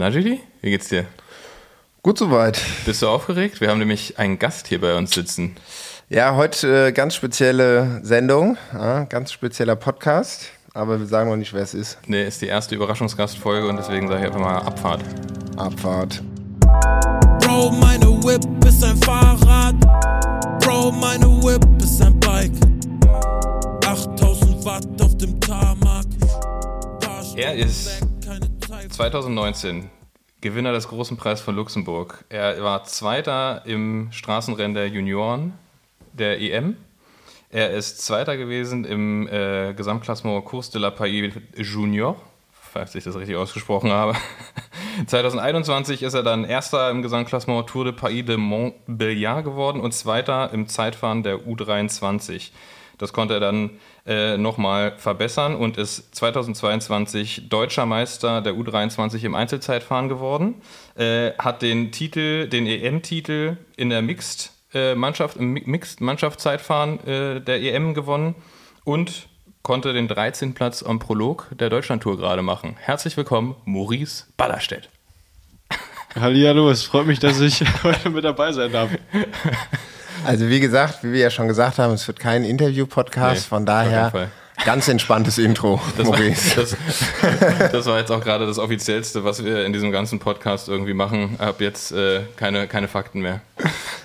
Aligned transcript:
Na, 0.00 0.08
Julie, 0.08 0.40
wie 0.62 0.70
geht's 0.70 0.88
dir? 0.88 1.04
Gut 2.02 2.16
soweit. 2.16 2.58
Bist 2.86 3.02
du 3.02 3.08
aufgeregt? 3.08 3.60
Wir 3.60 3.68
haben 3.68 3.80
nämlich 3.80 4.18
einen 4.18 4.38
Gast 4.38 4.66
hier 4.66 4.80
bei 4.80 4.96
uns 4.96 5.10
sitzen. 5.10 5.56
Ja, 6.08 6.36
heute 6.36 6.86
äh, 6.86 6.92
ganz 6.92 7.14
spezielle 7.14 8.00
Sendung, 8.02 8.56
ja, 8.72 9.04
ganz 9.04 9.30
spezieller 9.30 9.76
Podcast, 9.76 10.52
aber 10.72 11.00
wir 11.00 11.06
sagen 11.06 11.28
noch 11.28 11.36
nicht, 11.36 11.52
wer 11.52 11.60
es 11.60 11.74
ist. 11.74 11.98
Nee, 12.06 12.26
ist 12.26 12.40
die 12.40 12.46
erste 12.46 12.74
Überraschungsgastfolge 12.76 13.68
und 13.68 13.76
deswegen 13.76 14.08
sage 14.08 14.20
ich 14.20 14.26
einfach 14.28 14.40
mal 14.40 14.56
Abfahrt. 14.56 15.02
Abfahrt. 15.58 16.22
Bro, 17.42 17.72
meine 17.72 18.06
Whip 18.24 18.40
ist 18.66 18.82
ein 18.82 18.96
Fahrrad. 19.02 19.74
Bro, 20.64 20.92
meine 20.92 21.26
Whip 21.26 21.62
ist 21.82 22.00
ein 22.00 22.18
Bike. 22.20 22.52
8000 23.84 24.64
Watt 24.64 24.86
auf 25.02 25.14
dem 25.18 25.38
Tarmac. 25.40 26.06
Er 27.36 27.54
ist 27.54 28.00
2019 29.00 29.88
Gewinner 30.42 30.72
des 30.72 30.86
Großen 30.88 31.16
Preis 31.16 31.40
von 31.40 31.56
Luxemburg. 31.56 32.22
Er 32.28 32.62
war 32.62 32.84
Zweiter 32.84 33.62
im 33.64 34.12
Straßenrennen 34.12 34.74
der 34.74 34.88
Junioren 34.88 35.54
der 36.12 36.38
EM. 36.38 36.76
Er 37.48 37.70
ist 37.70 38.04
Zweiter 38.04 38.36
gewesen 38.36 38.84
im 38.84 39.26
äh, 39.26 39.72
Gesamtklassement 39.72 40.44
Course 40.44 40.70
de 40.70 40.82
la 40.82 40.90
Paille 40.90 41.32
Junior, 41.56 42.20
falls 42.52 42.94
ich 42.94 43.04
das 43.04 43.16
richtig 43.16 43.36
ausgesprochen 43.36 43.90
habe. 43.90 44.16
2021 45.06 46.02
ist 46.02 46.12
er 46.12 46.22
dann 46.22 46.44
Erster 46.44 46.90
im 46.90 47.00
Gesamtklassement 47.00 47.66
Tour 47.70 47.84
de 47.84 47.94
Paille 47.94 48.22
de 48.22 48.36
Montbéliard 48.36 49.44
geworden 49.44 49.80
und 49.80 49.92
Zweiter 49.92 50.52
im 50.52 50.68
Zeitfahren 50.68 51.22
der 51.22 51.38
U23. 51.38 52.50
Das 52.98 53.14
konnte 53.14 53.32
er 53.32 53.40
dann 53.40 53.70
äh, 54.06 54.36
nochmal 54.36 54.94
verbessern 54.96 55.54
und 55.54 55.76
ist 55.76 56.14
2022 56.14 57.48
deutscher 57.48 57.86
Meister 57.86 58.40
der 58.40 58.54
U23 58.54 59.24
im 59.24 59.34
Einzelzeitfahren 59.34 60.08
geworden. 60.08 60.62
Äh, 60.96 61.32
hat 61.38 61.62
den 61.62 61.92
Titel, 61.92 62.48
den 62.48 62.66
EM-Titel 62.66 63.56
in 63.76 63.90
der 63.90 64.02
Mixed 64.02 64.52
äh, 64.72 64.94
Mannschaft, 64.94 65.36
im 65.36 65.52
Mixed 65.52 66.00
Mannschaftszeitfahren 66.00 67.06
äh, 67.06 67.40
der 67.40 67.60
EM 67.60 67.94
gewonnen 67.94 68.34
und 68.84 69.28
konnte 69.62 69.92
den 69.92 70.08
13. 70.08 70.54
Platz 70.54 70.82
am 70.82 70.98
Prolog 70.98 71.48
der 71.52 71.70
Deutschlandtour 71.70 72.16
gerade 72.16 72.42
machen. 72.42 72.76
Herzlich 72.78 73.16
willkommen, 73.16 73.56
Maurice 73.64 74.26
Ballerstedt. 74.36 74.88
Hallihallo, 76.18 76.70
es 76.70 76.82
freut 76.84 77.06
mich, 77.06 77.20
dass 77.20 77.40
ich 77.40 77.62
heute 77.84 78.10
mit 78.10 78.24
dabei 78.24 78.52
sein 78.52 78.72
darf. 78.72 78.90
Also 80.24 80.48
wie 80.48 80.60
gesagt, 80.60 81.02
wie 81.02 81.12
wir 81.12 81.20
ja 81.20 81.30
schon 81.30 81.48
gesagt 81.48 81.78
haben, 81.78 81.92
es 81.94 82.06
wird 82.06 82.20
kein 82.20 82.44
Interview-Podcast, 82.44 83.42
nee, 83.42 83.48
von 83.48 83.66
daher 83.66 84.30
ganz 84.64 84.88
entspanntes 84.88 85.38
Intro, 85.38 85.80
das 85.96 86.06
Maurice. 86.06 86.56
War, 86.56 86.64
das, 86.64 87.72
das, 87.72 87.86
war 87.86 87.98
jetzt 87.98 88.10
auch 88.10 88.20
gerade 88.20 88.46
das 88.46 88.58
Offiziellste, 88.58 89.24
was 89.24 89.44
wir 89.44 89.64
in 89.64 89.72
diesem 89.72 89.90
ganzen 89.90 90.18
Podcast 90.18 90.68
irgendwie 90.68 90.94
machen. 90.94 91.36
Ab 91.38 91.60
jetzt 91.60 91.92
äh, 91.92 92.22
keine, 92.36 92.66
keine 92.66 92.88
Fakten 92.88 93.20
mehr. 93.20 93.40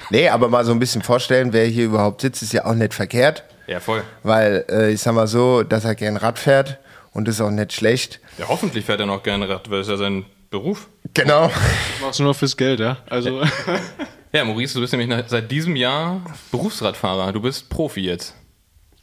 Nee, 0.09 0.29
aber 0.29 0.47
mal 0.47 0.63
so 0.65 0.71
ein 0.71 0.79
bisschen 0.79 1.01
vorstellen, 1.01 1.51
wer 1.51 1.65
hier 1.65 1.85
überhaupt 1.85 2.21
sitzt, 2.21 2.41
ist 2.41 2.53
ja 2.53 2.65
auch 2.65 2.73
nicht 2.75 2.93
verkehrt. 2.93 3.43
Ja, 3.67 3.79
voll. 3.79 4.03
Weil 4.23 4.65
äh, 4.69 4.91
ich 4.91 5.01
sag 5.01 5.13
mal 5.13 5.27
so, 5.27 5.63
dass 5.63 5.85
er 5.85 5.95
gern 5.95 6.17
Rad 6.17 6.39
fährt 6.39 6.77
und 7.11 7.27
ist 7.27 7.41
auch 7.41 7.49
nicht 7.49 7.73
schlecht. 7.73 8.19
Ja, 8.37 8.47
hoffentlich 8.47 8.85
fährt 8.85 8.99
er 8.99 9.07
noch 9.07 9.23
gerne 9.23 9.49
Rad, 9.49 9.69
weil 9.69 9.79
es 9.79 9.87
ja 9.87 9.97
sein 9.97 10.25
Beruf. 10.49 10.87
Genau. 11.13 11.47
Du 11.47 12.05
machst 12.05 12.19
nur 12.19 12.29
noch 12.29 12.35
fürs 12.35 12.55
Geld, 12.55 12.79
ja? 12.79 12.97
Also. 13.09 13.41
Ja, 14.35 14.43
Maurice, 14.43 14.73
du 14.73 14.81
bist 14.81 14.91
nämlich 14.91 15.09
seit 15.27 15.49
diesem 15.49 15.77
Jahr 15.77 16.19
Berufsradfahrer. 16.51 17.31
Du 17.31 17.39
bist 17.39 17.69
Profi 17.69 18.01
jetzt. 18.01 18.35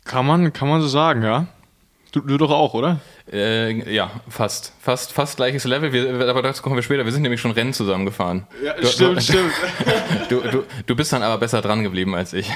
Kann 0.05 0.27
man, 0.27 0.53
kann 0.53 0.69
man 0.69 0.83
so 0.83 0.89
sagen, 0.89 1.23
ja. 1.23 1.47
Du, 2.13 2.21
du 2.21 2.37
doch 2.37 2.51
auch, 2.51 2.75
oder? 2.75 3.01
Äh, 3.33 3.91
ja, 3.91 4.11
fast. 4.29 4.75
Fast, 4.79 5.11
fast 5.15 5.37
gleiches 5.37 5.65
Level. 5.65 5.91
Wir, 5.91 6.29
aber 6.29 6.43
dazu 6.43 6.63
kommen 6.63 6.77
wir 6.77 6.83
später. 6.83 7.07
Wir 7.07 7.13
sind 7.13 7.23
nämlich 7.23 7.41
schon 7.41 7.53
Rennen 7.53 7.73
zusammengefahren. 7.73 8.47
Ja, 8.63 8.75
du, 8.75 8.87
stimmt, 8.87 9.17
du, 9.17 9.21
stimmt. 9.23 9.53
Du, 10.29 10.41
du, 10.43 10.65
du 10.85 10.97
bist 10.97 11.15
dann 11.15 11.23
aber 11.23 11.39
besser 11.39 11.63
dran 11.63 11.83
geblieben 11.83 12.15
als 12.15 12.35
ich. 12.35 12.51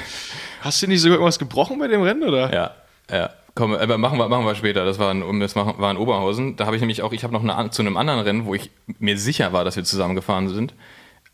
Hast 0.61 0.83
du 0.83 0.87
nicht 0.87 1.01
sogar 1.01 1.15
irgendwas 1.15 1.39
gebrochen 1.39 1.79
bei 1.79 1.89
dem 1.89 2.03
Rennen, 2.03 2.25
oder? 2.25 2.53
Ja, 2.53 2.75
ja. 3.11 3.31
Komm, 3.55 3.73
aber 3.73 3.97
machen 3.97 4.19
wir, 4.19 4.29
machen 4.29 4.45
wir 4.45 4.55
später. 4.55 4.85
Das 4.85 4.99
war 4.99 5.13
in, 5.13 5.41
das 5.41 5.57
war 5.57 5.91
in 5.91 5.97
Oberhausen. 5.97 6.57
Da 6.57 6.67
habe 6.67 6.77
ich 6.77 6.81
nämlich 6.81 7.01
auch, 7.01 7.15
ich 7.15 7.25
habe 7.25 7.33
noch 7.33 7.43
eine, 7.43 7.71
zu 7.71 7.81
einem 7.81 7.97
anderen 7.97 8.21
Rennen, 8.21 8.45
wo 8.45 8.55
ich 8.55 8.71
mir 8.99 9.17
sicher 9.17 9.55
war, 9.55 9.65
dass 9.65 9.77
wir 9.77 9.85
zusammengefahren 9.85 10.51
sind, 10.51 10.75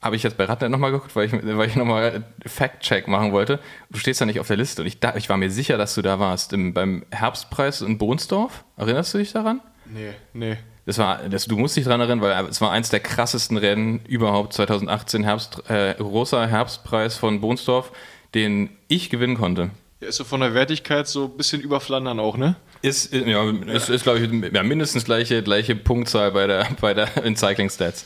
habe 0.03 0.17
ich 0.17 0.25
jetzt 0.25 0.37
bei 0.37 0.45
Radnet 0.45 0.71
nochmal 0.71 0.91
geguckt, 0.91 1.15
weil 1.15 1.27
ich, 1.27 1.33
weil 1.33 1.69
ich 1.69 1.77
nochmal 1.77 2.25
Fact-Check 2.45 3.07
machen 3.07 3.33
wollte. 3.33 3.61
Du 3.89 3.99
stehst 3.99 4.21
da 4.21 4.27
nicht 4.27 4.41
auf 4.41 4.49
der 4.49 4.57
Liste 4.57 4.83
und 4.83 4.89
ich, 4.89 4.99
da, 4.99 5.15
ich 5.15 5.29
war 5.29 5.37
mir 5.37 5.51
sicher, 5.51 5.79
dass 5.79 5.95
du 5.95 6.03
da 6.03 6.19
warst. 6.19 6.53
Im, 6.53 6.75
beim 6.75 7.05
Herbstpreis 7.11 7.81
in 7.81 7.99
Bohnsdorf. 7.99 8.65
Erinnerst 8.77 9.15
du 9.15 9.19
dich 9.19 9.33
daran? 9.33 9.61
Nee, 9.87 10.13
nee. 10.33 10.59
Das 10.85 10.99
war, 10.99 11.21
das, 11.29 11.47
du 11.47 11.57
musst 11.57 11.77
dich 11.77 11.85
dran 11.85 12.01
erinnern, 12.01 12.21
weil 12.21 12.47
es 12.47 12.61
war 12.61 12.73
eins 12.73 12.91
der 12.91 12.99
krassesten 12.99 13.57
Rennen 13.57 14.01
überhaupt 14.09 14.53
2018, 14.55 15.23
Herbst, 15.23 15.71
äh, 15.71 15.95
großer 15.95 16.49
Herbstpreis 16.49 17.17
von 17.17 17.41
Bohnsdorf, 17.41 17.93
den 18.35 18.71
ich 18.89 19.09
gewinnen 19.09 19.37
konnte. 19.37 19.71
Ja, 20.01 20.09
ist 20.09 20.17
so 20.17 20.25
von 20.25 20.41
der 20.41 20.55
Wertigkeit 20.55 21.07
so 21.07 21.27
ein 21.27 21.37
bisschen 21.37 21.61
über 21.61 21.79
Flandern 21.79 22.19
auch, 22.19 22.37
ne? 22.37 22.57
Ist, 22.83 23.15
ja, 23.15 23.49
ist, 23.49 23.89
ist 23.89 24.03
glaube 24.03 24.19
ich, 24.19 24.53
ja, 24.53 24.63
mindestens 24.65 25.05
gleiche, 25.05 25.45
gleiche 25.45 25.77
Punktzahl 25.77 26.33
bei 26.33 26.49
der, 26.49 26.67
bei 26.81 26.93
der 26.93 27.25
in 27.25 27.37
Cycling 27.37 27.71
Stats. 27.71 28.05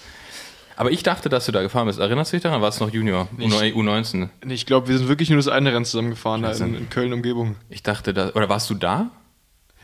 Aber 0.76 0.91
ich 0.91 1.03
dachte, 1.03 1.28
dass 1.28 1.47
du 1.47 1.53
da 1.53 1.62
gefahren 1.62 1.87
bist. 1.87 1.98
Erinnerst 1.98 2.32
du 2.32 2.37
dich 2.37 2.42
daran? 2.42 2.60
War 2.60 2.69
es 2.69 2.81
noch 2.81 2.91
Junior? 2.91 3.28
Nicht, 3.37 3.53
U19? 3.54 4.28
Ich 4.47 4.66
glaube, 4.66 4.88
wir 4.88 4.98
sind 4.98 5.09
wirklich 5.09 5.31
nur 5.31 5.38
das 5.38 5.48
eine 5.48 5.72
Rennen 5.72 5.87
zusammengefahren 5.87 6.42
da 6.42 6.53
in, 6.53 6.75
in 6.75 6.91
Köln-Umgebung. 6.91 7.56
Ich 7.70 7.82
dachte, 7.82 8.12
da, 8.12 8.31
oder 8.34 8.48
warst 8.48 8.69
du 8.69 8.75
da? 8.75 9.10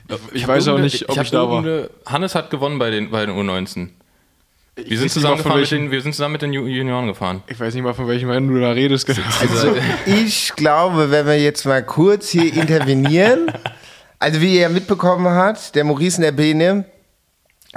Ich, 0.08 0.42
ich 0.42 0.48
weiß 0.48 0.68
auch 0.68 0.78
nicht, 0.78 1.08
ob 1.08 1.16
ich, 1.16 1.22
ich 1.22 1.30
da 1.30 1.48
war. 1.48 1.88
Hannes 2.06 2.34
hat 2.34 2.50
gewonnen 2.50 2.78
bei 2.78 2.90
den, 2.90 3.10
bei 3.10 3.24
den 3.24 3.34
U19. 3.34 3.88
Wir 4.74 4.98
sind, 4.98 5.10
zusammen 5.10 5.36
gefahren 5.36 5.60
mit 5.60 5.70
den, 5.70 5.90
wir 5.90 6.00
sind 6.00 6.14
zusammen 6.14 6.32
mit 6.32 6.42
den 6.42 6.54
Junioren 6.54 7.06
gefahren. 7.06 7.42
Ich 7.46 7.60
weiß 7.60 7.74
nicht 7.74 7.82
mal, 7.82 7.92
von 7.92 8.08
welchem 8.08 8.30
Rennen 8.30 8.48
du 8.48 8.58
da 8.58 8.70
redest. 8.70 9.06
Also, 9.40 9.74
ich 10.06 10.54
glaube, 10.56 11.10
wenn 11.10 11.26
wir 11.26 11.38
jetzt 11.38 11.66
mal 11.66 11.84
kurz 11.84 12.30
hier 12.30 12.52
intervenieren, 12.52 13.52
also 14.18 14.40
wie 14.40 14.54
ihr 14.54 14.62
ja 14.62 14.68
mitbekommen 14.70 15.26
habt, 15.26 15.74
der 15.74 15.84
Maurice 15.84 16.16
und 16.18 16.22
der 16.22 16.32
Bene, 16.32 16.86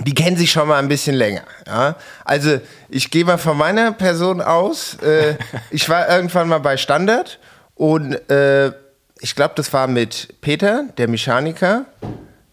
die 0.03 0.13
kennen 0.13 0.35
sich 0.35 0.51
schon 0.51 0.67
mal 0.67 0.79
ein 0.79 0.87
bisschen 0.87 1.15
länger. 1.15 1.43
Ja? 1.65 1.95
Also 2.25 2.59
ich 2.89 3.09
gehe 3.11 3.23
mal 3.23 3.37
von 3.37 3.57
meiner 3.57 3.91
Person 3.93 4.41
aus. 4.41 4.95
Äh, 4.95 5.37
ich 5.71 5.87
war 5.87 6.09
irgendwann 6.15 6.49
mal 6.49 6.59
bei 6.59 6.77
Standard 6.77 7.39
und 7.75 8.13
äh, 8.29 8.71
ich 9.21 9.35
glaube, 9.35 9.53
das 9.55 9.71
war 9.71 9.87
mit 9.87 10.35
Peter, 10.41 10.85
der 10.97 11.07
Mechaniker, 11.07 11.85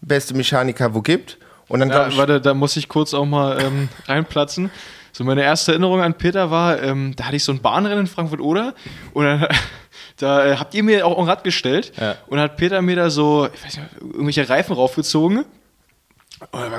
beste 0.01 0.33
Mechaniker, 0.33 0.93
wo 0.93 1.01
gibt. 1.01 1.37
Und 1.67 1.81
dann 1.81 1.89
ja, 1.89 2.07
ich, 2.07 2.17
warte, 2.17 2.39
da 2.39 2.53
muss 2.53 2.77
ich 2.77 2.87
kurz 2.87 3.13
auch 3.13 3.25
mal 3.25 3.61
ähm, 3.61 3.89
reinplatzen. 4.07 4.71
So 5.11 5.23
meine 5.23 5.43
erste 5.43 5.73
Erinnerung 5.73 6.01
an 6.01 6.15
Peter 6.15 6.49
war, 6.49 6.81
ähm, 6.81 7.13
da 7.15 7.25
hatte 7.25 7.35
ich 7.35 7.43
so 7.43 7.51
ein 7.51 7.61
Bahnrennen 7.61 7.99
in 7.99 8.07
Frankfurt 8.07 8.39
oder 8.39 8.73
und 9.13 9.25
dann, 9.25 9.47
da 10.17 10.45
äh, 10.45 10.55
habt 10.55 10.73
ihr 10.73 10.83
mir 10.83 11.05
auch 11.05 11.19
ein 11.19 11.25
Rad 11.25 11.43
gestellt 11.43 11.91
ja. 11.99 12.15
und 12.27 12.39
hat 12.39 12.57
Peter 12.57 12.81
mir 12.81 12.95
da 12.95 13.09
so, 13.09 13.47
ich 13.53 13.65
weiß 13.65 13.77
nicht, 13.77 13.87
irgendwelche 14.01 14.49
Reifen 14.49 14.73
raufgezogen 14.75 15.45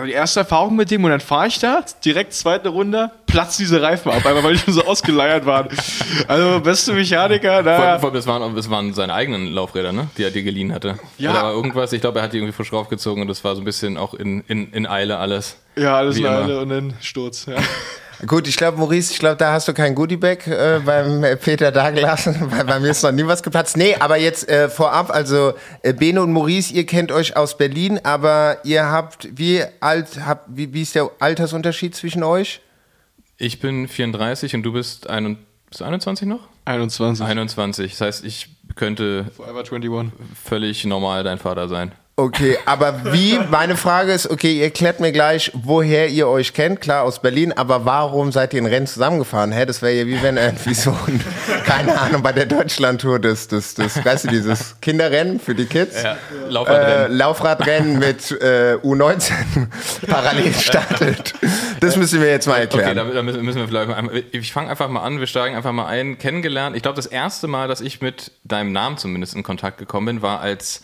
die 0.06 0.12
erste 0.12 0.41
Erfahrung 0.41 0.76
mit 0.76 0.91
dem 0.91 1.04
und 1.04 1.10
dann 1.10 1.20
fahre 1.20 1.47
ich 1.47 1.58
da, 1.58 1.84
direkt 2.04 2.32
zweite 2.32 2.69
Runde, 2.69 3.10
platzt 3.26 3.58
diese 3.58 3.80
Reifen 3.80 4.10
ab, 4.10 4.25
einfach 4.25 4.42
weil 4.42 4.54
die 4.54 4.58
schon 4.58 4.75
so 4.75 4.84
ausgeleiert 4.84 5.47
waren. 5.47 5.69
Also 6.28 6.60
beste 6.60 6.92
Mechaniker, 6.92 7.62
da. 7.62 7.98
Vor, 7.98 8.00
vor, 8.00 8.12
das, 8.12 8.26
waren, 8.26 8.54
das 8.54 8.70
waren 8.70 8.92
seine 8.94 9.14
eigenen 9.14 9.52
Laufräder, 9.52 9.92
ne? 9.92 10.08
die 10.16 10.22
er 10.22 10.30
dir 10.30 10.42
geliehen 10.42 10.72
hatte. 10.72 10.98
Ja. 11.19 11.30
Oder 11.30 11.50
irgendwas, 11.52 11.92
ich 11.92 12.00
glaube, 12.00 12.19
er 12.19 12.25
hat 12.25 12.32
die 12.32 12.38
irgendwie 12.38 12.52
frisch 12.52 12.72
raufgezogen 12.72 13.22
und 13.22 13.28
das 13.28 13.42
war 13.44 13.54
so 13.54 13.60
ein 13.60 13.64
bisschen 13.64 13.97
auch 13.97 14.14
in, 14.14 14.42
in, 14.48 14.72
in 14.72 14.86
Eile 14.86 15.19
alles. 15.19 15.56
Ja, 15.76 15.96
alles 15.96 16.19
in 16.19 16.26
Eile 16.26 16.60
und 16.60 16.69
dann 16.69 16.94
Sturz, 17.00 17.46
ja. 17.46 17.56
Gut, 18.27 18.49
ich 18.49 18.57
glaube, 18.57 18.79
Maurice, 18.79 19.12
ich 19.12 19.19
glaube, 19.19 19.37
da 19.37 19.53
hast 19.53 19.69
du 19.69 19.75
kein 19.75 19.95
Goodiebag 19.95 20.47
äh, 20.47 20.81
beim 20.85 21.25
Peter 21.41 21.73
dagelassen, 21.73 22.37
weil 22.51 22.65
bei 22.65 22.81
mir 22.81 22.91
ist 22.91 23.03
noch 23.03 23.12
nie 23.12 23.27
was 23.27 23.43
geplatzt. 23.43 23.77
Nee, 23.77 23.97
aber 23.97 24.17
jetzt 24.17 24.49
äh, 24.49 24.69
vorab, 24.69 25.11
also 25.11 25.55
äh, 25.83 25.93
Bene 25.93 26.23
und 26.23 26.33
Maurice, 26.33 26.73
ihr 26.73 26.87
kennt 26.87 27.12
euch 27.12 27.37
aus 27.37 27.59
Berlin, 27.59 28.01
aber 28.03 28.59
ihr 28.65 28.91
habt, 28.91 29.29
wie 29.37 29.62
alt, 29.81 30.25
habt, 30.25 30.49
wie, 30.49 30.73
wie 30.73 30.83
ist 30.83 30.95
der 30.95 31.11
Altersunterschied 31.19 31.95
zwischen 31.95 32.23
euch? 32.23 32.61
Ich 33.37 33.61
bin 33.61 33.89
34 33.89 34.55
und 34.55 34.62
du 34.62 34.73
bist, 34.73 35.11
ein, 35.11 35.38
bist 35.69 35.81
du 35.81 35.85
21 35.85 36.29
noch? 36.29 36.41
21. 36.67 37.25
21, 37.25 37.91
das 37.93 38.00
heißt, 38.00 38.25
ich 38.25 38.49
könnte 38.77 39.27
Forever 39.37 39.61
21. 39.61 40.12
völlig 40.43 40.85
normal 40.85 41.25
dein 41.25 41.38
Vater 41.38 41.69
sein. 41.69 41.93
Okay, 42.16 42.56
aber 42.64 43.12
wie? 43.12 43.40
Meine 43.50 43.76
Frage 43.76 44.12
ist, 44.12 44.31
okay, 44.31 44.61
ihr 44.61 44.70
klärt 44.70 45.00
mir 45.00 45.11
gleich, 45.11 45.50
woher 45.52 46.08
ihr 46.08 46.28
euch 46.28 46.52
kennt, 46.52 46.81
klar 46.81 47.02
aus 47.02 47.20
Berlin, 47.20 47.52
aber 47.52 47.87
warum 47.87 48.31
seid 48.31 48.55
ihr 48.55 48.61
in 48.61 48.66
Rennen 48.66 48.87
zusammengefahren? 48.87 49.50
Hä, 49.50 49.66
das 49.66 49.82
wäre 49.82 49.94
ja 49.94 50.06
wie 50.06 50.22
wenn 50.22 50.37
irgendwie 50.37 50.75
so, 50.75 50.93
ein, 50.93 51.20
keine 51.66 51.99
Ahnung, 52.00 52.22
bei 52.22 52.31
der 52.31 52.46
Deutschlandtour 52.46 53.19
das, 53.19 53.49
das, 53.49 53.75
das, 53.75 54.05
weißt 54.05 54.26
du, 54.26 54.28
dieses 54.28 54.76
Kinderrennen 54.81 55.40
für 55.40 55.56
die 55.56 55.64
Kids, 55.64 56.05
ja, 56.05 56.16
Laufradrennen, 56.49 57.11
äh, 57.11 57.14
Laufradrennen 57.16 57.99
mit 57.99 58.31
äh, 58.31 58.76
U19 58.81 59.32
parallel 60.06 60.55
startet. 60.55 61.34
Das 61.81 61.96
müssen 61.96 62.20
wir 62.20 62.28
jetzt 62.28 62.46
mal 62.46 62.58
erklären. 62.60 62.96
Okay, 62.96 63.12
da 63.12 63.22
müssen 63.22 63.56
wir 63.56 63.67
vielleicht 63.67 63.88
mal, 63.88 64.22
ich 64.31 64.52
fange 64.52 64.70
einfach 64.70 64.88
mal 64.88 65.02
an, 65.02 65.19
wir 65.19 65.26
steigen 65.26 65.56
einfach 65.56 65.72
mal 65.72 65.87
ein, 65.87 66.17
kennengelernt. 66.17 66.76
Ich 66.76 66.82
glaube, 66.82 66.94
das 66.94 67.06
erste 67.06 67.49
Mal, 67.49 67.67
dass 67.67 67.81
ich 67.81 68.00
mit 68.00 68.31
deinem 68.44 68.70
Namen 68.70 68.99
zumindest 68.99 69.34
in 69.34 69.43
Kontakt 69.43 69.78
gekommen 69.78 70.06
bin, 70.06 70.22
war 70.22 70.40
als 70.40 70.82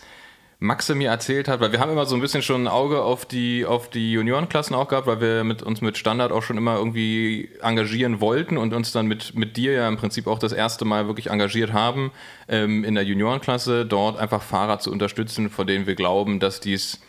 Maxe 0.63 0.93
mir 0.93 1.09
erzählt 1.09 1.47
hat, 1.47 1.59
weil 1.59 1.71
wir 1.71 1.79
haben 1.79 1.91
immer 1.91 2.05
so 2.05 2.13
ein 2.13 2.21
bisschen 2.21 2.43
schon 2.43 2.65
ein 2.65 2.67
Auge 2.67 3.01
auf 3.01 3.25
die, 3.25 3.65
auf 3.65 3.89
die 3.89 4.11
Juniorenklassen 4.11 4.75
auch 4.75 4.87
gehabt, 4.87 5.07
weil 5.07 5.19
wir 5.19 5.43
mit, 5.43 5.63
uns 5.63 5.81
mit 5.81 5.97
Standard 5.97 6.31
auch 6.31 6.43
schon 6.43 6.55
immer 6.55 6.75
irgendwie 6.75 7.49
engagieren 7.63 8.21
wollten 8.21 8.59
und 8.59 8.71
uns 8.71 8.91
dann 8.91 9.07
mit, 9.07 9.33
mit 9.33 9.57
dir 9.57 9.71
ja 9.71 9.87
im 9.87 9.97
Prinzip 9.97 10.27
auch 10.27 10.37
das 10.37 10.53
erste 10.53 10.85
Mal 10.85 11.07
wirklich 11.07 11.31
engagiert 11.31 11.73
haben, 11.73 12.11
ähm, 12.47 12.83
in 12.83 12.93
der 12.93 13.03
Juniorenklasse 13.03 13.87
dort 13.87 14.19
einfach 14.19 14.43
Fahrer 14.43 14.77
zu 14.77 14.91
unterstützen, 14.91 15.49
von 15.49 15.65
denen 15.65 15.87
wir 15.87 15.95
glauben, 15.95 16.39
dass 16.39 16.59
dies 16.59 16.99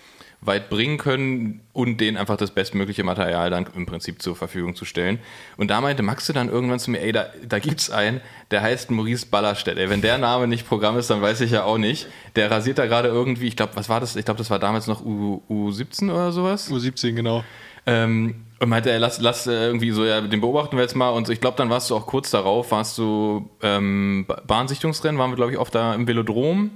weit 0.45 0.71
bringen 0.71 0.99
können 0.99 1.61
und 1.73 2.01
denen 2.01 2.17
einfach 2.17 2.37
das 2.37 2.51
bestmögliche 2.51 3.05
Material 3.05 3.49
dann 3.49 3.67
im 3.77 3.87
Prinzip 3.87 4.21
zur 4.21 4.35
Verfügung 4.35 4.75
zu 4.75 4.85
stellen. 4.85 5.21
Und 5.57 5.71
da 5.71 5.81
meinte 5.81 6.03
Maxe 6.03 6.33
dann 6.33 6.49
irgendwann 6.49 6.81
zu 6.81 6.91
mir, 6.91 7.01
ey, 7.01 7.13
da, 7.13 7.27
da 7.47 7.61
gibt's 7.61 7.91
einen, 7.91 8.21
der 8.51 8.61
heißt 8.61 8.91
Maurice 8.91 9.27
Ballerstedt. 9.27 9.79
Ey, 9.79 9.89
wenn 9.89 10.03
der 10.03 10.19
Name 10.19 10.49
nicht 10.49 10.69
Programm 10.69 10.99
ist, 10.99 11.11
dann 11.11 11.23
weiß 11.23 11.41
ich 11.43 11.53
ja 11.53 11.63
auch 11.63 11.79
nicht. 11.79 12.09
Der 12.35 12.51
rasiert 12.51 12.79
da 12.79 12.87
gerade 12.87 13.09
irgendwie, 13.09 13.47
ich 13.47 13.57
glaube, 13.57 13.77
was 13.77 13.89
war 13.89 14.01
das? 14.01 14.17
Ich 14.17 14.25
glaube, 14.25 14.39
das 14.39 14.51
war 14.51 14.59
damals 14.59 14.89
noch 14.89 15.05
U, 15.05 15.43
U17 15.49 16.11
oder 16.11 16.33
sowas. 16.33 16.71
U17, 16.71 17.13
genau. 17.13 17.45
Ähm, 17.87 18.47
und 18.59 18.69
meinte, 18.69 18.93
ey, 18.93 18.99
lass, 18.99 19.21
lass 19.21 19.47
äh, 19.47 19.67
irgendwie 19.67 19.93
so, 19.93 20.05
ja, 20.05 20.21
den 20.21 20.41
beobachten 20.41 20.77
wir 20.77 20.83
jetzt 20.83 20.97
mal. 20.97 21.11
Und 21.11 21.29
ich 21.29 21.41
glaube, 21.41 21.57
dann 21.57 21.71
warst 21.71 21.89
du 21.91 21.97
auch 21.97 22.07
kurz 22.07 22.31
darauf, 22.31 22.73
warst 22.73 22.99
du 22.99 23.49
ähm, 23.63 24.27
Bahnsichtungsrennen, 24.47 25.19
waren 25.21 25.31
wir, 25.31 25.37
glaube 25.37 25.53
ich, 25.53 25.59
oft 25.59 25.75
da 25.75 25.95
im 25.95 26.09
Velodrom 26.09 26.73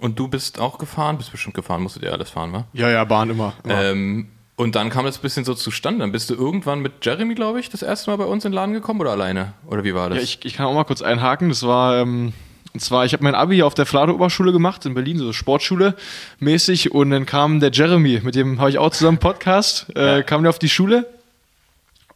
und 0.00 0.18
du 0.18 0.28
bist 0.28 0.58
auch 0.58 0.78
gefahren? 0.78 1.18
Bist 1.18 1.30
bestimmt 1.30 1.54
gefahren, 1.54 1.82
musstet 1.82 2.02
ihr 2.02 2.12
alles 2.12 2.30
fahren, 2.30 2.52
wa? 2.52 2.64
Ja, 2.72 2.90
ja, 2.90 3.04
Bahn 3.04 3.30
immer. 3.30 3.52
immer. 3.64 3.82
Ähm, 3.82 4.28
und 4.56 4.74
dann 4.76 4.90
kam 4.90 5.04
das 5.04 5.18
ein 5.18 5.22
bisschen 5.22 5.44
so 5.44 5.54
zustande. 5.54 6.00
Dann 6.00 6.12
bist 6.12 6.30
du 6.30 6.34
irgendwann 6.34 6.80
mit 6.80 7.04
Jeremy, 7.04 7.34
glaube 7.34 7.60
ich, 7.60 7.70
das 7.70 7.82
erste 7.82 8.10
Mal 8.10 8.16
bei 8.16 8.24
uns 8.24 8.44
in 8.44 8.52
den 8.52 8.56
Laden 8.56 8.74
gekommen 8.74 9.00
oder 9.00 9.10
alleine? 9.10 9.54
Oder 9.66 9.82
wie 9.82 9.94
war 9.94 10.10
das? 10.10 10.18
Ja, 10.18 10.24
ich, 10.24 10.44
ich 10.44 10.54
kann 10.54 10.66
auch 10.66 10.74
mal 10.74 10.84
kurz 10.84 11.02
einhaken. 11.02 11.48
Das 11.48 11.62
war, 11.66 11.98
ähm, 11.98 12.32
und 12.74 12.80
zwar, 12.80 13.04
ich 13.04 13.12
habe 13.12 13.24
mein 13.24 13.34
Abi 13.34 13.62
auf 13.62 13.74
der 13.74 13.86
Flade 13.86 14.14
Oberschule 14.14 14.52
gemacht 14.52 14.84
in 14.86 14.94
Berlin, 14.94 15.18
so 15.18 15.32
Sportschule 15.32 15.96
mäßig. 16.38 16.92
Und 16.92 17.10
dann 17.10 17.26
kam 17.26 17.60
der 17.60 17.70
Jeremy, 17.72 18.20
mit 18.22 18.34
dem 18.34 18.60
habe 18.60 18.70
ich 18.70 18.78
auch 18.78 18.90
zusammen 18.90 19.18
Podcast, 19.18 19.86
äh, 19.96 20.18
ja. 20.18 20.22
kam 20.22 20.42
der 20.42 20.50
auf 20.50 20.58
die 20.58 20.68
Schule. 20.68 21.06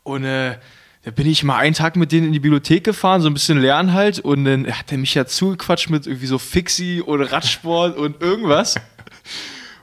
Und 0.03 0.25
äh, 0.25 0.57
da 1.07 1.13
bin 1.13 1.29
ich 1.29 1.45
mal 1.45 1.59
einen 1.59 1.73
Tag 1.73 1.95
mit 1.95 2.11
denen 2.11 2.27
in 2.27 2.33
die 2.33 2.41
Bibliothek 2.41 2.83
gefahren, 2.83 3.23
so 3.23 3.31
ein 3.31 3.33
bisschen 3.33 3.61
lernen 3.61 3.93
halt. 3.93 4.19
Und 4.19 4.45
dann 4.45 4.67
hat 4.67 4.91
er 4.91 4.99
mich 4.99 5.15
ja 5.15 5.25
zugequatscht 5.25 5.89
mit 5.89 6.05
irgendwie 6.09 6.27
so 6.27 6.37
Fixie 6.37 7.01
oder 7.01 7.31
Radsport 7.31 7.97
und 7.97 8.21
irgendwas. 8.21 8.75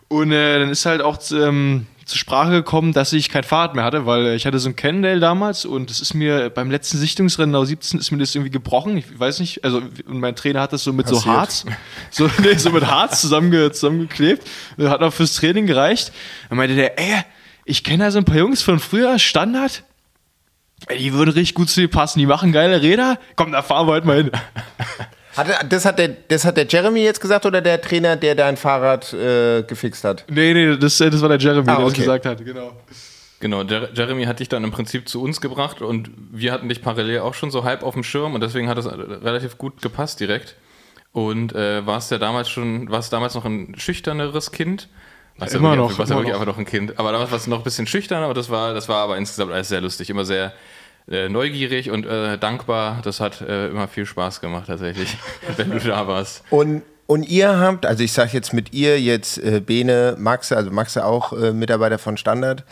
Und 0.10 0.34
äh, 0.34 0.60
dann 0.60 0.70
ist 0.70 0.86
halt 0.86 1.02
auch 1.02 1.18
ähm, 1.32 1.88
zur 2.04 2.18
Sprache 2.18 2.52
gekommen, 2.52 2.92
dass 2.92 3.14
ich 3.14 3.30
kein 3.30 3.44
Fahrrad 3.44 3.74
mehr 3.74 3.86
hatte, 3.86 4.06
weil 4.06 4.36
ich 4.36 4.46
hatte 4.46 4.60
so 4.60 4.68
ein 4.68 4.76
Cannondale 4.76 5.22
damals 5.22 5.64
und 5.64 5.90
das 5.90 6.02
ist 6.02 6.14
mir 6.14 6.50
beim 6.50 6.70
letzten 6.70 6.98
Sichtungsrennen 6.98 7.56
auf 7.56 7.68
17 7.68 8.02
ist 8.02 8.12
mir 8.12 8.18
das 8.18 8.36
irgendwie 8.36 8.52
gebrochen. 8.52 8.98
Ich 8.98 9.18
weiß 9.18 9.40
nicht, 9.40 9.64
also 9.64 9.78
und 9.78 10.20
mein 10.20 10.36
Trainer 10.36 10.60
hat 10.60 10.74
das 10.74 10.84
so 10.84 10.92
mit 10.92 11.06
Passiert. 11.06 11.24
so 11.24 11.32
Harz, 11.32 11.66
so, 12.12 12.30
nee, 12.44 12.56
so 12.56 12.70
mit 12.70 12.86
Harz 12.86 13.22
zusammenge, 13.22 13.72
zusammengeklebt. 13.72 14.46
Das 14.76 14.90
hat 14.90 15.02
auch 15.02 15.14
fürs 15.14 15.36
Training 15.36 15.68
gereicht. 15.68 16.12
Dann 16.50 16.58
meinte 16.58 16.76
der, 16.76 17.00
ey, 17.00 17.24
ich 17.64 17.86
kenne 17.86 18.04
da 18.04 18.12
so 18.12 18.18
ein 18.18 18.26
paar 18.26 18.40
Jungs 18.40 18.62
von 18.62 18.78
früher, 18.80 19.18
Standard, 19.20 19.86
die 20.90 21.14
würden 21.14 21.32
richtig 21.32 21.56
gut 21.56 21.70
zu 21.70 21.82
dir 21.82 21.90
passen. 21.90 22.20
Die 22.20 22.26
machen 22.26 22.52
geile 22.52 22.82
Räder. 22.82 23.18
Komm, 23.36 23.52
da 23.52 23.62
fahren 23.62 23.88
wir 23.88 23.94
heute 23.94 24.08
mal 24.08 24.18
hin. 24.18 24.32
Hat, 25.36 25.48
das, 25.68 25.84
hat 25.86 25.98
der, 25.98 26.10
das 26.10 26.46
hat 26.46 26.58
der 26.58 26.68
Jeremy 26.68 27.00
jetzt 27.02 27.20
gesagt 27.20 27.48
oder 27.48 27.60
der 27.60 27.82
Trainer, 27.82 28.16
der 28.16 28.36
dein 28.36 28.56
Fahrrad 28.56 29.14
äh, 29.14 29.64
gefixt 29.64 30.04
hat? 30.04 30.26
Nee, 30.30 30.54
nee, 30.54 30.78
das, 30.78 31.00
das 31.00 31.22
war 31.22 31.30
der 31.30 31.40
Jeremy, 31.40 31.68
ah, 31.70 31.74
okay. 31.74 31.80
der 31.80 31.86
das 31.86 31.94
gesagt 31.96 32.26
hat, 32.28 32.46
genau. 32.46 32.74
Genau, 33.40 33.64
Jeremy 33.64 34.26
hat 34.26 34.40
dich 34.40 34.48
dann 34.48 34.64
im 34.64 34.72
Prinzip 34.72 35.10
zu 35.10 35.22
uns 35.22 35.42
gebracht 35.42 35.82
und 35.82 36.12
wir 36.32 36.54
hatten 36.54 36.70
dich 36.70 36.82
parallel 36.82 37.20
auch 37.20 37.34
schon 37.34 37.52
so 37.52 37.64
halb 37.64 37.84
auf 37.84 37.94
dem 37.94 38.04
Schirm 38.04 38.36
und 38.36 38.42
deswegen 38.42 38.70
hat 38.70 38.78
es 38.78 38.86
relativ 38.86 39.58
gut 39.58 39.82
gepasst 39.82 40.20
direkt. 40.20 40.56
Und 41.12 41.54
äh, 41.54 41.86
warst 41.86 42.10
ja 42.12 42.20
damals 42.20 42.50
schon, 42.50 42.90
warst 42.90 43.12
damals 43.12 43.36
noch 43.36 43.46
ein 43.46 43.76
schüchterneres 43.78 44.52
Kind. 44.52 44.88
Warst 45.38 45.56
immer 45.56 45.76
noch. 45.76 45.98
Warst 45.98 46.12
ja 46.12 46.18
wirklich 46.18 46.34
einfach 46.34 46.46
noch 46.46 46.58
ein 46.58 46.66
Kind. 46.66 47.00
Aber 47.00 47.12
damals 47.12 47.32
warst 47.32 47.48
du 47.48 47.50
noch 47.50 47.60
ein 47.60 47.64
bisschen 47.64 47.88
schüchterner, 47.88 48.26
aber 48.26 48.34
das 48.34 48.50
war, 48.50 48.74
das 48.74 48.88
war 48.88 48.98
aber 48.98 49.18
insgesamt 49.18 49.52
alles 49.52 49.70
sehr 49.70 49.82
lustig. 49.82 50.10
Immer 50.10 50.26
sehr, 50.26 50.54
äh, 51.10 51.28
neugierig 51.30 51.90
und 51.92 52.06
äh, 52.06 52.38
dankbar. 52.38 53.02
Das 53.04 53.20
hat 53.20 53.42
äh, 53.42 53.68
immer 53.68 53.88
viel 53.88 54.06
Spaß 54.06 54.42
gemacht 54.42 54.68
tatsächlich, 54.68 55.18
wenn 55.58 55.72
du 55.72 55.80
da 55.80 56.08
warst. 56.08 56.44
Und 56.50 56.84
und 57.06 57.24
ihr 57.28 57.60
habt, 57.60 57.86
also 57.86 58.02
ich 58.02 58.14
sage 58.14 58.32
jetzt 58.32 58.54
mit 58.54 58.74
ihr 58.74 59.00
jetzt 59.00 59.38
äh, 59.38 59.60
Bene, 59.60 60.16
Maxe, 60.18 60.56
also 60.56 60.72
Maxe 60.72 61.06
auch 61.06 61.34
äh, 61.34 61.52
Mitarbeiter 61.52 62.00
von 62.00 62.16
Standard. 62.16 62.64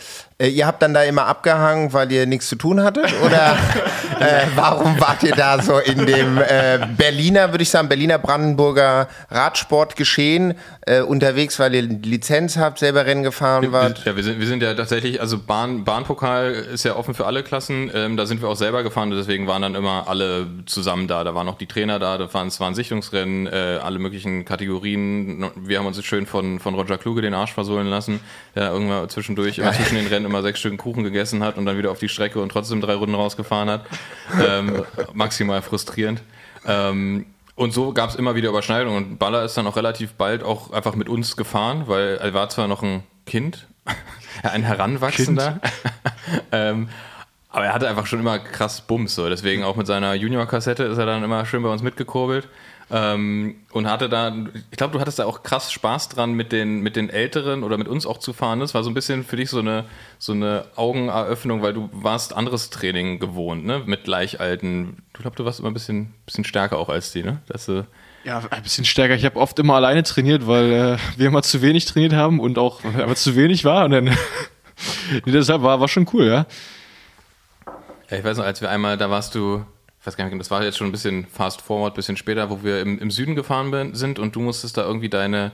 Äh, 0.41 0.49
ihr 0.49 0.65
habt 0.65 0.81
dann 0.81 0.93
da 0.93 1.03
immer 1.03 1.25
abgehangen, 1.25 1.93
weil 1.93 2.11
ihr 2.11 2.25
nichts 2.25 2.47
zu 2.47 2.55
tun 2.55 2.81
hattet? 2.81 3.13
Oder 3.23 3.57
äh, 4.19 4.47
warum 4.55 4.99
wart 4.99 5.23
ihr 5.23 5.35
da 5.35 5.61
so 5.61 5.77
in 5.77 6.05
dem 6.05 6.37
äh, 6.37 6.79
Berliner, 6.97 7.51
würde 7.51 7.63
ich 7.63 7.69
sagen, 7.69 7.89
Berliner 7.89 8.17
Brandenburger 8.17 9.07
Radsportgeschehen 9.29 10.55
äh, 10.85 11.01
unterwegs, 11.01 11.59
weil 11.59 11.75
ihr 11.75 11.83
Lizenz 11.83 12.57
habt, 12.57 12.79
selber 12.79 13.05
Rennen 13.05 13.23
gefahren 13.23 13.71
wart? 13.71 14.05
Ja, 14.05 14.15
wir 14.15 14.23
sind, 14.23 14.39
wir 14.39 14.47
sind 14.47 14.63
ja 14.63 14.73
tatsächlich, 14.73 15.21
also 15.21 15.37
Bahn, 15.37 15.83
Bahnpokal 15.83 16.51
ist 16.51 16.85
ja 16.85 16.95
offen 16.95 17.13
für 17.13 17.25
alle 17.25 17.43
Klassen. 17.43 17.91
Ähm, 17.93 18.17
da 18.17 18.25
sind 18.25 18.41
wir 18.41 18.49
auch 18.49 18.55
selber 18.55 18.83
gefahren, 18.83 19.11
deswegen 19.11 19.47
waren 19.47 19.61
dann 19.61 19.75
immer 19.75 20.05
alle 20.07 20.47
zusammen 20.65 21.07
da. 21.07 21.23
Da 21.23 21.35
waren 21.35 21.47
auch 21.47 21.57
die 21.57 21.67
Trainer 21.67 21.99
da, 21.99 22.17
da 22.17 22.33
waren, 22.33 22.47
es 22.47 22.59
waren 22.59 22.75
Sichtungsrennen, 22.75 23.47
alle 23.47 23.99
möglichen 23.99 24.21
möglichen 24.21 24.45
Kategorien. 24.45 25.51
Wir 25.55 25.79
haben 25.79 25.85
uns 25.85 26.03
schön 26.03 26.25
von, 26.25 26.59
von 26.59 26.75
Roger 26.75 26.97
Kluge 26.97 27.21
den 27.21 27.33
Arsch 27.33 27.53
versohlen 27.53 27.87
lassen, 27.87 28.19
der 28.55 28.71
irgendwann 28.71 29.09
zwischendurch, 29.09 29.57
immer 29.57 29.73
zwischen 29.73 29.95
den 29.95 30.07
Rennen 30.07 30.25
immer 30.31 30.41
sechs 30.41 30.59
Stück 30.59 30.77
Kuchen 30.77 31.03
gegessen 31.03 31.43
hat 31.43 31.57
und 31.57 31.65
dann 31.65 31.77
wieder 31.77 31.91
auf 31.91 31.99
die 31.99 32.09
Strecke 32.09 32.41
und 32.41 32.49
trotzdem 32.49 32.81
drei 32.81 32.95
Runden 32.95 33.15
rausgefahren 33.15 33.69
hat. 33.69 33.85
Ähm, 34.41 34.83
maximal 35.13 35.61
frustrierend. 35.61 36.21
Ähm, 36.65 37.25
und 37.55 37.73
so 37.73 37.93
gab 37.93 38.09
es 38.09 38.15
immer 38.15 38.35
wieder 38.35 38.49
Überschneidungen. 38.49 38.97
Und 38.97 39.17
Baller 39.19 39.43
ist 39.43 39.55
dann 39.57 39.67
auch 39.67 39.75
relativ 39.75 40.13
bald 40.13 40.43
auch 40.43 40.71
einfach 40.71 40.95
mit 40.95 41.09
uns 41.09 41.37
gefahren, 41.37 41.83
weil 41.87 42.17
er 42.17 42.33
war 42.33 42.49
zwar 42.49 42.67
noch 42.67 42.81
ein 42.81 43.03
Kind, 43.25 43.67
ein 44.43 44.63
Heranwachsender. 44.63 45.59
ähm, 46.51 46.89
aber 47.49 47.65
er 47.65 47.73
hatte 47.73 47.89
einfach 47.89 48.05
schon 48.05 48.19
immer 48.19 48.39
krass 48.39 48.81
Bums, 48.81 49.13
so. 49.13 49.27
Deswegen 49.27 49.63
auch 49.63 49.75
mit 49.75 49.85
seiner 49.85 50.13
Junior-Kassette 50.13 50.83
ist 50.83 50.97
er 50.97 51.05
dann 51.05 51.23
immer 51.23 51.45
schön 51.45 51.61
bei 51.61 51.69
uns 51.69 51.81
mitgekurbelt. 51.81 52.47
Ähm, 52.93 53.55
und 53.71 53.89
hatte 53.89 54.09
da, 54.09 54.35
ich 54.69 54.77
glaube, 54.77 54.93
du 54.93 54.99
hattest 54.99 55.19
da 55.19 55.25
auch 55.25 55.43
krass 55.43 55.71
Spaß 55.71 56.09
dran, 56.09 56.33
mit 56.33 56.51
den, 56.51 56.81
mit 56.81 56.97
den 56.97 57.09
Älteren 57.09 57.63
oder 57.63 57.77
mit 57.77 57.87
uns 57.87 58.05
auch 58.05 58.17
zu 58.17 58.33
fahren. 58.33 58.59
Das 58.59 58.73
war 58.73 58.83
so 58.83 58.89
ein 58.89 58.93
bisschen 58.93 59.23
für 59.23 59.37
dich 59.37 59.49
so 59.49 59.59
eine, 59.59 59.85
so 60.19 60.33
eine 60.33 60.65
Augeneröffnung, 60.75 61.61
weil 61.61 61.73
du 61.73 61.89
warst 61.93 62.33
anderes 62.33 62.69
Training 62.69 63.19
gewohnt, 63.19 63.65
ne? 63.65 63.81
Mit 63.85 64.03
Gleichalten. 64.03 65.03
Ich 65.13 65.21
glaube, 65.21 65.37
du 65.37 65.45
warst 65.45 65.59
immer 65.59 65.69
ein 65.69 65.73
bisschen, 65.73 66.13
bisschen 66.25 66.43
stärker 66.43 66.77
auch 66.77 66.89
als 66.89 67.13
die, 67.13 67.23
ne? 67.23 67.41
Dass 67.47 67.67
du 67.67 67.87
ja, 68.23 68.43
ein 68.51 68.61
bisschen 68.61 68.85
stärker. 68.85 69.15
Ich 69.15 69.25
habe 69.25 69.39
oft 69.39 69.57
immer 69.57 69.75
alleine 69.75 70.03
trainiert, 70.03 70.45
weil 70.45 70.71
äh, 70.71 70.97
wir 71.17 71.27
immer 71.27 71.41
zu 71.41 71.61
wenig 71.61 71.85
trainiert 71.85 72.13
haben 72.13 72.39
und 72.39 72.57
auch 72.57 72.83
aber 72.83 73.15
zu 73.15 73.35
wenig 73.35 73.63
war. 73.63 73.85
Und 73.85 73.91
dann 73.91 74.03
nee, 75.25 75.31
deshalb 75.31 75.61
war, 75.61 75.79
war 75.79 75.87
schon 75.87 76.07
cool, 76.13 76.25
ja. 76.27 76.45
Ja, 78.09 78.17
ich 78.17 78.23
weiß 78.23 78.37
noch, 78.37 78.45
als 78.45 78.61
wir 78.61 78.69
einmal, 78.69 78.97
da 78.97 79.09
warst 79.09 79.33
du, 79.35 79.65
ich 80.01 80.07
weiß 80.07 80.17
gar 80.17 80.25
nicht, 80.25 80.39
das 80.39 80.49
war 80.49 80.63
jetzt 80.63 80.79
schon 80.79 80.87
ein 80.87 80.91
bisschen 80.91 81.27
fast 81.27 81.61
forward, 81.61 81.93
ein 81.93 81.95
bisschen 81.95 82.17
später, 82.17 82.49
wo 82.49 82.63
wir 82.63 82.81
im, 82.81 82.97
im 82.97 83.11
Süden 83.11 83.35
gefahren 83.35 83.93
sind 83.93 84.17
und 84.17 84.35
du 84.35 84.39
musstest 84.41 84.75
da 84.75 84.83
irgendwie 84.83 85.09
deine 85.09 85.51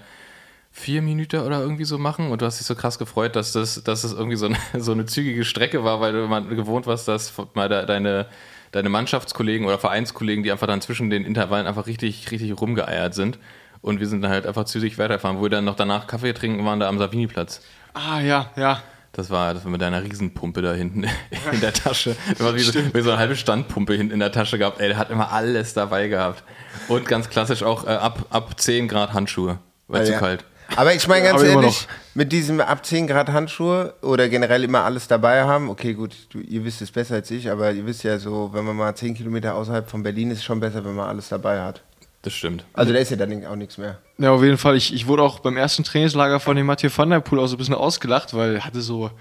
vier 0.72 1.02
Minuten 1.02 1.42
oder 1.42 1.60
irgendwie 1.60 1.84
so 1.84 1.98
machen 1.98 2.32
und 2.32 2.42
du 2.42 2.46
hast 2.46 2.60
dich 2.60 2.66
so 2.66 2.74
krass 2.74 2.98
gefreut, 2.98 3.36
dass 3.36 3.52
das, 3.52 3.84
dass 3.84 4.04
das 4.04 4.14
irgendwie 4.14 4.38
so 4.38 4.46
eine, 4.46 4.58
so 4.82 4.94
eine 4.94 5.06
zügige 5.06 5.44
Strecke 5.44 5.84
war, 5.84 6.00
weil 6.00 6.14
du 6.14 6.28
mal 6.28 6.46
gewohnt 6.46 6.88
warst, 6.88 7.10
dass 7.10 7.34
mal 7.56 7.68
deine, 7.68 8.28
deine 8.72 8.90
Mannschaftskollegen 8.90 9.68
oder 9.68 9.80
Vereinskollegen, 9.80 10.44
die 10.44 10.52
einfach 10.52 10.68
dann 10.68 10.80
zwischen 10.80 11.10
den 11.10 11.26
Intervallen 11.26 11.68
einfach 11.68 11.88
richtig, 11.88 12.32
richtig 12.32 12.60
rumgeeiert 12.60 13.16
sind. 13.16 13.40
Und 13.82 14.00
wir 14.00 14.08
sind 14.08 14.22
dann 14.22 14.32
halt 14.32 14.48
einfach 14.48 14.64
zügig 14.64 14.98
weiterfahren, 14.98 15.40
wo 15.40 15.44
wir 15.44 15.50
dann 15.50 15.66
noch 15.66 15.76
danach 15.76 16.08
Kaffee 16.08 16.34
trinken 16.34 16.64
waren, 16.66 16.80
da 16.80 16.88
am 16.88 16.98
Savini-Platz. 16.98 17.62
Ah, 17.94 18.22
ja, 18.22 18.50
ja. 18.56 18.82
Das 19.18 19.32
war, 19.32 19.56
das 19.56 19.66
war 19.66 19.72
mit 19.72 19.82
deiner 19.82 20.04
Riesenpumpe 20.04 20.62
da 20.62 20.74
hinten 20.74 21.06
in 21.52 21.60
der 21.60 21.74
Tasche. 21.74 22.16
Du 22.38 22.46
hast 22.46 22.54
wie, 22.54 22.60
so, 22.60 22.74
wie 22.94 23.02
so 23.02 23.10
eine 23.10 23.18
halbe 23.18 23.36
Standpumpe 23.36 23.96
hinten 23.96 24.14
in 24.14 24.20
der 24.20 24.32
Tasche 24.32 24.60
gehabt. 24.60 24.80
Ey, 24.80 24.90
der 24.90 24.98
hat 24.98 25.10
immer 25.10 25.32
alles 25.32 25.74
dabei 25.74 26.08
gehabt. 26.08 26.44
Und 26.88 27.08
ganz 27.08 27.28
klassisch 27.28 27.64
auch 27.64 27.86
äh, 27.86 27.90
ab, 27.90 28.28
ab 28.30 28.60
10 28.60 28.88
Grad 28.88 29.14
Handschuhe, 29.14 29.58
weil 29.88 30.08
ja, 30.08 30.14
zu 30.14 30.20
kalt. 30.20 30.46
Aber 30.76 30.94
ich 30.94 31.08
meine 31.08 31.26
ganz 31.26 31.42
ehrlich, 31.42 31.88
mit 32.14 32.32
diesem 32.32 32.62
ab 32.62 32.86
10 32.86 33.08
Grad 33.08 33.30
Handschuhe 33.30 33.96
oder 34.04 34.30
generell 34.30 34.64
immer 34.64 34.84
alles 34.84 35.08
dabei 35.08 35.42
haben, 35.46 35.72
okay, 35.72 35.96
gut, 35.96 36.16
du, 36.30 36.40
ihr 36.40 36.64
wisst 36.64 36.84
es 36.84 36.92
besser 36.92 37.16
als 37.16 37.32
ich, 37.32 37.50
aber 37.50 37.72
ihr 37.72 37.88
wisst 37.88 38.04
ja 38.04 38.20
so, 38.20 38.52
wenn 38.54 38.66
man 38.66 38.76
mal 38.76 38.94
10 38.94 39.16
Kilometer 39.16 39.56
außerhalb 39.56 39.90
von 39.90 40.04
Berlin 40.04 40.30
ist, 40.30 40.34
ist 40.34 40.40
es 40.42 40.46
schon 40.46 40.60
besser, 40.60 40.86
wenn 40.86 40.94
man 40.94 41.08
alles 41.08 41.30
dabei 41.30 41.60
hat. 41.62 41.82
Das 42.28 42.34
stimmt. 42.34 42.66
Also 42.74 42.92
da 42.92 43.00
ist 43.00 43.10
ja 43.10 43.16
dann 43.16 43.46
auch 43.46 43.56
nichts 43.56 43.78
mehr. 43.78 44.00
Ja, 44.18 44.32
auf 44.32 44.44
jeden 44.44 44.58
Fall. 44.58 44.76
Ich, 44.76 44.94
ich 44.94 45.08
wurde 45.08 45.24
auch 45.24 45.40
beim 45.40 45.56
ersten 45.56 45.86
Trainingslager 45.86 46.42
von 46.42 46.58
dem 46.58 46.66
Mathieu 46.66 46.90
van 46.94 47.10
der 47.10 47.22
Poel 47.22 47.40
auch 47.40 47.48
so 47.48 47.56
ein 47.56 47.58
bisschen 47.58 47.74
ausgelacht, 47.74 48.34
weil 48.34 48.56
er 48.56 48.66
hatte 48.66 48.82
so, 48.82 49.12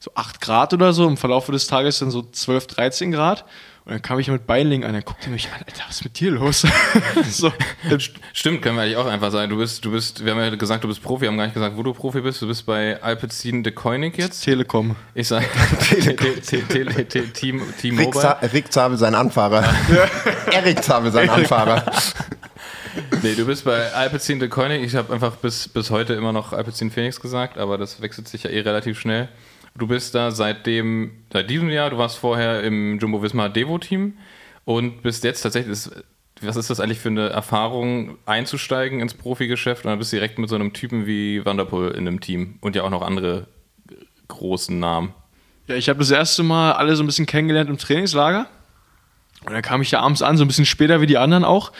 so 0.00 0.10
8 0.16 0.40
Grad 0.40 0.74
oder 0.74 0.92
so, 0.92 1.06
im 1.06 1.16
Verlauf 1.16 1.46
des 1.46 1.68
Tages 1.68 2.00
dann 2.00 2.10
so 2.10 2.22
12, 2.22 2.66
13 2.66 3.12
Grad. 3.12 3.44
Und 3.88 3.92
dann 3.92 4.02
kam 4.02 4.18
ich 4.18 4.28
mit 4.28 4.46
Beinling 4.46 4.84
an, 4.84 4.92
dann 4.92 5.02
guckte 5.02 5.28
er 5.28 5.30
mich 5.30 5.46
an, 5.46 5.60
Alter, 5.66 5.84
was 5.86 5.96
ist 5.96 6.04
mit 6.04 6.20
dir 6.20 6.32
los? 6.32 6.66
so. 7.30 7.50
Stimmt, 8.34 8.60
können 8.60 8.76
wir 8.76 8.82
eigentlich 8.82 8.98
auch 8.98 9.06
einfach 9.06 9.30
sagen. 9.30 9.48
Du 9.48 9.56
bist, 9.56 9.82
du 9.82 9.92
bist, 9.92 10.22
wir 10.22 10.32
haben 10.32 10.40
ja 10.40 10.54
gesagt, 10.56 10.84
du 10.84 10.88
bist 10.88 11.02
Profi, 11.02 11.22
wir 11.22 11.28
haben 11.28 11.38
gar 11.38 11.44
nicht 11.44 11.54
gesagt, 11.54 11.74
wo 11.74 11.82
du 11.82 11.94
Profi 11.94 12.20
bist. 12.20 12.42
Du 12.42 12.46
bist 12.46 12.66
bei 12.66 13.02
Alpecin 13.02 13.62
de 13.62 13.72
Koenig 13.72 14.18
jetzt. 14.18 14.42
Telekom. 14.42 14.94
Ich 15.14 15.28
sag 15.28 15.42
Team, 17.32 17.62
Team 17.80 17.96
Mobile. 17.96 18.36
Rick 18.52 18.70
Zabel, 18.74 18.98
sein 18.98 19.14
Anfahrer. 19.14 19.64
Erik 20.52 20.84
Zabel, 20.84 21.10
sein 21.10 21.30
Anfahrer. 21.30 21.82
Nee, 23.22 23.34
du 23.34 23.46
bist 23.46 23.64
bei 23.64 23.92
Alpecin 23.92 24.38
de 24.38 24.48
Koenig. 24.48 24.82
Ich 24.82 24.94
habe 24.94 25.12
einfach 25.12 25.36
bis, 25.36 25.68
bis 25.68 25.90
heute 25.90 26.14
immer 26.14 26.32
noch 26.32 26.52
Alpecin 26.52 26.90
Phoenix 26.90 27.20
gesagt, 27.20 27.58
aber 27.58 27.78
das 27.78 28.00
wechselt 28.00 28.28
sich 28.28 28.44
ja 28.44 28.50
eh 28.50 28.60
relativ 28.60 28.98
schnell. 28.98 29.28
Du 29.76 29.86
bist 29.86 30.14
da 30.14 30.30
seitdem, 30.30 31.12
seit 31.32 31.50
diesem 31.50 31.68
Jahr, 31.70 31.90
du 31.90 31.98
warst 31.98 32.18
vorher 32.18 32.62
im 32.62 32.98
Jumbo 32.98 33.22
Visma 33.22 33.48
Devo-Team 33.48 34.14
und 34.64 35.02
bist 35.02 35.24
jetzt 35.24 35.42
tatsächlich, 35.42 35.72
ist, 35.72 35.90
was 36.40 36.56
ist 36.56 36.70
das 36.70 36.80
eigentlich 36.80 36.98
für 36.98 37.08
eine 37.08 37.28
Erfahrung, 37.28 38.18
einzusteigen 38.26 39.00
ins 39.00 39.14
Profigeschäft 39.14 39.84
und 39.84 39.90
dann 39.90 39.98
bist 39.98 40.12
du 40.12 40.16
direkt 40.16 40.38
mit 40.38 40.48
so 40.48 40.56
einem 40.56 40.72
Typen 40.72 41.06
wie 41.06 41.44
Vanderpool 41.44 41.90
in 41.92 42.08
einem 42.08 42.20
Team 42.20 42.58
und 42.60 42.76
ja 42.76 42.82
auch 42.82 42.90
noch 42.90 43.02
andere 43.02 43.46
großen 44.28 44.78
Namen. 44.78 45.14
Ja, 45.66 45.74
ich 45.74 45.88
habe 45.88 45.98
das 45.98 46.10
erste 46.10 46.42
Mal 46.42 46.72
alle 46.72 46.96
so 46.96 47.02
ein 47.02 47.06
bisschen 47.06 47.26
kennengelernt 47.26 47.68
im 47.68 47.78
Trainingslager. 47.78 48.46
Und 49.44 49.52
dann 49.52 49.62
kam 49.62 49.82
ich 49.82 49.90
ja 49.90 50.00
abends 50.00 50.22
an, 50.22 50.36
so 50.36 50.44
ein 50.44 50.48
bisschen 50.48 50.66
später 50.66 51.00
wie 51.00 51.06
die 51.06 51.18
anderen 51.18 51.44
auch. 51.44 51.72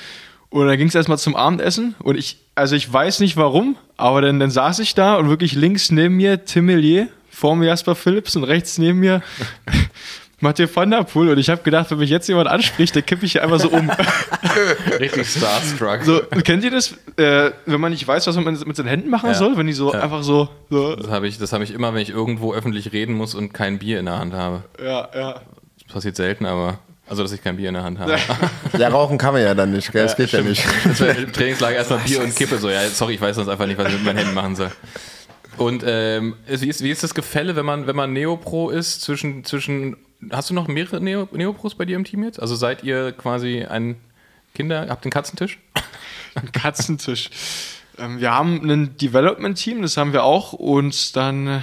Und 0.51 0.67
dann 0.67 0.79
ging 0.79 0.89
es 0.89 0.95
erstmal 0.95 1.19
zum 1.19 1.37
Abendessen. 1.37 1.95
Und 2.03 2.17
ich, 2.17 2.39
also 2.55 2.75
ich 2.75 2.91
weiß 2.91 3.21
nicht 3.21 3.37
warum, 3.37 3.77
aber 3.97 4.23
dann, 4.23 4.41
dann 4.41 4.51
saß 4.51 4.79
ich 4.79 4.95
da 4.95 5.17
und 5.17 5.29
wirklich 5.29 5.53
links 5.53 5.91
neben 5.91 6.17
mir 6.17 6.45
Tim 6.45 6.67
Millier, 6.67 7.09
vor 7.31 7.55
mir 7.55 7.67
Jasper 7.67 7.95
Phillips 7.95 8.35
und 8.37 8.45
rechts 8.45 8.79
neben 8.79 8.99
mir 9.01 9.23
Mathieu 10.41 10.67
van 10.73 10.91
der 10.91 11.03
Poel. 11.05 11.31
Und 11.31 11.39
ich 11.39 11.51
habe 11.51 11.63
gedacht, 11.63 11.91
wenn 11.91 11.99
mich 11.99 12.11
jetzt 12.11 12.29
jemand 12.29 12.49
anspricht, 12.49 12.95
dann 12.97 13.05
kippe 13.05 13.27
ich 13.27 13.33
hier 13.33 13.43
einfach 13.43 13.59
so 13.61 13.69
um. 13.71 13.91
Richtig 15.01 15.29
starstruck. 15.29 16.01
So, 16.05 16.21
kennt 16.45 16.65
ihr 16.65 16.71
das, 16.71 16.93
äh, 17.17 17.51
wenn 17.67 17.81
man 17.81 17.91
nicht 17.93 18.07
weiß, 18.07 18.27
was 18.27 18.37
man 18.37 18.45
mit 18.65 18.77
seinen 18.77 18.87
Händen 18.89 19.11
machen 19.11 19.29
Ja. 19.31 19.35
soll? 19.35 19.57
Wenn 19.57 19.67
die 19.67 19.73
so 19.73 19.93
Ja. 19.93 20.01
einfach 20.01 20.23
so, 20.23 20.49
so 20.71 20.95
Das 20.97 21.11
habe 21.11 21.27
ich, 21.29 21.39
das 21.39 21.53
hab 21.53 21.61
ich 21.63 21.73
immer, 21.75 21.93
wenn 21.93 22.01
ich 22.03 22.11
irgendwo 22.11 22.55
öffentlich 22.55 22.93
reden 22.93 23.15
muss 23.15 23.35
und 23.35 23.53
kein 23.53 23.79
Bier 23.79 23.99
in 23.99 24.07
der 24.07 24.19
Hand 24.19 24.33
habe. 24.33 24.63
ja, 24.83 25.09
ja. 25.15 25.41
Das 25.85 25.93
passiert 25.93 26.17
selten, 26.17 26.47
aber. 26.47 26.79
Also, 27.09 27.23
dass 27.23 27.33
ich 27.33 27.43
kein 27.43 27.57
Bier 27.57 27.69
in 27.69 27.75
der 27.75 27.85
Hand 27.85 27.99
habe. 27.99 28.19
Ja, 28.77 28.89
rauchen 28.89 29.17
kann 29.19 29.33
man 29.33 29.43
ja 29.43 29.55
dann 29.55 29.73
nicht, 29.73 29.91
gell? 29.93 30.05
Das 30.05 30.17
geht 30.17 30.31
ja 30.31 30.43
nicht. 30.43 30.65
Das 30.85 31.01
war 31.01 31.17
im 31.17 31.33
Trainingslager 31.33 31.77
erstmal 31.77 32.01
Bier 32.01 32.23
und 32.23 32.37
Kippe. 32.37 32.59
So, 32.59 32.69
ja, 32.69 32.87
sorry, 32.89 33.15
ich 33.15 33.21
weiß 33.21 33.37
sonst 33.37 33.49
einfach 33.49 33.67
nicht, 33.67 33.79
was 33.79 33.89
ich 33.89 33.95
mit 33.95 34.05
meinen 34.05 34.19
Händen 34.19 34.35
machen 34.35 34.57
soll. 34.57 34.71
Und 35.57 35.83
ähm, 35.87 36.37
wie, 36.47 36.69
ist, 36.69 36.83
wie 36.83 36.91
ist 36.91 37.03
das 37.03 37.15
Gefälle, 37.15 37.57
wenn 37.57 37.67
man, 37.67 37.87
wenn 37.87 37.97
man 37.97 38.13
Neopro 38.13 38.71
ist, 38.71 39.01
zwischen, 39.01 39.45
zwischen. 39.45 39.97
Hast 40.31 40.51
du 40.51 40.55
noch 40.55 40.69
mehrere 40.69 41.01
Neo, 41.01 41.29
Neopros 41.33 41.75
bei 41.75 41.85
dir 41.85 41.97
im 41.97 42.05
Team 42.05 42.25
jetzt? 42.25 42.41
Also 42.41 42.55
seid 42.57 42.85
ihr 42.85 43.13
quasi 43.13 43.65
ein 43.65 43.97
Kinder, 44.55 44.87
habt 44.89 45.05
einen 45.05 45.13
Katzentisch? 45.13 45.59
Ein 46.35 46.53
Katzentisch. 46.53 47.31
Ähm, 47.99 48.21
wir 48.21 48.33
haben 48.33 48.71
ein 48.71 48.97
Development-Team, 48.97 49.83
das 49.83 49.97
haben 49.97 50.13
wir 50.13 50.25
auch. 50.25 50.53
Und 50.53 51.17
dann, 51.17 51.47
äh, 51.47 51.61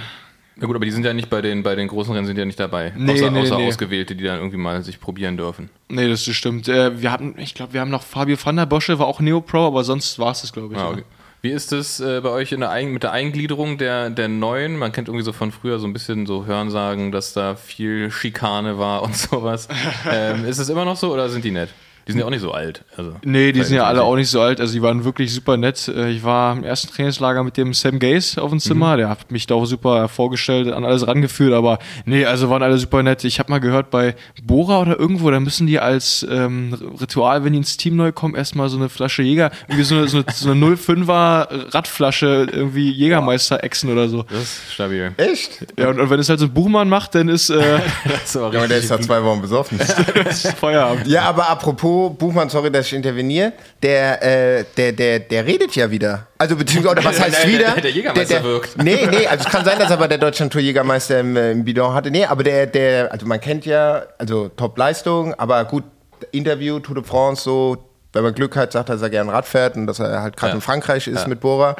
Na 0.58 0.66
gut, 0.66 0.74
aber 0.74 0.86
die 0.86 0.90
sind 0.90 1.04
ja 1.04 1.12
nicht 1.12 1.28
bei 1.28 1.42
den, 1.42 1.62
bei 1.62 1.74
den 1.74 1.86
großen 1.86 2.14
Rennen 2.14 2.26
sind 2.26 2.38
ja 2.38 2.46
nicht 2.46 2.58
dabei. 2.58 2.92
Nee, 2.96 3.12
außer 3.12 3.30
nee, 3.30 3.40
außer 3.40 3.58
nee. 3.58 3.68
Ausgewählte, 3.68 4.16
die 4.16 4.24
dann 4.24 4.38
irgendwie 4.38 4.56
mal 4.56 4.82
sich 4.82 4.98
probieren 4.98 5.36
dürfen. 5.36 5.68
nee, 5.88 6.08
das 6.08 6.24
stimmt. 6.24 6.66
Äh, 6.66 7.00
wir 7.00 7.12
hatten, 7.12 7.34
ich 7.36 7.54
glaube, 7.54 7.74
wir 7.74 7.80
haben 7.80 7.90
noch 7.90 8.02
Fabio 8.02 8.36
van 8.42 8.56
der 8.56 8.64
Bosche, 8.64 8.98
war 8.98 9.06
auch 9.06 9.20
Neopro, 9.20 9.66
aber 9.66 9.84
sonst 9.84 10.18
war 10.18 10.32
es 10.32 10.40
das, 10.40 10.54
glaube 10.54 10.74
ich. 10.74 10.80
Ah, 10.80 10.90
okay. 10.90 11.04
Wie 11.42 11.50
ist 11.50 11.72
es 11.72 12.00
äh, 12.00 12.20
bei 12.22 12.30
euch 12.30 12.52
in 12.52 12.60
der 12.60 12.82
mit 12.86 13.02
der 13.02 13.12
Eingliederung 13.12 13.76
der, 13.76 14.10
der 14.10 14.28
Neuen? 14.28 14.78
Man 14.78 14.92
kennt 14.92 15.08
irgendwie 15.08 15.24
so 15.24 15.32
von 15.32 15.52
früher 15.52 15.78
so 15.78 15.86
ein 15.86 15.92
bisschen 15.92 16.26
so 16.26 16.46
Hörensagen, 16.46 17.12
dass 17.12 17.34
da 17.34 17.54
viel 17.54 18.10
Schikane 18.10 18.78
war 18.78 19.02
und 19.02 19.16
sowas. 19.16 19.68
ähm, 20.10 20.44
ist 20.46 20.58
es 20.58 20.70
immer 20.70 20.84
noch 20.84 20.96
so 20.96 21.12
oder 21.12 21.28
sind 21.28 21.44
die 21.44 21.50
nett? 21.50 21.68
Die 22.06 22.12
sind 22.12 22.20
ja 22.20 22.26
auch 22.26 22.30
nicht 22.30 22.40
so 22.40 22.52
alt. 22.52 22.84
Also, 22.96 23.14
Nee, 23.24 23.50
die 23.50 23.62
sind 23.64 23.74
ja 23.76 23.84
alle 23.84 24.02
auch 24.04 24.14
nicht 24.14 24.28
so 24.30 24.40
alt. 24.40 24.60
Also 24.60 24.72
die 24.74 24.82
waren 24.82 25.04
wirklich 25.04 25.34
super 25.34 25.56
nett. 25.56 25.88
Äh, 25.88 26.10
Ich 26.10 26.22
war 26.22 26.56
im 26.56 26.62
ersten 26.62 26.88
Trainingslager 26.92 27.42
mit 27.42 27.56
dem 27.56 27.74
Sam 27.74 27.98
Gaze 27.98 28.40
auf 28.40 28.50
dem 28.50 28.60
Zimmer. 28.60 28.96
Der 28.96 29.08
hat 29.08 29.30
mich 29.32 29.46
da 29.46 29.56
auch 29.56 29.64
super 29.66 30.08
vorgestellt, 30.08 30.72
an 30.72 30.84
alles 30.84 31.06
rangeführt. 31.06 31.52
Aber 31.52 31.78
nee, 32.04 32.24
also 32.24 32.48
waren 32.48 32.62
alle 32.62 32.78
super 32.78 33.02
nett. 33.02 33.24
Ich 33.24 33.38
habe 33.40 33.50
mal 33.50 33.58
gehört, 33.58 33.90
bei 33.90 34.14
Bora 34.42 34.80
oder 34.80 34.98
irgendwo, 34.98 35.30
da 35.32 35.40
müssen 35.40 35.66
die 35.66 35.80
als 35.80 36.24
ähm, 36.30 36.74
Ritual, 37.00 37.44
wenn 37.44 37.52
die 37.54 37.58
ins 37.58 37.76
Team 37.76 37.96
neu 37.96 38.12
kommen, 38.12 38.36
erstmal 38.36 38.68
so 38.68 38.76
eine 38.76 38.88
Flasche 38.88 39.22
Jäger, 39.22 39.50
irgendwie 39.66 39.82
so 39.84 39.96
eine, 39.96 40.06
so 40.08 40.18
eine, 40.18 40.26
so 40.32 40.50
eine 40.52 40.64
05er 40.76 41.74
Radflasche, 41.74 42.46
irgendwie 42.52 42.90
Jägermeister 42.92 43.64
exen 43.64 43.90
oder 43.90 44.08
so. 44.08 44.22
Das 44.22 44.42
ist 44.42 44.72
stabil. 44.74 45.12
Echt? 45.16 45.66
Ja, 45.76 45.88
und, 45.88 45.98
und 45.98 46.08
wenn 46.10 46.20
es 46.20 46.28
halt 46.28 46.38
so 46.38 46.46
ein 46.46 46.52
Buchmann 46.54 46.88
macht, 46.88 47.16
dann 47.16 47.28
ist 47.28 47.50
äh, 47.50 47.80
Das 48.04 48.24
ist 48.26 48.36
aber 48.36 48.52
Ja, 48.52 48.60
aber 48.60 48.68
der 48.68 48.78
ist 48.78 48.90
da 48.92 49.00
zwei 49.00 49.22
Wochen 49.24 49.40
besoffen. 49.42 49.80
Feierabend. 50.60 51.06
Ja, 51.08 51.22
aber 51.22 51.48
apropos 51.50 51.95
Buchmann, 52.10 52.48
sorry, 52.48 52.70
dass 52.70 52.86
ich 52.86 52.92
interveniere, 52.94 53.52
der, 53.82 54.22
äh, 54.60 54.64
der, 54.76 54.92
der, 54.92 55.18
der 55.20 55.46
redet 55.46 55.74
ja 55.76 55.90
wieder. 55.90 56.26
Also 56.38 56.56
beziehungsweise, 56.56 57.04
was 57.04 57.20
heißt 57.20 57.34
Der- 57.36 57.44
der- 57.44 57.52
wieder? 57.52 57.70
der- 57.72 57.80
der 57.82 57.90
Jägermeister 57.90 58.44
wirkt. 58.44 58.82
Nee, 58.82 59.06
nee, 59.10 59.26
also 59.26 59.44
es 59.44 59.50
kann 59.50 59.64
sein, 59.64 59.78
dass 59.78 59.90
er 59.90 59.96
bei 59.96 60.08
der 60.08 60.18
Deutschlandtour 60.18 60.60
Jägermeister 60.60 61.20
im, 61.20 61.36
äh, 61.36 61.52
im 61.52 61.64
Bidon 61.64 61.92
hatte. 61.94 62.10
Nee, 62.10 62.24
aber 62.24 62.42
der, 62.42 62.66
der, 62.66 63.12
also 63.12 63.26
man 63.26 63.40
kennt 63.40 63.66
ja, 63.66 64.02
also 64.18 64.48
Top-Leistung, 64.48 65.34
aber 65.34 65.64
gut, 65.64 65.84
Interview, 66.32 66.78
Tour 66.80 66.94
de 66.94 67.04
France, 67.04 67.42
so, 67.44 67.76
wenn 68.12 68.22
man 68.22 68.34
Glück 68.34 68.56
hat, 68.56 68.72
sagt 68.72 68.88
er, 68.88 68.94
dass 68.94 69.02
er 69.02 69.10
gern 69.10 69.28
Rad 69.28 69.46
fährt 69.46 69.76
und 69.76 69.86
dass 69.86 69.98
er 69.98 70.22
halt 70.22 70.36
gerade 70.36 70.50
Ja. 70.52 70.54
in 70.56 70.60
Frankreich 70.62 71.06
ist 71.08 71.26
mit 71.28 71.40
Bora. 71.40 71.76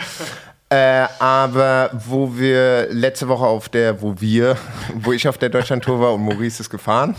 Äh, 0.69 1.07
aber 1.21 1.91
wo 1.93 2.37
wir 2.37 2.89
letzte 2.91 3.29
Woche 3.29 3.45
auf 3.47 3.69
der, 3.69 4.03
wo 4.03 4.15
wir, 4.19 4.57
wo 4.95 5.13
ich 5.13 5.29
auf 5.29 5.39
der 5.39 5.49
Deutschlandtour 5.49 6.01
war 6.01 6.13
und 6.13 6.23
Maurice 6.25 6.61
ist 6.61 6.71
gefahren, 6.71 7.15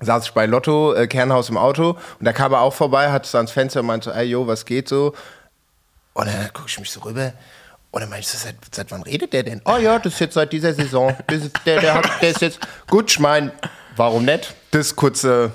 saß 0.00 0.26
ich 0.26 0.32
bei 0.32 0.46
Lotto, 0.46 0.94
äh, 0.94 1.06
Kernhaus 1.06 1.48
im 1.48 1.56
Auto 1.56 1.90
und 2.18 2.24
da 2.24 2.32
kam 2.32 2.52
er 2.52 2.60
auch 2.60 2.74
vorbei, 2.74 3.10
hat 3.10 3.26
so 3.26 3.38
ans 3.38 3.50
Fenster 3.50 3.80
und 3.80 3.86
meinte 3.86 4.10
so, 4.10 4.16
ey, 4.16 4.24
yo, 4.26 4.46
was 4.46 4.64
geht 4.64 4.88
so? 4.88 5.14
Und 6.14 6.26
dann 6.26 6.52
gucke 6.52 6.68
ich 6.68 6.78
mich 6.78 6.90
so 6.90 7.00
rüber 7.00 7.32
und 7.90 8.00
dann 8.00 8.10
meinte 8.10 8.22
ich 8.22 8.28
so, 8.28 8.38
seit, 8.38 8.56
seit 8.74 8.90
wann 8.90 9.02
redet 9.02 9.32
der 9.32 9.42
denn? 9.42 9.62
Oh 9.64 9.76
ja, 9.76 9.98
das 9.98 10.14
ist 10.14 10.20
jetzt 10.20 10.34
seit 10.34 10.52
dieser 10.52 10.74
Saison. 10.74 11.16
Das 11.28 11.42
ist, 11.42 11.52
der, 11.64 11.80
der, 11.80 11.94
hat, 11.94 12.10
der 12.20 12.30
ist 12.30 12.40
jetzt, 12.40 12.58
gut, 12.88 13.10
ich 13.10 13.18
meine, 13.18 13.52
warum 13.96 14.24
nicht? 14.24 14.54
Das 14.70 14.94
kurze, 14.96 15.52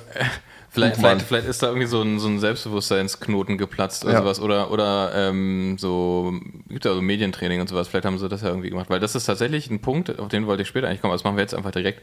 Vielleicht, 0.73 0.95
Buchmann. 0.95 1.19
vielleicht, 1.19 1.27
vielleicht 1.27 1.47
ist 1.49 1.61
da 1.63 1.67
irgendwie 1.67 1.85
so 1.87 2.01
ein, 2.01 2.17
so 2.17 2.29
ein 2.29 2.39
Selbstbewusstseinsknoten 2.39 3.57
geplatzt 3.57 4.05
oder 4.05 4.13
Ja. 4.13 4.19
sowas. 4.21 4.39
Oder, 4.39 4.71
oder 4.71 5.11
ähm, 5.13 5.75
so, 5.77 6.33
gibt 6.69 6.85
ja 6.85 6.93
so 6.93 7.01
Medientraining 7.01 7.59
und 7.59 7.67
sowas. 7.67 7.89
Vielleicht 7.89 8.05
haben 8.05 8.17
sie 8.17 8.29
das 8.29 8.41
ja 8.41 8.47
irgendwie 8.47 8.69
gemacht. 8.69 8.89
Weil 8.89 9.01
das 9.01 9.13
ist 9.13 9.25
tatsächlich 9.25 9.69
ein 9.69 9.81
Punkt, 9.81 10.17
auf 10.17 10.29
den 10.29 10.47
wollte 10.47 10.61
ich 10.63 10.69
später 10.69 10.87
eigentlich 10.87 11.01
kommen. 11.01 11.11
aber 11.11 11.17
Das 11.17 11.25
machen 11.25 11.35
wir 11.35 11.41
jetzt 11.41 11.53
einfach 11.53 11.71
direkt. 11.71 12.01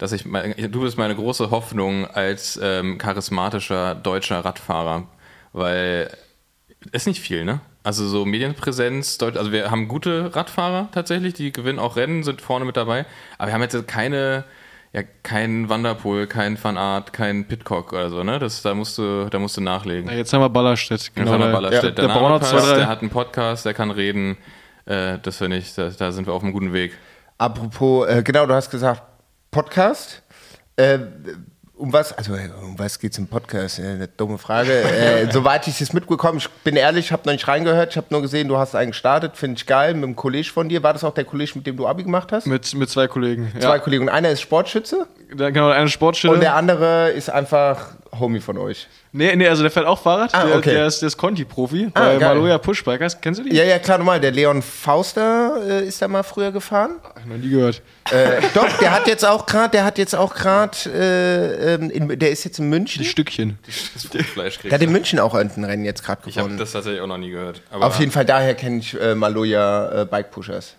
Dass 0.00 0.12
ich, 0.12 0.24
mein- 0.24 0.54
du 0.56 0.80
bist 0.80 0.96
meine 0.96 1.14
große 1.14 1.50
Hoffnung 1.50 2.06
als 2.06 2.58
ähm, 2.62 2.96
charismatischer 2.98 3.94
deutscher 3.94 4.42
Radfahrer. 4.44 5.04
Weil 5.52 6.10
ist 6.92 7.06
nicht 7.06 7.20
viel, 7.20 7.44
ne? 7.44 7.60
Also 7.82 8.06
so 8.08 8.24
Medienpräsenz, 8.24 9.18
also 9.22 9.52
wir 9.52 9.70
haben 9.70 9.88
gute 9.88 10.34
Radfahrer 10.34 10.88
tatsächlich, 10.92 11.34
die 11.34 11.52
gewinnen 11.52 11.78
auch 11.78 11.96
Rennen, 11.96 12.22
sind 12.22 12.40
vorne 12.40 12.64
mit 12.64 12.76
dabei, 12.76 13.04
aber 13.38 13.48
wir 13.48 13.54
haben 13.54 13.62
jetzt 13.62 13.88
keine, 13.88 14.44
ja, 14.92 15.02
keinen 15.22 15.68
Wanderpool, 15.68 16.26
keinen 16.26 16.62
Van 16.62 16.76
Aert, 16.78 17.12
keinen 17.12 17.46
Pitcock 17.46 17.92
oder 17.92 18.08
so, 18.10 18.22
ne? 18.24 18.38
Das, 18.38 18.62
da 18.62 18.72
musst 18.74 18.96
du, 18.96 19.28
da 19.30 19.38
musst 19.38 19.56
du 19.58 19.60
nachlegen. 19.60 20.10
Ja, 20.10 20.16
jetzt 20.16 20.32
haben 20.32 20.40
wir 20.40 20.48
Ballerstedt. 20.48 21.10
Jetzt 21.14 21.28
haben 21.30 21.38
wir 21.40 21.46
der- 21.46 21.52
Ballerstedt. 21.52 21.98
Der, 21.98 22.06
der 22.06 22.14
zwei, 22.16 22.38
passt, 22.38 22.52
drei. 22.70 22.76
der 22.76 22.88
hat 22.88 23.00
einen 23.02 23.10
Podcast, 23.10 23.66
der 23.66 23.74
kann 23.74 23.90
reden. 23.90 24.38
Äh, 24.86 25.18
das 25.22 25.36
finde 25.36 25.58
ich, 25.58 25.74
da, 25.74 25.88
da 25.90 26.10
sind 26.12 26.26
wir 26.26 26.32
auf 26.32 26.42
einem 26.42 26.52
guten 26.52 26.72
Weg. 26.72 26.96
apropos, 27.38 28.08
äh, 28.08 28.22
genau, 28.22 28.46
du 28.46 28.54
hast 28.54 28.70
gesagt, 28.70 29.02
Podcast. 29.50 30.22
Äh, 30.76 30.98
um 31.80 31.92
was, 31.92 32.12
also 32.12 32.34
äh, 32.34 32.50
um 32.62 32.78
was 32.78 32.98
geht's 32.98 33.18
im 33.18 33.26
Podcast? 33.26 33.78
Äh, 33.78 33.82
eine 33.82 34.08
dumme 34.08 34.38
Frage. 34.38 34.72
äh, 34.82 35.30
soweit 35.32 35.66
ich 35.66 35.80
es 35.80 35.92
mitbekommen, 35.92 36.38
ich 36.38 36.48
bin 36.62 36.76
ehrlich, 36.76 37.06
ich 37.06 37.12
habe 37.12 37.22
noch 37.24 37.32
nicht 37.32 37.48
reingehört, 37.48 37.90
ich 37.90 37.96
habe 37.96 38.06
nur 38.10 38.22
gesehen, 38.22 38.48
du 38.48 38.58
hast 38.58 38.74
einen 38.74 38.90
gestartet, 38.90 39.36
finde 39.36 39.58
ich 39.58 39.66
geil, 39.66 39.94
mit 39.94 40.04
einem 40.04 40.16
Kollege 40.16 40.50
von 40.50 40.68
dir. 40.68 40.82
War 40.82 40.92
das 40.92 41.04
auch 41.04 41.14
der 41.14 41.24
Kollege, 41.24 41.52
mit 41.54 41.66
dem 41.66 41.76
du 41.76 41.86
Abi 41.88 42.04
gemacht 42.04 42.32
hast? 42.32 42.46
Mit, 42.46 42.74
mit 42.74 42.90
zwei 42.90 43.08
Kollegen. 43.08 43.50
Zwei 43.58 43.76
ja. 43.76 43.78
Kollegen. 43.78 44.04
Und 44.04 44.08
einer 44.10 44.30
ist 44.30 44.40
Sportschütze 44.42 45.06
Da, 45.34 45.50
genau, 45.50 45.70
eine 45.70 45.88
Sportstelle. 45.88 46.34
und 46.34 46.40
der 46.40 46.54
andere 46.54 47.10
ist 47.10 47.30
einfach 47.30 47.94
Homie 48.18 48.40
von 48.40 48.58
euch. 48.58 48.88
nee, 49.12 49.34
nee, 49.36 49.46
also 49.46 49.62
der 49.62 49.70
fährt 49.70 49.86
auch 49.86 50.00
Fahrrad. 50.00 50.34
Ah, 50.34 50.44
der, 50.46 50.56
okay. 50.56 50.70
der 50.72 50.86
ist, 50.86 51.00
der 51.00 51.06
ist 51.06 51.16
Conti-Profi 51.16 51.90
Ah, 51.94 52.00
bei 52.00 52.16
geil. 52.18 52.34
Maloja 52.34 52.58
Pushbikers. 52.58 53.20
Kennst 53.20 53.40
du 53.40 53.44
die? 53.44 53.54
Ja, 53.54 53.62
ja, 53.64 53.78
klar, 53.78 53.98
normal. 53.98 54.20
Der 54.20 54.32
Leon 54.32 54.62
Fauster 54.62 55.56
äh, 55.82 55.86
ist 55.86 56.02
da 56.02 56.08
mal 56.08 56.22
früher 56.24 56.50
gefahren. 56.50 56.96
Hab 57.02 57.18
ich 57.20 57.26
noch 57.26 57.36
nie 57.36 57.50
gehört. 57.50 57.82
Äh, 58.10 58.40
doch, 58.54 58.66
der 58.78 58.92
hat 58.92 59.06
jetzt 59.06 59.24
auch 59.24 59.46
gerade, 59.46 59.70
der 59.70 59.84
hat 59.84 59.96
jetzt 59.98 60.16
auch 60.16 60.34
gerade, 60.34 60.76
äh, 60.92 61.74
ähm, 61.74 61.90
in- 61.90 62.18
der 62.18 62.30
ist 62.30 62.44
jetzt 62.44 62.58
in 62.58 62.68
München. 62.68 63.02
Die 63.02 63.08
Stückchen. 63.08 63.58
Das 63.66 64.08
Der 64.62 64.72
hat 64.72 64.82
in 64.82 64.90
München 64.90 65.20
auch 65.20 65.34
irgendein 65.34 65.64
Rennen 65.64 65.84
jetzt 65.84 66.02
gerade 66.04 66.22
Ich 66.26 66.36
habe 66.36 66.46
gewonnen. 66.48 66.58
das 66.58 66.72
tatsächlich 66.72 67.00
auch 67.00 67.06
noch 67.06 67.18
nie 67.18 67.30
gehört. 67.30 67.62
Aber 67.70 67.86
Auf 67.86 67.98
jeden 68.00 68.10
Fall, 68.10 68.24
daher 68.24 68.54
kenne 68.54 68.78
ich 68.80 69.00
äh, 69.00 69.14
Maloja 69.14 70.02
äh, 70.02 70.04
Bike 70.06 70.30
Pushers. 70.32 70.74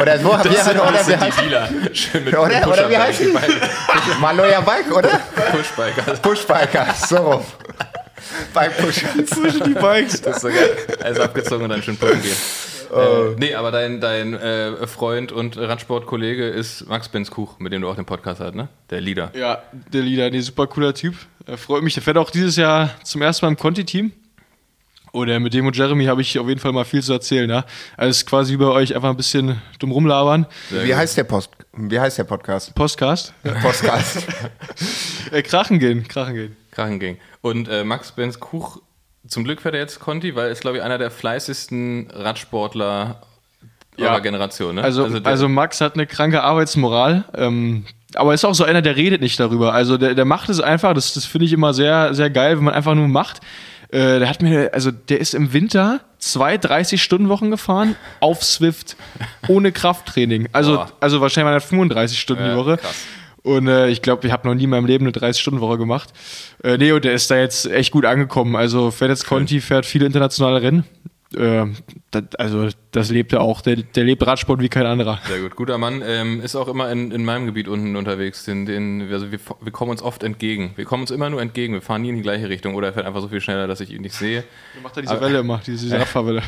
Oder 0.00 0.18
so, 0.18 0.28
wie, 0.38 0.54
das 0.54 0.64
sind, 0.64 0.80
oder, 0.80 0.92
das 0.92 1.06
die 1.06 1.16
heißt 1.16 1.40
Dealer. 1.40 1.68
Schön 1.92 2.24
mit 2.24 2.34
oder, 2.34 2.42
oder 2.68 2.90
wie 2.90 2.94
Pusher- 2.94 3.02
heißt 3.02 3.20
die? 3.20 4.20
Maloja 4.20 4.60
Bike, 4.60 4.90
oder? 4.94 5.08
Pushbiker. 5.52 6.12
Pushbiker, 6.20 6.86
so 7.06 7.16
rum. 7.16 7.44
Bike 8.52 8.76
Pushers. 8.78 9.26
Zwischen 9.26 9.64
die 9.64 9.74
Bikes. 9.74 10.20
Das 10.22 10.36
ist 10.36 10.42
so 10.42 10.48
geil. 10.48 10.76
Alles 11.02 11.20
abgezogen 11.20 11.64
und 11.64 11.70
dann 11.70 11.82
schön 11.82 11.96
puffen 11.96 12.20
gehen. 12.22 12.36
Äh, 12.94 13.34
nee, 13.38 13.54
aber 13.54 13.70
dein, 13.72 14.00
dein 14.00 14.34
äh, 14.34 14.86
Freund 14.86 15.32
und 15.32 15.56
Radsportkollege 15.56 16.48
ist 16.48 16.88
Max 16.88 17.08
Benzkuch, 17.08 17.58
mit 17.58 17.72
dem 17.72 17.82
du 17.82 17.88
auch 17.88 17.96
den 17.96 18.04
Podcast 18.04 18.40
hast, 18.40 18.54
ne? 18.54 18.68
Der 18.90 19.00
Leader. 19.00 19.30
Ja, 19.34 19.62
der 19.72 20.02
Lieder, 20.02 20.30
nee, 20.30 20.40
super 20.40 20.66
cooler 20.66 20.94
Typ. 20.94 21.14
Er 21.46 21.58
freut 21.58 21.82
mich. 21.82 21.94
Der 21.94 22.02
fährt 22.02 22.16
auch 22.16 22.30
dieses 22.30 22.56
Jahr 22.56 22.90
zum 23.02 23.22
ersten 23.22 23.46
Mal 23.46 23.50
im 23.50 23.56
Conti-Team. 23.56 24.12
Oder 25.16 25.40
mit 25.40 25.54
dem 25.54 25.66
und 25.66 25.74
Jeremy 25.74 26.04
habe 26.04 26.20
ich 26.20 26.38
auf 26.38 26.46
jeden 26.46 26.60
Fall 26.60 26.72
mal 26.72 26.84
viel 26.84 27.02
zu 27.02 27.14
erzählen. 27.14 27.48
Ja? 27.48 27.64
Also 27.96 28.26
quasi 28.26 28.52
über 28.52 28.72
euch 28.72 28.94
einfach 28.94 29.08
ein 29.08 29.16
bisschen 29.16 29.62
dumm 29.78 29.90
rumlabern. 29.90 30.44
Wie 30.68 30.94
heißt 30.94 31.16
der 31.16 31.24
Post? 31.24 31.52
Wie 31.72 31.98
heißt 31.98 32.18
der 32.18 32.24
Podcast? 32.24 32.74
Postcast. 32.74 33.32
Podcast. 33.62 34.26
Äh, 35.32 35.42
krachen 35.42 35.80
gehen, 35.80 36.06
krachen 36.06 36.34
gehen. 36.34 36.56
Krachen 36.70 37.00
ging. 37.00 37.16
Und 37.40 37.68
äh, 37.68 37.82
Max 37.82 38.12
Benzkuch, 38.12 38.80
zum 39.26 39.42
Glück 39.42 39.60
fährt 39.60 39.74
er 39.74 39.80
jetzt 39.80 39.98
Conti, 39.98 40.36
weil 40.36 40.46
er 40.46 40.52
ist, 40.52 40.60
glaube 40.60 40.76
ich, 40.76 40.84
einer 40.84 40.98
der 40.98 41.10
fleißigsten 41.10 42.12
Radsportler 42.12 43.22
ja. 43.96 44.10
eurer 44.10 44.20
Generation. 44.20 44.76
Ne? 44.76 44.84
Also, 44.84 45.02
also, 45.02 45.18
also, 45.24 45.48
Max 45.48 45.80
hat 45.80 45.94
eine 45.94 46.06
kranke 46.06 46.44
Arbeitsmoral. 46.44 47.24
Ähm, 47.34 47.86
aber 48.14 48.34
ist 48.34 48.44
auch 48.44 48.54
so 48.54 48.64
einer, 48.64 48.82
der 48.82 48.96
redet 48.96 49.20
nicht 49.20 49.40
darüber. 49.40 49.72
Also 49.74 49.96
der, 49.96 50.14
der 50.14 50.24
macht 50.24 50.48
es 50.48 50.60
einfach, 50.60 50.94
das, 50.94 51.12
das 51.14 51.24
finde 51.24 51.46
ich 51.46 51.52
immer 51.52 51.74
sehr, 51.74 52.14
sehr 52.14 52.30
geil, 52.30 52.56
wenn 52.56 52.64
man 52.64 52.74
einfach 52.74 52.94
nur 52.94 53.08
macht. 53.08 53.40
Äh, 53.88 54.18
der 54.18 54.28
hat 54.28 54.42
mir, 54.42 54.74
also 54.74 54.90
der 54.90 55.20
ist 55.20 55.34
im 55.34 55.52
Winter 55.52 56.00
zwei 56.18 56.56
30-Stunden-Wochen 56.56 57.50
gefahren 57.50 57.96
auf 58.20 58.42
Swift 58.42 58.96
ohne 59.48 59.72
Krafttraining. 59.72 60.48
Also, 60.52 60.84
also 61.00 61.20
wahrscheinlich 61.20 61.52
mal 61.52 61.60
35 61.60 62.18
Stunden 62.18 62.50
die 62.50 62.56
Woche. 62.56 62.78
Krass. 62.78 62.96
Und 63.42 63.68
äh, 63.68 63.88
ich 63.88 64.02
glaube, 64.02 64.26
ich 64.26 64.32
habe 64.32 64.48
noch 64.48 64.54
nie 64.54 64.64
in 64.64 64.70
meinem 64.70 64.86
Leben 64.86 65.06
eine 65.06 65.12
30-Stunden-Woche 65.12 65.78
gemacht. 65.78 66.12
Äh, 66.64 66.92
und 66.92 67.04
der 67.04 67.12
ist 67.12 67.30
da 67.30 67.36
jetzt 67.36 67.66
echt 67.66 67.92
gut 67.92 68.04
angekommen. 68.04 68.56
Also 68.56 68.90
fährt 68.90 69.10
jetzt 69.10 69.26
Conti, 69.26 69.60
fährt 69.60 69.86
viele 69.86 70.06
internationale 70.06 70.62
Rennen 70.62 70.84
äh, 71.34 71.66
das, 72.12 72.22
also 72.36 72.68
das 72.92 73.10
lebt 73.10 73.32
er 73.32 73.40
auch. 73.40 73.60
Der, 73.60 73.76
der, 73.76 74.04
lebt 74.04 74.24
Radsport 74.24 74.60
wie 74.60 74.68
kein 74.68 74.86
anderer. 74.86 75.18
Sehr 75.26 75.40
gut. 75.40 75.56
Guter 75.56 75.76
Mann. 75.76 76.02
Ähm, 76.06 76.40
ist 76.40 76.54
auch 76.54 76.68
immer 76.68 76.90
in, 76.90 77.10
in 77.10 77.24
meinem 77.24 77.46
Gebiet 77.46 77.66
unten 77.66 77.96
unterwegs. 77.96 78.44
Den, 78.44 78.64
den, 78.64 79.10
also 79.10 79.32
wir, 79.32 79.40
wir 79.60 79.72
kommen 79.72 79.90
uns 79.90 80.02
oft 80.02 80.22
entgegen. 80.22 80.72
Wir 80.76 80.84
kommen 80.84 81.02
uns 81.02 81.10
immer 81.10 81.28
nur 81.28 81.42
entgegen. 81.42 81.74
Wir 81.74 81.82
fahren 81.82 82.02
nie 82.02 82.10
in 82.10 82.16
die 82.16 82.22
gleiche 82.22 82.48
Richtung. 82.48 82.74
Oder 82.76 82.88
er 82.88 82.92
fährt 82.92 83.06
einfach 83.06 83.20
so 83.20 83.28
viel 83.28 83.40
schneller, 83.40 83.66
dass 83.66 83.80
ich 83.80 83.92
ihn 83.92 84.02
nicht 84.02 84.14
sehe. 84.14 84.44
Du 84.74 84.80
macht 84.82 84.96
er 84.96 85.02
diese 85.02 85.14
aber, 85.14 85.26
Welle 85.26 85.40
immer, 85.40 85.60
diese, 85.66 85.98
Radfahrwelle. 85.98 86.42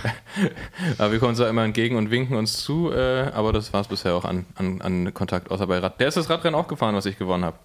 aber 0.99 1.13
wir 1.13 1.19
kommen 1.19 1.31
uns 1.31 1.39
da 1.39 1.49
immer 1.49 1.65
entgegen 1.65 1.97
und 1.97 2.11
winken 2.11 2.37
uns 2.37 2.59
zu. 2.59 2.93
Äh, 2.93 3.31
aber 3.35 3.53
das 3.53 3.73
war 3.73 3.81
es 3.81 3.89
bisher 3.89 4.15
auch 4.15 4.25
an, 4.25 4.47
an, 4.55 4.81
an 4.81 5.13
Kontakt, 5.13 5.51
außer 5.51 5.67
bei 5.67 5.79
Rad. 5.79 5.99
Der 5.99 6.09
ist 6.09 6.17
das 6.17 6.31
Radrennen 6.31 6.59
auch 6.59 6.69
gefahren, 6.69 6.95
was 6.95 7.07
ich 7.07 7.19
gewonnen 7.19 7.45
habe. 7.45 7.59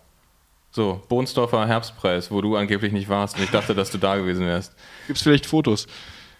So, 0.71 1.03
Bohnsdorfer 1.07 1.67
Herbstpreis, 1.67 2.31
wo 2.31 2.41
du 2.41 2.55
angeblich 2.55 2.91
nicht 2.91 3.07
warst 3.07 3.37
und 3.37 3.43
ich 3.43 3.51
dachte, 3.51 3.75
dass 3.75 3.91
du 3.91 3.99
da 3.99 4.15
gewesen 4.15 4.47
wärst. 4.47 4.73
Gibt 5.05 5.17
es 5.17 5.23
vielleicht 5.23 5.45
Fotos? 5.45 5.85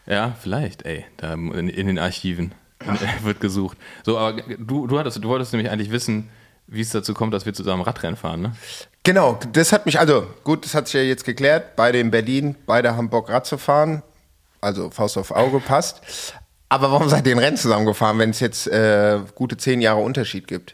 Ja, 0.06 0.36
vielleicht, 0.40 0.86
ey, 0.86 1.06
da 1.18 1.34
in, 1.34 1.70
in 1.70 1.88
den 1.88 2.00
Archiven 2.00 2.54
wird 3.24 3.40
gesucht. 3.40 3.78
So, 4.04 4.18
aber 4.18 4.42
du, 4.42 4.88
du, 4.88 5.00
hattest, 5.00 5.24
du 5.24 5.28
wolltest 5.28 5.54
nämlich 5.54 5.72
eigentlich 5.72 5.92
wissen, 5.92 6.30
wie 6.68 6.82
es 6.82 6.90
dazu 6.90 7.14
kommt, 7.14 7.34
dass 7.34 7.46
wir 7.46 7.54
zusammen 7.54 7.84
Radrennen 7.84 8.16
fahren, 8.16 8.42
ne? 8.42 8.56
Genau, 9.06 9.38
das 9.52 9.74
hat 9.74 9.86
mich, 9.86 10.00
also 10.00 10.26
gut, 10.46 10.64
das 10.64 10.74
hat 10.74 10.88
sich 10.88 10.94
ja 10.96 11.02
jetzt 11.02 11.26
geklärt, 11.26 11.76
beide 11.76 12.00
in 12.00 12.10
Berlin, 12.10 12.56
beide 12.66 12.96
haben 12.96 13.10
Bock 13.10 13.30
Rad 13.30 13.46
zu 13.46 13.58
fahren, 13.58 14.02
also 14.62 14.90
Faust 14.90 15.18
auf 15.18 15.32
Auge 15.32 15.60
passt. 15.60 16.02
Aber 16.70 16.92
warum 16.92 17.10
seid 17.10 17.28
ihr 17.28 17.34
in 17.34 17.40
Rennen 17.40 17.58
zusammengefahren, 17.58 18.18
wenn 18.18 18.30
es 18.30 18.40
jetzt 18.40 18.66
äh, 18.68 19.20
gute 19.36 19.58
zehn 19.58 19.82
Jahre 19.82 20.00
Unterschied 20.00 20.48
gibt? 20.48 20.74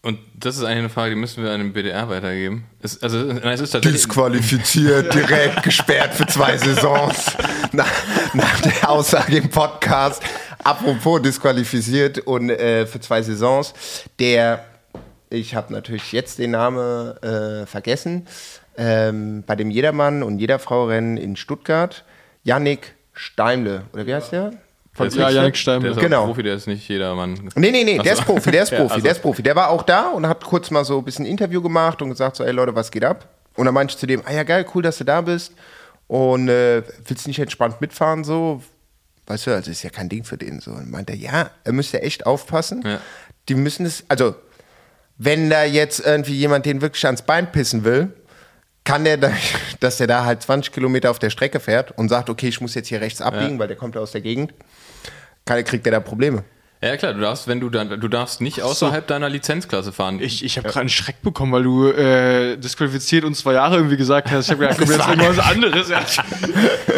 Und 0.00 0.20
das 0.34 0.56
ist 0.56 0.62
eigentlich 0.62 0.78
eine 0.78 0.88
Frage, 0.88 1.14
die 1.14 1.20
müssen 1.20 1.42
wir 1.42 1.50
an 1.50 1.58
den 1.58 1.72
BDR 1.72 2.08
weitergeben. 2.08 2.66
Es, 2.80 3.02
also, 3.02 3.30
es 3.30 3.60
ist 3.60 3.84
Disqualifiziert, 3.84 5.12
direkt 5.14 5.64
gesperrt 5.64 6.14
für 6.14 6.26
zwei 6.26 6.56
Saisons. 6.56 7.36
Nach, 7.72 7.90
nach, 8.32 8.60
der 8.60 8.90
Aussage 8.90 9.38
im 9.38 9.50
Podcast. 9.50 10.22
Apropos 10.62 11.20
disqualifiziert 11.20 12.20
und 12.20 12.50
äh, 12.50 12.86
für 12.86 13.00
zwei 13.00 13.22
Saisons. 13.22 13.74
Der, 14.20 14.64
ich 15.30 15.54
habe 15.56 15.72
natürlich 15.72 16.12
jetzt 16.12 16.38
den 16.38 16.52
Namen 16.52 17.16
äh, 17.18 17.66
vergessen, 17.66 18.26
ähm, 18.76 19.42
bei 19.46 19.56
dem 19.56 19.70
Jedermann 19.70 20.22
und 20.22 20.38
Jederfrau-Rennen 20.38 21.16
in 21.16 21.34
Stuttgart, 21.34 22.04
Yannick 22.44 22.94
Steimle, 23.12 23.82
oder 23.92 24.06
wie 24.06 24.14
heißt 24.14 24.30
der? 24.30 24.52
Von 24.98 25.08
ja, 25.10 25.30
Janik 25.30 25.56
Stein. 25.56 25.80
Der 25.80 25.92
ist 25.92 26.00
genau. 26.00 26.26
Profi, 26.26 26.42
der 26.42 26.56
ist 26.56 26.66
nicht 26.66 26.88
jedermann. 26.88 27.34
Nee, 27.54 27.70
nee, 27.70 27.84
nee, 27.84 27.98
der 27.98 28.14
ist 28.14 28.24
Profi, 28.24 28.50
der 28.50 28.64
ist 28.64 28.70
Profi, 28.74 28.82
ja, 28.82 28.90
also. 28.94 29.02
der 29.02 29.12
ist 29.12 29.22
Profi. 29.22 29.42
Der 29.44 29.54
war 29.54 29.70
auch 29.70 29.84
da 29.84 30.08
und 30.08 30.26
hat 30.26 30.44
kurz 30.44 30.72
mal 30.72 30.84
so 30.84 30.98
ein 30.98 31.04
bisschen 31.04 31.24
Interview 31.24 31.62
gemacht 31.62 32.02
und 32.02 32.10
gesagt 32.10 32.34
so, 32.34 32.42
ey 32.42 32.50
Leute, 32.50 32.74
was 32.74 32.90
geht 32.90 33.04
ab? 33.04 33.28
Und 33.54 33.66
dann 33.66 33.74
meinte 33.74 33.92
ich 33.92 33.98
zu 33.98 34.06
dem, 34.06 34.22
ah 34.26 34.32
ja 34.32 34.42
geil, 34.42 34.66
cool, 34.74 34.82
dass 34.82 34.98
du 34.98 35.04
da 35.04 35.20
bist 35.20 35.52
und 36.08 36.48
äh, 36.48 36.82
willst 37.06 37.26
du 37.26 37.30
nicht 37.30 37.38
entspannt 37.38 37.80
mitfahren 37.80 38.24
so? 38.24 38.60
Weißt 39.26 39.46
du, 39.46 39.54
also 39.54 39.70
ist 39.70 39.84
ja 39.84 39.90
kein 39.90 40.08
Ding 40.08 40.24
für 40.24 40.36
den 40.36 40.58
so. 40.58 40.72
Und 40.72 40.90
meinte 40.90 41.12
er, 41.12 41.18
ja, 41.18 41.50
er 41.62 41.72
müsste 41.72 42.02
echt 42.02 42.26
aufpassen. 42.26 42.82
Ja. 42.84 43.00
Die 43.48 43.54
müssen 43.54 43.86
es, 43.86 44.04
also 44.08 44.34
wenn 45.18 45.50
da 45.50 45.64
jetzt 45.64 46.00
irgendwie 46.00 46.34
jemand 46.34 46.66
den 46.66 46.80
wirklich 46.80 47.04
ans 47.04 47.22
Bein 47.22 47.52
pissen 47.52 47.84
will, 47.84 48.12
kann 48.84 49.04
der, 49.04 49.18
da, 49.18 49.30
dass 49.80 49.98
der 49.98 50.06
da 50.06 50.24
halt 50.24 50.42
20 50.42 50.72
Kilometer 50.72 51.10
auf 51.10 51.18
der 51.18 51.30
Strecke 51.30 51.60
fährt 51.60 51.96
und 51.96 52.08
sagt, 52.08 52.30
okay, 52.30 52.48
ich 52.48 52.60
muss 52.60 52.74
jetzt 52.74 52.88
hier 52.88 53.00
rechts 53.00 53.20
abbiegen, 53.20 53.54
ja. 53.54 53.58
weil 53.58 53.68
der 53.68 53.76
kommt 53.76 53.96
aus 53.96 54.12
der 54.12 54.22
Gegend 54.22 54.54
kriegt 55.48 55.86
der 55.86 55.92
da 55.92 56.00
Probleme. 56.00 56.44
Ja 56.80 56.96
klar, 56.96 57.12
du 57.12 57.20
darfst, 57.20 57.48
wenn 57.48 57.58
du 57.58 57.70
dann, 57.70 58.00
du 58.00 58.06
darfst 58.06 58.40
nicht 58.40 58.62
außerhalb 58.62 59.04
so. 59.04 59.08
deiner 59.08 59.28
Lizenzklasse 59.28 59.92
fahren. 59.92 60.20
Ich, 60.20 60.44
ich 60.44 60.56
habe 60.58 60.68
ja. 60.68 60.72
gerade 60.72 60.82
einen 60.82 60.88
Schreck 60.90 61.22
bekommen, 61.22 61.50
weil 61.50 61.64
du 61.64 61.88
äh, 61.88 62.56
disqualifiziert 62.56 63.24
und 63.24 63.34
zwei 63.34 63.54
Jahre 63.54 63.76
irgendwie 63.76 63.96
gesagt 63.96 64.30
hast. 64.30 64.44
Ich 64.44 64.52
habe 64.52 64.60
gedacht, 64.60 64.78
jetzt 64.78 65.08
irgendwas 65.08 65.38
anderes. 65.50 65.88
Ja. 65.88 66.02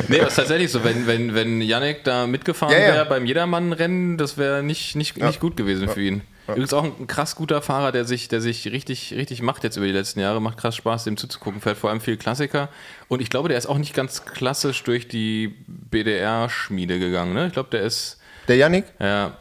nee, 0.08 0.18
aber 0.18 0.28
ist 0.28 0.34
tatsächlich 0.34 0.70
so. 0.70 0.84
Wenn, 0.84 1.06
wenn, 1.06 1.34
wenn 1.34 1.62
Yannick 1.62 2.04
da 2.04 2.26
mitgefahren 2.26 2.74
ja, 2.74 2.80
ja. 2.80 2.94
wäre 2.94 3.06
beim 3.06 3.24
Jedermann-Rennen, 3.24 4.18
das 4.18 4.36
wäre 4.36 4.62
nicht, 4.62 4.96
nicht, 4.96 5.16
nicht 5.16 5.40
gut 5.40 5.56
gewesen 5.56 5.88
für 5.88 6.02
ihn. 6.02 6.22
Übrigens 6.46 6.74
auch 6.74 6.84
ein 6.84 7.06
krass 7.06 7.36
guter 7.36 7.62
Fahrer, 7.62 7.92
der 7.92 8.04
sich, 8.04 8.28
der 8.28 8.40
sich 8.40 8.70
richtig, 8.70 9.14
richtig 9.14 9.40
macht 9.40 9.64
jetzt 9.64 9.76
über 9.76 9.86
die 9.86 9.92
letzten 9.92 10.20
Jahre. 10.20 10.42
Macht 10.42 10.58
krass 10.58 10.76
Spaß, 10.76 11.04
dem 11.04 11.16
zuzugucken. 11.16 11.60
Fährt 11.60 11.78
vor 11.78 11.90
allem 11.90 12.00
viel 12.00 12.16
Klassiker. 12.16 12.68
Und 13.08 13.22
ich 13.22 13.30
glaube, 13.30 13.48
der 13.48 13.56
ist 13.56 13.66
auch 13.66 13.78
nicht 13.78 13.94
ganz 13.94 14.24
klassisch 14.26 14.82
durch 14.82 15.08
die 15.08 15.54
BDR-Schmiede 15.66 16.98
gegangen. 16.98 17.32
Ne? 17.32 17.46
Ich 17.46 17.52
glaube, 17.52 17.70
der 17.70 17.82
ist 17.82 18.19
der 18.50 18.58
Yannick? 18.58 18.84
Ja. 18.98 19.36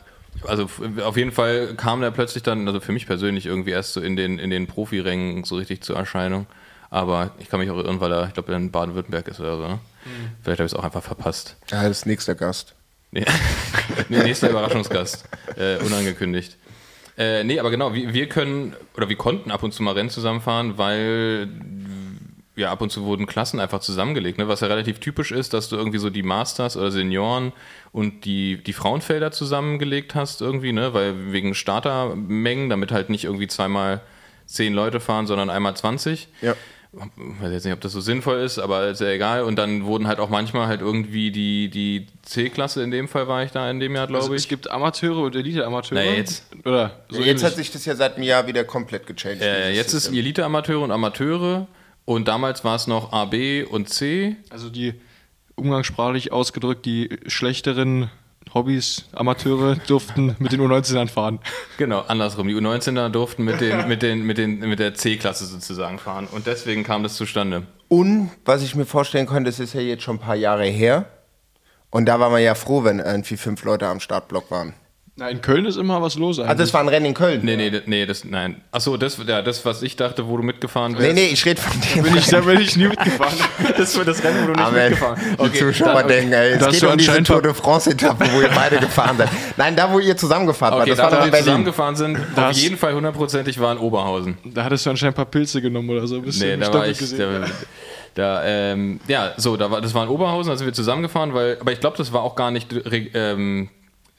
Also 0.47 0.69
auf 1.03 1.17
jeden 1.17 1.31
Fall 1.31 1.73
kam 1.75 1.99
der 1.99 2.11
plötzlich 2.11 2.43
dann, 2.43 2.65
also 2.67 2.79
für 2.79 2.93
mich 2.93 3.05
persönlich 3.05 3.45
irgendwie 3.45 3.71
erst 3.71 3.93
so 3.93 3.99
in 3.99 4.15
den, 4.15 4.39
in 4.39 4.49
den 4.49 4.67
Profirängen 4.67 5.43
so 5.43 5.55
richtig 5.55 5.81
zur 5.81 5.97
Erscheinung. 5.97 6.45
Aber 6.89 7.31
ich 7.39 7.49
kann 7.49 7.59
mich 7.59 7.69
auch 7.69 7.77
irren, 7.77 7.99
weil 7.99 8.11
er, 8.11 8.27
ich 8.27 8.33
glaube, 8.33 8.53
in 8.53 8.71
Baden-Württemberg 8.71 9.27
ist 9.27 9.39
oder 9.39 9.57
so. 9.57 9.67
Ne? 9.67 9.73
Mhm. 9.73 10.09
Vielleicht 10.41 10.59
habe 10.59 10.65
ich 10.65 10.71
es 10.71 10.79
auch 10.79 10.83
einfach 10.83 11.03
verpasst. 11.03 11.57
Ja, 11.69 11.83
das 11.83 11.99
ist 11.99 12.05
nächster 12.05 12.35
Gast. 12.35 12.75
Nee, 13.11 13.25
nee 14.09 14.23
nächster 14.23 14.49
Überraschungsgast. 14.49 15.25
Äh, 15.57 15.77
unangekündigt. 15.77 16.57
Äh, 17.17 17.43
nee, 17.43 17.59
aber 17.59 17.69
genau, 17.69 17.93
wir, 17.93 18.13
wir 18.13 18.29
können 18.29 18.75
oder 18.95 19.09
wir 19.09 19.17
konnten 19.17 19.51
ab 19.51 19.61
und 19.61 19.73
zu 19.73 19.83
mal 19.83 19.93
Rennen 19.93 20.09
zusammenfahren, 20.09 20.77
weil 20.77 21.49
ja, 22.59 22.71
ab 22.71 22.81
und 22.81 22.91
zu 22.91 23.03
wurden 23.03 23.25
Klassen 23.25 23.59
einfach 23.59 23.79
zusammengelegt, 23.79 24.37
ne? 24.37 24.47
was 24.47 24.59
ja 24.59 24.67
relativ 24.67 24.99
typisch 24.99 25.31
ist, 25.31 25.53
dass 25.53 25.69
du 25.69 25.75
irgendwie 25.75 25.97
so 25.97 26.09
die 26.09 26.23
Masters 26.23 26.77
oder 26.77 26.91
Senioren 26.91 27.53
und 27.91 28.25
die, 28.25 28.61
die 28.63 28.73
Frauenfelder 28.73 29.31
zusammengelegt 29.31 30.15
hast 30.15 30.41
irgendwie, 30.41 30.73
ne? 30.73 30.93
weil 30.93 31.31
wegen 31.31 31.55
Startermengen, 31.55 32.69
damit 32.69 32.91
halt 32.91 33.09
nicht 33.09 33.23
irgendwie 33.23 33.47
zweimal 33.47 34.01
zehn 34.45 34.73
Leute 34.73 34.99
fahren, 34.99 35.27
sondern 35.27 35.49
einmal 35.49 35.75
20. 35.75 36.27
Ja. 36.41 36.55
Ich 36.91 37.43
weiß 37.43 37.51
jetzt 37.51 37.65
nicht, 37.65 37.73
ob 37.73 37.81
das 37.81 37.91
so 37.91 38.01
sinnvoll 38.01 38.39
ist, 38.39 38.57
aber 38.57 38.87
ist 38.87 38.99
ja 38.99 39.09
egal. 39.09 39.43
Und 39.43 39.57
dann 39.57 39.85
wurden 39.85 40.07
halt 40.07 40.19
auch 40.19 40.29
manchmal 40.29 40.65
halt 40.65 40.81
irgendwie 40.81 41.29
die, 41.29 41.69
die 41.69 42.07
C-Klasse, 42.23 42.81
in 42.81 42.89
dem 42.89 43.07
Fall 43.07 43.27
war 43.27 43.43
ich 43.43 43.51
da 43.51 43.69
in 43.69 43.79
dem 43.79 43.93
Jahr, 43.93 44.07
glaube 44.07 44.23
also 44.23 44.33
ich. 44.33 44.41
Es 44.41 44.47
gibt 44.47 44.71
Amateure 44.71 45.19
und 45.19 45.35
Elite-Amateure. 45.35 45.99
Naja, 45.99 46.13
jetzt. 46.13 46.45
Oder 46.65 47.03
so 47.09 47.21
jetzt 47.21 47.43
hat 47.43 47.53
sich 47.53 47.71
das 47.71 47.85
ja 47.85 47.95
seit 47.95 48.15
einem 48.15 48.23
Jahr 48.23 48.47
wieder 48.47 48.63
komplett 48.63 49.05
gechanged. 49.05 49.39
Äh, 49.39 49.71
jetzt 49.73 49.93
ist 49.93 50.07
Elite-Amateure 50.07 50.81
und 50.81 50.89
Amateure 50.89 51.67
und 52.09 52.27
damals 52.27 52.63
war 52.63 52.75
es 52.75 52.87
noch 52.87 53.13
A, 53.13 53.25
B 53.25 53.61
und 53.61 53.87
C. 53.87 54.35
Also 54.49 54.71
die 54.71 54.95
umgangssprachlich 55.53 56.31
ausgedrückt, 56.31 56.83
die 56.87 57.19
schlechteren 57.27 58.09
Hobbys, 58.51 59.05
Amateure 59.11 59.75
durften 59.87 60.35
mit 60.39 60.51
den 60.51 60.59
U19ern 60.59 61.07
fahren. 61.07 61.37
Genau, 61.77 61.99
andersrum. 61.99 62.47
Die 62.47 62.55
U19er 62.55 63.09
durften 63.09 63.43
mit, 63.43 63.61
den, 63.61 63.87
mit, 63.87 64.01
den, 64.01 64.23
mit, 64.23 64.39
den, 64.39 64.57
mit 64.57 64.79
der 64.79 64.95
C-Klasse 64.95 65.45
sozusagen 65.45 65.99
fahren. 65.99 66.27
Und 66.31 66.47
deswegen 66.47 66.83
kam 66.83 67.03
das 67.03 67.13
zustande. 67.13 67.67
Und 67.89 68.31
was 68.43 68.63
ich 68.63 68.73
mir 68.73 68.87
vorstellen 68.87 69.27
könnte, 69.27 69.51
das 69.51 69.59
ist 69.59 69.73
ja 69.73 69.81
jetzt 69.81 70.01
schon 70.01 70.15
ein 70.15 70.19
paar 70.19 70.35
Jahre 70.35 70.65
her. 70.65 71.05
Und 71.91 72.07
da 72.07 72.19
war 72.19 72.31
man 72.31 72.41
ja 72.41 72.55
froh, 72.55 72.83
wenn 72.83 72.97
irgendwie 72.97 73.37
fünf 73.37 73.63
Leute 73.63 73.85
am 73.85 73.99
Startblock 73.99 74.49
waren. 74.49 74.73
Na, 75.19 75.27
in 75.27 75.41
Köln 75.41 75.65
ist 75.65 75.75
immer 75.75 76.01
was 76.01 76.15
los 76.15 76.39
eigentlich. 76.39 76.51
Ah, 76.51 76.55
das 76.55 76.73
war 76.73 76.79
ein 76.79 76.87
Rennen 76.87 77.07
in 77.07 77.13
Köln? 77.13 77.41
Nee, 77.43 77.57
nee, 77.57 77.81
nee, 77.85 78.05
das, 78.05 78.23
nein. 78.23 78.61
Achso, 78.71 78.95
das, 78.95 79.17
ja, 79.27 79.41
das, 79.41 79.65
was 79.65 79.83
ich 79.83 79.97
dachte, 79.97 80.25
wo 80.29 80.37
du 80.37 80.43
mitgefahren 80.43 80.93
bist. 80.93 81.05
Nee, 81.05 81.13
nee, 81.13 81.27
ich 81.27 81.45
rede 81.45 81.59
von 81.59 81.73
dem. 81.81 82.03
Da 82.03 82.09
bin 82.09 82.17
ich, 82.17 82.27
da 82.27 82.39
bin 82.39 82.61
ich 82.61 82.77
nie 82.77 82.87
mitgefahren. 82.87 83.37
das 83.77 83.97
war 83.97 84.05
das 84.05 84.23
Rennen, 84.23 84.43
wo 84.43 84.45
du 84.45 84.51
nicht 84.53 84.61
Amen. 84.61 84.89
mitgefahren 84.91 85.15
bist. 85.21 85.39
Okay, 85.39 85.51
die 85.51 85.59
Zuschauer 85.59 85.93
dann, 85.95 86.07
denken, 86.07 86.31
ey, 86.31 86.51
es 86.51 86.67
geht 86.69 86.83
um 86.85 86.97
diese 86.97 87.23
Tour 87.23 87.41
de 87.41 87.53
France-Etappe, 87.53 88.29
wo 88.31 88.39
ihr 88.39 88.49
beide 88.55 88.77
gefahren 88.79 89.17
seid. 89.17 89.29
Nein, 89.57 89.75
da, 89.75 89.91
wo 89.91 89.99
ihr 89.99 90.15
zusammengefahren 90.15 90.75
okay, 90.75 90.91
wart. 90.91 90.97
Das 90.97 90.97
da, 90.97 91.11
war 91.11 91.19
wo 91.19 91.25
wir 91.25 91.31
Berlin. 91.31 91.45
zusammengefahren 91.45 91.95
sind, 91.97 92.17
auf 92.37 92.51
jeden 92.53 92.77
Fall 92.77 92.93
hundertprozentig 92.93 93.59
war 93.59 93.73
in 93.73 93.77
Oberhausen. 93.77 94.37
Da 94.45 94.63
hattest 94.63 94.85
du 94.85 94.91
anscheinend 94.91 95.15
ein 95.15 95.17
paar 95.17 95.25
Pilze 95.25 95.61
genommen 95.61 95.89
oder 95.89 96.07
so. 96.07 96.15
Ein 96.15 96.21
bisschen 96.21 96.59
nee, 96.59 96.65
da 96.65 96.73
war 96.73 96.87
ich... 96.87 96.97
Da, 96.97 97.41
da, 98.15 98.43
ähm, 98.43 98.99
ja, 99.07 99.33
so, 99.37 99.55
da 99.55 99.69
war, 99.69 99.81
das 99.81 99.93
war 99.93 100.03
in 100.03 100.09
Oberhausen, 100.09 100.51
da 100.51 100.57
sind 100.57 100.65
wir 100.65 100.73
zusammengefahren, 100.73 101.33
weil, 101.33 101.57
aber 101.59 101.71
ich 101.71 101.79
glaube, 101.79 101.95
das 101.97 102.11
war 102.11 102.23
auch 102.23 102.35
gar 102.35 102.51
nicht 102.51 102.67
ähm, 103.13 103.69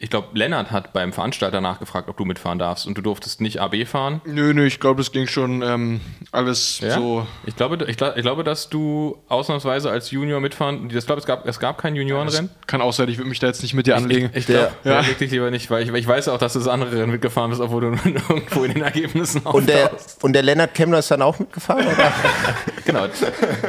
ich 0.02 0.08
glaube, 0.08 0.28
Lennart 0.32 0.70
hat 0.70 0.94
beim 0.94 1.12
Veranstalter 1.12 1.60
nachgefragt, 1.60 2.08
ob 2.08 2.16
du 2.16 2.24
mitfahren 2.24 2.58
darfst 2.58 2.86
und 2.86 2.96
du 2.96 3.02
durftest 3.02 3.42
nicht 3.42 3.60
AB 3.60 3.86
fahren. 3.86 4.22
Nö, 4.24 4.54
nö, 4.54 4.64
ich 4.64 4.80
glaube, 4.80 4.96
das 5.02 5.12
ging 5.12 5.26
schon 5.26 5.60
ähm, 5.60 6.00
alles 6.32 6.80
ja? 6.80 6.94
so. 6.94 7.26
Ich 7.44 7.54
glaube, 7.54 7.76
ich, 7.84 8.00
ich, 8.00 8.22
glaube, 8.22 8.42
dass 8.42 8.70
du 8.70 9.18
ausnahmsweise 9.28 9.90
als 9.90 10.10
Junior 10.10 10.40
mitfahren, 10.40 10.88
ich 10.90 11.04
glaube, 11.04 11.20
es 11.20 11.26
gab, 11.26 11.46
es 11.46 11.60
gab 11.60 11.76
kein 11.76 11.94
Juniorenrennen. 11.96 12.48
Ja, 12.50 12.66
kann 12.66 12.80
auch 12.80 12.94
sein, 12.94 13.10
ich 13.10 13.18
würde 13.18 13.28
mich 13.28 13.40
da 13.40 13.48
jetzt 13.48 13.60
nicht 13.60 13.74
mit 13.74 13.86
dir 13.86 13.94
anlegen. 13.94 14.30
Ich, 14.32 14.38
ich 14.38 14.46
glaube, 14.46 14.72
ja. 14.84 15.00
leg 15.00 15.18
dich 15.18 15.32
lieber 15.32 15.50
nicht, 15.50 15.70
weil 15.70 15.82
ich, 15.82 15.92
ich 15.92 16.06
weiß 16.06 16.28
auch, 16.28 16.38
dass 16.38 16.54
du 16.54 16.60
das 16.60 16.68
andere 16.68 16.92
Rennen 16.92 17.12
mitgefahren 17.12 17.50
bist, 17.50 17.60
obwohl 17.60 17.82
du 17.82 17.88
irgendwo 18.28 18.64
in 18.64 18.72
den 18.72 18.82
Ergebnissen 18.82 19.42
und 19.42 19.68
der, 19.68 19.90
und 20.22 20.32
der 20.32 20.42
Lennart 20.42 20.72
Kemmler 20.72 21.00
ist 21.00 21.10
dann 21.10 21.20
auch 21.20 21.38
mitgefahren, 21.38 21.86
oder? 21.86 22.10
genau, 22.86 23.06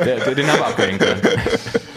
der, 0.06 0.34
den 0.34 0.48
haben 0.48 0.60
wir 0.60 0.68
abgehängt 0.68 1.02
können. 1.02 1.22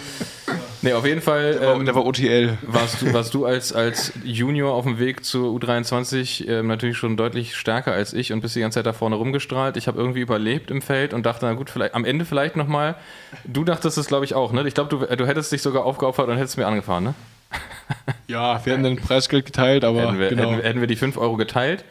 Nee, 0.85 0.92
auf 0.92 1.07
jeden 1.07 1.23
Fall. 1.23 1.53
Der 1.55 1.61
war, 1.62 1.77
ähm, 1.77 1.87
der 1.87 1.94
war 1.94 2.05
OTL. 2.05 2.59
warst 2.61 3.01
du, 3.01 3.12
warst 3.14 3.33
du 3.33 3.47
als, 3.47 3.73
als 3.73 4.12
Junior 4.23 4.75
auf 4.75 4.85
dem 4.85 4.99
Weg 4.99 5.25
zur 5.25 5.49
U23 5.57 6.47
ähm, 6.47 6.66
natürlich 6.66 6.99
schon 6.99 7.16
deutlich 7.16 7.57
stärker 7.57 7.92
als 7.92 8.12
ich 8.12 8.35
und 8.35 8.42
bist 8.42 8.55
die 8.55 8.61
ganze 8.61 8.81
Zeit 8.81 8.87
da 8.87 8.92
vorne 8.92 9.16
rumgestrahlt. 9.16 9.79
Ich 9.79 9.88
habe 9.88 9.99
irgendwie 9.99 10.20
überlebt 10.20 10.70
im 10.70 10.83
Feld 10.83 11.14
und 11.14 11.25
dachte, 11.25 11.47
na 11.47 11.55
gut, 11.55 11.70
vielleicht 11.70 11.94
am 11.94 12.05
Ende 12.05 12.27
vielleicht 12.27 12.57
nochmal. 12.57 12.97
Du 13.44 13.64
dachtest 13.64 13.97
es, 13.97 14.09
glaube 14.09 14.27
ich, 14.27 14.35
auch, 14.35 14.53
ne? 14.53 14.62
Ich 14.68 14.75
glaube, 14.75 14.90
du, 14.90 15.16
du 15.16 15.27
hättest 15.27 15.51
dich 15.53 15.62
sogar 15.62 15.85
aufgeopfert 15.85 16.29
und 16.29 16.37
hättest 16.37 16.59
mir 16.59 16.66
angefahren, 16.66 17.05
ne? 17.05 17.14
Ja, 18.27 18.64
wir 18.64 18.73
hätten 18.75 18.85
den 18.85 18.97
Preisgeld 18.97 19.47
geteilt, 19.47 19.85
aber 19.85 20.03
hätten, 20.03 20.18
wir, 20.18 20.29
genau. 20.29 20.51
hätten, 20.51 20.62
hätten 20.62 20.81
wir 20.81 20.87
die 20.87 20.97
5 20.97 21.16
Euro 21.16 21.37
geteilt. 21.37 21.85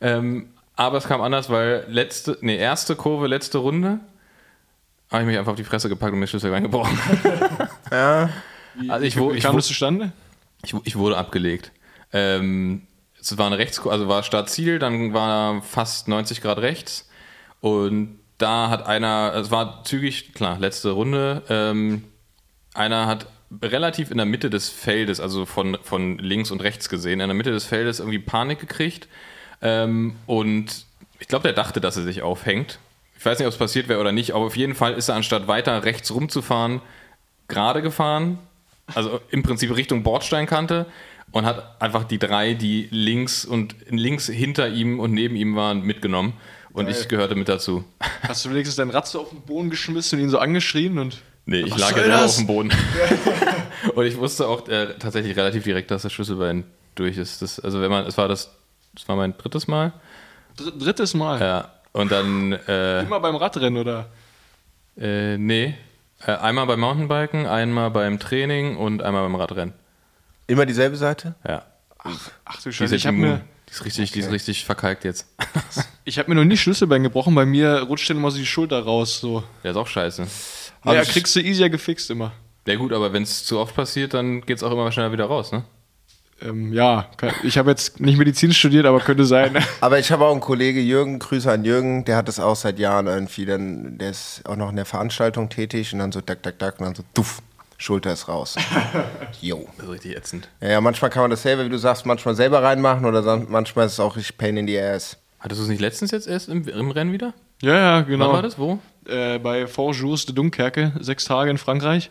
Ähm, 0.00 0.48
aber 0.76 0.96
es 0.96 1.06
kam 1.06 1.20
anders, 1.20 1.50
weil 1.50 1.84
letzte, 1.88 2.38
nee, 2.40 2.56
erste 2.56 2.96
Kurve, 2.96 3.26
letzte 3.26 3.58
Runde, 3.58 4.00
habe 5.10 5.22
ich 5.22 5.26
mich 5.26 5.38
einfach 5.38 5.52
auf 5.52 5.56
die 5.58 5.64
Fresse 5.64 5.88
gepackt 5.88 6.12
und 6.12 6.20
mir 6.20 6.26
Schlüssel 6.26 6.52
reingebrochen. 6.52 6.98
Ja. 7.90 8.30
Also 8.88 9.04
ich, 9.04 9.18
wo, 9.18 9.32
Wie 9.32 9.36
ich, 9.36 9.42
kam 9.42 9.54
wo, 9.54 9.58
das 9.58 9.66
zustande? 9.66 10.12
ich, 10.64 10.74
ich 10.84 10.96
wurde 10.96 11.16
abgelegt. 11.16 11.72
Ähm, 12.12 12.86
es 13.20 13.36
war 13.36 13.46
eine 13.46 13.58
Rechts, 13.58 13.84
also 13.84 14.08
war 14.08 14.22
Startziel, 14.22 14.78
dann 14.78 15.12
war 15.12 15.60
fast 15.62 16.06
90 16.06 16.40
Grad 16.40 16.58
rechts 16.58 17.08
und 17.60 18.18
da 18.38 18.70
hat 18.70 18.86
einer, 18.86 19.34
es 19.34 19.50
war 19.50 19.82
zügig, 19.84 20.32
klar, 20.34 20.58
letzte 20.58 20.90
Runde, 20.90 21.42
ähm, 21.48 22.04
einer 22.72 23.06
hat 23.06 23.26
relativ 23.60 24.12
in 24.12 24.16
der 24.16 24.26
Mitte 24.26 24.48
des 24.48 24.68
Feldes, 24.68 25.18
also 25.20 25.44
von, 25.44 25.76
von 25.82 26.18
links 26.18 26.52
und 26.52 26.62
rechts 26.62 26.88
gesehen, 26.88 27.20
in 27.20 27.28
der 27.28 27.36
Mitte 27.36 27.50
des 27.50 27.64
Feldes 27.64 27.98
irgendwie 27.98 28.20
Panik 28.20 28.60
gekriegt 28.60 29.08
ähm, 29.62 30.16
und 30.26 30.86
ich 31.18 31.28
glaube, 31.28 31.42
der 31.42 31.52
dachte, 31.52 31.80
dass 31.80 31.96
er 31.96 32.04
sich 32.04 32.22
aufhängt. 32.22 32.78
Ich 33.20 33.26
weiß 33.26 33.38
nicht, 33.38 33.46
ob 33.46 33.52
es 33.52 33.58
passiert 33.58 33.88
wäre 33.88 34.00
oder 34.00 34.12
nicht, 34.12 34.32
aber 34.32 34.46
auf 34.46 34.56
jeden 34.56 34.74
Fall 34.74 34.94
ist 34.94 35.10
er 35.10 35.14
anstatt 35.14 35.46
weiter 35.46 35.84
rechts 35.84 36.10
rumzufahren, 36.10 36.80
gerade 37.48 37.82
gefahren, 37.82 38.38
also 38.94 39.20
im 39.28 39.42
Prinzip 39.42 39.76
Richtung 39.76 40.02
Bordsteinkante 40.02 40.86
und 41.30 41.44
hat 41.44 41.82
einfach 41.82 42.04
die 42.04 42.18
drei, 42.18 42.54
die 42.54 42.88
links 42.90 43.44
und 43.44 43.76
links 43.90 44.26
hinter 44.26 44.70
ihm 44.70 44.98
und 44.98 45.12
neben 45.12 45.36
ihm 45.36 45.54
waren, 45.54 45.82
mitgenommen. 45.82 46.32
Und 46.72 46.88
ich 46.88 47.08
gehörte 47.08 47.34
mit 47.34 47.50
dazu. 47.50 47.84
Hast 48.22 48.46
du 48.46 48.50
wenigstens 48.52 48.76
dein 48.76 48.88
Rad 48.88 49.06
so 49.06 49.20
auf 49.20 49.28
den 49.28 49.42
Boden 49.42 49.68
geschmissen 49.68 50.18
und 50.18 50.24
ihn 50.24 50.30
so 50.30 50.38
angeschrien 50.38 50.98
und. 50.98 51.20
Nee, 51.44 51.60
ich 51.60 51.76
lag 51.76 51.94
ja 51.98 52.06
das? 52.06 52.30
auf 52.30 52.36
dem 52.38 52.46
Boden. 52.46 52.72
und 53.94 54.06
ich 54.06 54.16
wusste 54.16 54.48
auch 54.48 54.66
äh, 54.68 54.94
tatsächlich 54.98 55.36
relativ 55.36 55.64
direkt, 55.64 55.90
dass 55.90 56.02
das 56.02 56.12
Schlüsselbein 56.14 56.64
durch 56.94 57.18
ist. 57.18 57.42
Das, 57.42 57.60
also 57.60 57.82
wenn 57.82 57.90
man, 57.90 58.06
es 58.06 58.16
war 58.16 58.28
das, 58.28 58.50
das 58.94 59.06
war 59.08 59.16
mein 59.16 59.36
drittes 59.36 59.68
Mal. 59.68 59.92
Dr 60.56 60.72
drittes 60.72 61.12
Mal. 61.12 61.38
Ja. 61.38 61.79
Und 61.92 62.12
dann, 62.12 62.52
äh, 62.68 63.02
Immer 63.02 63.20
beim 63.20 63.36
Radrennen, 63.36 63.80
oder? 63.80 64.06
äh, 64.98 65.36
nee, 65.38 65.74
äh, 66.26 66.32
einmal 66.32 66.66
beim 66.66 66.80
Mountainbiken, 66.80 67.46
einmal 67.46 67.90
beim 67.90 68.18
Training 68.20 68.76
und 68.76 69.02
einmal 69.02 69.22
beim 69.22 69.34
Radrennen. 69.34 69.74
Immer 70.46 70.66
dieselbe 70.66 70.96
Seite? 70.96 71.34
Ja. 71.46 71.64
Ach 72.44 72.56
du 72.56 72.62
Die 72.64 72.68
ist, 72.70 72.74
Scheiße, 72.76 72.96
ich 72.96 73.06
habe 73.06 73.16
mir, 73.16 73.40
die 73.68 73.72
ist 73.72 73.84
richtig, 73.84 74.12
die 74.12 74.20
ist 74.20 74.30
richtig 74.30 74.64
verkalkt 74.64 75.04
jetzt. 75.04 75.26
ich 76.04 76.18
hab 76.18 76.28
mir 76.28 76.34
noch 76.34 76.44
nie 76.44 76.56
Schlüsselbein 76.56 77.02
gebrochen. 77.02 77.34
Bei 77.34 77.44
mir 77.46 77.82
rutscht 77.82 78.08
dann 78.10 78.16
immer 78.16 78.30
so 78.30 78.38
die 78.38 78.46
Schulter 78.46 78.82
raus. 78.84 79.20
So. 79.20 79.42
Der 79.64 79.72
ist 79.72 79.76
auch 79.76 79.86
scheiße. 79.86 80.26
Hab 80.84 80.94
Ja, 80.94 81.02
ich- 81.02 81.08
kriegst 81.10 81.34
du 81.36 81.40
easier 81.40 81.70
gefixt 81.70 82.10
immer. 82.10 82.32
Ja 82.66 82.76
gut, 82.76 82.92
aber 82.92 83.12
wenn 83.12 83.22
es 83.22 83.44
zu 83.44 83.58
oft 83.58 83.74
passiert, 83.74 84.14
dann 84.14 84.42
geht 84.42 84.58
es 84.58 84.62
auch 84.62 84.70
immer 84.70 84.90
schneller 84.92 85.12
wieder 85.12 85.24
raus, 85.26 85.50
ne? 85.52 85.64
Ähm, 86.42 86.72
ja, 86.72 87.06
ich 87.42 87.58
habe 87.58 87.70
jetzt 87.70 88.00
nicht 88.00 88.16
Medizin 88.18 88.52
studiert, 88.52 88.86
aber 88.86 89.00
könnte 89.00 89.26
sein. 89.26 89.56
Aber 89.80 89.98
ich 89.98 90.10
habe 90.10 90.24
auch 90.24 90.32
einen 90.32 90.40
Kollege, 90.40 90.80
Jürgen, 90.80 91.18
Grüße 91.18 91.50
an 91.50 91.64
Jürgen, 91.64 92.04
der 92.04 92.16
hat 92.16 92.28
das 92.28 92.40
auch 92.40 92.56
seit 92.56 92.78
Jahren 92.78 93.06
irgendwie, 93.06 93.44
dann, 93.44 93.98
der 93.98 94.10
ist 94.10 94.42
auch 94.46 94.56
noch 94.56 94.70
in 94.70 94.76
der 94.76 94.86
Veranstaltung 94.86 95.48
tätig 95.48 95.92
und 95.92 95.98
dann 95.98 96.12
so 96.12 96.20
dack, 96.20 96.42
dack, 96.42 96.58
dack 96.58 96.78
und 96.80 96.86
dann 96.86 96.94
so 96.94 97.02
duff, 97.14 97.42
Schulter 97.76 98.12
ist 98.12 98.28
raus. 98.28 98.56
Jo. 99.40 99.66
Das 99.76 99.86
ist 99.86 99.92
richtig 99.92 100.16
ätzend. 100.16 100.48
Ja, 100.60 100.68
ja, 100.68 100.80
manchmal 100.80 101.10
kann 101.10 101.22
man 101.22 101.30
das 101.30 101.42
selber, 101.42 101.64
wie 101.64 101.70
du 101.70 101.78
sagst, 101.78 102.04
manchmal 102.06 102.34
selber 102.34 102.62
reinmachen 102.62 103.04
oder 103.04 103.22
manchmal 103.48 103.86
ist 103.86 103.92
es 103.94 104.00
auch 104.00 104.16
richtig 104.16 104.36
Pain 104.38 104.56
in 104.56 104.66
the 104.66 104.78
ass. 104.78 105.16
Hattest 105.38 105.60
du 105.60 105.64
es 105.64 105.70
nicht 105.70 105.80
letztens 105.80 106.10
jetzt 106.10 106.26
erst 106.26 106.48
im, 106.48 106.66
im 106.68 106.90
Rennen 106.90 107.12
wieder? 107.12 107.32
ja, 107.62 107.74
ja, 107.74 108.00
genau. 108.02 108.26
Wann 108.26 108.34
war 108.34 108.42
das? 108.42 108.58
Wo? 108.58 108.78
Äh, 109.06 109.38
bei 109.38 109.66
Four 109.66 109.92
Jours 109.94 110.26
de 110.26 110.34
Dunkerque, 110.34 110.92
sechs 111.00 111.24
Tage 111.24 111.50
in 111.50 111.58
Frankreich. 111.58 112.10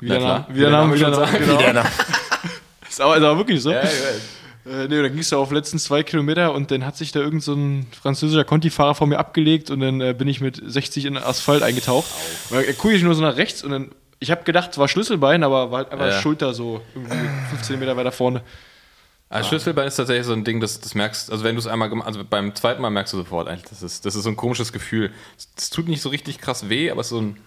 Wie 0.00 0.08
Na 0.08 0.14
der 0.14 0.20
klar. 0.20 0.38
Name, 0.40 0.54
wie 0.54 0.60
der 0.60 0.70
Name, 0.70 0.94
wie 0.94 0.98
der 0.98 1.12
schon 1.12 1.22
Name, 1.22 1.38
genau. 1.38 1.60
Ja, 1.60 1.72
na, 1.72 1.84
Ist 2.94 3.00
aber, 3.00 3.16
ist 3.16 3.24
aber 3.24 3.38
wirklich 3.38 3.60
so. 3.60 3.70
ich 3.70 3.76
weiß. 3.76 4.20
Äh, 4.66 4.86
nee, 4.88 5.02
dann 5.02 5.10
ging 5.10 5.18
es 5.18 5.30
da 5.30 5.36
auf 5.36 5.50
letzten 5.50 5.80
zwei 5.80 6.04
Kilometer 6.04 6.54
und 6.54 6.70
dann 6.70 6.86
hat 6.86 6.96
sich 6.96 7.10
da 7.10 7.18
irgend 7.18 7.42
so 7.42 7.54
ein 7.54 7.88
französischer 8.00 8.44
Conti-Fahrer 8.44 8.94
vor 8.94 9.08
mir 9.08 9.18
abgelegt 9.18 9.68
und 9.70 9.80
dann 9.80 10.00
äh, 10.00 10.14
bin 10.16 10.28
ich 10.28 10.40
mit 10.40 10.62
60 10.64 11.06
in 11.06 11.14
den 11.14 11.22
Asphalt 11.24 11.64
eingetaucht. 11.64 12.06
Weil 12.50 12.62
er 12.64 12.72
gucke 12.74 12.94
ich 12.94 13.02
nur 13.02 13.16
so 13.16 13.20
nach 13.20 13.36
rechts 13.36 13.64
und 13.64 13.72
dann, 13.72 13.90
ich 14.20 14.30
habe 14.30 14.44
gedacht, 14.44 14.70
es 14.70 14.78
war 14.78 14.86
Schlüsselbein, 14.86 15.42
aber 15.42 15.72
war 15.72 15.78
halt 15.78 15.90
einfach 15.90 16.06
Ja. 16.06 16.20
Schulter 16.20 16.54
so 16.54 16.80
irgendwie 16.94 17.16
15 17.50 17.80
Meter 17.80 17.96
weiter 17.96 18.12
vorne. 18.12 18.42
Also 19.28 19.48
Schlüsselbein 19.48 19.88
ist 19.88 19.96
tatsächlich 19.96 20.26
so 20.26 20.32
ein 20.32 20.44
Ding, 20.44 20.60
das, 20.60 20.80
das 20.80 20.94
merkst, 20.94 21.32
also 21.32 21.42
wenn 21.42 21.56
du 21.56 21.58
es 21.58 21.66
einmal 21.66 21.88
gemacht, 21.88 22.06
also 22.06 22.22
beim 22.24 22.54
zweiten 22.54 22.80
Mal 22.80 22.90
merkst 22.90 23.12
du 23.12 23.16
sofort 23.16 23.48
eigentlich, 23.48 23.68
das 23.68 23.82
ist, 23.82 24.06
das 24.06 24.14
ist 24.14 24.22
so 24.22 24.30
ein 24.30 24.36
komisches 24.36 24.72
Gefühl. 24.72 25.10
Es 25.56 25.68
tut 25.68 25.88
nicht 25.88 26.00
so 26.00 26.10
richtig 26.10 26.38
krass 26.38 26.68
weh, 26.68 26.92
aber 26.92 27.00
es 27.00 27.08
ist 27.08 27.10
so 27.10 27.20
ein 27.20 27.38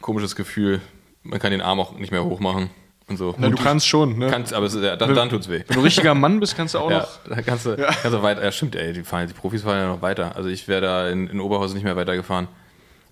komisches 0.00 0.34
Gefühl. 0.34 0.80
Man 1.22 1.38
kann 1.38 1.50
den 1.50 1.60
Arm 1.60 1.78
auch 1.78 1.92
nicht 1.92 2.10
mehr 2.10 2.24
hochmachen 2.24 2.70
und 3.10 3.16
so. 3.16 3.34
Na, 3.38 3.48
du 3.50 3.56
kannst 3.56 3.86
schon, 3.86 4.16
ne? 4.18 4.28
kannst, 4.28 4.54
aber 4.54 4.66
es, 4.66 4.74
ja, 4.74 4.96
dann, 4.96 5.14
dann 5.14 5.28
tut's 5.28 5.48
weh. 5.48 5.62
Wenn 5.66 5.76
du 5.76 5.82
richtiger 5.82 6.14
Mann 6.14 6.40
bist, 6.40 6.56
kannst 6.56 6.74
du 6.74 6.78
auch 6.78 6.90
Ja, 6.90 7.00
noch. 7.00 7.08
da 7.28 7.42
kannst 7.42 7.66
du, 7.66 7.76
kannst 7.76 8.04
du 8.04 8.22
weiter. 8.22 8.42
Ja, 8.44 8.52
stimmt, 8.52 8.74
ey, 8.76 8.92
die, 8.92 9.02
fahren, 9.02 9.26
die 9.26 9.34
Profis 9.34 9.62
fahren 9.62 9.78
ja 9.78 9.88
noch 9.88 10.00
weiter. 10.02 10.34
Also 10.36 10.48
ich 10.48 10.66
wäre 10.68 10.80
da 10.80 11.08
in, 11.08 11.26
in 11.28 11.40
Oberhausen 11.40 11.74
nicht 11.74 11.84
mehr 11.84 11.96
weitergefahren. 11.96 12.48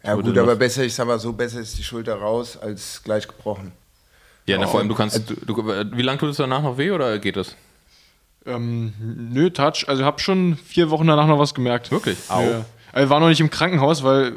ja 0.05 0.15
gut, 0.15 0.25
noch- 0.27 0.43
aber 0.43 0.57
besser, 0.57 0.85
ich 0.85 0.95
sag 0.95 1.07
mal 1.07 1.19
so, 1.19 1.33
besser 1.33 1.61
ist 1.61 1.77
die 1.77 1.83
Schulter 1.85 2.15
raus 2.15 2.57
als 2.57 3.03
gleich 3.05 3.27
gebrochen. 3.29 3.73
Ja, 4.47 4.57
na, 4.59 4.67
vor 4.67 4.81
allem, 4.81 4.89
du 4.89 4.95
kannst. 4.95 5.29
Du, 5.29 5.35
du, 5.35 5.57
wie 5.93 6.03
lange 6.03 6.19
tut 6.19 6.31
es 6.31 6.37
danach 6.39 6.63
noch 6.63 6.79
weh 6.79 6.91
oder 6.91 7.19
geht 7.19 7.37
das? 7.37 7.55
Ähm, 8.47 8.95
nö, 9.33 9.51
Touch. 9.51 9.85
Also 9.89 10.01
ich 10.03 10.07
habe 10.07 10.21
schon 10.21 10.57
vier 10.57 10.89
Wochen 10.91 11.07
danach 11.07 11.27
noch 11.27 11.39
was 11.39 11.55
gemerkt. 11.55 11.91
Wirklich? 11.91 12.17
Au. 12.29 12.41
Ja. 12.41 12.65
Also, 12.93 13.07
wir 13.07 13.11
waren 13.11 13.21
noch 13.23 13.29
nicht 13.29 13.41
im 13.41 13.51
Krankenhaus, 13.51 14.03
weil 14.05 14.33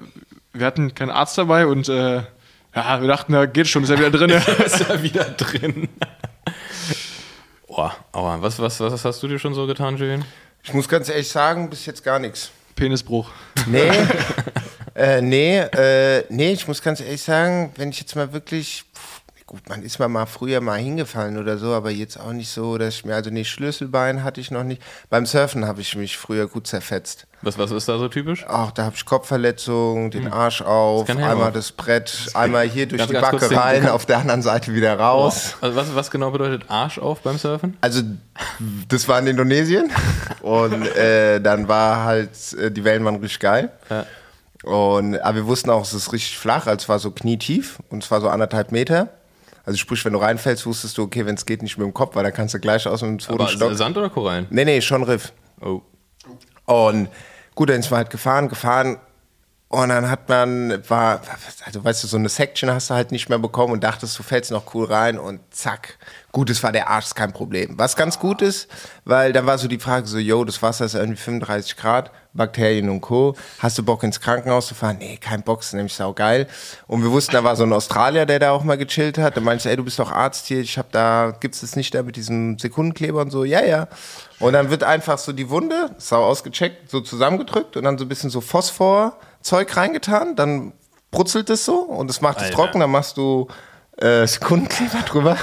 wir 0.52 0.66
hatten 0.66 0.94
keinen 0.94 1.12
Arzt 1.12 1.38
dabei 1.38 1.66
und 1.66 1.88
äh, 1.88 2.24
ja, 2.76 3.02
wir 3.02 3.08
dachten, 3.08 3.34
ja, 3.34 3.46
geht 3.46 3.68
schon, 3.68 3.84
ist 3.84 3.90
ja 3.90 3.98
wieder 4.00 4.12
drin. 4.12 4.30
ist 4.66 4.82
er 4.82 5.02
wieder 5.04 5.26
drin. 5.26 5.90
Boah, 7.68 7.96
aua. 8.12 8.42
Was, 8.42 8.60
was, 8.60 8.80
was 8.80 9.06
hast 9.06 9.24
du 9.24 9.28
dir 9.28 9.40
schon 9.40 9.54
so 9.54 9.66
getan, 9.68 9.98
Julian? 9.98 10.26
Ich 10.64 10.74
muss 10.74 10.88
ganz 10.88 11.10
ehrlich 11.10 11.30
sagen, 11.30 11.70
bis 11.70 11.86
jetzt 11.86 12.04
gar 12.04 12.20
nichts. 12.20 12.52
Penisbruch. 12.76 13.30
Nee, 13.66 13.92
äh, 14.96 15.22
nee, 15.22 15.60
äh, 15.60 16.24
nee, 16.30 16.52
ich 16.52 16.68
muss 16.68 16.82
ganz 16.82 17.00
ehrlich 17.00 17.22
sagen, 17.22 17.72
wenn 17.76 17.90
ich 17.90 18.00
jetzt 18.00 18.16
mal 18.16 18.32
wirklich, 18.34 18.84
gut, 19.52 19.68
man 19.68 19.84
ist 19.84 20.00
mal, 20.00 20.08
mal 20.08 20.28
früher 20.28 20.62
mal 20.62 20.80
hingefallen 20.80 21.38
oder 21.38 21.58
so, 21.58 21.74
aber 21.74 21.92
jetzt 21.92 22.18
auch 22.18 22.32
nicht 22.32 22.50
so, 22.50 22.78
dass 22.78 22.96
ich 22.96 23.06
mir, 23.06 23.16
also 23.16 23.32
nee, 23.32 23.44
Schlüsselbein 23.44 24.24
hatte 24.24 24.40
ich 24.40 24.50
noch 24.50 24.64
nicht. 24.64 24.82
Beim 25.10 25.26
Surfen 25.26 25.68
habe 25.68 25.82
ich 25.82 25.94
mich 25.98 26.18
früher 26.18 26.48
gut 26.48 26.68
zerfetzt. 26.68 27.28
Was, 27.42 27.58
was 27.58 27.70
ist 27.72 27.90
da 27.90 27.98
so 27.98 28.08
typisch? 28.08 28.48
Auch 28.48 28.72
da 28.72 28.86
habe 28.86 28.96
ich 28.96 29.04
Kopfverletzung, 29.04 30.10
den 30.10 30.32
Arsch 30.32 30.62
auf, 30.62 31.10
ja 31.10 31.16
einmal 31.16 31.50
auch. 31.50 31.54
das 31.54 31.74
Brett, 31.74 32.30
einmal 32.34 32.66
hier 32.66 32.88
durch 32.88 33.06
die 33.06 33.14
Backe 33.14 33.54
rein, 33.54 33.90
auf 33.90 34.06
der 34.06 34.20
anderen 34.20 34.42
Seite 34.42 34.74
wieder 34.74 34.98
raus. 34.98 35.58
Also 35.60 35.76
was, 35.76 35.96
was 35.96 36.10
genau 36.10 36.32
bedeutet 36.32 36.70
Arsch 36.70 36.98
auf 36.98 37.20
beim 37.20 37.38
Surfen? 37.38 37.76
Also, 37.82 38.04
das 38.88 39.10
war 39.10 39.20
in 39.20 39.28
Indonesien 39.28 39.92
und 40.44 40.96
äh, 40.96 41.42
dann 41.42 41.68
war 41.68 42.06
halt, 42.06 42.54
äh, 42.54 42.72
die 42.72 42.86
Wellen 42.86 43.04
waren 43.04 43.16
richtig 43.16 43.42
geil. 43.42 43.70
Ja. 43.90 44.06
Und, 44.64 45.18
aber 45.18 45.36
wir 45.36 45.48
wussten 45.48 45.72
auch, 45.72 45.84
es 45.84 45.94
ist 45.94 46.14
richtig 46.14 46.38
flach, 46.38 46.68
also 46.68 46.84
es 46.84 46.88
war 46.88 47.00
so 47.00 47.12
knietief 47.12 47.80
und 47.90 48.02
es 48.02 48.12
war 48.12 48.22
so 48.22 48.30
anderthalb 48.30 48.72
Meter. 48.72 49.10
Also 49.72 49.80
sprich, 49.80 50.04
wenn 50.04 50.12
du 50.12 50.20
reinfällst, 50.20 50.66
wusstest 50.66 50.98
du, 50.98 51.04
okay, 51.04 51.26
wenn 51.26 51.36
es 51.36 51.46
geht, 51.46 51.62
nicht 51.62 51.78
mit 51.78 51.88
dem 51.88 51.94
Kopf, 51.94 52.14
weil 52.18 52.26
dann 52.26 52.34
kannst 52.34 52.54
du 52.54 52.60
gleich 52.60 52.86
aus 52.86 53.00
dem 53.00 53.20
zweiten 53.20 53.40
Aber 53.40 53.50
Stock. 53.50 53.74
Sand 53.76 53.96
oder 53.96 54.10
Korallen? 54.10 54.46
Nee, 54.50 54.66
nee, 54.66 54.82
schon 54.82 55.02
Riff. 55.04 55.32
Oh. 55.62 55.82
Und 56.66 57.08
gut, 57.56 57.70
dann 57.70 57.82
sind 57.82 57.90
wir 57.90 57.96
halt 57.96 58.10
gefahren, 58.10 58.50
gefahren. 58.50 58.98
Und 59.72 59.88
dann 59.88 60.12
hat 60.12 60.28
man, 60.28 60.84
war, 60.90 61.22
also 61.64 61.82
weißt 61.82 62.04
du, 62.04 62.08
so 62.10 62.18
eine 62.18 62.28
Section 62.28 62.70
hast 62.70 62.90
du 62.90 62.94
halt 62.94 63.14
nicht 63.14 63.30
mehr 63.30 63.40
bekommen 63.40 63.72
und 63.72 63.86
dachtest, 63.86 64.20
du 64.20 64.24
fällst 64.24 64.52
noch 64.52 64.76
cool 64.76 64.84
rein 64.86 65.18
und 65.18 65.40
zack. 65.50 65.98
Gut, 66.34 66.50
es 66.50 66.62
war 66.62 66.74
der 66.74 66.90
Arsch, 66.90 67.06
ist 67.06 67.16
kein 67.16 67.32
Problem. 67.32 67.78
Was 67.78 67.96
ganz 67.96 68.20
gut 68.20 68.42
ist, 68.42 68.68
weil 69.06 69.32
dann 69.32 69.46
war 69.46 69.58
so 69.58 69.70
die 69.70 69.80
Frage 69.80 70.08
so, 70.08 70.18
yo, 70.18 70.44
das 70.44 70.62
Wasser 70.62 70.84
ist 70.84 70.96
irgendwie 70.96 71.22
35 71.22 71.78
Grad, 71.78 72.12
Bakterien 72.34 72.90
und 72.90 73.00
Co. 73.00 73.34
Hast 73.60 73.78
du 73.78 73.84
Bock 73.84 74.04
ins 74.04 74.20
Krankenhaus 74.20 74.68
zu 74.68 74.76
fahren? 74.76 74.98
Nee, 75.00 75.16
kein 75.16 75.42
Bock, 75.42 75.62
ist 75.62 75.74
nämlich 75.74 75.94
saugeil. 75.94 76.48
Und 76.88 77.02
wir 77.02 77.12
wussten, 77.12 77.32
da 77.32 77.46
war 77.46 77.56
so 77.56 77.64
ein 77.64 77.72
Australier, 77.72 78.26
der 78.26 78.40
da 78.40 78.52
auch 78.52 78.66
mal 78.66 78.78
gechillt 78.78 79.18
hat. 79.18 79.38
Da 79.38 79.42
meinte 79.42 79.62
ich, 79.62 79.72
ey, 79.72 79.78
du 79.78 79.86
bist 79.86 80.00
doch 80.00 80.12
Arzt 80.12 80.48
hier, 80.48 80.60
ich 80.60 80.78
hab 80.78 80.92
da, 80.92 81.34
gibt's 81.40 81.62
das 81.62 81.78
nicht 81.78 81.96
da 81.96 82.04
mit 82.04 82.18
diesem 82.18 82.60
Sekundenkleber 82.60 83.22
und 83.22 83.32
so? 83.32 83.46
Ja, 83.46 83.64
ja. 83.64 83.88
Und 84.40 84.52
dann 84.52 84.70
wird 84.70 84.84
einfach 84.84 85.18
so 85.18 85.32
die 85.32 85.50
Wunde, 85.50 85.92
sau 85.98 86.24
ausgecheckt, 86.26 86.90
so 86.90 87.00
zusammengedrückt 87.00 87.78
und 87.78 87.84
dann 87.84 87.98
so 87.98 88.04
ein 88.04 88.10
bisschen 88.10 88.30
so 88.30 88.42
Phosphor-Zeug 89.42 89.78
reingetan, 89.78 90.36
dann 90.36 90.74
brutzelt 91.12 91.50
es 91.50 91.66
so 91.66 91.80
und 91.80 92.10
es 92.10 92.22
macht 92.22 92.42
es 92.42 92.52
trocken, 92.52 92.80
dann 92.80 92.92
machst 92.92 93.18
du 93.18 93.48
äh, 93.98 94.26
Sekundenkleber 94.26 95.04
drüber. 95.06 95.38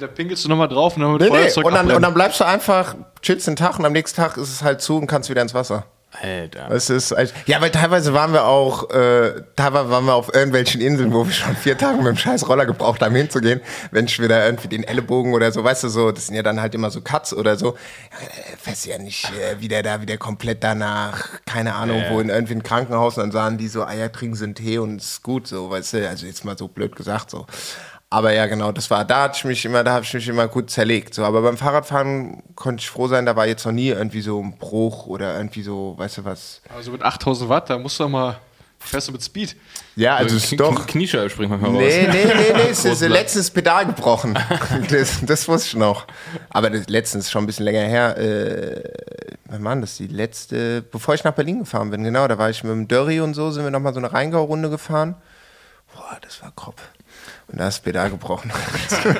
Da 0.00 0.06
pinkelst 0.06 0.44
du 0.44 0.48
nochmal 0.48 0.68
drauf 0.68 0.96
und 0.96 1.02
dann 1.02 1.12
mit 1.12 1.22
Nee, 1.22 1.28
nee. 1.30 1.36
Feuerzeug 1.36 1.64
Und, 1.64 1.74
dann, 1.74 1.90
und 1.90 2.02
dann 2.02 2.14
bleibst 2.14 2.40
du 2.40 2.44
einfach, 2.44 2.94
chillst 3.22 3.46
den 3.46 3.56
Tag 3.56 3.78
und 3.78 3.84
am 3.84 3.92
nächsten 3.92 4.20
Tag 4.20 4.36
ist 4.36 4.50
es 4.50 4.62
halt 4.62 4.80
zu 4.80 4.96
und 4.96 5.06
kannst 5.06 5.30
wieder 5.30 5.42
ins 5.42 5.54
Wasser. 5.54 5.84
Alter. 6.10 6.68
Das 6.70 6.88
ist, 6.88 7.14
ja, 7.46 7.60
weil 7.60 7.70
teilweise 7.70 8.14
waren 8.14 8.32
wir 8.32 8.44
auch, 8.46 8.88
äh, 8.90 9.42
teilweise 9.56 9.90
waren 9.90 10.06
wir 10.06 10.14
auf 10.14 10.32
irgendwelchen 10.34 10.80
Inseln, 10.80 11.12
wo 11.12 11.26
wir 11.26 11.32
schon 11.32 11.54
vier 11.54 11.76
Tage 11.76 11.98
mit 11.98 12.06
dem 12.06 12.16
scheiß 12.16 12.48
Roller 12.48 12.64
gebraucht 12.64 13.02
haben, 13.02 13.14
hinzugehen. 13.14 13.60
Wenn 13.90 14.06
ich 14.06 14.18
wieder 14.18 14.44
irgendwie 14.46 14.68
den 14.68 14.84
Ellenbogen 14.84 15.34
oder 15.34 15.52
so, 15.52 15.62
weißt 15.62 15.84
du, 15.84 15.88
so, 15.88 16.10
das 16.10 16.26
sind 16.26 16.34
ja 16.34 16.42
dann 16.42 16.60
halt 16.60 16.74
immer 16.74 16.90
so 16.90 17.02
Cuts 17.02 17.34
oder 17.34 17.56
so. 17.56 17.76
Ja, 17.76 18.72
äh, 18.72 18.74
du 18.84 18.90
ja 18.90 18.98
nicht, 18.98 19.24
äh, 19.38 19.60
wie 19.60 19.68
der 19.68 19.82
da 19.82 20.00
wieder 20.00 20.16
komplett 20.16 20.64
danach, 20.64 21.28
keine 21.44 21.74
Ahnung, 21.74 21.98
Ja. 21.98 22.10
wo 22.10 22.20
in 22.20 22.30
irgendwie 22.30 22.54
ein 22.54 22.62
Krankenhaus, 22.62 23.18
und 23.18 23.24
dann 23.24 23.32
sahen 23.32 23.58
die 23.58 23.68
so, 23.68 23.84
ah 23.84 23.92
ja, 23.92 24.08
trinken 24.08 24.34
sie 24.34 24.44
einen 24.44 24.54
Tee 24.54 24.78
und 24.78 24.96
ist 25.02 25.22
gut, 25.22 25.46
so, 25.46 25.68
weißt 25.70 25.92
du, 25.92 26.08
also 26.08 26.24
jetzt 26.26 26.44
mal 26.44 26.56
so 26.56 26.68
blöd 26.68 26.96
gesagt, 26.96 27.30
so. 27.30 27.46
Aber 28.10 28.32
ja, 28.32 28.46
genau, 28.46 28.72
das 28.72 28.90
war, 28.90 29.04
da 29.04 29.24
hatte 29.24 29.36
ich 29.36 29.44
mich 29.44 29.64
immer, 29.66 29.84
da 29.84 29.92
habe 29.92 30.04
ich 30.04 30.14
mich 30.14 30.26
immer 30.28 30.48
gut 30.48 30.70
zerlegt. 30.70 31.12
So, 31.12 31.24
aber 31.24 31.42
beim 31.42 31.58
Fahrradfahren 31.58 32.42
konnte 32.54 32.80
ich 32.80 32.88
froh 32.88 33.06
sein, 33.06 33.26
da 33.26 33.36
war 33.36 33.46
jetzt 33.46 33.66
noch 33.66 33.72
nie 33.72 33.88
irgendwie 33.88 34.22
so 34.22 34.42
ein 34.42 34.56
Bruch 34.56 35.06
oder 35.06 35.36
irgendwie 35.36 35.62
so, 35.62 35.94
weißt 35.98 36.18
du 36.18 36.24
was. 36.24 36.62
Also 36.74 36.90
mit 36.90 37.02
8000 37.02 37.50
Watt, 37.50 37.68
da 37.68 37.76
musst 37.76 38.00
du 38.00 38.04
doch 38.04 38.10
mal, 38.10 38.38
fährst 38.78 39.08
du 39.08 39.12
mit 39.12 39.22
Speed. 39.22 39.56
Ja, 39.94 40.16
also 40.16 40.36
ist 40.36 40.58
doch. 40.58 40.86
Kniescheibe 40.86 41.28
springt 41.28 41.50
manchmal 41.50 41.72
raus. 41.72 41.80
Nee, 41.82 42.08
nee, 42.10 42.24
nee, 42.24 42.52
nee, 42.54 42.70
es 42.70 42.84
ist 42.86 43.02
letztens 43.02 43.50
Pedal 43.50 43.84
gebrochen. 43.84 44.38
Das, 44.90 45.18
das 45.22 45.46
wusste 45.46 45.68
ich 45.68 45.76
noch. 45.76 46.06
Aber 46.48 46.70
das 46.70 46.88
letztens 46.88 47.30
schon 47.30 47.44
ein 47.44 47.46
bisschen 47.46 47.66
länger 47.66 47.82
her. 47.82 48.16
Äh, 48.16 48.84
wann 49.50 49.64
war 49.64 49.72
denn 49.74 49.82
das? 49.82 49.98
Die 49.98 50.06
letzte, 50.06 50.80
bevor 50.80 51.14
ich 51.14 51.24
nach 51.24 51.34
Berlin 51.34 51.58
gefahren 51.58 51.90
bin, 51.90 52.04
genau, 52.04 52.26
da 52.26 52.38
war 52.38 52.48
ich 52.48 52.64
mit 52.64 52.72
dem 52.72 52.88
Dörri 52.88 53.20
und 53.20 53.34
so, 53.34 53.50
sind 53.50 53.64
wir 53.64 53.70
nochmal 53.70 53.92
so 53.92 53.98
eine 53.98 54.10
Rheingau-Runde 54.10 54.70
gefahren. 54.70 55.16
Boah, 55.94 56.16
das 56.22 56.42
war 56.42 56.52
grob. 56.56 56.80
Und 57.48 57.58
da 57.60 57.68
ist 57.68 57.78
das 57.78 57.80
Pedal 57.80 58.10
gebrochen. 58.10 58.52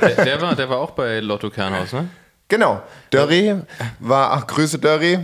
Der, 0.00 0.24
der, 0.24 0.40
war, 0.42 0.54
der 0.54 0.68
war 0.68 0.78
auch 0.78 0.90
bei 0.92 1.20
Lotto 1.20 1.50
Kernhaus, 1.50 1.92
ne? 1.92 2.08
Genau. 2.48 2.82
Dörri 3.10 3.56
war, 4.00 4.32
ach, 4.32 4.46
Grüße 4.46 4.78
Dörri. 4.78 5.18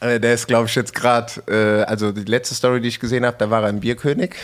Äh, 0.00 0.18
Der 0.20 0.34
ist, 0.34 0.46
glaube 0.46 0.66
ich, 0.66 0.74
jetzt 0.74 0.94
gerade, 0.94 1.32
äh, 1.48 1.82
also 1.84 2.12
die 2.12 2.24
letzte 2.24 2.54
Story, 2.54 2.80
die 2.80 2.88
ich 2.88 3.00
gesehen 3.00 3.24
habe, 3.26 3.36
da 3.38 3.50
war 3.50 3.62
er 3.62 3.68
im 3.70 3.80
Bierkönig. 3.80 4.34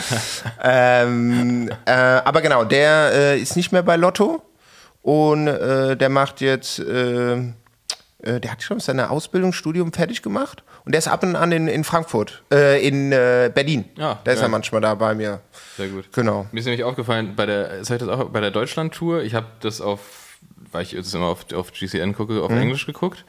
ähm, 0.62 1.70
äh, 1.84 1.90
aber 1.92 2.40
genau, 2.40 2.64
der 2.64 3.10
äh, 3.12 3.38
ist 3.40 3.56
nicht 3.56 3.70
mehr 3.72 3.82
bei 3.82 3.96
Lotto 3.96 4.42
und 5.02 5.46
äh, 5.46 5.96
der 5.96 6.08
macht 6.08 6.40
jetzt, 6.40 6.78
äh, 8.24 8.40
der 8.40 8.52
hat 8.52 8.62
schon 8.62 8.80
seine 8.80 9.10
Ausbildung, 9.10 9.52
Studium 9.52 9.92
fertig 9.92 10.22
gemacht 10.22 10.62
und 10.84 10.92
der 10.92 10.98
ist 10.98 11.08
ab 11.08 11.22
und 11.22 11.36
an 11.36 11.52
in, 11.52 11.68
in 11.68 11.84
Frankfurt, 11.84 12.42
äh, 12.52 12.86
in 12.86 13.12
äh, 13.12 13.50
Berlin. 13.54 13.84
Ja, 13.96 14.20
da 14.24 14.32
ist 14.32 14.38
geil. 14.38 14.46
er 14.46 14.48
manchmal 14.50 14.80
da 14.80 14.94
bei 14.94 15.14
mir. 15.14 15.40
Sehr 15.76 15.88
gut. 15.88 16.10
Genau. 16.12 16.46
Mir 16.52 16.60
ist 16.60 16.66
nämlich 16.66 16.84
aufgefallen, 16.84 17.34
bei 17.36 17.46
der, 17.46 17.78
das 17.78 17.90
auch, 17.90 18.30
bei 18.30 18.40
der 18.40 18.50
Deutschland-Tour, 18.50 19.22
ich 19.22 19.34
habe 19.34 19.46
das 19.60 19.80
auf, 19.80 20.38
weil 20.72 20.82
ich 20.82 20.92
jetzt 20.92 21.14
immer 21.14 21.26
auf, 21.26 21.52
auf 21.52 21.72
GCN 21.72 22.14
gucke, 22.14 22.34
Mhm. 22.34 22.40
auf 22.42 22.50
Englisch 22.50 22.86
geguckt. 22.86 23.24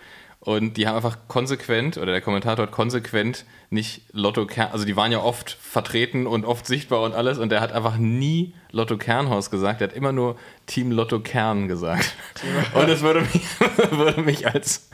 Und 0.45 0.77
die 0.77 0.87
haben 0.87 0.95
einfach 0.95 1.17
konsequent, 1.27 1.97
oder 1.97 2.11
der 2.11 2.21
Kommentator 2.21 2.67
hat 2.67 2.71
konsequent 2.71 3.45
nicht 3.71 4.03
Lotto 4.11 4.45
Kern, 4.45 4.69
also 4.71 4.85
die 4.85 4.95
waren 4.95 5.11
ja 5.11 5.19
oft 5.19 5.57
vertreten 5.59 6.27
und 6.27 6.45
oft 6.45 6.67
sichtbar 6.67 7.01
und 7.01 7.15
alles, 7.15 7.39
und 7.39 7.49
der 7.49 7.61
hat 7.61 7.73
einfach 7.73 7.97
nie 7.97 8.53
Lotto 8.69 8.95
Kernhaus 8.95 9.49
gesagt, 9.49 9.81
der 9.81 9.87
hat 9.89 9.95
immer 9.95 10.11
nur 10.11 10.35
Team 10.67 10.91
Lotto 10.91 11.19
Kern 11.19 11.67
gesagt. 11.67 12.13
Und 12.75 12.87
das 12.87 13.01
würde 13.01 13.21
mich, 13.21 13.41
würde 13.89 14.21
mich 14.21 14.45
als, 14.45 14.87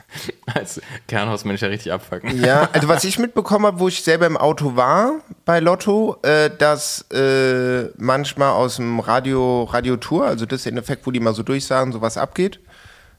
als 0.46 0.80
Kernhausmensch 1.06 1.60
ja 1.60 1.68
richtig 1.68 1.92
abfacken. 1.92 2.42
Ja, 2.42 2.70
also 2.72 2.88
was 2.88 3.04
ich 3.04 3.18
mitbekommen 3.18 3.66
habe, 3.66 3.78
wo 3.78 3.88
ich 3.88 4.02
selber 4.02 4.24
im 4.24 4.38
Auto 4.38 4.74
war 4.74 5.20
bei 5.44 5.60
Lotto, 5.60 6.16
äh, 6.22 6.48
dass 6.48 7.02
äh, 7.10 7.90
manchmal 7.98 8.52
aus 8.52 8.76
dem 8.76 9.00
Radio, 9.00 9.64
Radiotour, 9.64 10.24
also 10.24 10.46
das 10.46 10.64
ist 10.64 10.72
der 10.72 10.82
Effekt, 10.82 11.06
wo 11.06 11.10
die 11.10 11.20
mal 11.20 11.34
so 11.34 11.42
durchsagen, 11.42 11.92
so 11.92 12.00
was 12.00 12.16
abgeht, 12.16 12.58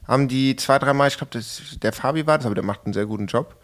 haben 0.07 0.27
die 0.27 0.55
zwei, 0.55 0.79
dreimal, 0.79 1.07
ich 1.07 1.17
glaube, 1.17 1.39
der 1.81 1.93
Fabi 1.93 2.27
war 2.27 2.37
das, 2.37 2.45
aber 2.45 2.55
der 2.55 2.63
macht 2.63 2.81
einen 2.85 2.93
sehr 2.93 3.05
guten 3.05 3.27
Job. 3.27 3.55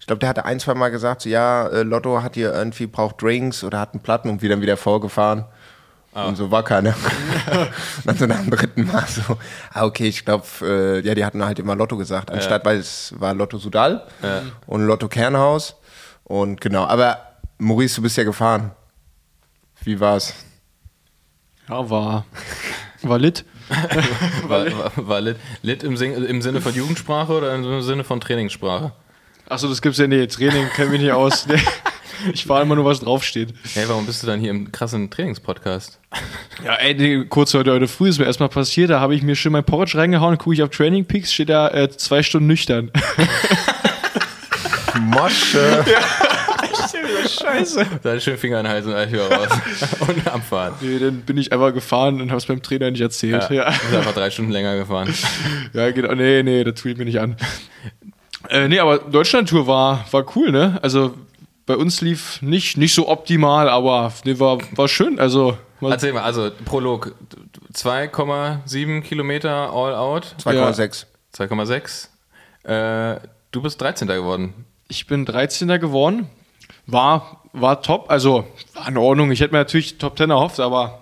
Ich 0.00 0.06
glaube, 0.06 0.20
der 0.20 0.28
hatte 0.28 0.44
ein, 0.44 0.60
zwei 0.60 0.74
Mal 0.74 0.90
gesagt, 0.90 1.22
so, 1.22 1.28
ja, 1.28 1.66
äh, 1.68 1.82
Lotto 1.82 2.22
hat 2.22 2.34
hier 2.34 2.52
irgendwie, 2.52 2.86
braucht 2.86 3.22
Drinks 3.22 3.64
oder 3.64 3.80
hat 3.80 3.94
einen 3.94 4.02
Platten 4.02 4.28
und 4.28 4.42
wieder 4.42 4.60
wieder 4.60 4.76
vorgefahren. 4.76 5.44
Und 6.14 6.36
so 6.36 6.50
war 6.52 6.62
keiner. 6.62 6.90
und 7.50 8.06
dann 8.06 8.16
so 8.16 8.26
nach 8.26 8.38
dem 8.38 8.50
dritten 8.50 8.86
Mal 8.86 9.04
so, 9.08 9.36
ah, 9.72 9.84
okay, 9.84 10.06
ich 10.06 10.24
glaube, 10.24 10.44
äh, 10.62 11.00
ja, 11.00 11.12
die 11.12 11.24
hatten 11.24 11.44
halt 11.44 11.58
immer 11.58 11.74
Lotto 11.74 11.96
gesagt, 11.96 12.30
anstatt, 12.30 12.64
weil 12.64 12.78
es 12.78 13.14
war 13.18 13.34
Lotto 13.34 13.58
Sudal 13.58 14.06
und 14.66 14.86
Lotto 14.86 15.08
Kernhaus. 15.08 15.74
Und 16.22 16.60
genau, 16.60 16.84
aber 16.84 17.18
Maurice, 17.58 17.96
du 17.96 18.02
bist 18.02 18.16
ja 18.16 18.22
gefahren. 18.22 18.70
Wie 19.82 19.98
war's? 19.98 20.34
Ja, 21.68 21.90
war, 21.90 22.24
war 23.02 23.18
lit. 23.18 23.44
War, 24.48 24.66
war, 24.66 24.92
war 24.96 25.20
lit, 25.20 25.36
lit 25.62 25.82
im, 25.82 25.96
im 25.96 26.42
Sinne 26.42 26.60
von 26.60 26.74
Jugendsprache 26.74 27.32
oder 27.32 27.54
im 27.54 27.82
Sinne 27.82 28.04
von 28.04 28.20
Trainingssprache? 28.20 28.92
Achso, 29.48 29.68
das 29.68 29.82
gibt's 29.82 29.98
ja 29.98 30.06
nee, 30.06 30.26
Training 30.26 30.68
kennen 30.74 30.92
wir 30.92 30.98
nicht 30.98 31.12
aus. 31.12 31.46
Nee. 31.46 31.56
Ich 32.32 32.44
fahre 32.44 32.62
immer 32.62 32.76
nur, 32.76 32.84
was 32.84 33.00
draufsteht. 33.00 33.52
Hey, 33.74 33.84
warum 33.86 34.06
bist 34.06 34.22
du 34.22 34.26
dann 34.26 34.40
hier 34.40 34.50
im 34.50 34.72
krassen 34.72 35.10
Trainingspodcast? 35.10 35.98
Ja, 36.64 36.74
ey, 36.76 36.94
nee, 36.94 37.24
kurz 37.28 37.52
heute, 37.52 37.72
heute 37.72 37.88
früh 37.88 38.08
ist 38.08 38.18
mir 38.18 38.24
erstmal 38.24 38.48
passiert, 38.48 38.90
da 38.90 39.00
habe 39.00 39.14
ich 39.14 39.22
mir 39.22 39.34
schön 39.36 39.52
mein 39.52 39.64
Porridge 39.64 39.98
reingehauen, 39.98 40.38
gucke 40.38 40.54
ich 40.54 40.62
auf 40.62 40.70
Training 40.70 41.04
Peaks, 41.04 41.34
steht 41.34 41.48
da 41.50 41.68
äh, 41.68 41.90
zwei 41.90 42.22
Stunden 42.22 42.46
nüchtern. 42.46 42.90
Mosche. 45.00 45.84
Scheiße. 47.28 47.86
Dann 48.02 48.20
schön 48.20 48.36
Finger 48.36 48.58
in 48.60 48.64
den 48.64 48.72
Hals 48.72 48.86
und 48.86 48.94
Eichhör 48.94 49.30
raus. 49.30 49.48
und 50.00 50.26
abfahren. 50.26 50.74
Nee, 50.80 50.98
dann 50.98 51.22
bin 51.22 51.36
ich 51.36 51.52
einfach 51.52 51.72
gefahren 51.72 52.20
und 52.20 52.30
habe 52.30 52.38
es 52.38 52.46
beim 52.46 52.62
Trainer 52.62 52.90
nicht 52.90 53.00
erzählt. 53.00 53.48
Ja, 53.50 53.68
Ist 53.68 53.94
einfach 53.94 54.14
drei 54.14 54.30
Stunden 54.30 54.52
länger 54.52 54.76
gefahren. 54.76 55.12
ja 55.72 55.90
genau. 55.90 56.14
Nee, 56.14 56.42
nee, 56.42 56.64
das 56.64 56.80
tue 56.80 56.92
ich 56.92 56.98
mir 56.98 57.04
nicht 57.04 57.20
an. 57.20 57.36
Äh, 58.48 58.68
nee, 58.68 58.78
aber 58.78 58.98
Deutschland-Tour 58.98 59.66
war, 59.66 60.04
war 60.10 60.24
cool, 60.36 60.50
ne? 60.52 60.78
Also 60.82 61.14
bei 61.66 61.76
uns 61.76 62.00
lief 62.00 62.42
nicht, 62.42 62.76
nicht 62.76 62.94
so 62.94 63.08
optimal, 63.08 63.68
aber 63.68 64.12
nee, 64.24 64.38
war, 64.38 64.58
war 64.72 64.88
schön. 64.88 65.18
Also, 65.18 65.56
Erzähl 65.80 66.12
mal, 66.12 66.22
also 66.22 66.50
Prolog 66.64 67.14
2,7 67.74 69.02
Kilometer 69.02 69.70
all 69.72 69.94
out, 69.94 70.34
2,6. 70.42 71.06
2,6. 71.34 73.16
Äh, 73.16 73.20
du 73.50 73.62
bist 73.62 73.80
13. 73.80 74.08
geworden. 74.08 74.54
ich 74.88 75.06
bin 75.06 75.24
13. 75.24 75.68
geworden. 75.80 76.28
War, 76.86 77.42
war 77.52 77.80
top, 77.82 78.10
also 78.10 78.46
war 78.74 78.88
in 78.88 78.96
Ordnung. 78.98 79.30
Ich 79.30 79.40
hätte 79.40 79.52
mir 79.52 79.58
natürlich 79.58 79.98
Top 79.98 80.16
10 80.18 80.30
erhofft, 80.30 80.60
aber 80.60 81.00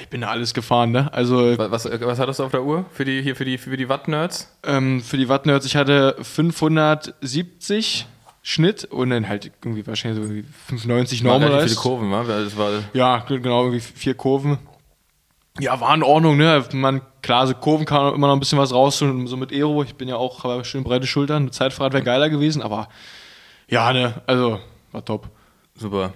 ich 0.00 0.08
bin 0.08 0.22
da 0.22 0.28
alles 0.28 0.54
gefahren, 0.54 0.90
ne? 0.92 1.12
Also 1.12 1.56
Was, 1.58 1.84
was, 1.86 2.00
was 2.00 2.18
hattest 2.18 2.38
du 2.40 2.44
auf 2.44 2.50
der 2.50 2.62
Uhr 2.64 2.84
für 2.92 3.04
die, 3.04 3.22
hier 3.22 3.36
für 3.36 3.44
die, 3.44 3.58
für 3.58 3.76
die 3.76 3.88
Watt-Nerds? 3.88 4.50
ähm, 4.66 5.00
für 5.02 5.16
die 5.16 5.28
Wattnerds, 5.28 5.66
ich 5.66 5.76
hatte 5.76 6.16
570 6.20 8.06
Schnitt 8.42 8.84
und 8.84 9.10
dann 9.10 9.26
halt 9.28 9.50
irgendwie 9.62 9.86
wahrscheinlich 9.86 10.22
so 10.22 10.30
irgendwie 10.30 10.48
95 10.68 11.24
Waren 11.24 11.42
relativ 11.42 11.50
Normalized. 11.50 11.70
viele 11.70 11.80
Kurven, 11.82 12.10
wa? 12.10 12.24
Das 12.24 12.56
war, 12.58 12.70
Ja, 12.92 13.18
genau, 13.26 13.62
irgendwie 13.64 13.80
vier 13.80 14.14
Kurven. 14.14 14.58
Ja, 15.60 15.80
war 15.80 15.94
in 15.94 16.02
Ordnung, 16.02 16.36
ne? 16.36 16.62
Man, 16.72 17.00
klar, 17.22 17.46
so 17.46 17.54
Kurven 17.54 17.86
kann 17.86 18.02
man 18.02 18.14
immer 18.14 18.26
noch 18.26 18.34
ein 18.34 18.40
bisschen 18.40 18.58
was 18.58 18.74
raus, 18.74 18.98
so 18.98 19.26
so 19.26 19.36
mit 19.36 19.52
Aero. 19.52 19.82
Ich 19.84 19.94
bin 19.94 20.08
ja 20.08 20.16
auch, 20.16 20.44
habe 20.44 20.64
schön 20.64 20.82
breite 20.84 21.06
Schultern. 21.06 21.52
Zeitfahrrad 21.52 21.92
wäre 21.94 22.02
geiler 22.02 22.28
gewesen, 22.28 22.60
aber 22.60 22.88
ja, 23.68 23.92
ne, 23.92 24.20
also 24.26 24.58
war 24.94 25.04
top. 25.04 25.28
super. 25.76 26.12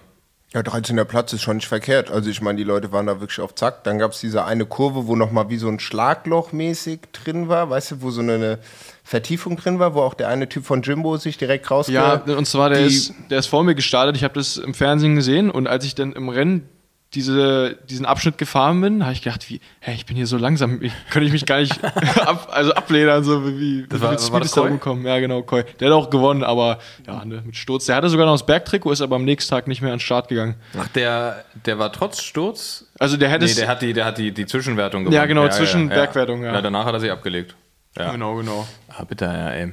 Ja, 0.54 0.62
13. 0.62 0.96
Platz 1.06 1.34
ist 1.34 1.42
schon 1.42 1.56
nicht 1.56 1.68
verkehrt. 1.68 2.10
Also 2.10 2.30
ich 2.30 2.40
meine, 2.40 2.56
die 2.56 2.64
Leute 2.64 2.90
waren 2.90 3.04
da 3.06 3.20
wirklich 3.20 3.38
auf 3.40 3.54
Zack. 3.54 3.84
Dann 3.84 3.98
gab 3.98 4.12
es 4.12 4.20
diese 4.20 4.46
eine 4.46 4.64
Kurve, 4.64 5.06
wo 5.06 5.14
nochmal 5.14 5.50
wie 5.50 5.58
so 5.58 5.68
ein 5.68 5.78
Schlagloch 5.78 6.52
mäßig 6.52 7.00
drin 7.12 7.48
war, 7.50 7.68
weißt 7.68 7.90
du, 7.90 8.00
wo 8.00 8.10
so 8.10 8.22
eine, 8.22 8.32
eine 8.36 8.58
Vertiefung 9.04 9.58
drin 9.58 9.78
war, 9.78 9.92
wo 9.94 10.00
auch 10.00 10.14
der 10.14 10.28
eine 10.28 10.48
Typ 10.48 10.64
von 10.64 10.80
Jimbo 10.80 11.18
sich 11.18 11.36
direkt 11.36 11.70
rausge... 11.70 11.92
Ja, 11.92 12.14
und 12.14 12.46
zwar 12.46 12.70
der 12.70 12.78
die- 12.78 12.86
ist, 12.94 13.12
der 13.28 13.40
ist 13.40 13.46
vor 13.48 13.62
mir 13.62 13.74
gestartet. 13.74 14.16
Ich 14.16 14.24
habe 14.24 14.32
das 14.32 14.56
im 14.56 14.72
Fernsehen 14.72 15.16
gesehen 15.16 15.50
und 15.50 15.66
als 15.66 15.84
ich 15.84 15.94
dann 15.94 16.14
im 16.14 16.30
Rennen 16.30 16.66
diese, 17.14 17.78
diesen 17.88 18.04
Abschnitt 18.04 18.36
gefahren 18.36 18.80
bin, 18.82 19.02
habe 19.02 19.14
ich 19.14 19.22
gedacht, 19.22 19.48
wie, 19.48 19.60
hä, 19.80 19.94
ich 19.94 20.04
bin 20.04 20.14
hier 20.16 20.26
so 20.26 20.36
langsam, 20.36 20.82
ich, 20.82 20.92
könnte 21.10 21.26
ich 21.26 21.32
mich 21.32 21.46
gar 21.46 21.58
nicht 21.60 21.82
ab, 22.18 22.48
also 22.50 22.72
abledern, 22.74 23.24
so 23.24 23.46
wie, 23.46 23.58
wie 23.58 23.90
war- 23.92 23.98
viel 23.98 24.00
war 24.02 24.18
Speed 24.18 24.40
das 24.40 24.46
ist 24.48 24.56
da 24.56 24.60
rumgekommen. 24.60 25.06
Ja, 25.06 25.18
genau, 25.18 25.42
Koi. 25.42 25.64
Der 25.80 25.88
hat 25.88 25.94
auch 25.94 26.10
gewonnen, 26.10 26.44
aber 26.44 26.78
ja, 27.06 27.24
ne, 27.24 27.42
mit 27.46 27.56
Sturz. 27.56 27.86
Der 27.86 27.96
hatte 27.96 28.10
sogar 28.10 28.26
noch 28.26 28.34
das 28.34 28.44
Bergtrikot, 28.44 28.92
ist 28.92 29.00
aber 29.00 29.16
am 29.16 29.24
nächsten 29.24 29.48
Tag 29.50 29.68
nicht 29.68 29.80
mehr 29.80 29.90
an 29.92 29.96
den 29.96 30.00
Start 30.00 30.28
gegangen. 30.28 30.56
Ach, 30.78 30.88
der, 30.88 31.44
der 31.64 31.78
war 31.78 31.92
trotz 31.92 32.20
Sturz? 32.22 32.86
Also 32.98 33.16
der 33.16 33.30
hätte 33.30 33.46
Nee, 33.46 33.54
der 33.54 33.68
hat 33.68 33.80
die, 33.80 33.92
der 33.94 34.04
hat 34.04 34.18
die, 34.18 34.32
die 34.32 34.44
Zwischenwertung 34.46 35.04
gewonnen. 35.04 35.14
Ja, 35.16 35.24
genau, 35.24 35.48
Zwischenbergwertung, 35.48 36.42
ja. 36.44 36.52
ja. 36.52 36.60
Danach 36.60 36.84
hat 36.84 36.92
er 36.94 37.00
sie 37.00 37.10
abgelegt. 37.10 37.54
Ja. 37.96 38.12
Genau, 38.12 38.34
genau. 38.36 38.68
Ah, 38.88 39.04
bitte, 39.04 39.24
ja, 39.24 39.48
ey. 39.50 39.72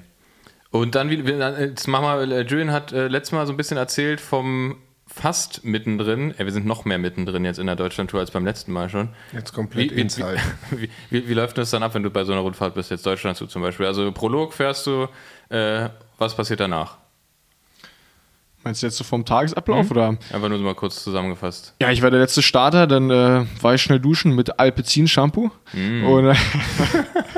Und 0.72 0.96
dann, 0.96 1.10
wie- 1.10 1.16
jetzt 1.18 1.88
machen 1.88 2.30
wir, 2.30 2.38
äh, 2.38 2.42
Julian 2.42 2.72
hat 2.72 2.92
äh, 2.92 3.08
letztes 3.08 3.34
Mal 3.34 3.46
so 3.46 3.54
ein 3.54 3.58
bisschen 3.58 3.78
erzählt 3.78 4.20
vom 4.22 4.78
fast 5.08 5.64
mittendrin. 5.64 6.34
Ey, 6.38 6.46
wir 6.46 6.52
sind 6.52 6.66
noch 6.66 6.86
mehr 6.86 6.98
mittendrin 6.98 7.46
jetzt 7.46 7.60
in 7.60 7.68
der 7.68 7.76
Deutschlandtour 7.76 8.20
als 8.20 8.32
beim 8.32 8.46
letzten 8.46 8.72
Mal 8.72 8.90
schon. 8.90 9.10
Jetzt 9.34 9.54
komplett 9.54 9.92
Wie, 9.92 9.96
wie, 9.96 10.02
Inside. 10.02 10.38
wie, 10.72 10.90
wie, 11.10 11.30
wie 11.30 11.34
läuft 11.34 11.58
das 11.58 11.70
dann 11.70 11.84
ab, 11.84 11.94
wenn 11.94 12.04
du 12.04 12.10
bei 12.10 12.24
so 12.24 12.32
einer 12.34 12.42
Rundfahrt 12.42 12.74
bist, 12.76 12.92
jetzt 12.92 13.06
Deutschland 13.06 13.38
zu 13.38 13.48
zum 13.48 13.62
Beispiel? 13.62 13.86
Also 13.86 14.12
Prolog 14.12 14.54
fährst 14.54 14.88
du, 14.88 15.08
äh, 15.50 15.90
was 16.18 16.36
passiert 16.36 16.60
danach? 16.60 16.98
Meinst 18.66 18.82
du 18.82 18.88
jetzt 18.88 18.98
so 18.98 19.04
vom 19.04 19.26
Tagesablauf 19.26 19.92
oder? 19.92 20.18
Einfach 20.34 20.50
nur 20.50 20.58
so 20.58 20.64
mal 20.64 20.74
kurz 20.74 21.04
zusammengefasst. 21.04 21.76
Ja, 21.80 21.92
ich 21.92 22.02
war 22.02 22.10
der 22.10 22.20
letzte 22.20 22.42
Starter, 22.42 22.88
dann 22.88 23.12
äh, 23.12 23.46
war 23.62 23.76
ich 23.76 23.82
schnell 23.84 24.00
duschen 24.00 24.34
mit 24.34 24.60
Alpecin 24.60 25.08
Shampoo. 25.08 25.52
Und, 25.74 26.26
äh, 26.30 26.36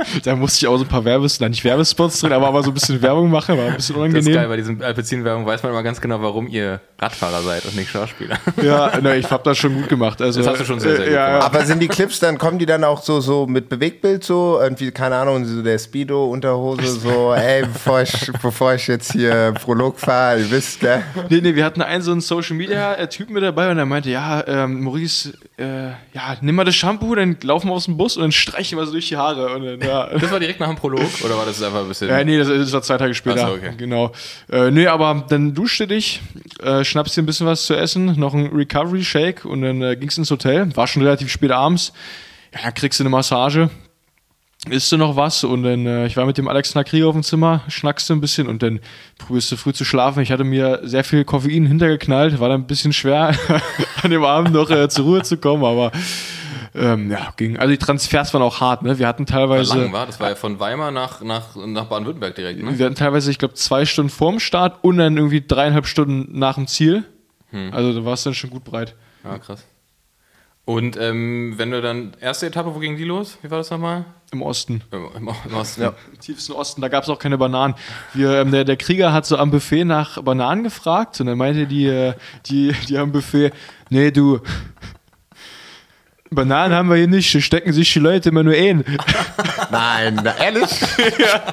da 0.23 0.35
musste 0.35 0.57
ich 0.57 0.67
auch 0.67 0.77
so 0.77 0.83
ein 0.83 0.87
paar 0.87 1.05
Werbespots, 1.05 1.49
nicht 1.49 1.63
Werbespots 1.63 2.19
drin, 2.19 2.33
aber, 2.33 2.47
aber 2.47 2.63
so 2.63 2.71
ein 2.71 2.73
bisschen 2.73 3.01
Werbung 3.01 3.29
machen, 3.29 3.57
war 3.57 3.65
ein 3.65 3.75
bisschen 3.75 3.95
unangenehm. 3.95 4.25
Das 4.25 4.29
ist 4.29 4.35
geil, 4.35 4.47
bei 4.47 4.57
diesen 4.57 4.81
Alpecin-Werbung 4.81 5.45
weiß 5.45 5.63
man 5.63 5.71
immer 5.71 5.83
ganz 5.83 6.01
genau, 6.01 6.21
warum 6.21 6.47
ihr 6.47 6.79
Radfahrer 6.99 7.41
seid 7.41 7.65
und 7.65 7.75
nicht 7.75 7.89
Schauspieler. 7.89 8.37
Ja, 8.61 8.99
ne, 8.99 9.15
ich 9.17 9.29
hab 9.29 9.43
das 9.43 9.57
schon 9.57 9.75
gut 9.75 9.87
gemacht. 9.87 10.21
Also, 10.21 10.41
das 10.41 10.49
hast 10.49 10.61
du 10.61 10.65
schon 10.65 10.79
sehr, 10.79 10.97
sehr 10.97 11.05
gut 11.05 11.13
ja, 11.13 11.27
gemacht. 11.27 11.45
Aber 11.45 11.65
sind 11.65 11.79
die 11.79 11.87
Clips, 11.87 12.19
dann 12.19 12.37
kommen 12.37 12.57
die 12.57 12.65
dann 12.65 12.83
auch 12.83 13.03
so, 13.03 13.21
so 13.21 13.45
mit 13.45 13.69
Bewegtbild 13.69 14.23
so, 14.23 14.59
irgendwie, 14.59 14.91
keine 14.91 15.15
Ahnung, 15.15 15.45
so 15.45 15.61
der 15.61 15.77
Speedo-Unterhose, 15.77 16.87
so, 16.87 17.33
ey, 17.33 17.61
bevor 17.61 18.01
ich, 18.01 18.31
bevor 18.41 18.73
ich 18.73 18.87
jetzt 18.87 19.13
hier 19.13 19.53
Prolog 19.53 19.99
fahre, 19.99 20.39
ihr 20.39 20.51
wisst, 20.51 20.79
gell? 20.79 21.03
Nee, 21.29 21.41
nee, 21.41 21.55
wir 21.55 21.63
hatten 21.63 21.81
einen 21.81 22.01
so 22.01 22.11
einen 22.11 22.21
Social-Media-Typ 22.21 23.29
mit 23.29 23.43
dabei 23.43 23.69
und 23.71 23.77
er 23.77 23.85
meinte, 23.85 24.09
ja, 24.09 24.45
ähm, 24.47 24.81
Maurice, 24.81 25.33
äh, 25.57 25.89
ja, 26.13 26.37
nimm 26.41 26.53
mal 26.53 26.65
das 26.65 26.75
Shampoo, 26.75 27.15
dann 27.15 27.35
laufen 27.41 27.69
wir 27.69 27.73
aus 27.73 27.85
dem 27.85 27.97
Bus 27.97 28.15
und 28.15 28.21
dann 28.21 28.31
streichen 28.31 28.77
wir 28.77 28.85
so 28.85 28.91
durch 28.91 29.07
die 29.07 29.17
Haare. 29.17 29.55
Und 29.55 29.65
dann, 29.65 29.81
ja. 29.81 30.07
Das 30.19 30.31
war 30.31 30.39
direkt 30.39 30.59
nach 30.59 30.67
dem 30.67 30.75
Prolog 30.75 31.09
oder 31.23 31.35
war 31.35 31.45
das 31.45 31.61
einfach 31.63 31.81
ein 31.81 31.87
bisschen? 31.87 32.09
Ja, 32.09 32.23
nee, 32.23 32.37
das, 32.37 32.47
das 32.47 32.71
war 32.73 32.83
zwei 32.83 32.97
Tage 32.97 33.15
später. 33.15 33.47
So, 33.47 33.53
okay. 33.53 33.73
Genau. 33.75 34.11
Äh, 34.51 34.69
nee, 34.69 34.85
aber 34.85 35.25
dann 35.27 35.55
duschte 35.55 35.87
dich, 35.87 36.21
äh, 36.61 36.83
schnappst 36.83 37.17
dir 37.17 37.23
ein 37.23 37.25
bisschen 37.25 37.47
was 37.47 37.65
zu 37.65 37.75
essen, 37.75 38.19
noch 38.19 38.35
ein 38.35 38.47
Recovery-Shake 38.47 39.45
und 39.45 39.63
dann 39.63 39.81
äh, 39.81 39.95
ging's 39.95 40.17
ins 40.17 40.29
Hotel. 40.29 40.75
War 40.75 40.85
schon 40.85 41.01
relativ 41.01 41.31
spät 41.31 41.51
abends. 41.51 41.91
Ja, 42.53 42.59
dann 42.63 42.73
kriegst 42.75 42.99
du 42.99 43.03
eine 43.03 43.09
Massage, 43.09 43.71
isst 44.69 44.91
du 44.91 44.97
noch 44.97 45.15
was 45.15 45.43
und 45.43 45.63
dann, 45.63 45.85
äh, 45.85 46.07
ich 46.07 46.17
war 46.17 46.25
mit 46.25 46.37
dem 46.37 46.47
Alex 46.47 46.73
Krieger 46.73 47.07
auf 47.07 47.13
dem 47.13 47.23
Zimmer, 47.23 47.61
schnackst 47.67 48.09
du 48.09 48.13
ein 48.13 48.21
bisschen 48.21 48.47
und 48.47 48.63
dann 48.63 48.79
probierst 49.17 49.51
du 49.51 49.55
früh 49.55 49.73
zu 49.73 49.85
schlafen. 49.85 50.21
Ich 50.21 50.31
hatte 50.31 50.43
mir 50.43 50.81
sehr 50.83 51.03
viel 51.03 51.23
Koffein 51.23 51.65
hintergeknallt, 51.65 52.39
war 52.39 52.49
dann 52.49 52.61
ein 52.61 52.67
bisschen 52.67 52.93
schwer, 52.93 53.35
an 54.03 54.11
dem 54.11 54.23
Abend 54.23 54.53
noch 54.53 54.69
äh, 54.69 54.89
zur 54.89 55.05
Ruhe 55.05 55.21
zu 55.21 55.37
kommen, 55.37 55.63
aber 55.63 55.91
ähm, 56.75 57.09
ja, 57.09 57.33
ging. 57.37 57.57
Also 57.57 57.71
die 57.71 57.77
Transfers 57.77 58.33
waren 58.33 58.41
auch 58.41 58.59
hart, 58.59 58.83
ne? 58.83 58.99
Wir 58.99 59.07
hatten 59.07 59.25
teilweise. 59.25 59.73
Wie 59.73 59.79
lang 59.79 59.93
war? 59.93 60.05
Das 60.05 60.19
war 60.19 60.29
ja 60.29 60.35
von 60.35 60.59
Weimar 60.59 60.91
nach, 60.91 61.21
nach, 61.21 61.55
nach 61.55 61.85
Baden-Württemberg 61.85 62.35
direkt, 62.35 62.61
ne? 62.61 62.77
Wir 62.77 62.85
hatten 62.85 62.95
teilweise, 62.95 63.31
ich 63.31 63.39
glaube, 63.39 63.55
zwei 63.55 63.85
Stunden 63.85 64.11
vorm 64.11 64.39
Start 64.39 64.83
und 64.83 64.97
dann 64.97 65.17
irgendwie 65.17 65.43
dreieinhalb 65.45 65.87
Stunden 65.87 66.37
nach 66.37 66.55
dem 66.55 66.67
Ziel. 66.67 67.03
Hm. 67.51 67.73
Also 67.73 67.93
da 67.93 68.05
war 68.05 68.13
es 68.13 68.23
dann 68.23 68.33
schon 68.33 68.49
gut 68.49 68.63
breit. 68.63 68.95
Ja, 69.23 69.39
krass. 69.39 69.65
Und 70.67 70.97
ähm, 70.97 71.53
wenn 71.55 71.71
du 71.71 71.81
dann, 71.81 72.11
erste 72.19 72.47
Etappe, 72.47 72.75
wo 72.75 72.79
ging 72.79 72.97
die 72.97 73.05
los? 73.05 73.37
Wie 73.41 73.49
war 73.49 73.59
das 73.59 73.71
nochmal? 73.71 74.03
Im 74.33 74.41
Osten. 74.41 74.81
Im, 74.91 75.07
im 75.15 75.55
Osten. 75.55 75.81
Ja. 75.81 75.93
Im 76.11 76.19
tiefsten 76.19 76.51
Osten, 76.51 76.81
da 76.81 76.89
gab 76.89 77.05
es 77.05 77.09
auch 77.09 77.19
keine 77.19 77.37
Bananen. 77.37 77.73
Wir, 78.13 78.41
ähm, 78.41 78.51
der, 78.51 78.65
der 78.65 78.75
Krieger 78.75 79.13
hat 79.13 79.25
so 79.25 79.37
am 79.37 79.49
Buffet 79.49 79.85
nach 79.85 80.21
Bananen 80.21 80.65
gefragt 80.65 81.21
und 81.21 81.27
dann 81.27 81.37
meinte 81.37 81.67
die, 81.67 81.85
äh, 81.85 82.15
die, 82.47 82.73
die 82.89 82.97
am 82.97 83.13
Buffet, 83.13 83.53
nee, 83.89 84.11
du, 84.11 84.41
Bananen 86.29 86.75
haben 86.75 86.89
wir 86.89 86.97
hier 86.97 87.07
nicht, 87.07 87.41
stecken 87.41 87.71
sich 87.71 87.93
die 87.93 87.99
Leute 87.99 88.27
immer 88.27 88.43
nur 88.43 88.53
ein. 88.53 88.83
Nein, 89.71 90.19
na, 90.21 90.37
ehrlich? 90.37 90.81
ja. 91.17 91.43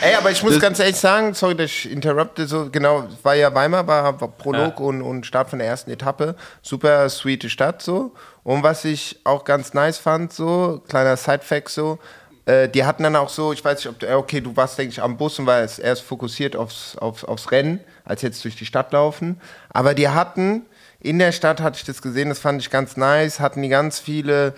Ey, 0.00 0.14
aber 0.14 0.30
ich 0.30 0.42
muss 0.42 0.52
das 0.54 0.62
ganz 0.62 0.78
ehrlich 0.78 0.96
sagen, 0.96 1.34
sorry, 1.34 1.56
dass 1.56 1.70
ich 1.70 1.90
interrupte, 1.90 2.46
so 2.46 2.70
genau, 2.70 3.06
war 3.22 3.34
ja 3.34 3.54
Weimar, 3.54 3.86
war, 3.86 4.18
war 4.18 4.28
Prolog 4.28 4.80
ja. 4.80 4.86
und, 4.86 5.02
und 5.02 5.26
Start 5.26 5.50
von 5.50 5.58
der 5.58 5.68
ersten 5.68 5.90
Etappe. 5.90 6.36
Super 6.62 7.06
sweete 7.10 7.50
Stadt 7.50 7.82
so. 7.82 8.14
Und 8.46 8.62
was 8.62 8.84
ich 8.84 9.18
auch 9.24 9.42
ganz 9.42 9.74
nice 9.74 9.98
fand, 9.98 10.32
so, 10.32 10.80
kleiner 10.86 11.16
Sidefact 11.16 11.68
so, 11.68 11.98
äh, 12.44 12.68
die 12.68 12.84
hatten 12.84 13.02
dann 13.02 13.16
auch 13.16 13.28
so, 13.28 13.52
ich 13.52 13.64
weiß 13.64 13.78
nicht, 13.78 13.88
ob 13.88 13.98
du, 13.98 14.16
okay, 14.16 14.40
du 14.40 14.56
warst, 14.56 14.78
denke 14.78 14.92
ich, 14.92 15.02
am 15.02 15.16
Bus 15.16 15.36
und 15.40 15.46
warst 15.46 15.80
erst 15.80 16.02
fokussiert 16.02 16.54
aufs, 16.54 16.96
aufs, 16.96 17.24
aufs 17.24 17.50
Rennen, 17.50 17.80
als 18.04 18.22
jetzt 18.22 18.44
durch 18.44 18.54
die 18.54 18.64
Stadt 18.64 18.92
laufen. 18.92 19.40
Aber 19.70 19.94
die 19.94 20.10
hatten 20.10 20.64
in 21.00 21.18
der 21.18 21.32
Stadt 21.32 21.60
hatte 21.60 21.78
ich 21.78 21.84
das 21.84 22.02
gesehen, 22.02 22.28
das 22.28 22.38
fand 22.38 22.60
ich 22.60 22.70
ganz 22.70 22.96
nice, 22.96 23.40
hatten 23.40 23.62
die 23.62 23.68
ganz 23.68 23.98
viele 23.98 24.54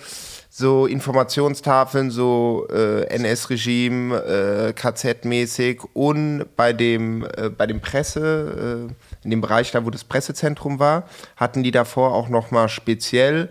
so 0.51 0.87
Informationstafeln, 0.87 2.11
so 2.11 2.67
äh, 2.71 3.05
NS-Regime, 3.05 4.17
äh, 4.17 4.73
KZ-mäßig 4.73 5.83
und 5.93 6.47
bei 6.57 6.73
dem, 6.73 7.27
äh, 7.37 7.49
bei 7.49 7.67
dem 7.67 7.81
Presse, 7.81 8.89
äh, 8.91 9.25
in 9.25 9.31
dem 9.31 9.41
Bereich 9.41 9.71
da, 9.73 9.85
wo 9.85 9.91
das 9.91 10.05
Pressezentrum 10.05 10.79
war, 10.79 11.05
hatten 11.37 11.63
die 11.63 11.71
davor 11.71 12.15
auch 12.15 12.29
nochmal 12.29 12.69
speziell, 12.69 13.51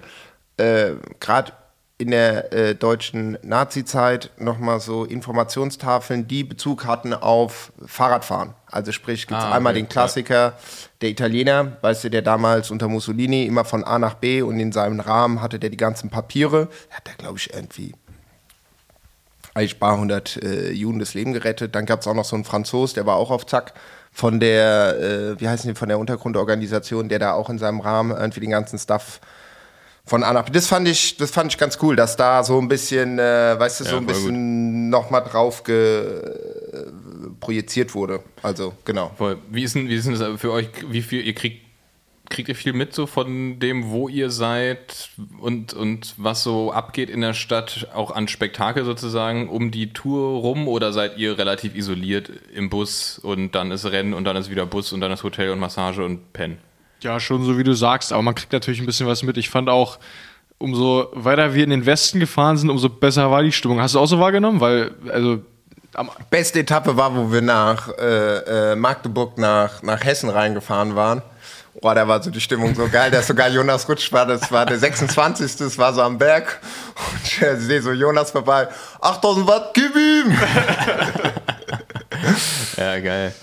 äh, 0.57 0.91
gerade 1.19 1.53
in 1.99 2.11
der 2.11 2.53
äh, 2.53 2.75
deutschen 2.75 3.39
Nazi-Zeit 3.41 4.29
nochmal 4.37 4.79
so 4.79 5.03
Informationstafeln, 5.03 6.27
die 6.27 6.43
Bezug 6.43 6.85
hatten 6.85 7.13
auf 7.13 7.71
Fahrradfahren. 7.83 8.53
Also 8.69 8.91
sprich, 8.91 9.25
gibt 9.25 9.39
es 9.39 9.45
ah, 9.45 9.53
einmal 9.53 9.73
okay, 9.73 9.81
den 9.81 9.89
Klassiker, 9.89 10.53
der 11.01 11.09
Italiener, 11.09 11.77
weißt 11.81 12.03
du, 12.03 12.09
der 12.09 12.21
damals 12.21 12.69
unter 12.69 12.87
Mussolini 12.87 13.45
immer 13.45 13.65
von 13.65 13.83
A 13.83 13.97
nach 13.97 14.13
B 14.13 14.43
und 14.43 14.59
in 14.59 14.71
seinem 14.71 14.99
Rahmen 14.99 15.41
hatte 15.41 15.57
der 15.57 15.71
die 15.71 15.77
ganzen 15.77 16.11
Papiere. 16.11 16.67
Hat 16.91 17.07
er, 17.07 17.15
glaube 17.15 17.39
ich, 17.39 17.51
irgendwie 17.51 17.95
eigentlich 19.55 19.79
paar 19.79 19.97
hundert 19.97 20.37
äh, 20.43 20.71
Juden 20.71 20.99
das 20.99 21.15
Leben 21.15 21.33
gerettet. 21.33 21.73
Dann 21.73 21.87
gab 21.87 22.01
es 22.01 22.07
auch 22.07 22.13
noch 22.13 22.25
so 22.25 22.35
einen 22.35 22.45
Franzos, 22.45 22.93
der 22.93 23.07
war 23.07 23.15
auch 23.15 23.31
auf 23.31 23.47
Zack 23.47 23.73
von 24.11 24.39
der, 24.39 24.99
äh, 24.99 25.41
wie 25.41 25.49
heißen 25.49 25.67
die, 25.67 25.75
von 25.75 25.89
der 25.89 25.97
Untergrundorganisation, 25.97 27.09
der 27.09 27.17
da 27.17 27.33
auch 27.33 27.49
in 27.49 27.57
seinem 27.57 27.79
Rahmen 27.79 28.15
irgendwie 28.15 28.41
den 28.41 28.51
ganzen 28.51 28.77
Stuff 28.77 29.19
von 30.07 30.23
A 30.23 30.33
nach 30.33 30.45
B. 30.45 30.51
Das 30.51 30.67
fand 30.67 30.87
ich, 30.87 31.17
das 31.17 31.31
fand 31.31 31.51
ich 31.51 31.57
ganz 31.59 31.77
cool, 31.81 31.95
dass 31.95 32.15
da 32.15 32.43
so 32.43 32.57
ein 32.59 32.67
bisschen, 32.67 33.19
äh, 33.19 33.59
weißt 33.59 33.81
du, 33.81 33.83
ja, 33.83 33.89
so 33.91 33.97
ein 33.97 34.05
bisschen 34.05 34.89
nochmal 34.89 35.23
drauf 35.23 35.63
ge, 35.63 36.05
äh, 36.05 36.85
projiziert 37.39 37.93
wurde. 37.93 38.23
Also, 38.41 38.73
genau. 38.85 39.11
Voll. 39.17 39.37
Wie 39.51 39.63
ist 39.63 39.75
denn, 39.75 39.89
wie 39.89 39.95
ist 39.95 40.07
denn 40.07 40.17
das 40.17 40.39
für 40.39 40.51
euch, 40.51 40.69
wie 40.89 41.01
viel, 41.01 41.21
ihr 41.21 41.35
kriegt, 41.35 41.67
kriegt 42.29 42.47
ihr 42.47 42.55
viel 42.55 42.73
mit 42.73 42.93
so 42.93 43.05
von 43.05 43.59
dem, 43.59 43.89
wo 43.89 44.07
ihr 44.07 44.31
seid 44.31 45.09
und, 45.39 45.73
und 45.73 46.13
was 46.17 46.41
so 46.41 46.71
abgeht 46.71 47.09
in 47.09 47.21
der 47.21 47.33
Stadt, 47.33 47.89
auch 47.93 48.11
an 48.11 48.29
Spektakel 48.29 48.85
sozusagen, 48.85 49.49
um 49.49 49.71
die 49.71 49.91
Tour 49.91 50.39
rum 50.39 50.69
oder 50.69 50.93
seid 50.93 51.17
ihr 51.17 51.37
relativ 51.37 51.75
isoliert 51.75 52.31
im 52.53 52.69
Bus 52.69 53.19
und 53.19 53.55
dann 53.55 53.71
ist 53.71 53.85
Rennen 53.85 54.13
und 54.13 54.23
dann 54.23 54.37
ist 54.37 54.49
wieder 54.49 54.65
Bus 54.65 54.93
und 54.93 55.01
dann 55.01 55.11
ist 55.11 55.23
Hotel 55.23 55.51
und 55.51 55.59
Massage 55.59 56.03
und 56.03 56.33
Pen? 56.33 56.57
Ja, 57.01 57.19
schon 57.19 57.43
so 57.43 57.57
wie 57.57 57.63
du 57.63 57.73
sagst, 57.73 58.11
aber 58.11 58.21
man 58.23 58.35
kriegt 58.35 58.51
natürlich 58.53 58.79
ein 58.79 58.85
bisschen 58.85 59.07
was 59.07 59.23
mit. 59.23 59.37
Ich 59.37 59.49
fand 59.49 59.69
auch, 59.69 59.99
umso 60.57 61.09
weiter 61.13 61.53
wir 61.53 61.63
in 61.63 61.69
den 61.69 61.85
Westen 61.85 62.19
gefahren 62.19 62.57
sind, 62.57 62.69
umso 62.69 62.89
besser 62.89 63.29
war 63.29 63.43
die 63.43 63.51
Stimmung. 63.51 63.79
Hast 63.81 63.95
du 63.95 63.99
auch 63.99 64.07
so 64.07 64.19
wahrgenommen? 64.19 64.59
Weil, 64.59 64.91
also. 65.11 65.41
Beste 66.29 66.59
Etappe 66.59 66.95
war, 66.95 67.15
wo 67.15 67.31
wir 67.31 67.41
nach 67.41 67.89
äh, 67.97 68.71
äh, 68.71 68.75
Magdeburg 68.75 69.37
nach, 69.37 69.81
nach 69.81 70.03
Hessen 70.03 70.29
reingefahren 70.29 70.95
waren. 70.95 71.23
Boah, 71.81 71.93
da 71.93 72.07
war 72.07 72.21
so 72.21 72.31
die 72.31 72.41
Stimmung 72.41 72.73
so 72.73 72.87
geil, 72.87 73.11
dass 73.11 73.27
sogar 73.27 73.49
Jonas 73.49 73.87
Rutsch 73.87 74.11
war. 74.11 74.25
Das 74.25 74.51
war 74.51 74.65
der 74.65 74.79
26. 74.79 75.57
Das 75.57 75.77
war 75.77 75.93
so 75.93 76.01
am 76.01 76.17
Berg. 76.17 76.59
Und 76.95 77.23
ich 77.23 77.39
sehe 77.63 77.81
so 77.81 77.91
Jonas 77.91 78.31
vorbei. 78.31 78.67
8000 78.99 79.47
Watt, 79.47 79.73
gib 79.73 79.95
ihm! 79.95 80.35
ja, 82.77 82.99
geil. 82.99 83.33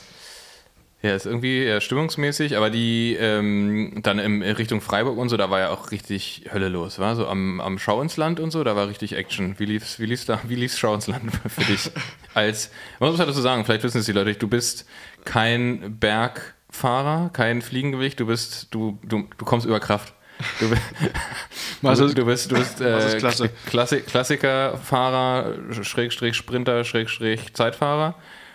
Ja, 1.05 1.14
ist 1.14 1.27
irgendwie 1.27 1.64
ja, 1.64 1.83
stimmungsmäßig, 1.83 2.57
aber 2.57 2.71
die 2.71 3.14
ähm, 3.21 3.93
dann 4.03 4.19
in 4.19 4.40
Richtung 4.40 4.81
Freiburg 4.81 5.19
und 5.19 5.29
so, 5.29 5.37
da 5.37 5.51
war 5.51 5.61
ja 5.61 5.69
auch 5.69 5.90
richtig 5.90 6.47
Hölle 6.51 6.71
los, 6.71 6.99
war 6.99 7.14
so 7.14 7.29
am, 7.29 7.61
am 7.61 7.79
Schau 7.79 8.01
ins 8.01 8.17
Land 8.17 8.40
und 8.40 8.51
so, 8.53 8.64
da 8.64 8.75
war 8.75 8.88
richtig 8.88 9.12
Action. 9.14 9.55
Wie 9.59 9.67
lief's, 9.67 10.01
wie 10.01 10.07
lief's 10.07 10.25
da, 10.25 10.40
wie 10.45 10.55
lief's 10.55 10.79
Schau 10.79 10.95
ins 10.95 11.07
Land 11.07 11.31
für 11.47 11.64
dich? 11.64 11.90
Als, 12.33 12.71
was 13.01 13.11
muss 13.11 13.19
man 13.19 13.27
dazu 13.27 13.43
sagen? 13.43 13.67
Vielleicht 13.67 13.83
wissen 13.83 13.99
es 13.99 14.07
die 14.07 14.12
Leute, 14.12 14.33
du 14.33 14.49
bist 14.49 14.87
kein 15.27 15.99
Bergfahrer, 16.01 17.29
kein 17.35 17.61
Fliegengewicht, 17.61 18.19
du 18.19 18.25
bist, 18.25 18.69
du, 18.71 18.99
du, 19.03 19.29
du 19.37 19.45
kommst 19.45 19.67
über 19.67 19.81
Kraft. 19.81 20.14
Du, 20.59 20.69
du, 20.71 20.75
du 22.14 22.25
bist, 22.25 22.51
du 22.51 22.55
bist 22.55 22.81
äh, 22.81 23.19
Klassi 23.67 24.01
Klassikerfahrer, 24.01 25.53
Schrägstrich 25.83 26.35
Sprinter, 26.35 26.83
Schrägstrich 26.83 27.53
Zeitfahrer. 27.53 28.14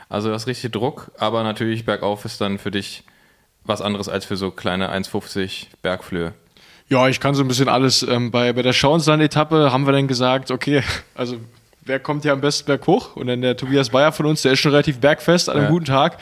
Also 0.10 0.30
das 0.30 0.48
richtig 0.48 0.72
Druck, 0.72 1.12
aber 1.18 1.44
natürlich 1.44 1.86
bergauf 1.86 2.26
ist 2.26 2.42
dann 2.42 2.58
für 2.58 2.72
dich 2.72 3.04
was 3.64 3.82
anderes 3.82 4.10
als 4.10 4.26
für 4.26 4.36
so 4.36 4.50
kleine 4.50 4.92
1,50 4.92 5.68
Bergflöhe. 5.84 6.34
Ja, 6.90 7.08
ich 7.08 7.20
kann 7.20 7.36
so 7.36 7.44
ein 7.44 7.48
bisschen 7.48 7.70
alles. 7.70 8.02
Ähm, 8.02 8.32
bei, 8.32 8.52
bei 8.54 8.64
der 8.64 8.74
Schauensland-Etappe 8.74 9.72
haben 9.72 9.86
wir 9.86 9.94
dann 9.94 10.08
gesagt, 10.08 10.50
okay, 10.50 10.82
also 11.16 11.38
wer 11.86 12.00
kommt 12.00 12.24
hier 12.24 12.34
am 12.34 12.42
besten 12.42 12.66
berghoch? 12.66 13.16
Und 13.16 13.28
dann 13.28 13.42
der 13.42 13.56
Tobias 13.56 13.90
Bayer 13.90 14.12
von 14.12 14.26
uns, 14.26 14.42
der 14.42 14.54
ist 14.54 14.60
schon 14.60 14.72
relativ 14.72 15.00
bergfest 15.00 15.50
an 15.50 15.58
einem 15.58 15.66
ja. 15.66 15.72
guten 15.72 15.86
Tag. 15.86 16.18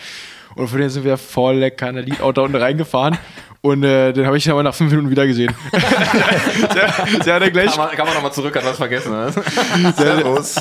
Und 0.55 0.67
von 0.67 0.79
dem 0.79 0.89
sind 0.89 1.05
wir 1.05 1.17
voll 1.17 1.55
lecker 1.55 1.87
in 1.87 1.95
der 1.95 2.03
Lead-Out 2.03 2.37
da 2.37 2.41
unten 2.41 2.57
reingefahren. 2.57 3.17
Und 3.61 3.83
äh, 3.83 4.11
den 4.11 4.25
habe 4.25 4.37
ich 4.37 4.49
aber 4.49 4.63
nach 4.63 4.73
fünf 4.73 4.91
Minuten 4.91 5.09
wieder 5.09 5.25
gesehen. 5.27 5.53
der, 5.71 7.19
der 7.23 7.35
hat 7.35 7.41
er 7.41 7.51
gleich. 7.51 7.71
Kann 7.71 7.77
man, 7.77 7.95
kann 7.95 8.05
man 8.05 8.15
nochmal 8.15 8.33
zurück, 8.33 8.55
hat 8.55 8.65
was 8.65 8.77
vergessen, 8.77 9.11
oder? 9.11 9.31
Servus. 9.93 10.55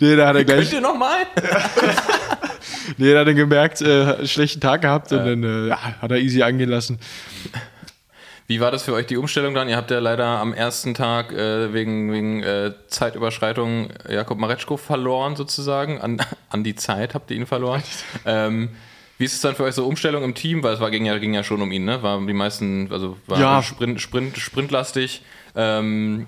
Nee, 0.00 0.16
der 0.16 0.26
hat 0.26 0.36
er 0.36 0.44
gleich. 0.44 0.70
Könnt 0.70 0.72
ihr 0.72 0.80
nochmal? 0.80 1.18
nee, 2.98 3.10
der 3.10 3.20
hat 3.20 3.28
dann 3.28 3.36
gemerkt, 3.36 3.80
äh, 3.82 4.16
einen 4.16 4.28
schlechten 4.28 4.60
Tag 4.60 4.82
gehabt 4.82 5.12
und 5.12 5.24
dann 5.24 5.42
äh, 5.42 5.68
ja, 5.68 5.78
hat 6.00 6.10
er 6.10 6.18
easy 6.18 6.42
angehen 6.42 6.70
lassen. 6.70 6.98
Wie 8.46 8.60
war 8.60 8.70
das 8.70 8.82
für 8.82 8.92
euch 8.92 9.06
die 9.06 9.16
Umstellung 9.16 9.54
dann? 9.54 9.70
Ihr 9.70 9.76
habt 9.76 9.90
ja 9.90 10.00
leider 10.00 10.26
am 10.26 10.52
ersten 10.52 10.92
Tag 10.92 11.32
äh, 11.32 11.72
wegen, 11.72 12.12
wegen 12.12 12.42
äh, 12.42 12.72
Zeitüberschreitung 12.88 13.88
Jakob 14.08 14.38
Mareczko 14.38 14.76
verloren 14.76 15.34
sozusagen. 15.34 16.00
An, 16.00 16.20
an 16.50 16.62
die 16.62 16.74
Zeit 16.74 17.14
habt 17.14 17.30
ihr 17.30 17.38
ihn 17.38 17.46
verloren. 17.46 17.82
ähm, 18.26 18.70
wie 19.16 19.24
ist 19.24 19.34
es 19.34 19.40
dann 19.40 19.54
für 19.54 19.62
euch 19.62 19.74
so 19.74 19.86
Umstellung 19.86 20.24
im 20.24 20.34
Team? 20.34 20.62
Weil 20.62 20.74
es 20.74 20.80
war, 20.80 20.90
ging, 20.90 21.06
ja, 21.06 21.16
ging 21.18 21.32
ja 21.32 21.44
schon 21.44 21.62
um 21.62 21.72
ihn, 21.72 21.84
ne? 21.84 22.02
War 22.02 22.20
die 22.20 22.32
meisten, 22.32 22.88
also 22.90 23.16
war 23.26 23.38
ja. 23.38 23.62
Sprint, 23.62 24.00
Sprint, 24.00 24.36
Sprintlastig. 24.36 25.22
Ähm, 25.54 26.26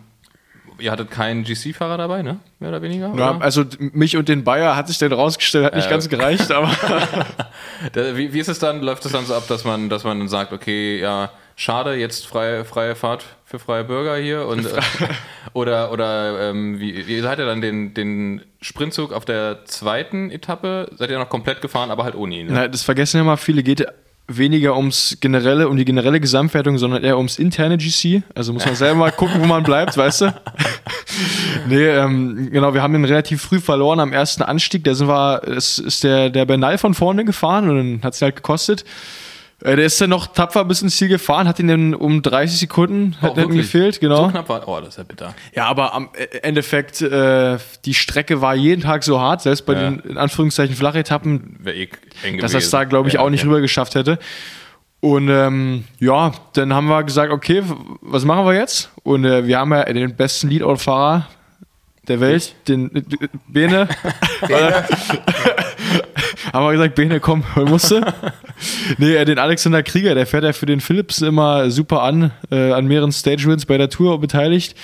ihr 0.78 0.90
hattet 0.90 1.10
keinen 1.10 1.44
GC-Fahrer 1.44 1.96
dabei, 1.98 2.22
ne? 2.22 2.38
Mehr 2.58 2.70
oder 2.70 2.82
weniger? 2.82 3.06
Ja, 3.16 3.32
oder? 3.36 3.42
also 3.42 3.64
mich 3.78 4.16
und 4.16 4.28
den 4.28 4.44
Bayer 4.44 4.76
hat 4.76 4.88
sich 4.88 4.98
dann 4.98 5.12
rausgestellt, 5.12 5.66
hat 5.66 5.74
nicht 5.74 5.86
Äh, 5.86 5.90
ganz 5.90 6.08
gereicht, 6.08 6.50
aber 6.50 6.70
wie, 7.94 8.32
wie 8.32 8.38
ist 8.38 8.48
es 8.48 8.58
dann? 8.58 8.82
Läuft 8.82 9.04
es 9.06 9.12
dann 9.12 9.24
so 9.26 9.34
ab, 9.34 9.44
dass 9.48 9.64
man, 9.64 9.88
dass 9.88 10.04
man 10.04 10.18
dann 10.18 10.28
sagt, 10.28 10.52
okay, 10.52 11.00
ja, 11.00 11.30
schade, 11.56 11.94
jetzt 11.94 12.26
freie, 12.26 12.64
freie 12.64 12.94
Fahrt 12.94 13.24
für 13.44 13.58
freie 13.58 13.84
Bürger 13.84 14.16
hier 14.16 14.46
und 14.46 14.66
äh, 14.66 14.80
oder 15.52 15.92
oder 15.92 16.50
ähm, 16.50 16.80
wie, 16.80 17.06
wie 17.06 17.20
seid 17.20 17.38
ihr 17.38 17.46
dann 17.46 17.60
den, 17.60 17.94
den 17.94 18.42
Sprintzug 18.60 19.12
auf 19.12 19.24
der 19.24 19.64
zweiten 19.64 20.30
Etappe? 20.30 20.90
Seid 20.96 21.10
ihr 21.10 21.18
noch 21.18 21.28
komplett 21.28 21.62
gefahren, 21.62 21.90
aber 21.90 22.04
halt 22.04 22.14
ohne 22.14 22.34
ihn? 22.34 22.46
Ne? 22.46 22.52
Na, 22.52 22.68
das 22.68 22.82
vergessen 22.82 23.18
ja 23.18 23.24
mal 23.24 23.36
viele, 23.36 23.62
geht 23.62 23.86
weniger 24.28 24.76
ums 24.76 25.18
generelle, 25.20 25.68
um 25.68 25.76
die 25.76 25.84
generelle 25.84 26.20
Gesamtwertung, 26.20 26.78
sondern 26.78 27.04
eher 27.04 27.16
ums 27.16 27.38
interne 27.38 27.78
GC. 27.78 28.22
Also 28.34 28.52
muss 28.52 28.66
man 28.66 28.74
selber 28.74 29.00
mal 29.00 29.12
gucken, 29.12 29.40
wo 29.40 29.46
man 29.46 29.62
bleibt, 29.62 29.96
weißt 29.96 30.22
du? 30.22 30.34
nee, 31.68 31.86
ähm, 31.86 32.48
genau, 32.50 32.74
wir 32.74 32.82
haben 32.82 32.92
den 32.92 33.04
relativ 33.04 33.42
früh 33.42 33.60
verloren 33.60 34.00
am 34.00 34.12
ersten 34.12 34.42
Anstieg. 34.42 34.84
Da 34.84 34.94
sind 34.94 35.08
wir, 35.08 35.42
es 35.44 35.78
ist 35.78 36.02
der, 36.02 36.30
der 36.30 36.44
Bernal 36.44 36.78
von 36.78 36.94
vorne 36.94 37.24
gefahren 37.24 37.70
und 37.70 37.76
dann 37.76 38.00
hat 38.02 38.14
es 38.14 38.22
halt 38.22 38.36
gekostet. 38.36 38.84
Äh, 39.62 39.76
Der 39.76 39.86
ist 39.86 39.98
dann 40.00 40.11
noch 40.11 40.26
tapfer 40.26 40.64
bis 40.66 40.82
ins 40.82 40.96
Ziel 40.96 41.09
gefahren, 41.09 41.48
hat 41.48 41.59
ihn 41.59 41.68
dann 41.68 41.94
um 41.94 42.20
30 42.20 42.59
Sekunden 42.59 43.16
Oh, 43.22 43.34
hat 43.36 43.48
gefehlt, 43.48 44.00
genau. 44.00 44.24
So 44.24 44.30
knapp 44.30 44.48
war. 44.50 44.68
Oh, 44.68 44.78
das 44.80 44.90
ist 44.90 44.98
ja 44.98 45.04
bitter. 45.04 45.34
Ja, 45.54 45.64
aber 45.66 45.94
am 45.94 46.11
äh, 46.14 46.38
Endeffekt, 46.38 47.00
äh, 47.00 47.57
die 47.86 47.94
Strecke 47.94 48.42
war 48.42 48.54
jeden 48.54 48.82
Tag 48.82 49.02
so 49.02 49.18
hart, 49.20 49.42
selbst 49.42 49.64
bei 49.64 49.72
Ja. 49.74 49.90
den 49.90 50.00
in 50.00 50.18
Anführungszeichen 50.18 50.76
Flachetappen, 50.76 51.59
eh 51.64 51.82
eng 51.82 51.88
dass 52.38 52.52
gewesen. 52.52 52.52
das 52.52 52.70
da, 52.70 52.84
glaube 52.84 53.09
ich, 53.09 53.14
Ja, 53.14 53.20
auch 53.20 53.30
nicht 53.30 53.44
ja. 53.44 53.48
rüber 53.48 53.61
geschafft 53.62 53.94
hätte. 53.94 54.18
Und 55.00 55.28
ähm, 55.30 55.84
ja, 56.00 56.32
dann 56.54 56.74
haben 56.74 56.88
wir 56.88 57.02
gesagt, 57.04 57.32
okay, 57.32 57.62
was 58.00 58.24
machen 58.24 58.44
wir 58.44 58.54
jetzt? 58.54 58.90
Und 59.04 59.24
äh, 59.24 59.46
wir 59.46 59.59
haben 59.59 59.72
ja 59.72 59.84
den 59.84 60.16
besten 60.16 60.48
Leadout-Fahrer 60.48 61.28
der 62.09 62.20
Welt, 62.20 62.54
den 62.68 62.94
äh, 62.94 63.02
Bene. 63.48 63.88
haben 66.53 66.64
wir 66.66 66.72
gesagt, 66.72 66.94
Bene, 66.94 67.20
komm, 67.20 67.44
musst 67.57 67.90
du. 67.90 68.01
nee, 68.99 69.14
äh, 69.14 69.24
den 69.24 69.38
Alexander 69.38 69.82
Krieger, 69.82 70.14
der 70.14 70.26
fährt 70.26 70.44
ja 70.44 70.53
für 70.53 70.66
den 70.66 70.80
Philips 70.80 71.22
immer 71.22 71.70
super 71.70 72.03
an, 72.03 72.32
äh, 72.51 72.72
an 72.72 72.86
mehreren 72.86 73.12
Stage-Wins 73.12 73.66
bei 73.66 73.78
der 73.78 73.90
Tour 73.90 74.20
beteiligt. 74.20 74.76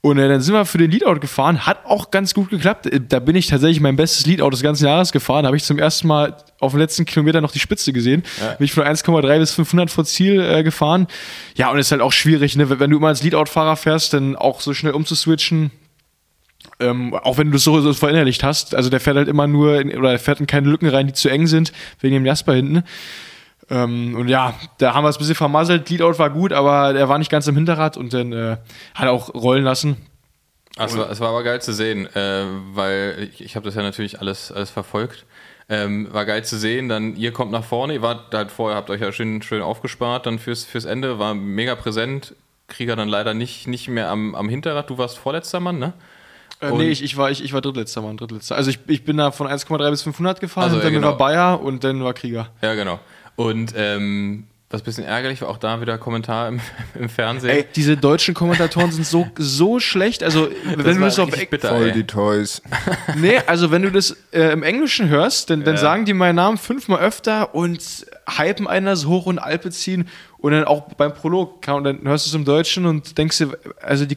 Und 0.00 0.18
äh, 0.18 0.28
dann 0.28 0.42
sind 0.42 0.52
wir 0.52 0.66
für 0.66 0.76
den 0.76 0.90
Leadout 0.90 1.20
gefahren, 1.20 1.64
hat 1.66 1.86
auch 1.86 2.10
ganz 2.10 2.34
gut 2.34 2.50
geklappt. 2.50 2.84
Äh, 2.86 3.00
Da 3.08 3.20
bin 3.20 3.36
ich 3.36 3.46
tatsächlich 3.46 3.80
mein 3.80 3.96
bestes 3.96 4.26
Leadout 4.26 4.50
des 4.50 4.62
ganzen 4.62 4.84
Jahres 4.84 5.12
gefahren. 5.12 5.44
Da 5.44 5.46
habe 5.46 5.56
ich 5.56 5.64
zum 5.64 5.78
ersten 5.78 6.08
Mal 6.08 6.36
auf 6.60 6.72
dem 6.72 6.80
letzten 6.80 7.06
Kilometer 7.06 7.40
noch 7.40 7.52
die 7.52 7.58
Spitze 7.58 7.90
gesehen. 7.94 8.22
Bin 8.58 8.66
ich 8.66 8.72
von 8.72 8.84
1,3 8.84 9.38
bis 9.38 9.52
500 9.52 9.90
vor 9.90 10.04
Ziel 10.04 10.40
äh, 10.40 10.62
gefahren. 10.62 11.06
Ja, 11.54 11.70
und 11.70 11.78
ist 11.78 11.90
halt 11.90 12.02
auch 12.02 12.12
schwierig, 12.12 12.54
ne? 12.54 12.68
wenn 12.78 12.90
du 12.90 12.98
immer 12.98 13.08
als 13.08 13.22
Leadout-Fahrer 13.22 13.76
fährst, 13.76 14.12
dann 14.12 14.36
auch 14.36 14.60
so 14.60 14.74
schnell 14.74 14.92
umzuswitchen. 14.92 15.70
Ähm, 16.80 17.14
auch 17.14 17.38
wenn 17.38 17.48
du 17.48 17.54
das 17.54 17.64
so, 17.64 17.80
so 17.80 17.92
verinnerlicht 17.92 18.42
hast. 18.42 18.74
Also 18.74 18.90
der 18.90 19.00
fährt 19.00 19.16
halt 19.16 19.28
immer 19.28 19.46
nur, 19.46 19.80
in, 19.80 19.96
oder 19.96 20.12
er 20.12 20.18
fährt 20.18 20.40
in 20.40 20.46
keine 20.46 20.68
Lücken 20.68 20.88
rein, 20.88 21.06
die 21.06 21.12
zu 21.12 21.28
eng 21.28 21.46
sind, 21.46 21.72
wegen 22.00 22.14
dem 22.14 22.26
Jasper 22.26 22.54
hinten. 22.54 22.82
Ähm, 23.70 24.14
und 24.16 24.28
ja, 24.28 24.54
da 24.78 24.94
haben 24.94 25.04
wir 25.04 25.08
es 25.08 25.16
ein 25.16 25.20
bisschen 25.20 25.34
vermasselt. 25.34 25.88
Leadout 25.88 26.18
war 26.18 26.30
gut, 26.30 26.52
aber 26.52 26.94
er 26.94 27.08
war 27.08 27.18
nicht 27.18 27.30
ganz 27.30 27.46
im 27.46 27.54
Hinterrad 27.54 27.96
und 27.96 28.12
dann 28.12 28.32
äh, 28.32 28.56
hat 28.94 29.06
er 29.06 29.12
auch 29.12 29.34
rollen 29.34 29.64
lassen. 29.64 29.96
Es, 30.76 30.96
war, 30.96 31.08
es 31.08 31.20
war 31.20 31.28
aber 31.28 31.44
geil 31.44 31.62
zu 31.62 31.72
sehen, 31.72 32.06
äh, 32.14 32.44
weil 32.72 33.28
ich, 33.32 33.44
ich 33.44 33.56
habe 33.56 33.64
das 33.64 33.76
ja 33.76 33.82
natürlich 33.82 34.20
alles, 34.20 34.50
alles 34.50 34.70
verfolgt. 34.70 35.24
Ähm, 35.68 36.12
war 36.12 36.26
geil 36.26 36.44
zu 36.44 36.58
sehen, 36.58 36.90
dann 36.90 37.16
ihr 37.16 37.32
kommt 37.32 37.50
nach 37.50 37.64
vorne, 37.64 37.94
ihr 37.94 38.02
wart 38.02 38.34
halt 38.34 38.50
vorher, 38.50 38.76
habt 38.76 38.90
euch 38.90 39.00
ja 39.00 39.12
schön, 39.12 39.40
schön 39.40 39.62
aufgespart, 39.62 40.26
dann 40.26 40.38
fürs, 40.38 40.64
fürs 40.64 40.84
Ende 40.84 41.18
war 41.18 41.34
mega 41.34 41.74
präsent. 41.74 42.34
Krieger 42.66 42.96
dann 42.96 43.08
leider 43.08 43.34
nicht, 43.34 43.66
nicht 43.66 43.88
mehr 43.88 44.10
am, 44.10 44.34
am 44.34 44.48
Hinterrad, 44.48 44.90
du 44.90 44.98
warst 44.98 45.16
vorletzter 45.16 45.60
Mann, 45.60 45.78
ne? 45.78 45.94
Äh, 46.64 46.72
nee, 46.72 46.88
ich, 46.90 47.02
ich, 47.02 47.16
war, 47.16 47.30
ich, 47.30 47.42
ich 47.42 47.52
war 47.52 47.60
drittletzter 47.60 48.02
Mann, 48.02 48.16
drittletzter. 48.16 48.56
Also 48.56 48.70
ich, 48.70 48.78
ich 48.86 49.04
bin 49.04 49.16
da 49.16 49.30
von 49.30 49.46
1,3 49.46 49.90
bis 49.90 50.02
500 50.02 50.40
gefahren, 50.40 50.64
Also, 50.64 50.76
und 50.76 50.84
dann 50.84 50.92
ja, 50.92 50.98
genau. 50.98 51.10
war 51.12 51.18
Bayer 51.18 51.60
und 51.60 51.84
dann 51.84 52.02
war 52.02 52.14
Krieger. 52.14 52.48
Ja, 52.62 52.74
genau. 52.74 52.98
Und 53.36 53.74
ähm, 53.76 54.44
was 54.74 54.82
ein 54.82 54.84
bisschen 54.84 55.04
ärgerlich 55.04 55.40
war, 55.40 55.48
auch 55.48 55.58
da 55.58 55.80
wieder 55.80 55.98
Kommentar 55.98 56.48
im, 56.48 56.60
im 56.98 57.08
Fernsehen. 57.08 57.50
Ey, 57.50 57.64
diese 57.76 57.96
deutschen 57.96 58.34
Kommentatoren 58.34 58.90
sind 58.90 59.06
so, 59.06 59.26
so 59.38 59.78
schlecht. 59.78 60.22
Also, 60.22 60.48
wenn 60.64 60.96
du 60.96 61.00
das 61.00 61.18
auf 61.18 61.30
bitter, 61.30 61.68
Voll 61.68 61.86
ey. 61.86 61.92
die 61.92 62.04
Toys. 62.04 62.60
Nee, 63.16 63.38
also 63.46 63.70
wenn 63.70 63.82
du 63.82 63.92
das 63.92 64.16
äh, 64.32 64.52
im 64.52 64.62
Englischen 64.62 65.08
hörst, 65.08 65.50
dann, 65.50 65.62
dann 65.62 65.76
sagen 65.76 66.04
die 66.04 66.12
meinen 66.12 66.36
Namen 66.36 66.58
fünfmal 66.58 67.00
öfter 67.00 67.54
und 67.54 67.80
hypen 68.38 68.66
einen 68.66 68.86
das 68.86 69.06
hoch 69.06 69.26
und 69.26 69.38
Alpe 69.38 69.70
ziehen 69.70 70.08
und 70.44 70.52
dann 70.52 70.64
auch 70.64 70.82
beim 70.98 71.14
Prolog 71.14 71.62
kann, 71.62 71.76
und 71.76 71.84
dann 71.84 72.00
hörst 72.02 72.26
du 72.26 72.28
es 72.28 72.34
im 72.34 72.44
Deutschen 72.44 72.84
und 72.84 73.16
denkst 73.16 73.38
dir, 73.38 73.58
also 73.80 74.04
die, 74.04 74.16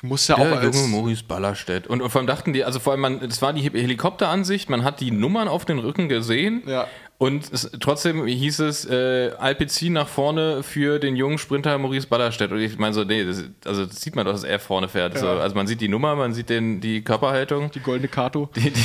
du 0.00 0.08
musst 0.08 0.28
ja 0.28 0.34
auch 0.34 0.40
Der 0.40 0.58
als, 0.58 0.76
junge 0.76 0.88
Maurice 0.88 1.22
Ballerstedt. 1.22 1.86
Und, 1.86 2.02
und 2.02 2.10
vor 2.10 2.18
allem 2.18 2.26
dachten 2.26 2.52
die, 2.52 2.64
also 2.64 2.80
vor 2.80 2.94
allem, 2.94 3.00
man, 3.00 3.20
das 3.20 3.40
war 3.42 3.52
die 3.52 3.62
Helikopteransicht, 3.62 4.70
man 4.70 4.82
hat 4.82 4.98
die 4.98 5.12
Nummern 5.12 5.46
auf 5.46 5.66
den 5.66 5.78
Rücken 5.78 6.08
gesehen. 6.08 6.64
Ja. 6.66 6.88
Und 7.18 7.52
es, 7.52 7.70
trotzdem 7.78 8.26
hieß 8.26 8.58
es 8.58 8.86
äh, 8.86 9.30
Alpecin 9.38 9.92
nach 9.92 10.08
vorne 10.08 10.64
für 10.64 10.98
den 10.98 11.14
jungen 11.14 11.38
Sprinter 11.38 11.78
Maurice 11.78 12.08
Ballerstedt. 12.08 12.50
Und 12.50 12.58
ich 12.58 12.76
meine 12.76 12.92
so, 12.92 13.04
nee, 13.04 13.24
das, 13.24 13.44
also 13.64 13.86
das 13.86 14.00
sieht 14.00 14.16
man 14.16 14.26
doch, 14.26 14.32
dass 14.32 14.42
er 14.42 14.58
vorne 14.58 14.88
fährt. 14.88 15.16
So, 15.16 15.28
also 15.28 15.54
man 15.54 15.68
sieht 15.68 15.80
die 15.80 15.88
Nummer, 15.88 16.16
man 16.16 16.34
sieht 16.34 16.50
den, 16.50 16.80
die 16.80 17.04
Körperhaltung, 17.04 17.70
die 17.70 17.80
goldene 17.80 18.08
Kato. 18.08 18.50
die, 18.56 18.72
die, 18.72 18.84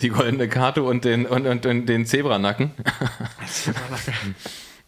die 0.00 0.08
goldene 0.08 0.48
Karte 0.48 0.84
und 0.84 1.04
den, 1.04 1.26
und, 1.26 1.46
und, 1.46 1.66
und 1.66 1.84
den 1.84 2.06
Zebranacken. 2.06 2.70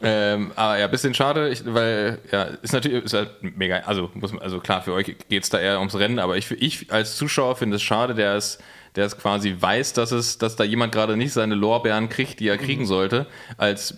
Ähm, 0.02 0.52
aber 0.56 0.78
ja, 0.78 0.86
bisschen 0.86 1.14
schade, 1.14 1.50
ich, 1.50 1.62
weil 1.66 2.18
ja, 2.32 2.44
ist 2.62 2.72
natürlich 2.72 3.04
ist 3.04 3.12
halt 3.12 3.30
mega, 3.42 3.78
also 3.80 4.10
muss 4.14 4.32
man, 4.32 4.40
also 4.40 4.58
klar, 4.58 4.82
für 4.82 4.92
euch 4.94 5.14
geht 5.28 5.42
es 5.42 5.50
da 5.50 5.58
eher 5.58 5.78
ums 5.78 5.94
Rennen, 5.94 6.18
aber 6.18 6.38
ich, 6.38 6.50
ich 6.52 6.90
als 6.92 7.16
Zuschauer 7.16 7.56
finde 7.56 7.76
es 7.76 7.82
schade, 7.82 8.14
der 8.14 8.34
es, 8.34 8.58
der 8.96 9.04
es 9.04 9.18
quasi 9.18 9.54
weiß, 9.58 9.92
dass 9.92 10.10
es, 10.10 10.38
dass 10.38 10.56
da 10.56 10.64
jemand 10.64 10.92
gerade 10.92 11.16
nicht 11.16 11.32
seine 11.32 11.54
Lorbeeren 11.54 12.08
kriegt, 12.08 12.40
die 12.40 12.48
er 12.48 12.56
kriegen 12.56 12.86
sollte, 12.86 13.26
als 13.58 13.94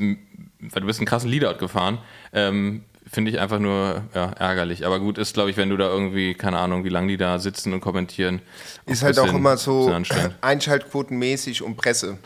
weil 0.62 0.80
du 0.80 0.86
bist 0.86 1.00
einen 1.00 1.06
krassen 1.06 1.30
Leadout 1.30 1.58
gefahren. 1.58 1.98
Ähm, 2.32 2.84
Finde 3.10 3.30
ich 3.30 3.40
einfach 3.40 3.58
nur 3.58 4.04
ja, 4.14 4.30
ärgerlich. 4.38 4.86
Aber 4.86 5.00
gut, 5.00 5.18
ist, 5.18 5.34
glaube 5.34 5.50
ich, 5.50 5.56
wenn 5.56 5.68
du 5.68 5.76
da 5.76 5.88
irgendwie, 5.88 6.34
keine 6.34 6.58
Ahnung, 6.58 6.84
wie 6.84 6.88
lange 6.88 7.08
die 7.08 7.16
da 7.16 7.40
sitzen 7.40 7.72
und 7.72 7.80
kommentieren. 7.80 8.40
Ist 8.86 9.02
halt 9.02 9.18
auch 9.18 9.34
immer 9.34 9.56
so 9.56 9.92
einschaltquotenmäßig 10.40 11.62
und 11.62 11.76
Presse. 11.76 12.18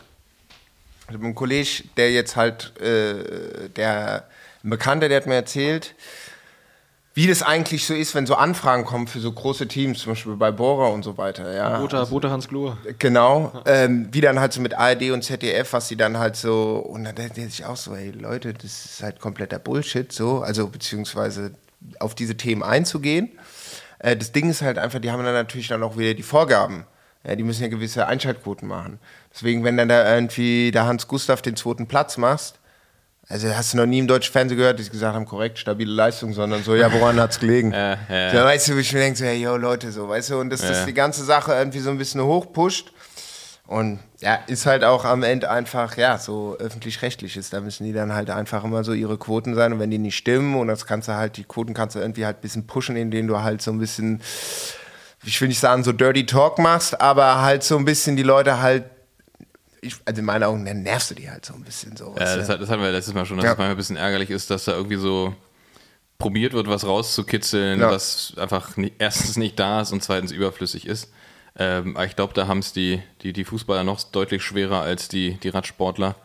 Ich 1.07 1.13
habe 1.13 1.23
einen 1.23 1.35
Kollege, 1.35 1.83
der 1.95 2.11
jetzt 2.11 2.35
halt, 2.35 2.79
äh, 2.81 3.69
der 3.69 4.25
ein 4.63 4.69
Bekannter, 4.69 5.07
der 5.07 5.17
hat 5.17 5.27
mir 5.27 5.35
erzählt, 5.35 5.95
wie 7.13 7.25
das 7.25 7.41
eigentlich 7.41 7.87
so 7.87 7.95
ist, 7.95 8.13
wenn 8.13 8.27
so 8.27 8.35
Anfragen 8.35 8.85
kommen 8.85 9.07
für 9.07 9.19
so 9.19 9.31
große 9.31 9.67
Teams, 9.67 9.99
zum 9.99 10.11
Beispiel 10.11 10.35
bei 10.35 10.51
Bora 10.51 10.89
und 10.89 11.03
so 11.03 11.17
weiter. 11.17 11.51
Ja, 11.51 11.79
Bote, 11.79 12.05
Bote 12.05 12.29
Hans 12.29 12.47
Glor. 12.47 12.77
Genau, 12.99 13.63
ähm, 13.65 14.09
wie 14.11 14.21
dann 14.21 14.39
halt 14.39 14.53
so 14.53 14.61
mit 14.61 14.77
ARD 14.77 15.09
und 15.11 15.23
ZDF, 15.23 15.73
was 15.73 15.87
sie 15.87 15.95
dann 15.95 16.17
halt 16.19 16.35
so, 16.35 16.75
und 16.75 17.05
dann 17.05 17.15
denkt 17.15 17.37
er 17.39 17.45
sich 17.45 17.65
auch 17.65 17.77
so, 17.77 17.95
ey 17.95 18.11
Leute, 18.11 18.53
das 18.53 18.85
ist 18.85 19.01
halt 19.01 19.19
kompletter 19.19 19.57
Bullshit, 19.57 20.11
so, 20.11 20.41
also 20.41 20.67
beziehungsweise 20.67 21.53
auf 21.99 22.13
diese 22.13 22.37
Themen 22.37 22.61
einzugehen. 22.61 23.31
Äh, 23.99 24.15
das 24.15 24.31
Ding 24.31 24.49
ist 24.49 24.61
halt 24.61 24.77
einfach, 24.77 24.99
die 24.99 25.09
haben 25.09 25.23
dann 25.23 25.33
natürlich 25.33 25.69
dann 25.69 25.81
auch 25.81 25.97
wieder 25.97 26.13
die 26.13 26.23
Vorgaben. 26.23 26.85
Ja, 27.25 27.35
die 27.35 27.43
müssen 27.43 27.63
ja 27.63 27.67
gewisse 27.67 28.07
Einschaltquoten 28.07 28.67
machen. 28.67 28.99
Deswegen, 29.37 29.63
wenn 29.63 29.77
dann 29.77 29.87
da 29.87 30.15
irgendwie 30.15 30.71
der 30.71 30.87
Hans 30.87 31.07
Gustav 31.07 31.43
den 31.43 31.55
zweiten 31.55 31.85
Platz 31.87 32.17
machst, 32.17 32.55
also 33.29 33.47
hast 33.53 33.73
du 33.73 33.77
noch 33.77 33.85
nie 33.85 33.99
im 33.99 34.07
deutschen 34.07 34.31
Fernsehen 34.31 34.57
gehört, 34.57 34.79
dass 34.79 34.87
sie 34.87 34.91
gesagt 34.91 35.13
haben, 35.13 35.25
korrekt, 35.25 35.59
stabile 35.59 35.91
Leistung, 35.93 36.33
sondern 36.33 36.63
so, 36.63 36.73
ja, 36.75 36.91
woran 36.91 37.19
hat's 37.19 37.39
gelegen? 37.39 37.71
Ja, 37.73 37.97
ja, 38.09 38.31
So, 38.31 38.37
weißt 38.37 38.69
du, 38.69 38.73
wo 38.75 38.77
ich 38.79 38.91
mir 38.93 38.99
denke, 38.99 39.19
so, 39.19 39.25
hey, 39.25 39.39
yo, 39.39 39.57
Leute, 39.57 39.91
so, 39.91 40.09
weißt 40.09 40.31
du, 40.31 40.39
und 40.39 40.49
dass 40.49 40.61
das 40.61 40.79
Ja. 40.79 40.85
die 40.85 40.93
ganze 40.95 41.23
Sache 41.23 41.53
irgendwie 41.53 41.79
so 41.79 41.91
ein 41.91 41.99
bisschen 41.99 42.23
hochpusht. 42.23 42.91
Und 43.67 43.99
ja, 44.21 44.39
ist 44.47 44.65
halt 44.65 44.83
auch 44.83 45.05
am 45.05 45.21
Ende 45.23 45.51
einfach, 45.51 45.97
ja, 45.97 46.17
so 46.17 46.55
öffentlich-rechtlich 46.57 47.35
ist. 47.37 47.53
Da 47.53 47.59
müssen 47.59 47.83
die 47.83 47.91
dann 47.93 48.13
halt 48.13 48.29
einfach 48.31 48.63
immer 48.63 48.83
so 48.83 48.93
ihre 48.93 49.17
Quoten 49.17 49.53
sein. 49.53 49.73
Und 49.73 49.79
wenn 49.79 49.91
die 49.91 49.97
nicht 49.99 50.15
stimmen, 50.17 50.55
und 50.55 50.67
das 50.69 50.85
kannst 50.87 51.09
du 51.09 51.13
halt, 51.15 51.35
die 51.37 51.43
Quoten 51.43 51.73
kannst 51.75 51.95
du 51.95 51.99
irgendwie 51.99 52.25
halt 52.25 52.37
ein 52.37 52.41
bisschen 52.41 52.65
pushen, 52.65 52.95
indem 52.95 53.27
du 53.27 53.41
halt 53.43 53.61
so 53.61 53.71
ein 53.71 53.77
bisschen, 53.77 54.21
ich 55.25 55.39
will 55.41 55.49
nicht 55.49 55.59
sagen, 55.59 55.83
so 55.83 55.91
Dirty 55.91 56.25
Talk 56.25 56.59
machst, 56.59 56.99
aber 57.01 57.41
halt 57.41 57.61
so 57.61 57.77
ein 57.77 57.83
bisschen 57.83 58.15
die 58.15 58.23
Leute 58.23 58.61
halt, 58.61 58.85
ich, 59.81 59.95
also 60.05 60.19
in 60.19 60.25
meinen 60.25 60.43
Augen, 60.43 60.65
dann 60.65 60.83
nervst 60.83 61.11
du 61.11 61.15
die 61.15 61.29
halt 61.29 61.45
so 61.45 61.53
ein 61.53 61.63
bisschen 61.63 61.95
so. 61.97 62.15
Ja, 62.17 62.35
das, 62.35 62.49
hat- 62.49 62.61
das 62.61 62.69
hatten 62.69 62.81
wir 62.81 62.91
letztes 62.91 63.13
Mal 63.13 63.25
schon, 63.25 63.37
dass 63.37 63.45
Ja. 63.45 63.51
es 63.51 63.57
manchmal 63.57 63.71
ein 63.75 63.77
bisschen 63.77 63.97
ärgerlich 63.97 64.29
ist, 64.29 64.49
dass 64.49 64.65
da 64.65 64.73
irgendwie 64.73 64.97
so 64.97 65.33
probiert 66.17 66.53
wird, 66.53 66.67
was 66.67 66.85
rauszukitzeln, 66.85 67.79
Ja. 67.79 67.91
was 67.91 68.33
einfach 68.37 68.75
nie, 68.77 68.91
erstens 68.97 69.37
nicht 69.37 69.59
da 69.59 69.81
ist 69.81 69.91
und 69.91 70.03
zweitens 70.03 70.31
überflüssig 70.31 70.87
ist. 70.87 71.11
Ähm, 71.59 71.95
aber 71.95 72.05
ich 72.05 72.15
glaube, 72.15 72.33
da 72.33 72.47
haben 72.47 72.59
es 72.59 72.73
die, 72.73 73.01
die, 73.21 73.33
die 73.33 73.43
Fußballer 73.45 73.83
noch 73.83 74.01
deutlich 74.03 74.43
schwerer 74.43 74.81
als 74.81 75.07
die, 75.09 75.33
die 75.41 75.49
Radsportler. 75.49 76.15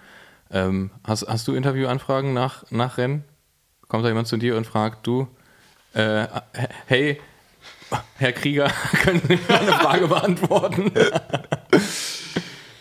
Ähm, 0.50 0.90
hast, 1.05 1.26
hast 1.26 1.48
du 1.48 1.55
Interviewanfragen 1.55 2.34
nach, 2.34 2.64
nach 2.70 2.98
Rennen? 2.98 3.24
Kommt 3.88 4.05
da 4.05 4.09
jemand 4.09 4.28
zu 4.28 4.36
dir 4.36 4.57
und 4.57 4.66
fragt, 4.66 5.07
du, 5.07 5.28
äh, 5.94 6.26
hey, 6.86 7.20
Herr 8.16 8.32
Krieger, 8.32 8.70
können 9.03 9.20
Sie 9.26 9.36
mir 9.36 9.61
eine 9.61 9.72
Frage 9.72 10.09
beantworten? 10.09 10.90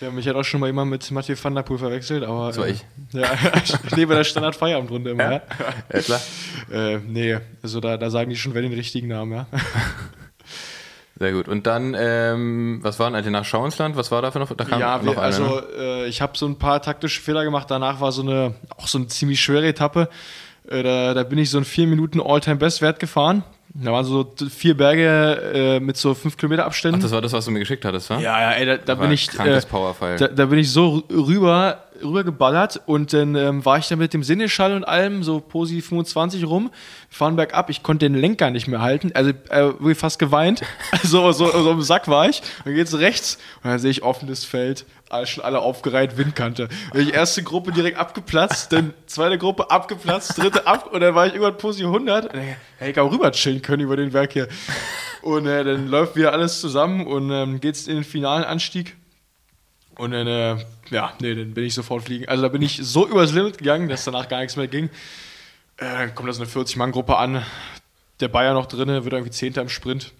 Ja, 0.01 0.09
mich 0.09 0.27
hat 0.27 0.35
auch 0.35 0.43
schon 0.43 0.59
mal 0.59 0.67
jemand 0.67 0.89
mit 0.89 1.09
Mathieu 1.11 1.35
van 1.39 1.53
der 1.53 1.61
Poel 1.61 1.77
verwechselt, 1.77 2.23
aber. 2.23 2.47
Das 2.47 2.57
war 2.57 2.67
ich. 2.67 2.83
Ja, 3.11 3.33
ich 3.63 3.95
lebe 3.95 4.15
der 4.15 4.23
Standard-Feierabendrunde 4.23 5.11
immer, 5.11 5.31
ja. 5.31 5.41
Ja, 5.93 5.99
klar. 5.99 6.21
Äh, 6.71 6.99
nee, 6.99 7.37
also 7.61 7.81
da, 7.81 7.97
da 7.97 8.09
sagen 8.09 8.29
die 8.29 8.37
schon 8.37 8.53
wer 8.53 8.61
den 8.61 8.71
richtigen 8.71 9.09
Namen, 9.09 9.33
ja. 9.33 9.47
Sehr 11.19 11.33
gut. 11.33 11.49
Und 11.49 11.67
dann, 11.67 11.95
ähm, 11.99 12.79
was 12.81 12.97
war 12.97 13.07
denn 13.09 13.15
eigentlich 13.15 13.33
nach 13.33 13.43
Schauensland? 13.43 13.97
Was 13.97 14.09
war 14.09 14.21
da 14.21 14.31
für 14.31 14.39
noch? 14.39 14.51
Da 14.53 14.63
kam 14.63 14.79
ja, 14.79 14.97
noch 14.97 15.03
wir, 15.03 15.11
eine, 15.11 15.21
also 15.21 15.43
ne? 15.43 15.63
äh, 15.77 16.07
ich 16.07 16.21
habe 16.21 16.37
so 16.37 16.47
ein 16.47 16.57
paar 16.57 16.81
taktische 16.81 17.21
Fehler 17.21 17.43
gemacht. 17.43 17.69
Danach 17.69 17.99
war 17.99 18.13
so 18.13 18.21
eine 18.21 18.55
auch 18.77 18.87
so 18.87 18.97
eine 18.97 19.07
ziemlich 19.07 19.41
schwere 19.41 19.67
Etappe. 19.67 20.07
Äh, 20.67 20.81
da, 20.81 21.13
da 21.13 21.23
bin 21.23 21.37
ich 21.37 21.49
so 21.49 21.57
einen 21.57 21.65
4 21.65 21.87
Minuten 21.87 22.21
All-Time-Best-Wert 22.21 22.99
gefahren. 22.99 23.43
Da 23.73 23.91
waren 23.91 24.03
so 24.03 24.33
vier 24.49 24.75
Berge 24.75 25.51
äh, 25.53 25.79
mit 25.79 25.95
so 25.95 26.13
5 26.13 26.35
Kilometer 26.35 26.65
Abständen. 26.65 26.97
Ach, 26.99 27.03
das 27.03 27.11
war 27.11 27.21
das, 27.21 27.31
was 27.31 27.45
du 27.45 27.51
mir 27.51 27.59
geschickt 27.59 27.85
hattest, 27.85 28.09
wa? 28.09 28.19
ja, 28.19 28.41
ja, 28.41 28.51
ey, 28.51 28.65
da, 28.65 28.77
da 28.77 28.95
bin 28.95 29.11
ich. 29.11 29.29
krankes 29.29 29.63
Äh, 29.63 29.67
Powerfile. 29.67 30.17
da, 30.17 30.27
da 30.27 30.45
bin 30.47 30.59
ich 30.59 30.69
so 30.71 31.03
rüber, 31.09 31.85
rüber 32.03 32.25
geballert 32.25 32.81
und 32.85 33.13
dann 33.13 33.35
ähm, 33.35 33.63
war 33.63 33.77
ich 33.77 33.87
da 33.87 33.95
mit 33.95 34.13
dem 34.13 34.23
Sinneschall 34.23 34.73
und 34.73 34.83
allem 34.83 35.23
so 35.23 35.39
Posi 35.39 35.81
25 35.81 36.45
rum, 36.45 36.69
fahren 37.09 37.37
bergab, 37.37 37.69
ich 37.69 37.81
konnte 37.81 38.09
den 38.09 38.15
Lenker 38.19 38.49
nicht 38.49 38.67
mehr 38.67 38.81
halten, 38.81 39.11
also 39.13 39.29
äh, 39.29 39.61
wirklich 39.79 39.97
fast 39.97 40.19
geweint, 40.19 40.63
so, 41.03 41.31
so, 41.31 41.49
so 41.49 41.71
im 41.71 41.81
Sack 41.81 42.09
war 42.09 42.27
ich, 42.27 42.41
dann 42.65 42.75
geht's 42.75 42.97
rechts 42.97 43.37
und 43.63 43.69
dann 43.69 43.79
sehe 43.79 43.91
ich 43.91 44.03
offenes 44.03 44.43
Feld, 44.43 44.85
schon 45.25 45.43
alle 45.43 45.59
aufgereiht, 45.59 46.17
Windkante. 46.17 46.69
Und 46.93 46.99
die 47.05 47.11
erste 47.11 47.43
Gruppe 47.43 47.71
direkt 47.71 47.97
abgeplatzt, 47.97 48.71
dann 48.71 48.93
zweite 49.05 49.37
Gruppe 49.37 49.69
abgeplatzt, 49.69 50.37
dritte 50.37 50.67
ab 50.67 50.87
und 50.91 51.01
dann 51.01 51.15
war 51.15 51.27
ich 51.27 51.33
irgendwann 51.33 51.57
Posi 51.57 51.83
100 51.83 52.25
und 52.25 52.33
dann, 52.33 52.55
hey, 52.77 52.91
ich 52.91 52.99
auch 52.99 53.11
rüber 53.11 53.31
chillen 53.31 53.61
können 53.61 53.83
über 53.83 53.95
den 53.95 54.11
Berg 54.11 54.33
hier. 54.33 54.47
Und 55.21 55.45
äh, 55.45 55.63
dann 55.63 55.87
läuft 55.87 56.15
wieder 56.15 56.33
alles 56.33 56.59
zusammen 56.59 57.05
und 57.05 57.31
ähm, 57.31 57.59
geht's 57.59 57.87
in 57.87 57.95
den 57.95 58.03
finalen 58.03 58.43
Anstieg. 58.43 58.95
Und 59.97 60.11
dann, 60.11 60.27
äh, 60.27 60.57
ja, 60.89 61.13
nee, 61.21 61.35
dann 61.35 61.53
bin 61.53 61.65
ich 61.65 61.73
sofort 61.73 62.03
fliegen. 62.03 62.27
Also 62.27 62.41
da 62.43 62.49
bin 62.49 62.61
ich 62.61 62.79
so 62.81 63.07
übers 63.07 63.33
Limit 63.33 63.57
gegangen, 63.59 63.87
dass 63.87 64.03
danach 64.03 64.27
gar 64.27 64.39
nichts 64.39 64.55
mehr 64.55 64.67
ging. 64.67 64.85
Äh, 65.77 65.85
dann 65.85 66.15
kommt 66.15 66.29
da 66.29 66.33
so 66.33 66.41
eine 66.41 66.51
40-Mann-Gruppe 66.51 67.17
an. 67.17 67.45
Der 68.19 68.27
Bayer 68.27 68.53
noch 68.53 68.65
drin, 68.65 68.87
wird 68.87 69.13
irgendwie 69.13 69.31
Zehnter 69.31 69.61
im 69.61 69.69
Sprint. 69.69 70.13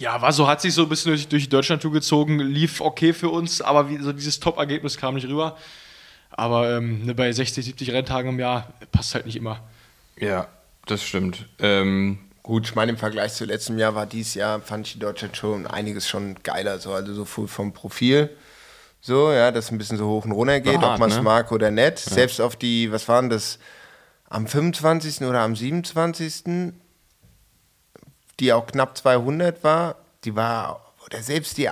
Ja, 0.00 0.20
war 0.22 0.32
so, 0.32 0.48
hat 0.48 0.60
sich 0.60 0.74
so 0.74 0.82
ein 0.82 0.88
bisschen 0.88 1.12
durch, 1.12 1.28
durch 1.28 1.44
die 1.44 1.48
Deutschland-Tour 1.50 1.92
gezogen, 1.92 2.38
lief 2.40 2.80
okay 2.80 3.12
für 3.12 3.28
uns, 3.28 3.60
aber 3.60 3.88
wie, 3.90 3.98
so 3.98 4.12
dieses 4.12 4.40
Top-Ergebnis 4.40 4.96
kam 4.96 5.14
nicht 5.14 5.28
rüber. 5.28 5.56
Aber 6.30 6.76
ähm, 6.76 7.04
ne, 7.04 7.14
bei 7.14 7.30
60, 7.30 7.64
70 7.64 7.92
Renntagen 7.92 8.30
im 8.30 8.40
Jahr 8.40 8.72
passt 8.90 9.14
halt 9.14 9.26
nicht 9.26 9.36
immer. 9.36 9.60
Ja, 10.16 10.48
das 10.86 11.02
stimmt. 11.02 11.46
Ähm, 11.58 12.18
Gut, 12.42 12.66
ich 12.66 12.74
meine, 12.74 12.92
im 12.92 12.98
Vergleich 12.98 13.34
zu 13.34 13.44
letztem 13.44 13.78
Jahr 13.78 13.94
war 13.94 14.06
dieses 14.06 14.34
Jahr, 14.34 14.60
fand 14.60 14.86
ich 14.86 14.94
die 14.94 14.98
Deutschland 14.98 15.36
schon 15.36 15.66
einiges 15.66 16.08
schon 16.08 16.36
geiler, 16.42 16.78
so, 16.78 16.92
also 16.92 17.12
so 17.12 17.24
viel 17.26 17.46
vom 17.46 17.72
Profil. 17.74 18.30
So, 19.02 19.30
ja, 19.30 19.50
dass 19.50 19.70
ein 19.70 19.78
bisschen 19.78 19.98
so 19.98 20.08
hoch 20.08 20.24
und 20.24 20.32
runter 20.32 20.60
geht, 20.60 20.80
War 20.80 20.94
ob 20.94 20.98
man 20.98 21.10
es 21.10 21.16
hart, 21.16 21.24
ne? 21.24 21.30
mag 21.30 21.52
oder 21.52 21.70
nicht. 21.70 21.98
Selbst 21.98 22.40
auf 22.40 22.56
die, 22.56 22.90
was 22.90 23.06
waren 23.08 23.28
das, 23.28 23.58
am 24.30 24.46
25. 24.46 25.22
oder 25.26 25.40
am 25.40 25.54
27., 25.54 26.72
die 28.40 28.52
auch 28.52 28.66
knapp 28.66 28.96
200 28.96 29.62
war, 29.62 29.96
die 30.24 30.34
war, 30.34 30.92
oder 31.06 31.22
selbst 31.22 31.56
die, 31.58 31.68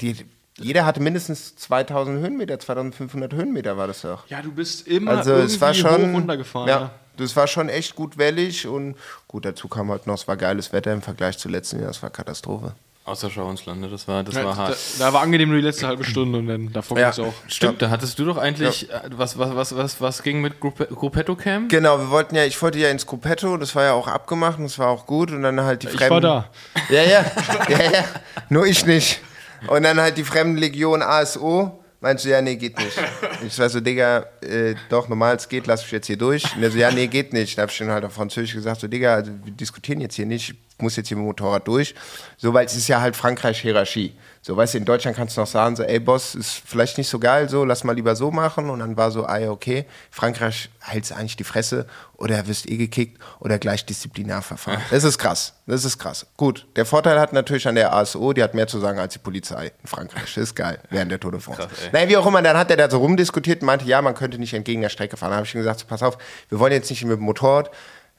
die 0.00 0.26
jeder 0.58 0.84
hatte 0.84 1.00
mindestens 1.00 1.56
2000 1.56 2.20
Höhenmeter, 2.20 2.58
2500 2.58 3.32
Höhenmeter 3.32 3.76
war 3.76 3.86
das 3.86 4.02
doch. 4.02 4.26
Ja, 4.28 4.42
du 4.42 4.52
bist 4.52 4.86
immer 4.86 5.12
Also 5.12 5.30
irgendwie 5.32 5.54
es 5.54 5.60
war 5.60 5.74
schon, 5.74 6.10
hoch 6.10 6.14
runtergefahren. 6.14 6.68
ja, 6.68 6.90
das 7.16 7.34
war 7.36 7.46
schon 7.46 7.68
echt 7.68 7.96
gut 7.96 8.18
wellig 8.18 8.66
und 8.66 8.96
gut, 9.28 9.44
dazu 9.44 9.68
kam 9.68 9.90
halt 9.90 10.06
noch, 10.06 10.14
es 10.14 10.28
war 10.28 10.36
geiles 10.36 10.72
Wetter 10.72 10.92
im 10.92 11.02
Vergleich 11.02 11.38
zu 11.38 11.48
letzten 11.48 11.80
Jahr, 11.80 11.90
es 11.90 12.02
war 12.02 12.10
Katastrophe. 12.10 12.74
Außer 13.04 13.30
Schauensland, 13.30 13.80
ne? 13.80 13.88
das 13.88 14.06
war, 14.06 14.22
das 14.22 14.34
Ja, 14.36 14.44
war 14.44 14.56
hart. 14.56 14.76
Da, 14.98 15.06
da 15.06 15.12
war 15.12 15.22
angenehm 15.22 15.48
nur 15.48 15.58
die 15.58 15.64
letzte 15.64 15.86
halbe 15.86 16.04
Stunde 16.04 16.38
und 16.38 16.46
dann 16.46 16.72
davor 16.72 16.98
Ja. 16.98 17.10
ging 17.10 17.24
es 17.24 17.28
auch. 17.30 17.34
Stimmt, 17.48 17.82
da 17.82 17.90
hattest 17.90 18.18
du 18.18 18.24
doch 18.24 18.36
eigentlich, 18.36 18.90
äh, 18.90 19.00
was, 19.16 19.38
was, 19.38 19.54
was, 19.56 19.76
was, 19.76 20.00
was 20.00 20.22
ging 20.22 20.40
mit 20.40 20.60
Gruppe, 20.60 20.86
Gruppetto 20.86 21.34
Camp? 21.34 21.68
Genau, 21.70 21.98
wir 21.98 22.10
wollten 22.10 22.34
ja, 22.36 22.44
ich 22.44 22.60
wollte 22.62 22.78
ja 22.78 22.88
ins 22.90 23.06
Gruppetto, 23.06 23.56
das 23.56 23.74
war 23.74 23.84
ja 23.84 23.92
auch 23.92 24.06
abgemacht 24.08 24.58
und 24.58 24.64
das 24.64 24.78
war 24.78 24.88
auch 24.88 25.06
gut 25.06 25.30
und 25.32 25.42
dann 25.42 25.60
halt 25.62 25.82
die 25.82 25.88
Ich 25.88 25.94
Fremden. 25.94 26.10
war 26.10 26.20
da. 26.20 26.48
Ja, 26.90 27.02
ja, 27.02 27.24
ja, 27.68 27.82
ja, 27.92 28.04
nur 28.48 28.66
ich 28.66 28.86
nicht. 28.86 29.20
Und 29.68 29.82
dann 29.84 30.00
halt 30.00 30.16
die 30.18 30.24
Fremdenlegion 30.24 31.02
ASO. 31.02 31.78
Meinst 32.02 32.24
du, 32.24 32.30
ja, 32.30 32.42
nee, 32.42 32.56
geht 32.56 32.76
nicht. 32.78 32.98
Ich 33.46 33.56
war 33.60 33.68
so, 33.68 33.80
Digga, 33.80 34.26
äh, 34.40 34.74
doch, 34.88 35.08
normal, 35.08 35.36
es 35.36 35.48
geht, 35.48 35.68
lass 35.68 35.82
mich 35.82 35.92
jetzt 35.92 36.08
hier 36.08 36.16
durch. 36.16 36.44
Und 36.56 36.62
er 36.62 36.70
so, 36.70 36.78
ja, 36.78 36.90
nee, 36.90 37.06
geht 37.06 37.32
nicht. 37.32 37.56
Da 37.56 37.62
hab 37.62 37.70
ich 37.70 37.78
dann 37.78 37.90
halt 37.90 38.04
auf 38.04 38.12
Französisch 38.12 38.54
gesagt, 38.54 38.80
so, 38.80 38.88
Digga, 38.88 39.14
also, 39.14 39.30
wir 39.44 39.52
diskutieren 39.52 40.00
jetzt 40.00 40.16
hier 40.16 40.26
nicht, 40.26 40.50
ich 40.50 40.82
muss 40.82 40.96
jetzt 40.96 41.08
hier 41.08 41.16
mit 41.16 41.22
dem 41.22 41.26
Motorrad 41.26 41.66
durch. 41.68 41.94
So, 42.36 42.52
weil 42.52 42.66
es 42.66 42.76
ist 42.76 42.88
ja 42.88 43.00
halt 43.00 43.14
Frankreich-Hierarchie. 43.14 44.14
So, 44.44 44.56
weißt 44.56 44.74
du, 44.74 44.78
in 44.78 44.84
Deutschland 44.84 45.16
kannst 45.16 45.36
du 45.36 45.40
noch 45.40 45.46
sagen, 45.46 45.76
so, 45.76 45.84
ey, 45.84 46.00
Boss, 46.00 46.34
ist 46.34 46.62
vielleicht 46.66 46.98
nicht 46.98 47.08
so 47.08 47.20
geil, 47.20 47.48
so, 47.48 47.64
lass 47.64 47.84
mal 47.84 47.94
lieber 47.94 48.16
so 48.16 48.32
machen. 48.32 48.70
Und 48.70 48.80
dann 48.80 48.96
war 48.96 49.12
so, 49.12 49.24
ah 49.24 49.38
ja, 49.38 49.50
okay, 49.52 49.86
Frankreich 50.10 50.68
hältst 50.80 51.12
eigentlich 51.12 51.36
die 51.36 51.44
Fresse 51.44 51.86
oder 52.16 52.44
wirst 52.48 52.68
eh 52.68 52.76
gekickt 52.76 53.22
oder 53.38 53.60
gleich 53.60 53.86
Disziplinarverfahren. 53.86 54.82
Das 54.90 55.04
ist 55.04 55.16
krass. 55.18 55.54
Das 55.68 55.84
ist 55.84 55.96
krass. 55.96 56.26
Gut, 56.36 56.66
der 56.74 56.84
Vorteil 56.84 57.20
hat 57.20 57.32
natürlich 57.32 57.68
an 57.68 57.76
der 57.76 57.92
ASO, 57.92 58.32
die 58.32 58.42
hat 58.42 58.52
mehr 58.54 58.66
zu 58.66 58.80
sagen 58.80 58.98
als 58.98 59.12
die 59.12 59.20
Polizei 59.20 59.70
in 59.80 59.86
Frankreich. 59.86 60.34
Das 60.34 60.36
ist 60.36 60.56
geil, 60.56 60.80
während 60.90 61.12
der 61.12 61.20
Tour 61.20 61.30
de 61.30 61.40
France. 61.40 61.62
Krass, 61.62 61.70
naja, 61.92 62.08
wie 62.08 62.16
auch 62.16 62.26
immer, 62.26 62.42
dann 62.42 62.58
hat 62.58 62.68
er 62.68 62.76
da 62.76 62.90
so 62.90 62.98
rumdiskutiert 62.98 63.62
und 63.62 63.66
meinte, 63.66 63.84
ja, 63.84 64.02
man 64.02 64.14
könnte 64.14 64.38
nicht 64.38 64.54
entgegen 64.54 64.82
der 64.82 64.88
Strecke 64.88 65.16
fahren. 65.16 65.30
Da 65.30 65.36
habe 65.36 65.46
ich 65.46 65.54
ihm 65.54 65.58
gesagt, 65.60 65.78
so, 65.78 65.86
pass 65.86 66.02
auf, 66.02 66.18
wir 66.48 66.58
wollen 66.58 66.72
jetzt 66.72 66.90
nicht 66.90 67.04
mit 67.04 67.16
dem 67.16 67.24
Motorrad 67.24 67.70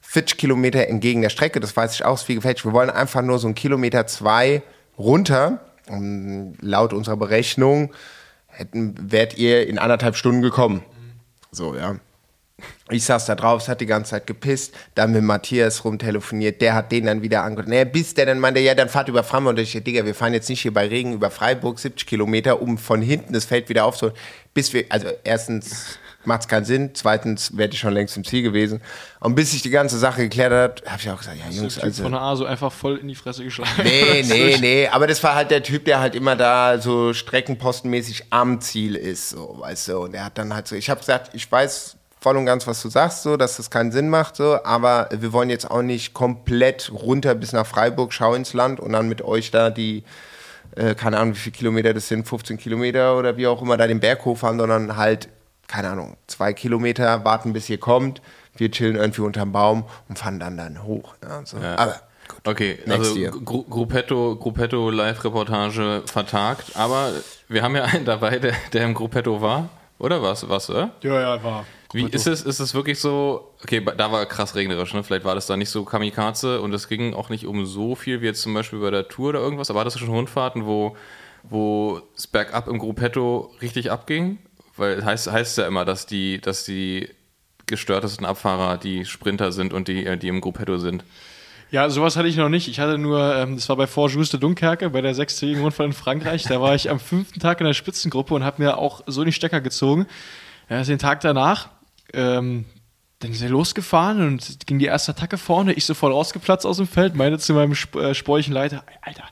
40 0.03 0.37
Kilometer 0.37 0.87
entgegen 0.87 1.21
der 1.21 1.29
Strecke, 1.29 1.59
das 1.59 1.75
weiß 1.75 1.95
ich 1.95 2.05
auch, 2.05 2.15
ist 2.15 2.23
viel 2.23 2.35
gefälscht. 2.35 2.63
Wir 2.63 2.71
wollen 2.71 2.89
einfach 2.89 3.21
nur 3.21 3.39
so 3.39 3.47
einen 3.47 3.55
Kilometer 3.55 4.07
zwei 4.07 4.61
runter. 4.97 5.59
Und 5.87 6.57
laut 6.61 6.93
unserer 6.93 7.17
Berechnung 7.17 7.91
hätten, 8.47 8.95
wärt 9.11 9.37
ihr 9.37 9.67
in 9.67 9.77
anderthalb 9.77 10.15
Stunden 10.15 10.41
gekommen. 10.41 10.83
So, 11.51 11.75
ja. 11.75 11.97
Ich 12.89 13.03
saß 13.05 13.25
da 13.25 13.35
drauf, 13.35 13.63
es 13.63 13.67
hat 13.67 13.81
die 13.81 13.85
ganze 13.85 14.11
Zeit 14.11 14.27
gepisst, 14.27 14.73
dann 14.95 15.11
mit 15.11 15.23
Matthias 15.23 15.83
rumtelefoniert, 15.83 16.61
der 16.61 16.75
hat 16.75 16.91
den 16.91 17.05
dann 17.05 17.21
wieder 17.21 17.43
angeguckt. 17.43 17.67
Naja, 17.67 17.83
bis 17.85 18.13
der 18.13 18.25
dann 18.25 18.39
meinte, 18.39 18.59
ja, 18.59 18.75
dann 18.75 18.89
fahrt 18.89 19.09
über 19.09 19.23
Frankfurt. 19.23 19.57
Und 19.57 19.63
ich, 19.63 19.83
Digga, 19.83 20.05
wir 20.05 20.15
fahren 20.15 20.33
jetzt 20.33 20.49
nicht 20.49 20.61
hier 20.61 20.73
bei 20.73 20.87
Regen 20.87 21.13
über 21.13 21.31
Freiburg 21.31 21.79
70 21.79 22.07
Kilometer, 22.07 22.61
um 22.61 22.77
von 22.77 23.01
hinten 23.01 23.33
das 23.33 23.45
Feld 23.45 23.69
wieder 23.69 23.85
aufzuholen. 23.85 24.15
Bis 24.53 24.73
wir, 24.73 24.85
also 24.89 25.07
erstens 25.23 25.97
macht 26.25 26.41
es 26.41 26.47
keinen 26.47 26.65
Sinn, 26.65 26.91
zweitens 26.93 27.55
wäre 27.57 27.69
ich 27.69 27.79
schon 27.79 27.93
längst 27.93 28.15
im 28.17 28.23
Ziel 28.23 28.43
gewesen. 28.43 28.81
Und 29.19 29.35
bis 29.35 29.51
sich 29.51 29.61
die 29.61 29.69
ganze 29.69 29.97
Sache 29.97 30.23
geklärt 30.23 30.51
hat, 30.51 30.89
habe 30.89 31.01
ich 31.01 31.09
auch 31.09 31.17
gesagt, 31.17 31.37
ja, 31.37 31.49
Jungs, 31.49 31.79
also. 31.79 32.03
von 32.03 32.11
der 32.11 32.21
A 32.21 32.35
so 32.35 32.45
einfach 32.45 32.71
voll 32.71 32.97
in 32.97 33.07
die 33.07 33.15
Fresse 33.15 33.43
geschlagen. 33.43 33.71
Nee, 33.83 34.23
nee, 34.27 34.57
nee. 34.59 34.87
Aber 34.87 35.07
das 35.07 35.23
war 35.23 35.35
halt 35.35 35.51
der 35.51 35.63
Typ, 35.63 35.85
der 35.85 35.99
halt 35.99 36.15
immer 36.15 36.35
da 36.35 36.79
so 36.79 37.13
streckenpostenmäßig 37.13 38.25
am 38.29 38.61
Ziel 38.61 38.95
ist, 38.95 39.29
so, 39.29 39.57
weißt 39.59 39.89
du. 39.89 39.99
Und 39.99 40.13
er 40.13 40.25
hat 40.25 40.37
dann 40.37 40.53
halt 40.53 40.67
so, 40.67 40.75
ich 40.75 40.89
habe 40.89 40.99
gesagt, 40.99 41.31
ich 41.33 41.51
weiß 41.51 41.97
voll 42.23 42.37
und 42.37 42.45
ganz, 42.45 42.65
was 42.65 42.81
du 42.81 42.89
sagst, 42.89 43.21
so, 43.23 43.35
dass 43.35 43.57
das 43.57 43.69
keinen 43.69 43.91
Sinn 43.91 44.09
macht, 44.09 44.37
so, 44.37 44.63
aber 44.63 45.09
wir 45.11 45.33
wollen 45.33 45.49
jetzt 45.49 45.69
auch 45.69 45.81
nicht 45.81 46.13
komplett 46.13 46.89
runter 46.93 47.35
bis 47.35 47.51
nach 47.51 47.67
Freiburg, 47.67 48.13
schau 48.13 48.33
ins 48.33 48.53
Land 48.53 48.79
und 48.79 48.93
dann 48.93 49.09
mit 49.09 49.21
euch 49.21 49.51
da 49.51 49.69
die, 49.69 50.03
äh, 50.75 50.95
keine 50.95 51.17
Ahnung, 51.17 51.35
wie 51.35 51.39
viele 51.39 51.55
Kilometer 51.55 51.93
das 51.93 52.07
sind, 52.07 52.25
15 52.25 52.57
Kilometer 52.57 53.17
oder 53.17 53.35
wie 53.35 53.45
auch 53.45 53.61
immer, 53.61 53.75
da 53.75 53.87
den 53.87 53.99
Berg 53.99 54.23
hochfahren, 54.23 54.57
sondern 54.57 54.95
halt, 54.95 55.27
keine 55.73 55.89
Ahnung, 55.89 56.17
zwei 56.27 56.53
Kilometer, 56.53 57.25
warten 57.25 57.51
bis 57.51 57.67
ihr 57.67 57.79
kommt, 57.79 58.21
wir 58.55 58.69
chillen 58.69 58.95
irgendwie 58.95 59.21
unterm 59.21 59.51
Baum 59.51 59.85
und 60.07 60.19
fahren 60.19 60.39
dann 60.39 60.55
dann 60.55 60.83
hoch. 60.83 61.15
Ja, 61.23 61.43
so. 61.45 61.57
Ja. 61.57 61.77
Aber 61.79 62.01
Okay, 62.45 62.77
Next 62.85 63.09
also 63.09 63.15
year. 63.15 63.31
Gru 63.31 63.63
Gruppetto, 63.63 64.35
Gruppetto 64.35 64.89
Live-Reportage 64.89 66.03
vertagt, 66.05 66.75
aber 66.75 67.11
wir 67.47 67.63
haben 67.63 67.75
ja 67.75 67.85
einen 67.85 68.05
dabei, 68.05 68.37
der, 68.37 68.53
der 68.71 68.85
im 68.85 68.93
Gruppetto 68.93 69.41
war. 69.41 69.69
Oder 69.97 70.21
was? 70.21 70.47
Was, 70.47 70.69
oder? 70.69 70.91
Ja, 71.01 71.19
ja, 71.19 71.43
war. 71.43 71.65
Wie 71.91 72.05
ist 72.05 72.27
es, 72.27 72.43
ist 72.43 72.59
es 72.59 72.73
wirklich 72.73 72.99
so, 72.99 73.51
okay, 73.63 73.83
da 73.97 74.11
war 74.11 74.25
krass 74.25 74.55
regnerisch, 74.55 74.93
ne? 74.93 75.03
Vielleicht 75.03 75.25
war 75.25 75.35
das 75.35 75.47
da 75.47 75.57
nicht 75.57 75.69
so 75.69 75.85
Kamikaze 75.85 76.61
und 76.61 76.73
es 76.73 76.87
ging 76.87 77.13
auch 77.13 77.29
nicht 77.29 77.45
um 77.45 77.65
so 77.65 77.95
viel 77.95 78.21
wie 78.21 78.25
jetzt 78.25 78.41
zum 78.41 78.53
Beispiel 78.53 78.79
bei 78.79 78.91
der 78.91 79.07
Tour 79.07 79.29
oder 79.29 79.39
irgendwas, 79.39 79.69
aber 79.69 79.79
hattest 79.79 79.95
du 79.95 79.99
schon 80.01 80.13
Rundfahrten, 80.13 80.65
wo, 80.65 80.95
wo 81.43 82.01
es 82.15 82.27
bergab 82.27 82.67
im 82.67 82.77
Gruppetto 82.77 83.51
richtig 83.61 83.91
abging? 83.91 84.37
Weil 84.75 85.03
heißt, 85.03 85.31
heißt 85.31 85.57
ja 85.57 85.67
immer, 85.67 85.85
dass 85.85 86.05
die, 86.05 86.41
dass 86.41 86.65
die 86.65 87.09
gestörtesten 87.65 88.25
Abfahrer 88.25 88.77
die 88.77 89.05
Sprinter 89.05 89.51
sind 89.51 89.73
und 89.73 89.87
die, 89.87 90.05
äh, 90.05 90.17
die 90.17 90.27
im 90.27 90.41
Gruppetto 90.41 90.77
sind. 90.77 91.03
Ja, 91.71 91.89
sowas 91.89 92.15
hatte 92.17 92.27
ich 92.27 92.37
noch 92.37 92.49
nicht. 92.49 92.67
Ich 92.67 92.79
hatte 92.79 92.99
nur, 92.99 93.35
ähm, 93.35 93.55
das 93.55 93.67
war 93.67 93.75
bei 93.75 93.87
Fort 93.87 94.11
Juste 94.11 94.37
Dunkerque, 94.37 94.89
bei 94.91 95.01
der 95.01 95.15
sechstägigen 95.15 95.63
Rundfahrt 95.63 95.87
in 95.87 95.93
Frankreich. 95.93 96.43
Da 96.43 96.61
war 96.61 96.75
ich 96.75 96.89
am 96.89 96.99
fünften 96.99 97.39
Tag 97.39 97.61
in 97.61 97.65
der 97.65 97.73
Spitzengruppe 97.73 98.35
und 98.35 98.43
habe 98.43 98.61
mir 98.61 98.77
auch 98.77 99.01
so 99.07 99.23
die 99.23 99.31
Stecker 99.31 99.59
gezogen. 99.59 100.05
Ja, 100.69 100.83
den 100.83 100.99
Tag 100.99 101.21
danach, 101.21 101.69
ähm, 102.13 102.65
dann 103.19 103.33
sind 103.33 103.47
wir 103.47 103.49
losgefahren 103.49 104.21
und 104.27 104.67
ging 104.67 104.79
die 104.79 104.85
erste 104.85 105.13
Attacke 105.13 105.37
vorne. 105.37 105.73
Ich 105.73 105.85
sofort 105.85 106.13
rausgeplatzt 106.13 106.65
aus 106.65 106.77
dem 106.77 106.87
Feld, 106.87 107.15
meinte 107.15 107.39
zu 107.39 107.53
meinem 107.53 107.71
Sp 107.73 107.97
äh, 107.97 108.13
sportlichen 108.13 108.53
Leiter, 108.53 108.83
Alter, 109.01 109.23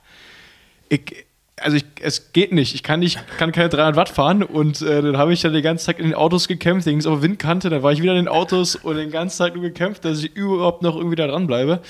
ich, 0.90 1.26
also 1.62 1.78
ich, 1.78 1.86
es 2.02 2.34
geht 2.34 2.52
nicht. 2.52 2.76
Ich 2.76 2.84
kann 2.84 3.00
nicht, 3.00 3.20
kann 3.38 3.52
keine 3.52 3.70
300 3.70 3.96
Watt 3.96 4.10
fahren 4.10 4.44
und 4.44 4.82
äh, 4.82 5.02
dann 5.02 5.18
habe 5.18 5.34
ich 5.34 5.42
dann 5.42 5.54
den 5.54 5.64
ganzen 5.64 5.86
Tag 5.86 6.00
in 6.00 6.06
den 6.06 6.14
Autos 6.14 6.48
gekämpft. 6.48 6.88
Dann 6.88 6.94
ging 6.94 7.00
es 7.00 7.08
auf 7.08 7.22
Windkante, 7.22 7.70
dann 7.70 7.84
war 7.84 7.92
ich 7.92 8.02
wieder 8.02 8.14
in 8.14 8.26
den 8.26 8.28
Autos 8.28 8.76
und 8.76 8.96
den 8.96 9.12
ganzen 9.12 9.40
Tag 9.40 9.56
nur 9.56 9.64
gekämpft, 9.64 10.06
dass 10.06 10.24
ich 10.24 10.36
überhaupt 10.36 10.82
noch 10.82 10.96
irgendwie 10.96 11.16
da 11.16 11.28
dran 11.28 11.48
bleibe. 11.48 11.82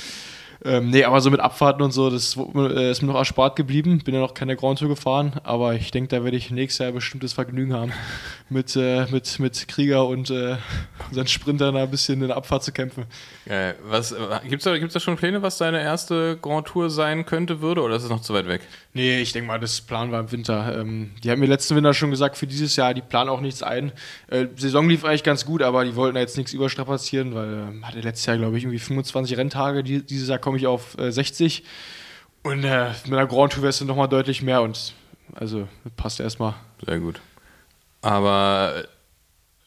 Ähm, 0.64 0.92
nee, 0.92 1.04
aber 1.04 1.22
so 1.22 1.32
mit 1.32 1.40
Abfahrten 1.40 1.82
und 1.82 1.92
so, 1.92 2.10
das 2.12 2.38
äh, 2.38 2.92
ist 2.92 3.02
mir 3.02 3.08
noch 3.08 3.16
erspart 3.16 3.56
geblieben. 3.56 4.00
Bin 4.04 4.14
ja 4.14 4.20
noch 4.20 4.36
keine 4.36 4.56
Grand 4.56 4.78
Tour 4.78 4.90
gefahren, 4.90 5.40
aber 5.44 5.74
ich 5.74 5.90
denke, 5.90 6.10
da 6.10 6.24
werde 6.24 6.38
ich 6.38 6.52
nächstes 6.52 6.86
Jahr 6.86 6.92
bestimmtes 6.92 7.34
Vergnügen 7.34 7.74
haben, 7.74 7.92
mit, 8.50 8.76
äh, 8.76 9.08
mit, 9.10 9.40
mit 9.40 9.68
Krieger 9.68 10.06
und 10.08 10.30
äh, 10.30 10.58
unseren 11.10 11.28
Sprintern 11.28 11.76
ein 11.76 11.90
bisschen 11.90 12.22
in 12.22 12.28
der 12.28 12.38
Abfahrt 12.38 12.64
zu 12.64 12.72
kämpfen. 12.72 13.06
Geil. 13.48 13.76
Was, 13.86 14.16
gibt's 14.48 14.66
da, 14.66 14.78
gibt's 14.78 14.94
da 14.94 15.00
schon 15.00 15.16
Pläne, 15.16 15.42
was 15.42 15.58
deine 15.58 15.82
erste 15.82 16.38
Grand 16.40 16.68
Tour 16.68 16.90
sein 16.90 17.26
könnte, 17.26 17.62
würde, 17.62 17.82
oder 17.82 17.96
ist 17.96 18.04
es 18.04 18.10
noch 18.10 18.22
zu 18.22 18.34
weit 18.34 18.48
weg? 18.48 18.62
Nee, 18.94 19.22
ich 19.22 19.32
denke 19.32 19.48
mal, 19.48 19.60
das 19.60 19.82
planen 19.82 20.12
wir 20.12 20.20
im 20.20 20.32
Winter. 20.32 20.80
Ähm, 20.80 21.12
die 21.24 21.32
haben 21.32 21.40
mir 21.40 21.46
letzten 21.46 21.76
Winter 21.76 21.94
schon 21.94 22.12
gesagt, 22.12 22.38
für 22.38 22.46
dieses 22.46 22.76
Jahr, 22.76 22.94
die 22.94 23.02
planen 23.02 23.30
auch 23.30 23.40
nichts 23.40 23.64
ein. 23.64 23.94
Äh, 24.28 24.48
Saison 24.58 24.90
lief 24.90 25.06
eigentlich 25.06 25.24
ganz 25.24 25.46
gut, 25.46 25.62
aber 25.62 25.86
die 25.86 25.96
wollten 25.96 26.16
da 26.16 26.22
jetzt 26.22 26.38
nichts 26.38 26.54
überstrapazieren, 26.54 27.34
weil 27.34 27.54
äh, 27.54 27.84
hatte 27.84 28.02
letztes 28.02 28.26
Jahr, 28.26 28.38
glaube 28.38 28.58
ich, 28.58 28.64
irgendwie 28.64 28.80
25 28.80 29.38
Renntage. 29.38 29.84
Die, 29.84 30.06
dieses 30.06 30.28
Jahr 30.28 30.40
komme 30.52 30.58
ich 30.58 30.68
auf 30.68 30.98
äh, 30.98 31.12
60. 31.12 31.64
Und 32.44 32.66
äh, 32.66 32.90
mit 33.06 33.14
einer 33.14 33.26
Grand 33.26 33.54
Tour 33.54 33.64
wäre 33.64 33.70
es 33.70 33.80
dann 33.80 33.88
nochmal 33.88 34.10
deutlich 34.10 34.42
mehr 34.42 34.62
und 34.62 34.94
also 35.34 35.70
passt 35.96 36.20
erstmal. 36.20 36.56
Sehr 36.86 37.00
gut. 37.00 37.22
Aber 38.02 38.74
äh, 38.80 38.88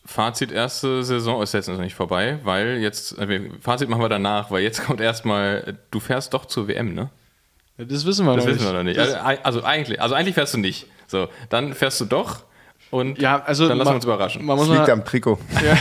Fazit 0.05 0.53
erste 0.53 1.03
Saison 1.03 1.43
ist 1.43 1.55
jetzt 1.55 1.69
noch 1.69 1.79
nicht 1.79 1.95
vorbei, 1.95 2.39
weil 2.45 2.79
jetzt, 2.83 3.17
äh, 3.19 3.49
Fazit 3.61 3.89
machen 3.89 4.03
wir 4.03 4.11
danach, 4.11 4.51
weil 4.51 4.63
jetzt 4.63 4.83
kommt 4.87 5.01
erstmal, 5.01 5.79
du 5.91 6.01
fährst 6.01 6.35
doch 6.35 6.45
zur 6.45 6.69
WM, 6.69 6.93
ne? 6.93 7.09
Das 7.79 8.05
wissen 8.05 8.27
wir 8.27 8.37
das 8.37 8.45
noch 8.45 8.53
wissen 8.53 8.63
nicht. 8.63 8.73
wir 8.73 8.79
noch 8.79 8.83
nicht. 8.85 8.99
Also, 8.99 9.17
also, 9.17 9.63
eigentlich, 9.63 10.03
also 10.03 10.15
eigentlich 10.15 10.35
fährst 10.35 10.53
du 10.53 10.59
nicht. 10.59 10.87
So, 11.07 11.29
dann 11.49 11.73
fährst 11.73 11.99
du 12.03 12.05
doch 12.05 12.43
und 12.91 13.19
ja, 13.19 13.43
also 13.43 13.69
dann 13.69 13.79
lassen 13.79 13.93
wir 13.93 13.95
uns 13.97 14.05
überraschen. 14.05 14.45
Man 14.45 14.59
muss 14.59 14.69
das 14.69 14.77
liegt 14.77 14.91
am 14.91 15.03
Trikot. 15.03 15.39
Ja. 15.65 15.79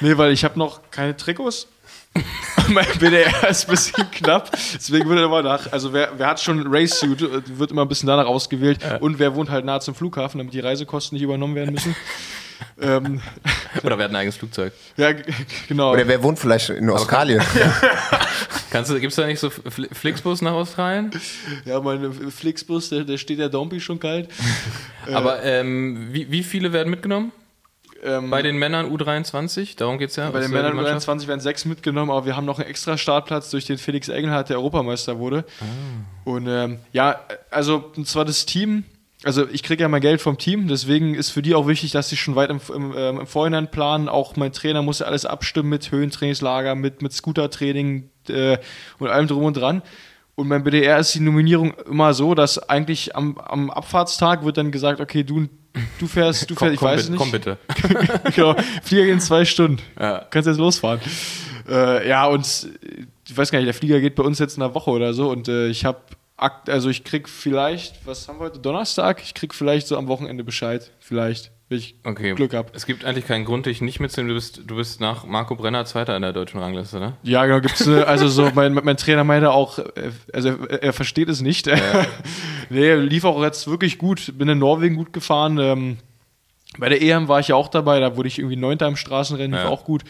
nee, 0.00 0.16
weil 0.18 0.30
ich 0.32 0.44
habe 0.44 0.58
noch 0.58 0.82
keine 0.90 1.16
Trikots. 1.16 1.66
Mein 2.70 2.86
BDR 2.98 3.48
ist 3.48 3.68
ein 3.68 3.70
bisschen 3.70 4.10
knapp, 4.10 4.50
deswegen 4.52 5.08
würde 5.08 5.24
immer 5.24 5.42
nach. 5.42 5.72
Also 5.72 5.92
wer, 5.92 6.10
wer 6.16 6.28
hat 6.28 6.40
schon 6.40 6.66
Race 6.66 6.98
Suit, 6.98 7.20
wird 7.58 7.70
immer 7.70 7.82
ein 7.82 7.88
bisschen 7.88 8.06
danach 8.06 8.26
ausgewählt. 8.26 8.82
Ja. 8.82 8.96
Und 8.96 9.18
wer 9.18 9.34
wohnt 9.34 9.50
halt 9.50 9.64
nahe 9.64 9.80
zum 9.80 9.94
Flughafen, 9.94 10.38
damit 10.38 10.54
die 10.54 10.60
Reisekosten 10.60 11.16
nicht 11.16 11.24
übernommen 11.24 11.54
werden 11.54 11.72
müssen. 11.72 11.94
ähm, 12.80 13.20
Oder 13.82 13.98
wer 13.98 14.04
hat 14.04 14.12
ein 14.12 14.16
eigenes 14.16 14.36
Flugzeug? 14.36 14.72
Ja, 14.96 15.12
genau. 15.68 15.92
Oder 15.92 16.06
wer 16.06 16.22
wohnt 16.22 16.38
vielleicht 16.38 16.70
in 16.70 16.88
Australien? 16.90 17.42
Kannst 18.70 18.90
du, 18.90 19.00
gibt's 19.00 19.16
da 19.16 19.26
nicht 19.26 19.40
so 19.40 19.50
Flixbus 19.50 20.42
nach 20.42 20.52
Australien? 20.52 21.10
Ja, 21.64 21.80
mein 21.80 22.12
Flixbus, 22.30 22.90
der, 22.90 23.04
der 23.04 23.18
steht 23.18 23.38
der 23.38 23.48
Dompi 23.48 23.80
schon 23.80 23.98
kalt. 23.98 24.28
Aber 25.12 25.42
ähm, 25.42 26.08
wie, 26.12 26.30
wie 26.30 26.42
viele 26.42 26.72
werden 26.72 26.90
mitgenommen? 26.90 27.32
Ähm, 28.02 28.30
bei 28.30 28.42
den 28.42 28.56
Männern 28.56 28.90
U23, 28.90 29.76
darum 29.76 29.98
geht 29.98 30.10
es 30.10 30.16
ja. 30.16 30.30
Bei 30.30 30.40
den 30.40 30.50
Männern 30.50 30.78
U23 30.78 31.26
werden 31.26 31.40
sechs 31.40 31.64
mitgenommen, 31.64 32.10
aber 32.10 32.24
wir 32.24 32.36
haben 32.36 32.46
noch 32.46 32.58
einen 32.58 32.68
extra 32.68 32.96
Startplatz 32.96 33.50
durch 33.50 33.66
den 33.66 33.78
Felix 33.78 34.08
Engelhardt, 34.08 34.48
der 34.48 34.56
Europameister 34.56 35.18
wurde. 35.18 35.44
Ah. 35.60 35.64
Und 36.30 36.46
ähm, 36.46 36.78
ja, 36.92 37.20
also 37.50 37.90
und 37.96 38.06
zwar 38.06 38.24
das 38.24 38.46
Team, 38.46 38.84
also 39.22 39.46
ich 39.48 39.62
kriege 39.62 39.82
ja 39.82 39.88
mein 39.88 40.00
Geld 40.00 40.22
vom 40.22 40.38
Team, 40.38 40.66
deswegen 40.68 41.14
ist 41.14 41.30
für 41.30 41.42
die 41.42 41.54
auch 41.54 41.66
wichtig, 41.66 41.90
dass 41.92 42.08
sie 42.08 42.16
schon 42.16 42.36
weit 42.36 42.48
im, 42.48 42.60
im, 42.74 42.94
ähm, 42.96 43.20
im 43.20 43.26
Vorhinein 43.26 43.70
planen. 43.70 44.08
Auch 44.08 44.36
mein 44.36 44.52
Trainer 44.52 44.80
muss 44.80 45.00
ja 45.00 45.06
alles 45.06 45.26
abstimmen 45.26 45.68
mit 45.68 45.90
Höhentrainingslager, 45.90 46.74
mit, 46.74 47.02
mit 47.02 47.12
Scootertraining 47.12 48.08
äh, 48.28 48.56
und 48.98 49.08
allem 49.08 49.26
drum 49.26 49.44
und 49.44 49.56
dran. 49.56 49.82
Und 50.36 50.48
beim 50.48 50.64
BDR 50.64 50.98
ist 50.98 51.14
die 51.14 51.20
Nominierung 51.20 51.74
immer 51.86 52.14
so, 52.14 52.34
dass 52.34 52.58
eigentlich 52.70 53.14
am, 53.14 53.36
am 53.36 53.70
Abfahrtstag 53.70 54.42
wird 54.42 54.56
dann 54.56 54.70
gesagt, 54.70 55.00
okay, 55.00 55.22
du, 55.22 55.48
du 55.98 56.06
fährst, 56.06 56.50
du 56.50 56.54
fährst, 56.54 56.74
ich 56.74 56.78
komm, 56.80 56.88
weiß 56.88 57.10
bitte, 57.10 57.10
nicht. 57.12 57.20
Komm 57.20 57.30
bitte. 57.30 57.58
genau, 58.34 58.54
Flieger 58.82 59.04
geht 59.04 59.14
in 59.14 59.20
zwei 59.20 59.44
Stunden. 59.44 59.82
Ja. 59.98 60.26
Kannst 60.30 60.46
jetzt 60.46 60.58
losfahren. 60.58 61.00
Äh, 61.68 62.08
ja, 62.08 62.26
und 62.26 62.46
ich 63.28 63.36
weiß 63.36 63.50
gar 63.50 63.58
nicht, 63.58 63.66
der 63.66 63.74
Flieger 63.74 64.00
geht 64.00 64.14
bei 64.14 64.22
uns 64.22 64.38
jetzt 64.38 64.56
in 64.56 64.62
einer 64.62 64.74
Woche 64.74 64.90
oder 64.90 65.14
so 65.14 65.30
und 65.30 65.48
äh, 65.48 65.68
ich 65.68 65.84
habe 65.84 66.00
also 66.40 66.88
ich 66.88 67.04
krieg 67.04 67.28
vielleicht, 67.28 68.06
was 68.06 68.26
haben 68.26 68.38
wir 68.38 68.46
heute, 68.46 68.58
Donnerstag? 68.58 69.20
Ich 69.22 69.34
krieg 69.34 69.54
vielleicht 69.54 69.86
so 69.86 69.98
am 69.98 70.08
Wochenende 70.08 70.42
Bescheid, 70.42 70.90
vielleicht 70.98 71.52
wenn 71.70 71.78
ich 71.78 71.94
okay. 72.02 72.34
Glück 72.34 72.52
habe. 72.52 72.72
Es 72.74 72.84
gibt 72.84 73.04
eigentlich 73.04 73.28
keinen 73.28 73.44
Grund, 73.44 73.66
dich 73.66 73.80
nicht 73.80 74.00
mitzunehmen. 74.00 74.30
Du 74.30 74.34
bist, 74.34 74.62
du 74.66 74.74
bist 74.74 75.00
nach 75.00 75.24
Marco 75.24 75.54
Brenner 75.54 75.84
Zweiter 75.84 76.16
in 76.16 76.22
der 76.22 76.32
deutschen 76.32 76.58
Rangliste, 76.58 76.98
ne? 76.98 77.14
Ja, 77.22 77.46
genau. 77.46 77.60
Gibt's, 77.60 77.86
äh, 77.86 78.02
also 78.02 78.26
so, 78.26 78.50
mein, 78.54 78.74
mein 78.74 78.96
Trainer 78.96 79.22
meinte 79.22 79.52
auch, 79.52 79.78
äh, 79.78 80.10
also 80.32 80.48
er, 80.48 80.82
er 80.82 80.92
versteht 80.92 81.28
es 81.28 81.40
nicht. 81.42 81.68
Ja. 81.68 81.76
nee, 82.70 82.94
lief 82.94 83.24
auch 83.24 83.40
jetzt 83.40 83.68
wirklich 83.68 83.98
gut. 83.98 84.36
Bin 84.36 84.48
in 84.48 84.58
Norwegen 84.58 84.96
gut 84.96 85.12
gefahren. 85.12 85.58
Ähm, 85.58 85.98
bei 86.76 86.88
der 86.88 87.00
EM 87.00 87.28
war 87.28 87.38
ich 87.38 87.48
ja 87.48 87.54
auch 87.54 87.68
dabei, 87.68 88.00
da 88.00 88.16
wurde 88.16 88.26
ich 88.26 88.40
irgendwie 88.40 88.56
Neunter 88.56 88.88
im 88.88 88.96
Straßenrennen, 88.96 89.52
lief 89.52 89.64
ja. 89.64 89.68
auch 89.68 89.84
gut. 89.84 90.02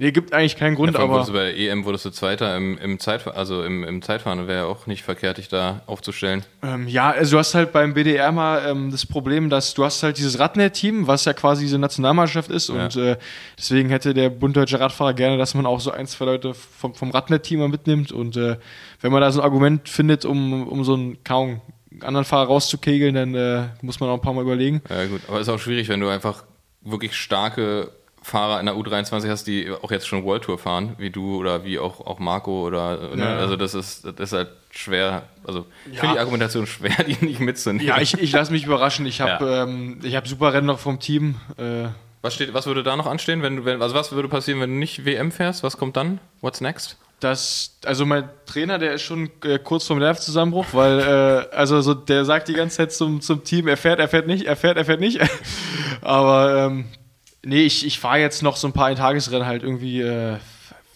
Nee, 0.00 0.12
gibt 0.12 0.32
eigentlich 0.32 0.54
keinen 0.54 0.76
Grund, 0.76 0.94
ja, 0.94 1.00
aber. 1.00 1.26
Bei 1.26 1.52
der 1.52 1.56
EM 1.56 1.84
wurdest 1.84 2.04
du 2.04 2.10
Zweiter 2.10 2.56
im, 2.56 2.78
im, 2.78 3.00
Zeitfahren, 3.00 3.36
also 3.36 3.64
im, 3.64 3.82
im 3.82 4.00
Zeitfahren, 4.00 4.46
wäre 4.46 4.60
ja 4.60 4.64
auch 4.66 4.86
nicht 4.86 5.02
verkehrt, 5.02 5.38
dich 5.38 5.48
da 5.48 5.82
aufzustellen. 5.86 6.44
Ähm, 6.62 6.86
ja, 6.86 7.10
also 7.10 7.32
du 7.32 7.38
hast 7.40 7.56
halt 7.56 7.72
beim 7.72 7.94
BDR 7.94 8.30
mal 8.30 8.64
ähm, 8.64 8.92
das 8.92 9.04
Problem, 9.04 9.50
dass 9.50 9.74
du 9.74 9.84
hast 9.84 10.04
halt 10.04 10.16
dieses 10.16 10.38
Radnet-Team, 10.38 11.08
was 11.08 11.24
ja 11.24 11.32
quasi 11.32 11.64
diese 11.64 11.80
Nationalmannschaft 11.80 12.48
ist 12.48 12.68
ja. 12.68 12.76
und 12.76 12.94
äh, 12.94 13.16
deswegen 13.58 13.88
hätte 13.90 14.14
der 14.14 14.30
Bund 14.30 14.56
Deutscher 14.56 14.78
Radfahrer 14.78 15.14
gerne, 15.14 15.36
dass 15.36 15.54
man 15.54 15.66
auch 15.66 15.80
so 15.80 15.90
ein, 15.90 16.06
zwei 16.06 16.26
Leute 16.26 16.54
vom, 16.54 16.94
vom 16.94 17.10
Radnet-Team 17.10 17.58
mal 17.58 17.68
mitnimmt 17.68 18.12
und 18.12 18.36
äh, 18.36 18.56
wenn 19.00 19.10
man 19.10 19.20
da 19.20 19.32
so 19.32 19.40
ein 19.40 19.44
Argument 19.44 19.88
findet, 19.88 20.24
um, 20.24 20.68
um 20.68 20.84
so 20.84 20.94
einen 20.94 21.24
kaum 21.24 21.60
anderen 22.02 22.24
Fahrer 22.24 22.46
rauszukegeln, 22.46 23.16
dann 23.16 23.34
äh, 23.34 23.64
muss 23.82 23.98
man 23.98 24.10
auch 24.10 24.14
ein 24.14 24.20
paar 24.20 24.32
Mal 24.32 24.42
überlegen. 24.42 24.80
Ja 24.88 25.06
gut, 25.06 25.22
aber 25.26 25.40
ist 25.40 25.48
auch 25.48 25.58
schwierig, 25.58 25.88
wenn 25.88 25.98
du 25.98 26.08
einfach 26.08 26.44
wirklich 26.82 27.16
starke 27.16 27.90
Fahrer 28.28 28.60
in 28.60 28.66
der 28.66 28.74
U23 28.74 29.28
hast, 29.28 29.46
die 29.46 29.70
auch 29.70 29.90
jetzt 29.90 30.06
schon 30.06 30.24
World 30.24 30.44
Tour 30.44 30.58
fahren, 30.58 30.94
wie 30.98 31.10
du 31.10 31.36
oder 31.36 31.64
wie 31.64 31.78
auch, 31.78 32.06
auch 32.06 32.18
Marco 32.18 32.66
oder 32.66 33.16
ne? 33.16 33.26
also 33.26 33.56
das 33.56 33.74
ist, 33.74 34.04
das 34.04 34.14
ist 34.18 34.32
halt 34.32 34.48
schwer. 34.70 35.22
Also 35.44 35.66
ich 35.86 35.94
ja. 35.94 36.00
finde 36.00 36.14
die 36.16 36.20
Argumentation 36.20 36.66
schwer, 36.66 37.04
die 37.04 37.24
nicht 37.24 37.40
mitzunehmen. 37.40 37.86
Ja, 37.86 38.00
ich, 38.00 38.14
ich 38.14 38.32
lasse 38.32 38.52
mich 38.52 38.64
überraschen. 38.64 39.06
Ich 39.06 39.20
habe 39.20 39.44
ja. 39.44 39.62
ähm, 39.64 40.00
hab 40.04 40.28
super 40.28 40.52
Rennen 40.52 40.66
noch 40.66 40.78
vom 40.78 41.00
Team. 41.00 41.36
Äh, 41.56 41.88
was, 42.20 42.34
steht, 42.34 42.52
was 42.52 42.66
würde 42.66 42.82
da 42.82 42.96
noch 42.96 43.06
anstehen, 43.06 43.42
wenn 43.42 43.56
du, 43.56 43.64
wenn, 43.64 43.80
also 43.80 43.94
was 43.94 44.12
würde 44.12 44.28
passieren, 44.28 44.60
wenn 44.60 44.70
du 44.70 44.76
nicht 44.76 45.04
WM 45.04 45.32
fährst? 45.32 45.62
Was 45.62 45.78
kommt 45.78 45.96
dann? 45.96 46.20
What's 46.42 46.60
next? 46.60 46.98
Das, 47.20 47.78
also 47.84 48.06
mein 48.06 48.28
Trainer, 48.46 48.78
der 48.78 48.92
ist 48.92 49.02
schon 49.02 49.30
äh, 49.42 49.58
kurz 49.58 49.86
vorm 49.86 49.98
Nervzusammenbruch, 49.98 50.66
weil, 50.72 51.00
äh, 51.00 51.54
also 51.54 51.80
so, 51.80 51.94
der 51.94 52.24
sagt 52.24 52.46
die 52.46 52.52
ganze 52.52 52.76
Zeit 52.76 52.92
zum, 52.92 53.20
zum 53.20 53.42
Team, 53.42 53.66
er 53.66 53.76
fährt, 53.76 53.98
er 53.98 54.08
fährt 54.08 54.28
nicht, 54.28 54.46
er 54.46 54.54
fährt, 54.54 54.76
er 54.76 54.84
fährt 54.84 55.00
nicht. 55.00 55.20
Aber 56.00 56.66
ähm, 56.66 56.84
Nee, 57.48 57.62
ich, 57.62 57.86
ich 57.86 57.98
fahre 57.98 58.18
jetzt 58.18 58.42
noch 58.42 58.56
so 58.56 58.66
ein 58.66 58.74
paar 58.74 58.94
Tagesrennen 58.94 59.46
halt 59.46 59.62
irgendwie, 59.62 60.02
äh, 60.02 60.36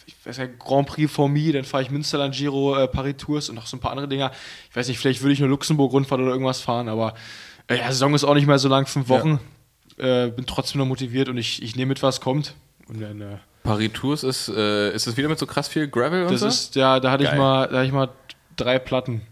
ich 0.05 0.14
weiß 0.22 0.36
nicht, 0.36 0.59
Grand 0.59 0.86
Prix 0.86 1.11
for 1.11 1.26
Me, 1.26 1.50
dann 1.50 1.64
fahre 1.64 1.82
ich 1.82 1.90
Münsterland 1.90 2.34
Giro, 2.34 2.76
äh, 2.76 2.86
Paris 2.88 3.16
Tours 3.16 3.48
und 3.48 3.55
noch 3.55 3.66
so 3.66 3.78
ein 3.78 3.80
paar 3.80 3.92
andere 3.92 4.07
Dinger. 4.07 4.30
Ich 4.68 4.76
weiß 4.76 4.86
nicht, 4.88 4.98
vielleicht 4.98 5.22
würde 5.22 5.32
ich 5.32 5.40
nur 5.40 5.48
Luxemburg-Rundfahrt 5.48 6.20
oder 6.20 6.30
irgendwas 6.30 6.61
fahren, 6.61 6.90
aber 6.90 7.14
äh, 7.68 7.78
ja, 7.78 7.90
Saison 7.90 8.14
ist 8.14 8.24
auch 8.24 8.34
nicht 8.34 8.46
mehr 8.46 8.59
so 8.59 8.68
lang, 8.68 8.84
fünf 8.84 9.09
Wochen. 9.09 9.40
Ja. 9.98 10.26
Äh, 10.26 10.30
bin 10.30 10.44
trotzdem 10.44 10.80
noch 10.80 10.86
motiviert 10.86 11.30
und 11.30 11.38
ich, 11.38 11.62
ich 11.62 11.74
nehme 11.74 11.88
mit, 11.88 12.03
was 12.03 12.20
kommt. 12.20 12.55
Und 12.86 13.00
dann, 13.00 13.22
äh, 13.22 13.38
Paris 13.62 13.90
Tours 13.94 14.22
ist, 14.22 14.48
äh, 14.48 14.92
ist 14.92 15.07
das 15.07 15.16
wieder 15.16 15.30
mit 15.30 15.38
so 15.38 15.46
krass 15.46 15.68
viel 15.68 15.88
Gravel 15.88 16.24
und 16.24 16.32
das 16.32 16.40
so? 16.40 16.48
ist, 16.48 16.74
ja, 16.74 17.00
da 17.00 17.11
hatte 17.11 17.24
ich 17.24 17.32
mal, 17.32 17.66
da 17.68 17.76
hatte 17.76 17.86
ich 17.86 17.92
mal 17.92 18.11
drei 18.57 18.78
Platten. 18.78 19.22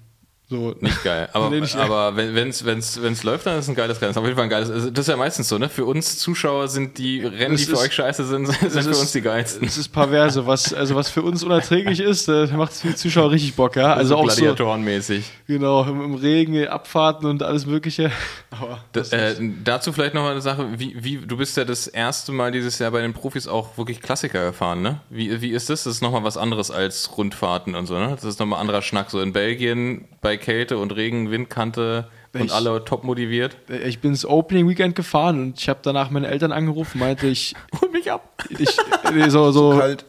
So. 0.50 0.74
Nicht 0.80 1.04
geil. 1.04 1.28
Aber, 1.32 1.48
nee, 1.50 1.60
nicht 1.60 1.76
aber 1.76 2.16
wenn 2.16 2.48
es 2.48 2.64
wenn's, 2.64 3.00
wenn's 3.00 3.22
läuft, 3.22 3.46
dann 3.46 3.56
ist 3.56 3.66
es 3.66 3.68
ein 3.68 3.76
geiles 3.76 4.02
Rennen. 4.02 4.08
Das 4.08 4.16
ist 4.16 4.20
auf 4.20 4.24
jeden 4.24 4.36
Fall 4.36 4.44
ein 4.44 4.50
geiles. 4.50 4.92
Das 4.92 5.04
ist 5.04 5.08
ja 5.08 5.16
meistens 5.16 5.48
so, 5.48 5.58
ne? 5.58 5.68
Für 5.68 5.84
uns 5.84 6.18
Zuschauer 6.18 6.66
sind 6.66 6.98
die 6.98 7.24
Rennen, 7.24 7.52
das 7.52 7.60
die 7.60 7.66
für 7.66 7.74
ist, 7.74 7.82
euch 7.82 7.94
scheiße 7.94 8.26
sind, 8.26 8.46
sind 8.46 8.58
für 8.58 8.78
ist, 8.90 9.00
uns 9.00 9.12
die 9.12 9.20
geilsten. 9.20 9.64
Das 9.64 9.78
ist 9.78 9.88
perverse. 9.88 10.48
Was, 10.48 10.74
also 10.74 10.96
was 10.96 11.08
für 11.08 11.22
uns 11.22 11.44
unerträglich 11.44 12.00
ist, 12.00 12.28
äh, 12.28 12.48
macht 12.48 12.72
es 12.72 12.80
für 12.80 12.88
die 12.88 12.96
Zuschauer 12.96 13.30
richtig 13.30 13.54
Bock, 13.54 13.76
ja. 13.76 13.94
Also 13.94 14.16
auch 14.16 14.24
Gladiatorenmäßig. 14.24 15.24
So, 15.24 15.54
genau, 15.54 15.84
im, 15.84 16.02
im, 16.02 16.14
Regen, 16.16 16.66
Abfahrten 16.66 17.28
und 17.28 17.44
alles 17.44 17.66
Mögliche. 17.66 18.10
Aber 18.50 18.80
das, 18.90 19.12
äh, 19.12 19.36
dazu 19.62 19.92
vielleicht 19.92 20.14
noch 20.14 20.22
mal 20.22 20.32
eine 20.32 20.40
Sache. 20.40 20.66
Wie, 20.78 20.96
wie, 20.98 21.18
du 21.18 21.36
bist 21.36 21.56
ja 21.56 21.64
das 21.64 21.86
erste 21.86 22.32
Mal 22.32 22.50
dieses 22.50 22.80
Jahr 22.80 22.90
bei 22.90 23.02
den 23.02 23.12
Profis 23.12 23.46
auch 23.46 23.78
wirklich 23.78 24.02
Klassiker 24.02 24.46
gefahren, 24.46 24.82
ne? 24.82 25.00
Wie, 25.10 25.40
wie 25.40 25.50
ist 25.50 25.70
das? 25.70 25.84
Das 25.84 25.94
ist 25.94 26.02
nochmal 26.02 26.24
was 26.24 26.36
anderes 26.36 26.72
als 26.72 27.16
Rundfahrten 27.16 27.76
und 27.76 27.86
so, 27.86 27.94
ne? 27.94 28.10
Das 28.10 28.24
ist 28.24 28.40
nochmal 28.40 28.60
anderer 28.60 28.82
Schnack. 28.82 29.10
So 29.10 29.20
in 29.20 29.32
Belgien 29.32 30.06
bei 30.20 30.39
Kälte 30.40 30.78
und 30.78 30.94
Regen 30.96 31.30
Windkante 31.30 32.08
und 32.32 32.44
ich, 32.44 32.52
alle 32.52 32.84
top 32.84 33.04
motiviert. 33.04 33.56
Ich 33.84 34.00
bin 34.00 34.12
ins 34.12 34.24
Opening 34.24 34.68
Weekend 34.68 34.94
gefahren 34.94 35.40
und 35.40 35.60
ich 35.60 35.68
habe 35.68 35.80
danach 35.82 36.10
meine 36.10 36.28
Eltern 36.28 36.52
angerufen, 36.52 36.98
meinte 36.98 37.26
ich. 37.26 37.54
Hol 37.80 37.90
mich 37.90 38.10
ab! 38.10 38.32
Ich, 38.58 38.76
nee, 39.12 39.28
so, 39.28 39.50
so, 39.50 39.78
kalt. 39.78 40.04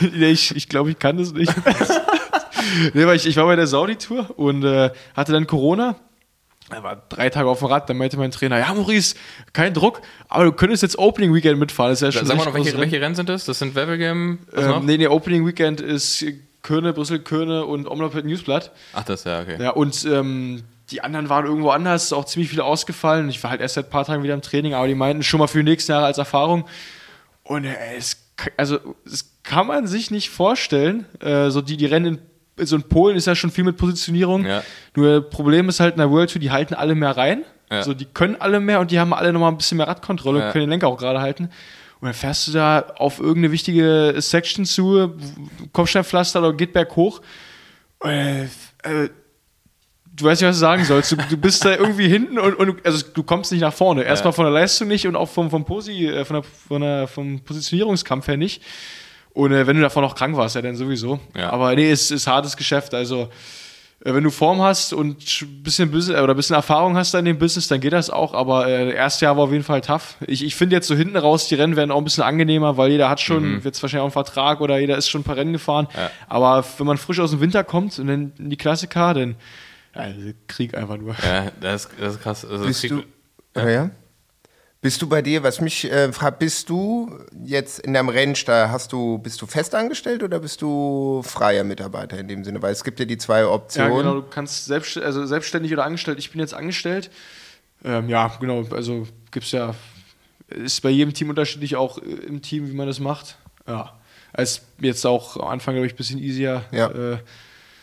nee, 0.14 0.30
ich, 0.30 0.54
ich 0.56 0.68
glaube, 0.68 0.90
ich 0.90 0.98
kann 0.98 1.18
das 1.18 1.32
nicht. 1.32 1.52
nee, 2.94 3.06
weil 3.06 3.16
ich, 3.16 3.26
ich 3.26 3.36
war 3.36 3.46
bei 3.46 3.56
der 3.56 3.66
Saudi-Tour 3.66 4.38
und 4.38 4.64
äh, 4.64 4.90
hatte 5.14 5.32
dann 5.32 5.46
Corona. 5.46 5.96
Er 6.70 6.82
war 6.82 7.02
drei 7.08 7.30
Tage 7.30 7.48
auf 7.48 7.60
dem 7.60 7.68
Rad, 7.68 7.88
dann 7.88 7.96
meinte 7.96 8.18
mein 8.18 8.30
Trainer, 8.30 8.58
ja 8.58 8.74
Maurice, 8.74 9.14
kein 9.54 9.72
Druck, 9.72 10.02
aber 10.28 10.44
du 10.44 10.52
könntest 10.52 10.82
jetzt 10.82 10.98
Opening 10.98 11.32
Weekend 11.32 11.58
mitfahren. 11.58 11.92
Das 11.92 12.02
ist 12.02 12.06
ja 12.06 12.12
schon 12.12 12.26
Sag 12.26 12.36
mal 12.36 12.44
noch, 12.44 12.54
welche, 12.54 12.76
welche, 12.76 13.00
Rennen 13.00 13.14
sind 13.14 13.30
das? 13.30 13.46
Das 13.46 13.58
sind 13.58 13.74
Wevelgem? 13.74 14.40
Ähm, 14.54 14.84
nee, 14.84 14.98
nee, 14.98 15.06
Opening 15.06 15.46
Weekend 15.46 15.80
ist 15.80 16.26
Köne, 16.68 16.92
Brüssel, 16.92 17.18
Köne 17.20 17.64
und 17.64 17.88
Omlopet 17.88 18.26
Newsblatt. 18.26 18.72
Ach, 18.92 19.04
das 19.04 19.24
ja, 19.24 19.40
okay. 19.40 19.56
Ja, 19.58 19.70
und 19.70 20.04
ähm, 20.04 20.64
die 20.90 21.00
anderen 21.00 21.30
waren 21.30 21.46
irgendwo 21.46 21.70
anders, 21.70 22.12
auch 22.12 22.26
ziemlich 22.26 22.50
viele 22.50 22.62
ausgefallen. 22.64 23.30
Ich 23.30 23.42
war 23.42 23.50
halt 23.50 23.62
erst 23.62 23.76
seit 23.76 23.86
ein 23.86 23.90
paar 23.90 24.04
Tagen 24.04 24.22
wieder 24.22 24.34
im 24.34 24.42
Training, 24.42 24.74
aber 24.74 24.86
die 24.86 24.94
meinten 24.94 25.22
schon 25.22 25.38
mal 25.40 25.46
für 25.46 25.58
die 25.64 25.70
nächsten 25.70 25.92
Jahre 25.92 26.04
als 26.04 26.18
Erfahrung. 26.18 26.66
Und 27.42 27.64
äh, 27.64 27.74
es, 27.96 28.18
also, 28.58 28.78
das 29.06 29.30
kann 29.44 29.66
man 29.66 29.86
sich 29.86 30.10
nicht 30.10 30.28
vorstellen. 30.28 31.06
Äh, 31.20 31.48
so 31.48 31.62
die, 31.62 31.78
die 31.78 31.86
Rennen 31.86 32.18
so 32.60 32.76
in 32.76 32.82
Polen 32.82 33.16
ist 33.16 33.26
ja 33.26 33.34
schon 33.34 33.50
viel 33.50 33.64
mit 33.64 33.78
Positionierung. 33.78 34.44
Ja. 34.44 34.62
Nur 34.94 35.22
Problem 35.30 35.70
ist 35.70 35.80
halt 35.80 35.94
in 35.94 35.98
der 36.00 36.10
World 36.10 36.30
Tour, 36.30 36.40
die 36.40 36.50
halten 36.50 36.74
alle 36.74 36.94
mehr 36.94 37.16
rein. 37.16 37.44
Ja. 37.70 37.78
Also 37.78 37.94
die 37.94 38.04
können 38.04 38.36
alle 38.38 38.60
mehr 38.60 38.80
und 38.80 38.90
die 38.90 38.98
haben 39.00 39.14
alle 39.14 39.32
nochmal 39.32 39.52
ein 39.52 39.56
bisschen 39.56 39.78
mehr 39.78 39.88
Radkontrolle, 39.88 40.40
Ja. 40.40 40.52
können 40.52 40.64
den 40.64 40.70
Lenker 40.70 40.88
auch 40.88 40.98
gerade 40.98 41.20
halten. 41.20 41.50
Und 42.00 42.06
dann 42.06 42.14
fährst 42.14 42.46
du 42.46 42.52
da 42.52 42.80
auf 42.96 43.18
irgendeine 43.18 43.50
wichtige 43.50 44.14
Section 44.18 44.64
zu, 44.64 45.14
Kopfsteinpflaster 45.72 46.40
oder 46.40 46.52
geht 46.52 46.72
berghoch. 46.72 47.20
Äh, 48.04 48.44
äh, 48.44 48.48
du 50.18 50.24
weißt 50.24 50.42
nicht, 50.42 50.48
was 50.48 50.56
du 50.56 50.60
sagen 50.60 50.84
sollst. 50.84 51.12
Du, 51.12 51.16
du 51.16 51.36
bist 51.36 51.64
da 51.64 51.74
irgendwie 51.74 52.08
hinten 52.08 52.38
und, 52.38 52.54
und 52.54 52.86
also 52.86 53.04
du 53.12 53.22
kommst 53.22 53.50
nicht 53.50 53.62
nach 53.62 53.72
vorne. 53.72 54.04
Erstmal 54.04 54.32
von 54.32 54.44
der 54.44 54.52
Leistung 54.52 54.88
nicht 54.88 55.06
und 55.06 55.16
auch 55.16 55.28
vom, 55.28 55.50
vom, 55.50 55.64
Posi, 55.64 56.06
äh, 56.06 56.24
von 56.24 56.34
der, 56.34 56.42
von 56.42 56.80
der, 56.80 57.08
vom 57.08 57.40
Positionierungskampf 57.40 58.28
her 58.28 58.36
nicht. 58.36 58.62
Und 59.30 59.52
äh, 59.52 59.66
wenn 59.66 59.76
du 59.76 59.82
davon 59.82 60.02
noch 60.02 60.14
krank 60.14 60.36
warst, 60.36 60.54
ja 60.54 60.62
dann 60.62 60.76
sowieso. 60.76 61.20
Ja. 61.36 61.50
Aber 61.50 61.74
nee, 61.74 61.90
es 61.90 62.10
ist 62.10 62.26
hartes 62.26 62.56
Geschäft. 62.56 62.94
Also 62.94 63.28
wenn 64.00 64.22
du 64.22 64.30
Form 64.30 64.62
hast 64.62 64.92
und 64.92 65.18
ein 65.42 65.62
bisschen, 65.62 65.90
Business, 65.90 66.16
oder 66.20 66.32
ein 66.34 66.36
bisschen 66.36 66.54
Erfahrung 66.54 66.96
hast 66.96 67.14
in 67.14 67.24
dem 67.24 67.38
Business, 67.38 67.66
dann 67.66 67.80
geht 67.80 67.92
das 67.92 68.10
auch. 68.10 68.32
Aber 68.32 68.68
äh, 68.68 68.92
erstes 68.94 69.20
Jahr 69.22 69.36
war 69.36 69.44
auf 69.44 69.52
jeden 69.52 69.64
Fall 69.64 69.80
tough. 69.80 70.16
Ich, 70.26 70.44
ich 70.44 70.54
finde 70.54 70.76
jetzt 70.76 70.86
so 70.86 70.94
hinten 70.94 71.16
raus, 71.16 71.48
die 71.48 71.56
Rennen 71.56 71.74
werden 71.74 71.90
auch 71.90 71.98
ein 71.98 72.04
bisschen 72.04 72.22
angenehmer, 72.22 72.76
weil 72.76 72.90
jeder 72.92 73.08
hat 73.08 73.20
schon 73.20 73.60
jetzt 73.64 73.82
wahrscheinlich 73.82 74.00
auch 74.02 74.04
einen 74.04 74.12
Vertrag 74.12 74.60
oder 74.60 74.78
jeder 74.78 74.96
ist 74.96 75.08
schon 75.08 75.22
ein 75.22 75.24
paar 75.24 75.36
Rennen 75.36 75.52
gefahren. 75.52 75.88
Ja. 75.96 76.10
Aber 76.28 76.64
wenn 76.78 76.86
man 76.86 76.96
frisch 76.96 77.18
aus 77.18 77.30
dem 77.32 77.40
Winter 77.40 77.64
kommt 77.64 77.98
und 77.98 78.06
dann 78.06 78.32
in 78.38 78.50
die 78.50 78.56
Klassiker, 78.56 79.14
dann 79.14 79.34
ja, 79.96 80.04
Krieg 80.46 80.76
einfach 80.76 80.96
nur. 80.96 81.16
Ja, 81.24 81.50
das, 81.60 81.86
ist- 81.86 81.92
das 82.00 82.14
ist 82.14 82.22
krass. 82.22 82.44
Also 82.44 82.66
Bist 82.66 82.80
Krieg- 82.82 82.90
du, 83.54 83.60
ja. 83.60 83.68
Ja. 83.68 83.90
Bist 84.80 85.02
du 85.02 85.08
bei 85.08 85.22
dir, 85.22 85.42
was 85.42 85.60
mich 85.60 85.90
äh, 85.90 86.12
fragt, 86.12 86.38
bist 86.38 86.68
du 86.68 87.18
jetzt 87.44 87.80
in 87.80 87.94
deinem 87.94 88.08
Rennstall, 88.10 88.70
hast 88.70 88.92
du, 88.92 89.18
bist 89.18 89.42
du 89.42 89.46
festangestellt 89.46 90.22
oder 90.22 90.38
bist 90.38 90.62
du 90.62 91.20
freier 91.24 91.64
Mitarbeiter 91.64 92.16
in 92.16 92.28
dem 92.28 92.44
Sinne? 92.44 92.62
Weil 92.62 92.72
es 92.72 92.84
gibt 92.84 93.00
ja 93.00 93.04
die 93.04 93.18
zwei 93.18 93.40
Ja, 93.40 93.48
Optionen. 93.50 93.96
genau, 93.96 94.14
du 94.14 94.22
kannst 94.22 94.66
selbst, 94.66 94.96
also 94.96 95.26
selbstständig 95.26 95.72
oder 95.72 95.84
angestellt. 95.84 96.20
Ich 96.20 96.30
bin 96.30 96.40
jetzt 96.40 96.54
angestellt. 96.54 97.10
Ähm, 97.84 98.08
ja, 98.08 98.28
genau, 98.38 98.64
also 98.70 99.08
gibt's 99.32 99.50
ja, 99.50 99.74
ist 100.48 100.80
bei 100.80 100.90
jedem 100.90 101.12
Team 101.12 101.28
unterschiedlich, 101.30 101.74
auch 101.74 101.98
äh, 101.98 102.02
im 102.04 102.40
Team, 102.40 102.68
wie 102.68 102.74
man 102.74 102.86
das 102.86 103.00
macht. 103.00 103.36
Ja. 103.66 103.94
Als 104.32 104.62
jetzt 104.80 105.04
auch 105.04 105.36
am 105.38 105.48
Anfang, 105.48 105.74
glaube 105.74 105.88
ich, 105.88 105.94
ein 105.94 105.96
bisschen 105.96 106.20
easier. 106.20 106.62
Ja. 106.70 106.88
Äh, 106.90 107.18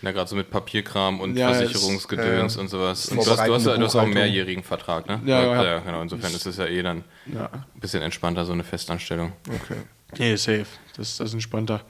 Ja, 0.05 0.11
gerade 0.11 0.29
so 0.29 0.35
mit 0.35 0.51
Papierkram 0.51 1.19
und 1.19 1.35
Ja, 1.35 1.51
Versicherungsgedöns 1.51 2.53
es- 2.53 2.57
und 2.59 2.67
sowas. 2.67 3.07
Und 3.07 3.17
du 3.17 3.31
hast, 3.31 3.47
du 3.47 3.53
hast, 3.55 3.65
du 3.65 3.83
hast 3.83 3.95
auch 3.95 4.03
einen 4.03 4.13
mehrjährigen 4.13 4.63
Vertrag, 4.63 5.07
ne? 5.07 5.19
Ja, 5.25 5.41
ja. 5.41 5.63
ja 5.63 5.79
genau. 5.79 5.99
Insofern 5.99 6.31
ist 6.31 6.45
es 6.45 6.57
ja 6.57 6.67
eh 6.67 6.83
dann 6.83 7.03
ja. 7.25 7.49
ein 7.51 7.79
bisschen 7.79 8.03
entspannter, 8.03 8.45
so 8.45 8.53
eine 8.53 8.63
Festanstellung. 8.63 9.33
okay. 9.47 9.77
Nee, 10.19 10.35
safe. 10.35 10.67
Das, 10.95 11.17
das 11.17 11.29
ist 11.29 11.33
entspannter. 11.33 11.81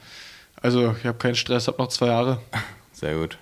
Also, 0.62 0.96
ich 0.98 1.06
habe 1.06 1.18
keinen 1.18 1.36
Stress, 1.36 1.68
habe 1.68 1.78
noch 1.78 1.90
zwei 1.90 2.08
Jahre. 2.08 2.42
Sehr 2.94 3.16
gut. 3.16 3.38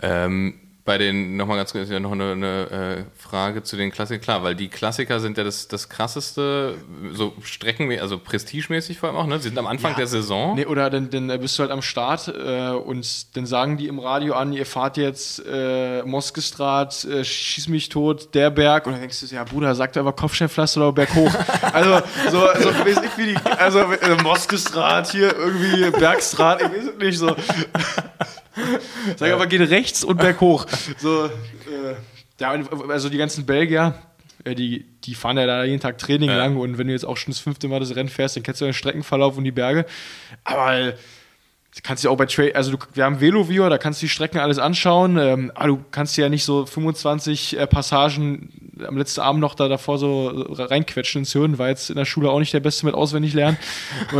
Ähm, 0.00 0.58
bei 0.88 0.96
den, 0.96 1.36
nochmal 1.36 1.58
ganz 1.58 1.72
kurz, 1.72 1.90
ja 1.90 2.00
noch 2.00 2.12
eine, 2.12 2.32
eine 2.32 2.70
äh, 2.70 3.04
Frage 3.14 3.62
zu 3.62 3.76
den 3.76 3.90
Klassikern. 3.90 4.22
Klar, 4.22 4.42
weil 4.42 4.54
die 4.54 4.68
Klassiker 4.68 5.20
sind 5.20 5.36
ja 5.36 5.44
das, 5.44 5.68
das 5.68 5.90
krasseste, 5.90 6.76
so 7.12 7.34
Strecken, 7.42 7.92
also 8.00 8.18
prestigemäßig 8.18 8.98
vor 8.98 9.10
allem 9.10 9.18
auch, 9.18 9.26
ne? 9.26 9.38
Sie 9.38 9.50
sind 9.50 9.58
am 9.58 9.66
Anfang 9.66 9.96
der 9.96 10.06
Saison. 10.06 10.54
Nee, 10.54 10.64
oder 10.64 10.88
dann, 10.88 11.10
dann 11.10 11.26
bist 11.40 11.58
du 11.58 11.62
halt 11.62 11.72
am 11.72 11.82
Start 11.82 12.28
äh, 12.28 12.70
und 12.70 13.36
dann 13.36 13.44
sagen 13.44 13.76
die 13.76 13.86
im 13.86 13.98
Radio 13.98 14.32
an, 14.32 14.54
ihr 14.54 14.64
fahrt 14.64 14.96
jetzt 14.96 15.44
äh, 15.46 16.02
Moskestrat, 16.04 17.04
äh, 17.04 17.22
schieß 17.22 17.68
mich 17.68 17.90
tot, 17.90 18.34
der 18.34 18.48
Berg. 18.48 18.86
Und 18.86 18.92
dann 18.92 19.02
denkst 19.02 19.20
du, 19.20 19.26
ja 19.26 19.44
Bruder, 19.44 19.74
sag 19.74 19.92
doch 19.92 20.00
einfach 20.00 20.16
Kopfsteinpflaster 20.16 20.80
oder 20.80 20.92
Berg 20.92 21.14
hoch. 21.14 21.34
also 21.74 22.00
so, 22.30 22.40
so 22.62 22.70
weiß 22.70 23.02
ich 23.04 23.18
wie 23.18 23.34
die, 23.34 23.36
also 23.58 23.80
äh, 23.80 24.22
Moskestrat 24.22 25.12
hier 25.12 25.36
irgendwie 25.36 25.90
Bergstrat, 25.90 26.62
ich 26.62 26.68
weiß 26.70 26.94
es 26.94 26.98
nicht 26.98 27.18
so. 27.18 27.36
Sag 29.16 29.32
aber 29.32 29.46
geht 29.46 29.60
rechts 29.70 30.04
und 30.04 30.18
Berg 30.18 30.40
hoch. 30.40 30.66
So, 30.98 31.26
äh, 31.26 31.30
ja, 32.40 32.54
also 32.88 33.08
die 33.08 33.18
ganzen 33.18 33.46
Belgier, 33.46 33.94
äh, 34.44 34.54
die, 34.54 34.86
die 35.04 35.14
fahren 35.14 35.36
ja 35.38 35.46
da 35.46 35.64
jeden 35.64 35.80
Tag 35.80 35.98
Training 35.98 36.30
Ja. 36.30 36.36
lang 36.36 36.56
und 36.56 36.78
wenn 36.78 36.86
du 36.86 36.92
jetzt 36.92 37.04
auch 37.04 37.16
schon 37.16 37.32
das 37.32 37.40
fünfte 37.40 37.68
Mal 37.68 37.80
das 37.80 37.94
Rennen 37.94 38.08
fährst, 38.08 38.36
dann 38.36 38.42
kennst 38.42 38.60
du 38.60 38.64
den 38.64 38.74
Streckenverlauf 38.74 39.36
und 39.36 39.44
die 39.44 39.52
Berge. 39.52 39.86
Aber 40.44 40.74
äh, 40.74 40.92
du 40.92 41.80
kannst 41.82 42.04
ja 42.04 42.10
auch 42.10 42.16
bei 42.16 42.26
Trail, 42.26 42.52
also 42.54 42.72
du, 42.72 42.78
wir 42.94 43.04
haben 43.04 43.20
Veloviewer, 43.20 43.70
da 43.70 43.78
kannst 43.78 44.00
du 44.02 44.06
die 44.06 44.10
Strecken 44.10 44.38
alles 44.38 44.58
anschauen, 44.58 45.16
ähm, 45.18 45.52
aber 45.54 45.68
du 45.68 45.84
kannst 45.90 46.16
dir 46.16 46.22
ja 46.22 46.28
nicht 46.28 46.44
so 46.44 46.66
25 46.66 47.58
äh, 47.58 47.66
Passagen 47.66 48.50
am 48.86 48.96
letzten 48.96 49.20
Abend 49.22 49.40
noch 49.40 49.54
da 49.56 49.66
davor 49.68 49.98
so 49.98 50.28
reinquetschen 50.28 51.22
ins 51.22 51.32
Hirn, 51.32 51.58
war 51.58 51.68
jetzt 51.68 51.90
in 51.90 51.96
der 51.96 52.04
Schule 52.04 52.30
auch 52.30 52.38
nicht 52.38 52.52
der 52.52 52.60
Beste 52.60 52.86
mit 52.86 52.94
auswendig 52.94 53.34
lernen. 53.34 53.58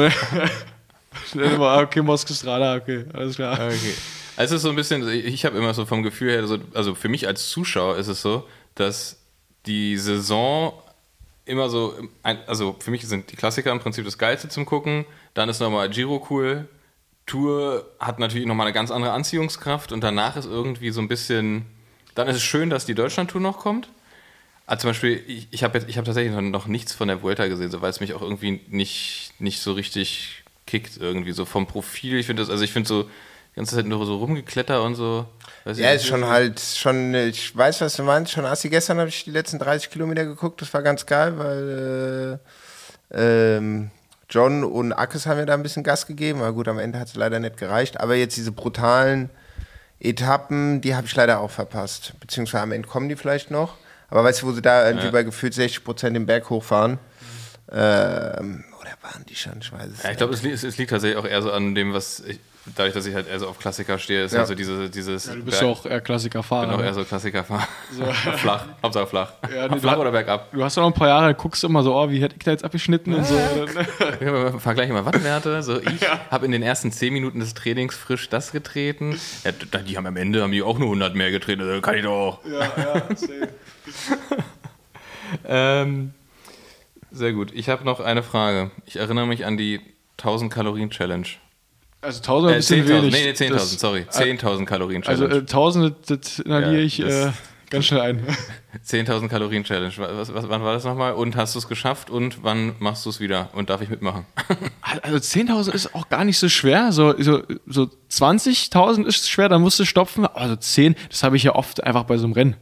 Ah, 1.60 1.80
okay, 1.80 2.00
Moskostrada, 2.00 2.76
okay, 2.76 3.04
alles 3.12 3.36
klar. 3.36 3.54
Okay. 3.54 3.94
Also 4.38 4.54
es 4.54 4.60
ist 4.60 4.62
so 4.62 4.70
ein 4.70 4.76
bisschen, 4.76 5.08
ich 5.08 5.44
habe 5.44 5.58
immer 5.58 5.74
so 5.74 5.84
vom 5.84 6.04
Gefühl 6.04 6.30
her, 6.30 6.46
so, 6.46 6.58
also 6.72 6.94
für 6.94 7.08
mich 7.08 7.26
als 7.26 7.48
Zuschauer 7.48 7.96
ist 7.96 8.06
es 8.06 8.22
so, 8.22 8.46
dass 8.76 9.20
die 9.66 9.96
Saison 9.96 10.80
immer 11.44 11.68
so, 11.68 11.96
also 12.22 12.76
für 12.78 12.92
mich 12.92 13.04
sind 13.08 13.32
die 13.32 13.34
Klassiker 13.34 13.72
im 13.72 13.80
Prinzip 13.80 14.04
das 14.04 14.16
Geilste 14.16 14.48
zum 14.48 14.64
Gucken, 14.64 15.06
dann 15.34 15.48
ist 15.48 15.58
nochmal 15.58 15.90
Giro 15.90 16.24
cool, 16.30 16.68
Tour 17.26 17.84
hat 17.98 18.20
natürlich 18.20 18.46
nochmal 18.46 18.68
eine 18.68 18.74
ganz 18.74 18.92
andere 18.92 19.10
Anziehungskraft 19.10 19.90
und 19.90 20.04
danach 20.04 20.36
ist 20.36 20.46
irgendwie 20.46 20.90
so 20.90 21.00
ein 21.00 21.08
bisschen, 21.08 21.66
dann 22.14 22.28
ist 22.28 22.36
es 22.36 22.44
schön, 22.44 22.70
dass 22.70 22.86
die 22.86 22.94
Deutschland-Tour 22.94 23.40
noch 23.40 23.58
kommt. 23.58 23.88
Also 24.66 24.82
zum 24.82 24.90
Beispiel, 24.90 25.20
ich, 25.26 25.48
ich 25.50 25.64
habe 25.64 25.80
hab 25.80 26.04
tatsächlich 26.04 26.32
noch, 26.32 26.68
nichts 26.68 26.94
von 26.94 27.08
der 27.08 27.24
Vuelta 27.24 27.48
gesehen, 27.48 27.72
so, 27.72 27.82
weil 27.82 27.90
es 27.90 27.98
mich 27.98 28.14
auch 28.14 28.22
irgendwie 28.22 28.60
nicht, 28.68 29.32
nicht 29.40 29.58
so 29.58 29.72
richtig 29.72 30.44
kickt 30.64 30.96
irgendwie, 30.96 31.32
so 31.32 31.44
vom 31.44 31.66
Profil. 31.66 32.18
Ich 32.18 32.26
finde 32.26 32.42
das, 32.42 32.50
also 32.50 32.62
ich 32.62 32.70
finde 32.70 32.88
so, 32.88 33.10
ganze 33.58 33.76
Zeit 33.76 33.86
nur 33.86 34.04
so 34.06 34.16
rumgekletter 34.16 34.82
und 34.82 34.94
so. 34.94 35.26
Weiß 35.64 35.78
Ja, 35.78 35.90
ist 35.90 36.06
schon 36.06 36.26
halt, 36.26 36.60
schon, 36.60 37.14
ich 37.14 37.56
weiß, 37.56 37.80
was 37.80 37.96
du 37.96 38.04
meinst, 38.04 38.32
schon 38.32 38.44
assi. 38.44 38.70
Gestern 38.70 38.98
habe 38.98 39.08
ich 39.08 39.24
die 39.24 39.30
letzten 39.30 39.58
30 39.58 39.90
Kilometer 39.90 40.24
geguckt, 40.24 40.62
das 40.62 40.72
war 40.72 40.82
ganz 40.82 41.06
geil, 41.06 41.38
weil 41.38 42.40
äh, 43.10 43.56
ähm, 43.56 43.90
John 44.30 44.62
und 44.62 44.92
Akes 44.92 45.26
haben 45.26 45.38
ja 45.38 45.44
da 45.44 45.54
ein 45.54 45.62
bisschen 45.62 45.82
Gas 45.82 46.06
gegeben, 46.06 46.40
aber 46.40 46.52
gut, 46.52 46.68
am 46.68 46.78
Ende 46.78 47.00
hat 47.00 47.08
es 47.08 47.16
leider 47.16 47.40
nicht 47.40 47.56
gereicht. 47.56 48.00
Aber 48.00 48.14
jetzt 48.14 48.36
diese 48.36 48.52
brutalen 48.52 49.30
Etappen, 49.98 50.80
die 50.80 50.94
habe 50.94 51.06
ich 51.06 51.16
leider 51.16 51.40
auch 51.40 51.50
verpasst. 51.50 52.14
Beziehungsweise 52.20 52.62
am 52.62 52.72
Ende 52.72 52.86
kommen 52.86 53.08
die 53.08 53.16
vielleicht 53.16 53.50
noch. 53.50 53.74
Aber 54.08 54.22
weißt 54.24 54.42
du, 54.42 54.46
wo 54.46 54.52
sie 54.52 54.62
da 54.62 54.86
irgendwie 54.86 55.10
bei 55.10 55.22
gefühlt 55.22 55.52
60 55.52 55.84
Prozent 55.84 56.14
den 56.14 56.26
Berg 56.26 56.48
hochfahren? 56.48 56.98
Ähm, 57.70 58.64
oder 58.88 59.12
waren 59.12 59.24
die 59.26 59.34
schon? 59.34 59.54
Ich 59.60 59.72
weiß 59.72 59.86
es 59.92 60.02
Ja, 60.02 60.10
ich 60.10 60.16
glaube, 60.16 60.34
es, 60.34 60.42
li- 60.42 60.50
es, 60.52 60.76
liegt 60.78 60.90
tatsächlich 60.90 61.18
auch 61.18 61.24
eher 61.26 61.42
so 61.42 61.52
an 61.52 61.74
dem, 61.74 61.92
was 61.92 62.20
ich, 62.20 62.38
dadurch, 62.76 62.94
dass 62.94 63.06
ich 63.06 63.14
halt 63.14 63.28
eher 63.28 63.38
so 63.38 63.48
auf 63.48 63.58
Klassiker 63.58 63.98
stehe, 63.98 64.24
ist 64.24 64.32
Ja. 64.32 64.38
halt 64.40 64.48
so 64.48 64.54
diese, 64.54 64.90
dieses. 64.90 65.24
Du 65.24 65.42
bist 65.44 65.60
ja 65.60 65.68
auch 65.68 65.86
eher 65.86 66.00
Klassikerfahrer. 66.00 66.66
bin 66.66 66.74
auch 66.74 66.78
ne? 66.80 66.86
eher 66.86 66.94
so 66.94 67.04
Klassikerfahrer. 67.04 67.66
flach, 68.36 68.66
Hauptsache 68.82 69.06
flach. 69.06 69.32
Ja, 69.54 69.68
nee, 69.68 69.78
flach 69.78 69.98
oder 69.98 70.10
bergab. 70.10 70.50
Du 70.52 70.62
hast 70.64 70.76
ja 70.76 70.82
noch 70.82 70.88
ein 70.88 70.94
paar 70.94 71.08
Jahre, 71.08 71.34
guckst 71.34 71.62
immer 71.64 71.82
so, 71.82 71.94
oh, 71.94 72.10
wie 72.10 72.20
hätte 72.20 72.36
ich 72.38 72.44
da 72.44 72.50
jetzt 72.50 72.64
abgeschnitten 72.64 73.14
und 73.14 73.24
so. 73.26 73.34
Dann- 73.38 74.60
Vergleiche 74.60 74.92
mal 74.92 75.04
Wattwerte. 75.04 75.62
So, 75.62 75.80
ich 75.80 76.08
habe 76.30 76.46
in 76.46 76.52
den 76.52 76.62
ersten 76.62 76.92
10 76.92 77.12
Minuten 77.12 77.40
des 77.40 77.54
Trainings 77.54 77.94
frisch 77.96 78.28
das 78.28 78.52
getreten. 78.52 79.18
Ja, 79.44 79.52
die 79.80 79.96
haben 79.96 80.06
am 80.06 80.16
Ende 80.16 80.42
haben 80.42 80.52
die 80.52 80.62
auch 80.62 80.78
nur 80.78 80.88
100 80.88 81.14
mehr 81.14 81.30
getreten. 81.30 81.62
Also 81.62 81.80
kann 81.80 81.94
ich 81.96 82.02
doch. 82.02 82.40
ja, 82.44 82.60
ja. 82.94 83.02
Ähm, 85.46 86.14
sehr 87.10 87.32
gut. 87.32 87.50
Ich 87.54 87.68
habe 87.68 87.84
noch 87.84 88.00
eine 88.00 88.22
Frage. 88.22 88.70
Ich 88.86 88.96
erinnere 88.96 89.26
mich 89.26 89.44
an 89.46 89.56
die 89.56 89.80
1000 90.18 90.52
Kalorien 90.52 90.90
Challenge. 90.90 91.26
Also 92.00 92.18
1000 92.20 92.50
Äh, 92.50 92.54
ein 92.54 92.58
bisschen 92.58 92.84
10.000, 92.86 92.88
wenig. 92.88 93.12
nee, 93.14 93.24
nee, 93.24 93.32
10.000, 93.32 93.52
Das- 93.54 93.80
sorry. 93.80 94.06
10.000 94.10 94.66
Kalorien 94.66 95.04
Also 95.04 95.24
Challenge. 95.26 95.42
äh, 95.42 95.46
1000, 95.46 95.94
das, 96.06 96.38
inhaliere 96.38 96.72
Ja, 96.78 96.78
ich 96.80 97.00
äh, 97.00 97.32
ganz 97.70 97.86
schnell 97.86 98.00
ein. 98.02 98.26
10.000 98.86 99.28
Kalorien 99.28 99.64
Challenge. 99.64 99.92
Was, 99.96 100.32
was, 100.32 100.48
wann 100.48 100.62
war 100.62 100.74
das 100.74 100.84
nochmal? 100.84 101.14
Und 101.14 101.34
hast 101.34 101.54
du 101.54 101.58
es 101.58 101.66
geschafft? 101.66 102.08
Und 102.10 102.44
wann 102.44 102.74
machst 102.78 103.04
du 103.04 103.10
es 103.10 103.18
wieder? 103.20 103.48
Und 103.52 103.68
darf 103.70 103.80
ich 103.80 103.88
mitmachen? 103.88 104.26
Also 105.02 105.18
10.000 105.18 105.72
ist 105.74 105.94
auch 105.94 106.08
gar 106.08 106.24
nicht 106.24 106.38
so 106.38 106.48
schwer. 106.48 106.92
So, 106.92 107.14
so, 107.20 107.42
so 107.66 107.90
20.000 108.10 109.04
ist 109.04 109.28
schwer, 109.28 109.48
dann 109.50 109.60
musst 109.60 109.78
du 109.78 109.84
stopfen. 109.84 110.24
Also 110.26 110.56
10, 110.56 110.96
das 111.10 111.22
habe 111.22 111.36
ich 111.36 111.42
ja 111.42 111.54
oft 111.54 111.82
einfach 111.84 112.04
bei 112.04 112.16
so 112.16 112.24
einem 112.24 112.32
Rennen. 112.32 112.56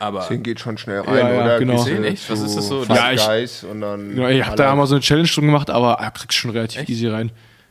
Aber 0.00 0.22
10 0.22 0.42
geht 0.42 0.58
schon 0.60 0.76
schnell 0.78 1.00
rein, 1.00 1.14
Ja, 1.16 1.30
ja, 1.32 1.44
oder? 1.44 1.58
genau. 1.58 1.74
Gehst 1.74 1.86
du 1.88 1.92
10 1.92 2.04
echt? 2.04 2.30
Was 2.30 2.40
ist 2.40 2.56
das 2.56 2.66
so? 2.68 2.84
Ja, 2.84 3.12
ich- 3.12 3.24
Guys 3.24 3.62
und 3.64 3.80
dann 3.82 4.16
Ja, 4.16 4.28
ich 4.30 4.44
habe 4.44 4.56
da 4.56 4.74
mal 4.74 4.86
so 4.86 4.94
eine 4.96 5.02
Challenge 5.02 5.28
drin 5.28 5.46
gemacht, 5.46 5.70
aber 5.70 6.00
ah, 6.00 6.10
kriegst 6.10 6.36
schon 6.38 6.50
relativ 6.50 6.88
easy 6.88 7.06
rein. 7.06 7.30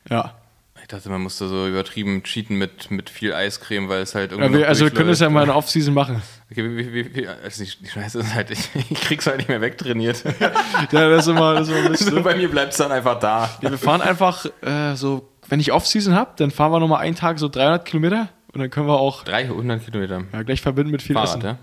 Ja. 0.09 0.35
ich 0.81 0.87
dachte, 0.87 1.09
man 1.09 1.21
musste 1.21 1.47
so 1.47 1.67
übertrieben 1.67 2.23
cheaten 2.23 2.55
mit, 2.57 2.89
mit 2.89 3.09
viel 3.09 3.33
Eiscreme, 3.33 3.89
weil 3.89 4.01
es 4.03 4.15
halt 4.15 4.31
ja 4.31 4.37
irgendwie. 4.37 4.53
wir, 4.53 4.61
noch 4.61 4.67
also 4.69 4.85
wir 4.85 4.91
können 4.91 5.09
das 5.09 5.19
ja 5.19 5.29
mal 5.29 5.41
in 5.41 5.47
der 5.47 5.55
Off-Season 5.55 5.93
machen. 5.93 6.21
Okay, 6.51 6.63
wie, 6.77 6.93
wie, 6.93 7.15
wie, 7.15 7.27
also 7.27 7.63
die, 7.63 7.69
die 7.83 7.89
Scheiße 7.89 8.19
ist 8.19 8.33
halt, 8.33 8.49
ich, 8.51 8.69
ich 8.89 9.01
krieg's 9.01 9.27
halt 9.27 9.37
nicht 9.37 9.49
mehr 9.49 9.61
wegtrainiert. 9.61 10.23
Ja, 10.91 11.09
das 11.09 11.25
ist 11.27 11.31
immer, 11.31 11.55
das 11.55 11.67
ist 11.67 11.75
immer 11.85 11.95
so, 11.95 12.23
bei 12.23 12.35
mir 12.35 12.49
bleibt's 12.49 12.77
dann 12.77 12.91
einfach 12.91 13.19
da. 13.19 13.49
Ja, 13.61 13.69
wir 13.71 13.77
fahren 13.77 14.01
einfach 14.01 14.45
äh, 14.61 14.95
so, 14.95 15.27
wenn 15.47 15.59
ich 15.59 15.71
Off-Season 15.71 16.13
habe, 16.15 16.31
dann 16.37 16.49
fahren 16.51 16.71
wir 16.71 16.79
nochmal 16.79 17.01
einen 17.01 17.15
Tag 17.15 17.37
so 17.39 17.49
300 17.49 17.85
Kilometer 17.85 18.29
und 18.53 18.61
dann 18.61 18.69
können 18.71 18.87
wir 18.87 18.99
auch 18.99 19.23
300 19.25 19.83
Kilometer. 19.85 20.23
ja, 20.33 20.41
gleich 20.43 20.61
verbinden 20.61 20.91
mit 20.91 21.01
viel 21.03 21.15
Fahrrad, 21.15 21.29
Essen. 21.37 21.41
ja? 21.43 21.57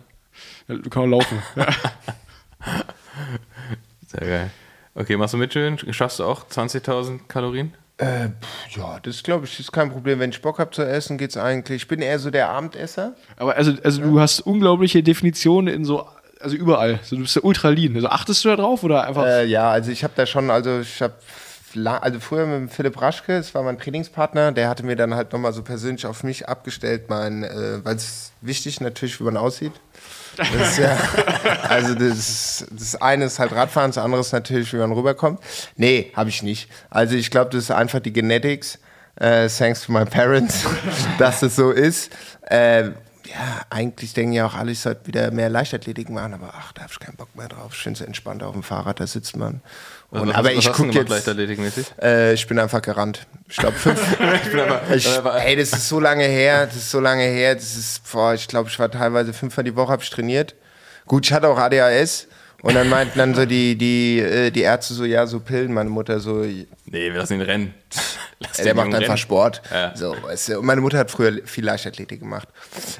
Ja, 0.68 0.74
du 0.76 0.90
kannst 0.90 1.10
laufen. 1.10 1.42
Ja. 1.54 1.66
Sehr 4.06 4.26
geil. 4.26 4.50
Okay, 4.94 5.16
machst 5.16 5.34
du 5.34 5.38
mit 5.38 5.52
schön? 5.52 5.78
Schaffst 5.92 6.18
du 6.18 6.24
auch 6.24 6.48
20.000 6.48 7.20
Kalorien? 7.28 7.74
Äh, 7.98 8.28
pff, 8.28 8.76
ja, 8.76 8.98
das 9.00 9.22
glaube 9.22 9.46
ich, 9.46 9.58
ist 9.58 9.72
kein 9.72 9.90
Problem. 9.90 10.18
Wenn 10.18 10.30
ich 10.30 10.42
Bock 10.42 10.58
habe 10.58 10.70
zu 10.70 10.82
essen, 10.82 11.18
geht's 11.18 11.36
eigentlich. 11.36 11.82
Ich 11.82 11.88
bin 11.88 12.02
eher 12.02 12.18
so 12.18 12.30
der 12.30 12.48
Abendesser. 12.50 13.14
Aber 13.36 13.56
also, 13.56 13.72
also 13.82 14.02
du 14.02 14.20
hast 14.20 14.40
unglaubliche 14.40 15.02
Definitionen 15.02 15.72
in 15.72 15.84
so, 15.84 16.06
also 16.40 16.56
überall. 16.56 16.98
So, 17.02 17.16
du 17.16 17.22
bist 17.22 17.36
ja 17.36 17.42
ultra 17.42 17.70
lean. 17.70 17.94
Also 17.94 18.08
achtest 18.08 18.44
du 18.44 18.48
da 18.48 18.56
drauf 18.56 18.82
oder 18.84 19.06
einfach? 19.06 19.24
Äh, 19.24 19.46
ja, 19.46 19.70
also 19.70 19.90
ich 19.90 20.04
habe 20.04 20.12
da 20.16 20.26
schon, 20.26 20.50
also 20.50 20.80
ich 20.80 21.00
habe 21.00 21.14
also 21.84 22.20
früher 22.20 22.46
mit 22.46 22.56
dem 22.56 22.68
Philipp 22.68 23.00
Raschke, 23.00 23.36
das 23.36 23.54
war 23.54 23.62
mein 23.62 23.78
Trainingspartner, 23.78 24.52
der 24.52 24.68
hatte 24.68 24.82
mir 24.82 24.96
dann 24.96 25.14
halt 25.14 25.32
nochmal 25.32 25.52
so 25.52 25.62
persönlich 25.62 26.06
auf 26.06 26.22
mich 26.22 26.48
abgestellt, 26.48 27.08
mein, 27.08 27.44
äh, 27.44 27.84
weil 27.84 27.96
es 27.96 28.32
wichtig 28.40 28.80
natürlich, 28.80 29.20
wie 29.20 29.24
man 29.24 29.36
aussieht. 29.36 29.72
Ja, 30.78 30.96
also 31.68 31.94
das, 31.94 32.66
das 32.70 32.96
eine 32.96 33.24
ist 33.24 33.38
halt 33.38 33.52
Radfahren, 33.52 33.90
das 33.90 33.98
andere 33.98 34.20
ist 34.20 34.32
natürlich, 34.32 34.72
wie 34.72 34.76
man 34.76 34.92
rüberkommt. 34.92 35.40
Nee, 35.76 36.12
habe 36.14 36.28
ich 36.28 36.42
nicht. 36.42 36.68
Also 36.90 37.16
ich 37.16 37.30
glaube, 37.30 37.50
das 37.50 37.64
ist 37.64 37.70
einfach 37.70 38.00
die 38.00 38.12
Genetics, 38.12 38.78
äh, 39.16 39.48
thanks 39.48 39.82
to 39.84 39.92
my 39.92 40.04
parents, 40.04 40.64
dass 41.18 41.40
das 41.40 41.56
so 41.56 41.70
ist. 41.70 42.10
Äh, 42.42 42.90
ja, 43.26 43.62
eigentlich 43.70 44.14
denken 44.14 44.32
ja 44.32 44.46
auch 44.46 44.54
alle, 44.54 44.72
ich 44.72 44.80
sollte 44.80 45.06
wieder 45.06 45.30
mehr 45.30 45.48
Leichtathletik 45.48 46.08
machen, 46.10 46.34
aber 46.34 46.52
ach, 46.56 46.72
da 46.72 46.82
habe 46.82 46.92
ich 46.92 46.98
keinen 46.98 47.16
Bock 47.16 47.34
mehr 47.34 47.48
drauf. 47.48 47.72
Ich 47.72 47.82
finde 47.82 48.00
es 48.00 48.06
entspannt 48.06 48.42
auf 48.42 48.52
dem 48.52 48.62
Fahrrad, 48.62 49.00
da 49.00 49.06
sitzt 49.06 49.36
man. 49.36 49.60
Und, 50.10 50.28
was, 50.28 50.36
aber 50.36 50.52
ich 50.52 50.72
gucke 50.72 50.90
jetzt. 50.90 51.08
Leichtathletikmäßig? 51.08 51.86
Äh, 52.00 52.34
ich 52.34 52.46
bin 52.46 52.58
einfach 52.58 52.82
gerannt. 52.82 53.26
Ich 53.48 53.56
glaube 53.56 53.76
fünf. 53.76 54.00
Ich 54.44 54.50
bin 54.50 54.60
aber, 54.60 54.82
ich, 54.94 55.08
ey, 55.44 55.56
das 55.56 55.72
ist 55.72 55.88
so 55.88 56.00
lange 56.00 56.24
her. 56.24 56.66
Das 56.66 56.76
ist 56.76 56.90
so 56.90 57.00
lange 57.00 57.24
her. 57.24 57.54
Das 57.54 57.76
ist, 57.76 58.10
boah, 58.10 58.34
ich 58.34 58.46
glaube, 58.46 58.68
ich 58.68 58.78
war 58.78 58.90
teilweise 58.90 59.32
fünfmal 59.32 59.64
die 59.64 59.74
Woche 59.74 59.92
habe 59.92 60.02
ich 60.02 60.10
trainiert. 60.10 60.54
Gut, 61.06 61.26
ich 61.26 61.32
hatte 61.32 61.48
auch 61.48 61.58
ADHS. 61.58 62.28
Und 62.66 62.74
dann 62.74 62.88
meinten 62.88 63.18
dann 63.18 63.34
so 63.34 63.46
die, 63.46 63.76
die, 63.76 64.18
äh, 64.18 64.50
die 64.50 64.62
Ärzte 64.62 64.94
so, 64.94 65.04
ja, 65.04 65.26
so 65.26 65.40
Pillen. 65.40 65.72
Meine 65.72 65.88
Mutter 65.90 66.18
so, 66.18 66.40
nee, 66.40 66.66
wir 66.84 67.14
lassen 67.14 67.34
ihn 67.34 67.42
rennen. 67.42 67.74
Lass 68.40 68.56
der 68.56 68.74
macht 68.74 68.86
einfach 68.88 69.00
rennen. 69.00 69.16
Sport. 69.16 69.62
Ja. 69.70 69.96
So, 69.96 70.16
weißt 70.20 70.48
du. 70.48 70.58
Und 70.58 70.66
meine 70.66 70.80
Mutter 70.80 70.98
hat 70.98 71.10
früher 71.10 71.40
viel 71.44 71.64
Leichtathletik 71.64 72.20
gemacht. 72.20 72.48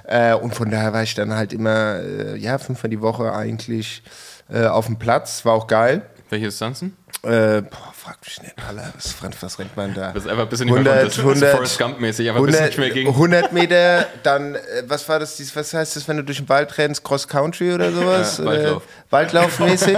Äh, 0.04 0.34
und 0.34 0.54
von 0.54 0.70
daher 0.70 0.92
war 0.92 1.02
ich 1.02 1.14
dann 1.14 1.34
halt 1.34 1.52
immer, 1.52 2.00
äh, 2.00 2.36
ja, 2.36 2.58
fünfmal 2.58 2.90
die 2.90 3.00
Woche 3.00 3.32
eigentlich 3.32 4.02
auf 4.48 4.86
dem 4.86 4.96
Platz. 4.96 5.44
War 5.44 5.54
auch 5.54 5.66
geil. 5.66 6.02
Welche 6.30 6.46
Distanzen? 6.46 6.96
Äh, 7.24 7.62
boah, 7.62 7.92
frag 8.06 8.16
mich 8.24 8.42
nicht, 8.42 8.54
Alter. 8.66 8.92
Was, 8.94 9.42
was 9.42 9.58
rennt 9.58 9.76
man 9.76 9.92
da? 9.94 10.12
Das 10.12 10.24
ist 10.24 10.30
einfach 10.30 10.44
ein 10.44 10.48
bisschen 10.48 10.66
nicht 10.66 10.82
mehr 10.82 10.92
100, 10.92 11.14
Contest. 11.14 11.18
Das 11.18 11.24
ist 11.24 11.42
100, 11.42 11.50
Forrest 11.56 11.78
Gump-mäßig, 11.78 12.30
aber 12.30 12.38
ein 12.38 12.46
bisschen 12.46 12.62
100, 12.62 12.68
nicht 12.70 12.78
mehr 12.78 12.90
gegen. 12.90 13.10
100 13.10 13.52
Meter, 13.52 14.06
dann, 14.22 14.54
äh, 14.54 14.60
was 14.86 15.08
war 15.08 15.18
das, 15.18 15.56
was 15.56 15.74
heißt 15.74 15.96
das, 15.96 16.06
wenn 16.08 16.16
du 16.18 16.24
durch 16.24 16.38
den 16.38 16.48
Wald 16.48 16.76
rennst, 16.78 17.02
Cross 17.04 17.26
Country 17.28 17.72
oder 17.74 17.90
sowas? 17.92 18.38
Ja, 18.38 18.44
Waldlauf. 18.46 18.82
Äh, 18.84 19.12
Waldlaufmäßig. 19.12 19.96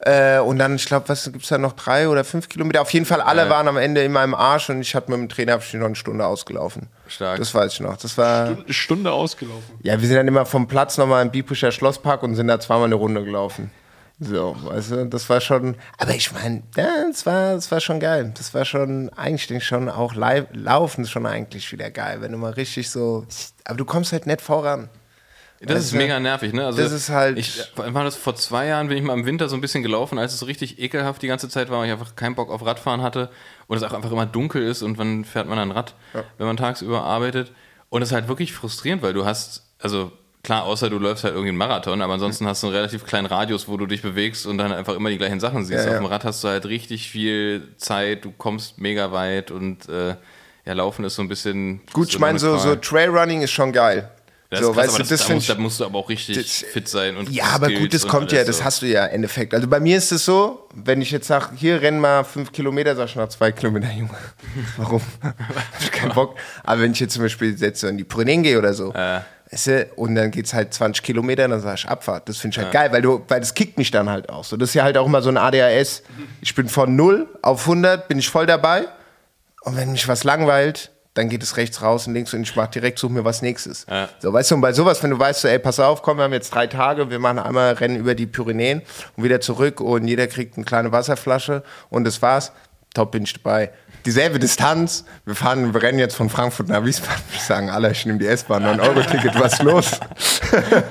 äh, 0.00 0.38
und 0.38 0.58
dann, 0.58 0.76
ich 0.76 0.86
glaube, 0.86 1.08
was 1.08 1.24
gibt's 1.30 1.48
da 1.48 1.58
noch, 1.58 1.72
drei 1.74 2.08
oder 2.08 2.24
fünf 2.24 2.48
Kilometer? 2.48 2.80
Auf 2.82 2.90
jeden 2.92 3.06
Fall, 3.06 3.20
alle 3.20 3.42
Ja. 3.44 3.50
waren 3.50 3.68
am 3.68 3.76
Ende 3.76 4.02
in 4.02 4.12
meinem 4.12 4.34
Arsch 4.34 4.70
und 4.70 4.80
ich 4.80 4.94
hatte 4.94 5.10
mit 5.10 5.20
dem 5.20 5.28
Trainer 5.28 5.58
ich 5.58 5.74
noch 5.74 5.86
eine 5.86 5.96
Stunde 5.96 6.26
ausgelaufen. 6.26 6.88
Stark. 7.08 7.38
Das 7.38 7.54
weiß 7.54 7.74
ich 7.74 7.80
noch. 7.80 7.96
Das 7.98 8.16
war, 8.16 8.46
Eine 8.46 8.64
Stunde 8.72 9.12
ausgelaufen. 9.12 9.74
ja, 9.82 10.00
wir 10.00 10.08
sind 10.08 10.16
dann 10.16 10.28
immer 10.28 10.46
vom 10.46 10.66
Platz 10.66 10.96
nochmal 10.98 11.22
im 11.22 11.30
Biebrücher 11.30 11.70
Schlosspark 11.70 12.22
und 12.22 12.34
sind 12.34 12.48
da 12.48 12.58
zweimal 12.58 12.86
eine 12.86 12.94
Runde 12.94 13.22
gelaufen. 13.24 13.70
So, 14.20 14.56
weißt 14.62 14.90
du, 14.92 15.06
das 15.06 15.28
war 15.28 15.40
schon, 15.40 15.74
aber 15.98 16.14
ich 16.14 16.30
meine, 16.32 16.62
ja, 16.76 17.04
das 17.10 17.26
war, 17.26 17.54
das 17.54 17.70
war 17.72 17.80
schon 17.80 17.98
geil. 17.98 18.32
Das 18.36 18.54
war 18.54 18.64
schon, 18.64 19.08
eigentlich 19.10 19.48
denke 19.48 19.62
ich 19.62 19.66
schon 19.68 19.88
auch 19.88 20.14
live, 20.14 20.46
laufen 20.52 21.02
ist 21.02 21.10
schon 21.10 21.26
eigentlich 21.26 21.70
wieder 21.72 21.90
geil, 21.90 22.20
wenn 22.20 22.30
du 22.32 22.38
mal 22.38 22.52
richtig 22.52 22.90
so, 22.90 23.26
aber 23.64 23.76
du 23.76 23.84
kommst 23.84 24.12
halt 24.12 24.26
nicht 24.26 24.40
voran. 24.40 24.88
Das 25.60 25.78
ist 25.78 25.84
Weißt 25.86 25.92
du? 25.94 25.96
mega 25.96 26.20
nervig, 26.20 26.52
ne? 26.52 26.66
Also 26.66 26.82
Das 26.82 26.92
ist 26.92 27.08
halt- 27.08 27.38
Ich 27.38 27.72
war 27.76 28.04
das 28.04 28.16
vor 28.16 28.36
zwei 28.36 28.66
Jahren, 28.66 28.88
bin 28.88 28.98
ich 28.98 29.02
mal 29.02 29.14
im 29.14 29.24
Winter 29.24 29.48
so 29.48 29.56
ein 29.56 29.60
bisschen 29.60 29.82
gelaufen, 29.82 30.18
als 30.18 30.34
es 30.34 30.40
so 30.40 30.46
richtig 30.46 30.78
ekelhaft 30.78 31.22
die 31.22 31.26
ganze 31.26 31.48
Zeit 31.48 31.70
war, 31.70 31.78
weil 31.80 31.86
ich 31.86 31.92
einfach 31.92 32.14
keinen 32.16 32.34
Bock 32.34 32.50
auf 32.50 32.64
Radfahren 32.64 33.02
hatte 33.02 33.30
und 33.66 33.76
es 33.78 33.82
auch 33.82 33.94
einfach 33.94 34.12
immer 34.12 34.26
dunkel 34.26 34.62
ist 34.62 34.82
und 34.82 34.98
wann 34.98 35.24
fährt 35.24 35.48
man 35.48 35.56
dann 35.56 35.70
Rad, 35.72 35.94
wenn 36.38 36.46
man 36.46 36.56
tagsüber 36.56 37.02
arbeitet. 37.02 37.52
Und 37.88 38.02
es 38.02 38.10
ist 38.10 38.14
halt 38.14 38.28
wirklich 38.28 38.52
frustrierend, 38.52 39.02
weil 39.02 39.14
du 39.14 39.24
hast, 39.24 39.62
also 39.80 40.12
klar, 40.44 40.62
außer 40.64 40.88
du 40.90 40.98
läufst 40.98 41.24
halt 41.24 41.34
irgendwie 41.34 41.48
einen 41.48 41.58
Marathon, 41.58 42.00
aber 42.02 42.12
ansonsten 42.14 42.46
hast 42.46 42.62
du 42.62 42.68
einen 42.68 42.76
relativ 42.76 43.04
kleinen 43.04 43.26
Radius, 43.26 43.66
wo 43.66 43.76
du 43.76 43.86
dich 43.86 44.02
bewegst 44.02 44.46
und 44.46 44.58
dann 44.58 44.72
einfach 44.72 44.94
immer 44.94 45.10
die 45.10 45.18
gleichen 45.18 45.40
Sachen 45.40 45.64
siehst. 45.64 45.84
Ja, 45.84 45.90
ja. 45.92 45.98
Auf 45.98 46.04
dem 46.04 46.06
Rad 46.06 46.24
hast 46.24 46.44
du 46.44 46.48
halt 46.48 46.66
richtig 46.66 47.10
viel 47.10 47.68
Zeit, 47.78 48.24
du 48.24 48.30
kommst 48.30 48.78
mega 48.78 49.10
weit 49.10 49.50
und 49.50 49.88
äh, 49.88 50.14
ja, 50.66 50.72
Laufen 50.72 51.04
ist 51.04 51.16
so 51.16 51.22
ein 51.22 51.28
bisschen. 51.28 51.80
Gut, 51.92 52.08
ich 52.10 52.18
meine, 52.18 52.38
so, 52.38 52.56
so. 52.58 52.76
Trailrunning 52.76 53.42
ist 53.42 53.50
schon 53.50 53.72
geil. 53.72 54.08
Das 54.50 54.60
so, 54.60 54.70
ist 54.70 54.76
krass, 54.76 54.86
weißt 54.86 54.94
du, 54.94 55.02
das, 55.02 55.08
das 55.08 55.26
da, 55.26 55.34
musst, 55.34 55.48
da 55.50 55.54
musst 55.56 55.80
du 55.80 55.84
aber 55.84 55.98
auch 55.98 56.08
richtig 56.08 56.36
das- 56.36 56.70
fit 56.70 56.88
sein 56.88 57.16
und 57.16 57.28
Ja, 57.30 57.46
aber 57.54 57.70
gut, 57.72 57.92
das 57.92 58.06
kommt 58.06 58.30
ja, 58.30 58.44
das 58.44 58.58
so. 58.58 58.64
hast 58.64 58.82
du 58.82 58.86
ja 58.86 59.06
im 59.06 59.16
Endeffekt. 59.16 59.52
Also 59.52 59.66
bei 59.66 59.80
mir 59.80 59.96
ist 59.96 60.12
es 60.12 60.24
so, 60.24 60.68
wenn 60.74 61.00
ich 61.02 61.10
jetzt 61.10 61.26
sage, 61.26 61.48
hier 61.56 61.82
renn 61.82 61.98
mal 61.98 62.22
fünf 62.24 62.52
Kilometer, 62.52 62.94
sag 62.94 63.06
ich 63.06 63.16
nach 63.16 63.28
zwei 63.28 63.50
Kilometer, 63.50 63.90
Junge. 63.96 64.10
Warum? 64.76 65.00
Hab 65.22 65.34
ich 65.80 65.90
keinen 65.90 66.12
Bock. 66.14 66.36
Aber 66.62 66.80
wenn 66.82 66.92
ich 66.92 67.00
jetzt 67.00 67.14
zum 67.14 67.22
Beispiel 67.22 67.56
jetzt 67.58 67.80
so 67.80 67.88
in 67.88 67.98
die 67.98 68.04
Pyrenäen 68.04 68.42
gehe 68.42 68.58
oder 68.58 68.74
so, 68.74 68.92
weißt 69.54 69.66
du, 69.68 69.86
und 69.96 70.16
dann 70.16 70.30
geht's 70.32 70.52
halt 70.52 70.74
20 70.74 71.02
Kilometer, 71.02 71.46
dann 71.46 71.60
sag 71.60 71.78
ich 71.78 71.88
Abfahrt. 71.88 72.28
Das 72.28 72.38
finde 72.38 72.56
ich 72.56 72.62
halt 72.62 72.72
geil, 72.72 72.92
weil 72.92 73.02
du, 73.02 73.24
weil 73.28 73.40
das 73.40 73.54
kickt 73.54 73.78
mich 73.78 73.90
dann 73.90 74.10
halt 74.10 74.28
auch 74.28 74.44
so. 74.44 74.56
Das 74.56 74.70
ist 74.70 74.74
ja 74.74 74.82
halt 74.82 74.98
auch 74.98 75.06
immer 75.06 75.22
so 75.22 75.28
ein 75.28 75.36
ADHS. 75.36 76.02
Ich 76.40 76.54
bin 76.54 76.68
von 76.68 76.96
0 76.96 77.28
auf 77.40 77.60
100, 77.62 78.08
bin 78.08 78.18
ich 78.18 78.28
voll 78.28 78.46
dabei. 78.46 78.86
Und 79.62 79.76
wenn 79.76 79.92
mich 79.92 80.08
was 80.08 80.24
langweilt, 80.24 80.90
dann 81.14 81.28
geht 81.28 81.42
es 81.44 81.56
rechts 81.56 81.80
raus 81.80 82.08
und 82.08 82.14
links 82.14 82.34
und 82.34 82.42
ich 82.42 82.56
mach 82.56 82.66
direkt, 82.66 82.98
suche 82.98 83.12
mir 83.12 83.24
was 83.24 83.40
nächstes. 83.40 83.86
Ja. 83.88 84.08
So, 84.18 84.32
weißt 84.32 84.50
du, 84.50 84.56
und 84.56 84.60
bei 84.60 84.72
sowas, 84.72 85.00
wenn 85.02 85.10
du 85.10 85.18
weißt, 85.18 85.42
so, 85.42 85.48
ey, 85.48 85.60
pass 85.60 85.78
auf, 85.78 86.02
komm, 86.02 86.18
wir 86.18 86.24
haben 86.24 86.32
jetzt 86.32 86.52
drei 86.52 86.66
Tage, 86.66 87.08
wir 87.08 87.20
machen 87.20 87.38
einmal 87.38 87.74
Rennen 87.74 87.96
über 87.96 88.16
die 88.16 88.26
Pyrenäen 88.26 88.82
und 89.16 89.22
wieder 89.22 89.40
zurück 89.40 89.80
und 89.80 90.08
jeder 90.08 90.26
kriegt 90.26 90.56
eine 90.56 90.64
kleine 90.64 90.90
Wasserflasche 90.90 91.62
und 91.88 92.04
das 92.04 92.20
war's, 92.20 92.50
top 92.94 93.12
bin 93.12 93.22
ich 93.22 93.32
dabei. 93.32 93.70
Dieselbe 94.04 94.38
Distanz, 94.38 95.04
wir 95.24 95.34
fahren, 95.34 95.72
wir 95.72 95.82
rennen 95.82 95.98
jetzt 95.98 96.14
von 96.14 96.28
Frankfurt 96.28 96.68
nach 96.68 96.84
Wiesbaden, 96.84 97.22
wir 97.30 97.40
sagen 97.40 97.70
alle, 97.70 97.90
ich 97.90 98.04
nehme 98.04 98.18
die 98.18 98.26
S-Bahn, 98.26 98.62
9-Euro-Ticket, 98.62 99.38
was 99.40 99.54
ist 99.54 99.62
los? 99.62 100.00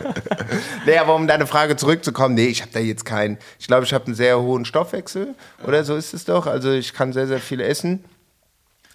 nee, 0.86 0.98
aber 0.98 1.14
um 1.14 1.28
deine 1.28 1.46
Frage 1.46 1.76
zurückzukommen, 1.76 2.34
nee, 2.34 2.48
ich 2.48 2.62
habe 2.62 2.72
da 2.74 2.80
jetzt 2.80 3.06
keinen, 3.06 3.38
ich 3.60 3.68
glaube, 3.68 3.86
ich 3.86 3.94
habe 3.94 4.06
einen 4.08 4.16
sehr 4.16 4.40
hohen 4.40 4.66
Stoffwechsel 4.66 5.36
oder 5.64 5.84
so 5.84 5.96
ist 5.96 6.16
es 6.16 6.26
doch, 6.26 6.48
also 6.48 6.72
ich 6.72 6.94
kann 6.94 7.14
sehr, 7.14 7.28
sehr 7.28 7.40
viel 7.40 7.62
essen, 7.62 8.04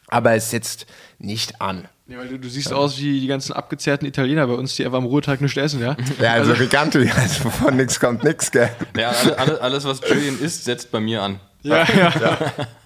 aber 0.09 0.33
es 0.35 0.51
setzt 0.51 0.87
nicht 1.19 1.61
an. 1.61 1.87
Ja, 2.09 2.19
weil 2.19 2.29
du, 2.29 2.39
du 2.39 2.49
siehst 2.49 2.73
aus 2.73 2.99
wie 2.99 3.21
die 3.21 3.27
ganzen 3.27 3.53
abgezehrten 3.53 4.07
Italiener 4.07 4.47
bei 4.47 4.55
uns, 4.55 4.75
die 4.75 4.85
einfach 4.85 4.99
am 4.99 5.05
Ruhetag 5.05 5.43
nicht 5.43 5.57
essen, 5.59 5.81
ja? 5.81 5.95
Ja, 6.21 6.33
also 6.33 6.55
Riganti, 6.55 7.09
also 7.15 7.51
von 7.51 7.77
nix 7.77 8.01
kommt 8.01 8.25
nix, 8.25 8.51
gell? 8.51 8.71
Ja, 8.97 9.11
alle, 9.11 9.39
alle, 9.39 9.61
alles, 9.61 9.85
was 9.85 10.01
Julian 10.09 10.41
isst, 10.41 10.65
setzt 10.65 10.91
bei 10.91 11.01
mir 11.01 11.23
an. 11.23 11.39
Ja, 11.63 11.85
ja. 11.85 12.39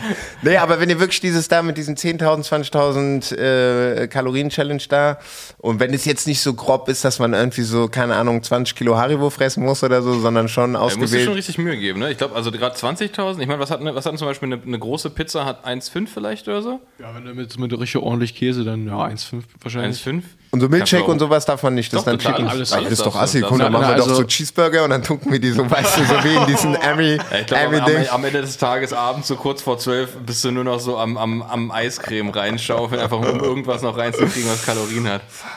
Nee, 0.42 0.56
aber 0.56 0.80
wenn 0.80 0.90
ihr 0.90 1.00
wirklich 1.00 1.20
dieses 1.20 1.48
da 1.48 1.62
mit 1.62 1.76
diesen 1.76 1.96
10.000, 1.96 2.70
20.000 2.70 3.36
äh, 3.36 4.08
Kalorien-Challenge 4.08 4.82
da 4.88 5.18
und 5.58 5.80
wenn 5.80 5.92
es 5.94 6.04
jetzt 6.04 6.26
nicht 6.26 6.40
so 6.40 6.54
grob 6.54 6.88
ist, 6.88 7.04
dass 7.04 7.18
man 7.18 7.32
irgendwie 7.32 7.62
so, 7.62 7.88
keine 7.88 8.16
Ahnung, 8.16 8.42
20 8.42 8.76
Kilo 8.76 8.96
Haribo 8.96 9.30
fressen 9.30 9.64
muss 9.64 9.82
oder 9.82 10.02
so, 10.02 10.18
sondern 10.20 10.48
schon 10.48 10.74
Da 10.74 10.80
musst 10.80 10.94
du 10.94 10.98
schon 10.98 11.08
ausgewählt. 11.08 11.36
richtig 11.36 11.58
Mühe 11.58 11.76
geben, 11.76 12.00
ne? 12.00 12.10
Ich 12.10 12.18
glaube, 12.18 12.34
also 12.34 12.50
gerade 12.52 12.76
20.000, 12.76 13.40
ich 13.40 13.46
meine, 13.46 13.58
was 13.58 13.70
hat, 13.70 13.80
eine, 13.80 13.94
was 13.94 14.04
hat 14.06 14.12
denn 14.12 14.18
zum 14.18 14.28
Beispiel 14.28 14.52
eine, 14.52 14.62
eine 14.62 14.78
große 14.78 15.10
Pizza, 15.10 15.44
hat 15.44 15.66
1,5 15.66 16.06
vielleicht 16.12 16.48
oder 16.48 16.62
so? 16.62 16.80
ja, 16.98 17.14
wenn 17.14 17.24
du 17.24 17.34
mit, 17.34 17.58
mit 17.58 17.72
richtig 17.72 18.02
ordentlich 18.02 18.34
Käse, 18.34 18.64
dann 18.64 18.86
ja, 18.86 18.98
1,5 19.04 19.42
wahrscheinlich. 19.60 20.00
1,5? 20.02 20.22
Und 20.50 20.60
so 20.60 20.68
du 20.68 21.04
und 21.04 21.18
sowas 21.18 21.44
darf 21.44 21.62
man 21.62 21.74
nicht, 21.74 21.92
das 21.92 22.04
Doch, 22.04 22.12
ist 22.12 22.24
dann 22.24 22.34
total, 22.34 22.48
alles- 22.48 22.72
Ah, 22.72 22.76
alles 22.76 22.90
das 22.90 22.98
ist 23.00 23.06
doch 23.06 23.16
assi, 23.16 23.40
komm, 23.40 23.58
dann 23.58 23.72
machen 23.72 23.88
wir 23.88 23.94
doch 23.96 24.04
Also- 24.04 24.14
so 24.16 24.24
Cheeseburger 24.24 24.84
und 24.84 24.90
dann 24.90 25.02
tunken 25.02 25.30
wir 25.32 25.38
die 25.38 25.50
so, 25.50 25.68
weißt 25.70 25.98
du, 25.98 26.04
so 26.04 26.24
wie 26.24 26.34
in 26.34 26.46
diesen 26.46 26.72
Ja, 26.82 27.38
ich 27.40 27.46
glaube, 27.46 28.10
am, 28.10 28.24
Ende 28.24 28.40
des 28.40 28.56
Tages 28.56 28.92
abends, 28.92 29.28
so 29.28 29.36
kurz 29.36 29.62
vor 29.62 29.78
12, 29.78 30.16
bist 30.24 30.44
du 30.44 30.50
nur 30.50 30.64
noch 30.64 30.80
so 30.80 30.98
am, 30.98 31.16
am, 31.16 31.42
am 31.42 31.70
Eiscreme 31.70 32.30
reinschaufeln, 32.30 33.00
einfach 33.00 33.18
um 33.18 33.40
irgendwas 33.40 33.82
noch 33.82 33.96
reinzukriegen, 33.96 34.50
was 34.50 34.64
Kalorien 34.64 35.08
hat. 35.08 35.22
Fuck. 35.28 35.48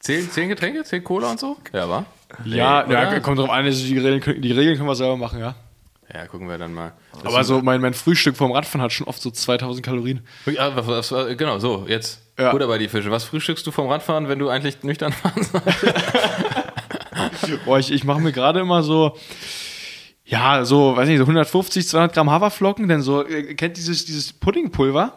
Zehn, 0.00 0.30
zehn 0.30 0.48
Getränke? 0.48 0.84
Zehn 0.84 1.02
Cola 1.02 1.30
und 1.30 1.40
so? 1.40 1.56
Ja, 1.72 1.88
war? 1.88 2.04
Ja, 2.44 2.88
ja, 2.88 3.20
kommt 3.20 3.38
drauf 3.38 3.50
an, 3.50 3.64
also 3.64 3.84
die 3.84 3.98
Regeln, 3.98 4.40
die 4.42 4.52
Regeln 4.52 4.76
können 4.76 4.88
wir 4.88 4.94
selber 4.94 5.16
machen, 5.16 5.40
ja. 5.40 5.54
Ja, 6.12 6.26
gucken 6.26 6.48
wir 6.48 6.56
dann 6.56 6.72
mal. 6.72 6.92
Das 7.12 7.24
Aber 7.24 7.44
so 7.44 7.60
mein, 7.60 7.80
mein 7.80 7.92
Frühstück 7.92 8.36
vom 8.36 8.52
Radfahren 8.52 8.80
hat 8.82 8.92
schon 8.92 9.06
oft 9.06 9.20
so 9.20 9.30
2000 9.30 9.84
Kalorien. 9.84 10.20
Ja, 10.46 10.74
was, 10.74 10.86
was, 10.86 11.12
was, 11.12 11.36
genau, 11.36 11.58
so, 11.58 11.84
jetzt. 11.86 12.22
Ja. 12.38 12.50
Butter 12.52 12.66
bei 12.66 12.78
die 12.78 12.88
Fische. 12.88 13.10
Was 13.10 13.24
frühstückst 13.24 13.66
du 13.66 13.70
vom 13.72 13.88
Radfahren, 13.88 14.28
wenn 14.28 14.38
du 14.38 14.48
eigentlich 14.48 14.82
nüchtern 14.82 15.12
fahren 15.12 15.42
sollst? 15.42 15.86
Boah, 17.64 17.78
ich, 17.78 17.90
ich 17.92 18.04
mache 18.04 18.20
mir 18.20 18.32
gerade 18.32 18.60
immer 18.60 18.82
so, 18.82 19.16
ja, 20.24 20.64
so, 20.64 20.96
weiß 20.96 21.08
nicht, 21.08 21.18
so 21.18 21.24
150, 21.24 21.86
200 21.88 22.14
Gramm 22.14 22.30
Haferflocken, 22.30 22.88
denn 22.88 23.02
so, 23.02 23.26
äh, 23.26 23.54
kennt 23.54 23.76
dieses, 23.76 24.04
dieses 24.04 24.32
Puddingpulver? 24.32 25.12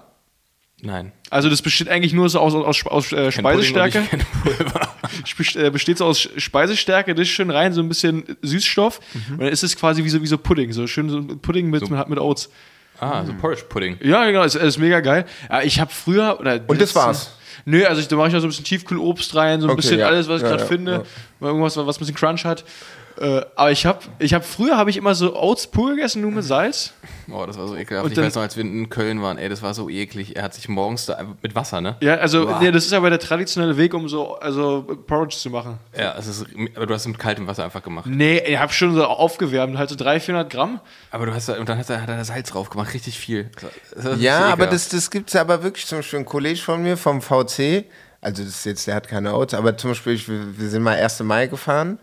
Nein. 0.82 1.12
Also 1.30 1.50
das 1.50 1.62
besteht 1.62 1.90
eigentlich 1.90 2.14
nur 2.14 2.28
so 2.30 2.40
aus, 2.40 2.54
aus, 2.56 2.86
aus 2.88 3.12
äh, 3.12 3.32
Kein 3.32 3.44
Pudding 3.44 3.64
Speisestärke. 3.64 4.00
und 4.00 4.04
ich 4.04 4.10
kenn 4.10 4.26
Pulver. 4.44 4.91
Äh, 5.56 5.70
besteht 5.70 5.98
so 5.98 6.06
aus 6.06 6.30
Speisestärke, 6.38 7.14
das 7.16 7.24
ist 7.28 7.34
schön 7.34 7.50
rein, 7.50 7.74
so 7.74 7.82
ein 7.82 7.88
bisschen 7.90 8.24
Süßstoff. 8.42 9.00
Mhm. 9.14 9.34
Und 9.34 9.40
dann 9.42 9.50
ist 9.50 9.64
es 9.64 9.76
quasi 9.76 10.04
wie 10.04 10.10
so, 10.10 10.22
wie 10.22 10.28
so 10.28 10.38
Pudding, 10.38 10.72
so 10.72 10.88
schön 10.88 11.10
so 11.10 11.18
ein 11.18 11.40
Pudding 11.40 11.70
mit, 11.70 11.90
mit, 11.90 12.10
mit 12.10 12.20
Oats. 12.20 12.50
Ah, 13.00 13.26
so 13.26 13.34
Porridge-Pudding. 13.34 13.98
Ja, 14.04 14.26
genau, 14.26 14.44
ist, 14.44 14.56
ist 14.56 14.78
mega 14.78 15.00
geil. 15.00 15.26
Ja, 15.50 15.62
ich 15.64 15.80
habe 15.80 15.92
früher. 15.92 16.38
Oder 16.40 16.60
Und 16.68 16.80
das 16.80 16.94
war's? 16.94 17.36
Nö, 17.66 17.84
also 17.86 18.00
ich, 18.02 18.08
da 18.08 18.16
mache 18.16 18.28
ich 18.28 18.34
noch 18.34 18.42
so 18.42 18.48
ein 18.48 18.50
bisschen 18.50 18.66
Tiefkühlobst 18.66 19.36
rein, 19.36 19.60
so 19.60 19.68
ein 19.68 19.72
Okay, 19.72 19.82
bisschen 19.82 20.00
ja. 20.00 20.08
alles, 20.08 20.28
was 20.28 20.38
ich 20.38 20.44
Ja, 20.44 20.50
gerade 20.50 20.62
ja, 20.64 20.68
finde. 20.68 21.04
Irgendwas, 21.40 21.78
was 21.78 21.98
ein 21.98 22.00
bisschen 22.00 22.16
Crunch 22.16 22.46
hat. 22.46 22.64
Äh, 23.20 23.42
aber 23.56 23.72
ich 23.72 23.86
habe, 23.86 24.00
ich 24.20 24.34
hab, 24.34 24.46
früher 24.46 24.78
habe 24.78 24.90
ich 24.90 24.98
immer 24.98 25.14
so 25.16 25.36
Oats 25.36 25.68
pur 25.68 25.92
gegessen, 25.96 26.22
nur 26.22 26.32
mit 26.32 26.44
Salz. 26.44 26.94
Boah, 27.28 27.48
das 27.48 27.58
war 27.58 27.68
so 27.68 27.76
ekelhaft. 27.76 28.06
Und 28.06 28.12
ich 28.12 28.16
dann- 28.16 28.26
weiß 28.26 28.36
noch, 28.36 28.42
als 28.42 28.58
wir 28.58 28.64
in 28.64 28.90
Köln 28.90 29.22
waren, 29.22 29.38
ey, 29.38 29.48
das 29.50 29.62
war 29.62 29.74
so 29.74 29.90
eklig. 29.90 30.36
Er 30.36 30.44
hat 30.44 30.54
sich 30.54 30.68
morgens 30.70 31.06
da 31.06 31.18
mit 31.42 31.56
Wasser, 31.56 31.82
ne? 31.82 31.96
Ja, 32.02 32.16
also 32.16 32.58
nee, 32.60 32.72
das 32.72 32.86
ist 32.86 32.94
aber 32.94 33.10
der 33.10 33.20
traditionelle 33.20 33.78
Weg, 33.78 33.94
um 33.94 34.10
so 34.10 34.36
also 34.36 34.84
Porridge 35.08 35.36
zu 35.38 35.50
machen. 35.50 35.78
Ja, 35.98 36.16
es 36.18 36.28
ist, 36.28 36.46
aber 36.76 36.86
du 36.88 36.94
hast 36.94 37.02
es 37.02 37.08
mit 37.08 37.20
kaltem 37.20 37.48
Wasser 37.48 37.64
einfach 37.64 37.84
gemacht. 37.84 38.06
Nee, 38.08 38.40
ich 38.40 38.58
habe 38.58 38.74
schon 38.74 38.94
so 38.96 39.04
aufgewärmt, 39.06 39.78
halt 39.78 39.90
so 39.90 39.96
300, 39.96 40.24
400 40.24 40.50
Gramm. 40.52 40.80
Aber 41.12 41.26
du 41.26 41.34
hast 41.34 41.48
da, 41.50 41.54
und 41.58 41.68
dann 41.70 41.78
hat 41.78 41.90
er, 41.90 42.02
hat 42.02 42.10
er 42.10 42.18
da 42.18 42.24
Salz 42.24 42.50
drauf 42.50 42.70
gemacht, 42.70 42.94
richtig 42.94 43.18
viel. 43.18 43.50
Das 43.96 44.04
war 44.06 44.16
Ja, 44.16 44.40
so 44.40 44.46
aber 44.54 44.68
das, 44.68 44.90
das 44.90 45.10
gibt 45.12 45.30
es 45.30 45.36
aber 45.36 45.64
wirklich 45.64 45.86
zum 45.86 46.00
Beispiel 46.00 46.20
ein 46.20 46.26
Kollege 46.26 46.60
von 46.60 46.82
mir 46.82 46.98
vom 46.98 47.22
VC, 47.22 47.86
also 48.20 48.44
das 48.44 48.52
ist 48.56 48.66
jetzt, 48.66 48.88
der 48.88 48.96
hat 48.96 49.08
keine 49.08 49.34
Autos, 49.34 49.58
aber 49.58 49.76
zum 49.78 49.92
Beispiel, 49.92 50.20
wir 50.58 50.70
sind 50.70 50.84
mal 50.84 50.96
1. 50.98 51.22
Mai 51.22 51.48
gefahren. 51.48 51.98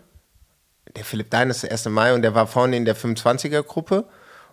Der 0.95 1.03
Philipp 1.05 1.29
Dein 1.29 1.49
ist 1.49 1.63
der 1.63 1.71
1. 1.71 1.85
Mai 1.89 2.13
und 2.13 2.21
der 2.23 2.33
war 2.35 2.47
vorne 2.47 2.75
in 2.75 2.85
der 2.85 2.95
25er-Gruppe 2.95 4.05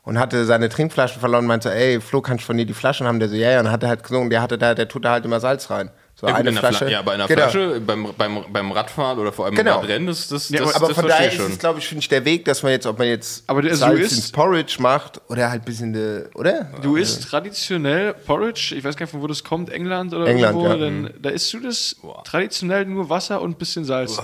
und 0.03 0.19
hatte 0.19 0.45
seine 0.45 0.69
Trinkflaschen 0.69 1.19
verloren 1.21 1.45
und 1.45 1.49
meinte, 1.49 1.75
ey, 1.75 2.01
Flo, 2.01 2.21
kannst 2.21 2.45
du 2.45 2.47
von 2.47 2.57
dir 2.57 2.67
die 2.67 2.75
Flaschen 2.75 3.07
haben? 3.07 3.19
Der 3.19 3.29
so, 3.29 3.35
ja, 3.35 3.51
ja, 3.53 3.61
und 3.61 3.71
hatte 3.71 3.89
halt 3.89 4.03
gesungen, 4.03 4.31
der 4.31 4.43
hatte 4.43 4.59
da, 4.59 4.75
der 4.75 4.87
tut 4.87 5.05
da 5.05 5.13
halt 5.13 5.25
immer 5.25 5.41
Salz 5.41 5.71
rein. 5.71 5.91
So 6.15 6.27
Ja, 6.29 6.35
eine 6.37 6.53
Flasche. 6.53 6.79
Fla 6.79 6.89
ja, 6.89 6.99
aber 7.01 7.13
in 7.15 7.19
der 7.19 7.27
Genau. 7.29 7.43
Flasche, 7.49 7.81
beim, 7.81 8.09
beim, 8.17 8.45
beim 8.51 8.73
Radfahren 8.73 9.19
oder 9.19 9.33
vor 9.33 9.47
allem 9.47 9.55
Genau. 9.55 9.73
beim 9.73 9.81
Radrennen, 9.81 10.07
das, 10.07 10.29
das, 10.29 10.49
Ja, 10.51 10.61
das, 10.61 10.75
aber 10.75 10.89
das 10.89 10.97
von 10.97 11.09
daher 11.09 11.29
ist 11.29 11.35
schon. 11.37 11.51
es, 11.53 11.59
glaube 11.59 11.79
ich, 11.79 11.89
finde 11.89 12.01
ich, 12.01 12.09
der 12.09 12.25
Weg, 12.25 12.45
dass 12.47 12.63
man 12.63 12.73
jetzt, 12.73 12.87
ob 12.87 12.99
man 12.99 13.09
jetzt 13.09 13.45
Aber 13.49 13.61
der- 13.63 13.73
so 13.75 13.81
Salz 13.87 14.01
ist- 14.01 14.13
ins 14.13 14.33
Porridge 14.33 14.77
macht 14.79 15.21
oder 15.29 15.51
halt 15.51 15.63
ein 15.63 15.65
bisschen, 15.65 15.93
de, 15.93 16.25
oder? 16.35 16.71
Du 16.83 16.97
isst 16.97 17.25
traditionell 17.29 18.15
Porridge, 18.15 18.75
ich 18.77 18.85
weiß 18.85 18.97
gar 18.97 19.05
nicht, 19.05 19.11
von 19.11 19.21
wo 19.23 19.27
das 19.27 19.43
kommt, 19.45 19.69
England 19.71 20.15
oder 20.15 20.27
England, 20.27 20.57
irgendwo, 20.57 20.69
ja. 20.73 20.77
dann, 20.79 21.11
da 21.21 21.31
isst 21.31 21.53
du 21.53 21.61
das 21.61 21.97
traditionell 22.25 22.85
nur 22.87 23.11
Wasser 23.11 23.41
und 23.43 23.51
ein 23.51 23.59
bisschen 23.59 23.85
Salz. 23.85 24.19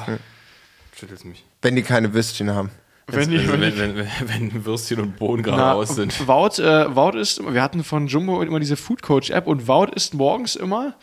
Schüttelst 1.03 1.25
mich. 1.25 1.45
Wenn 1.63 1.75
die 1.77 1.83
keine 1.83 2.15
Würstchen 2.15 2.51
haben. 2.55 2.71
Wenn 3.09 3.29
die, 3.31 3.39
Also, 3.39 3.53
wenn 3.53 3.61
wenn, 3.61 3.97
wenn, 3.97 4.07
wenn, 4.53 4.65
Würstchen 4.65 5.01
und 5.01 5.17
Bohnen 5.17 5.43
gerade 5.43 5.59
na, 5.59 5.73
raus 5.73 5.97
sind. 5.97 6.27
Wout, 6.29 6.63
äh, 6.63 6.95
Wout 6.95 7.19
ist, 7.19 7.43
wir 7.45 7.61
hatten 7.61 7.83
von 7.83 8.07
Jumbo 8.07 8.41
immer 8.43 8.61
diese 8.61 8.77
Food 8.77 9.03
Coach 9.03 9.31
App 9.31 9.49
und 9.49 9.67
Wout 9.67 9.89
ist 9.97 10.15
morgens 10.15 10.55
immer, 10.55 10.95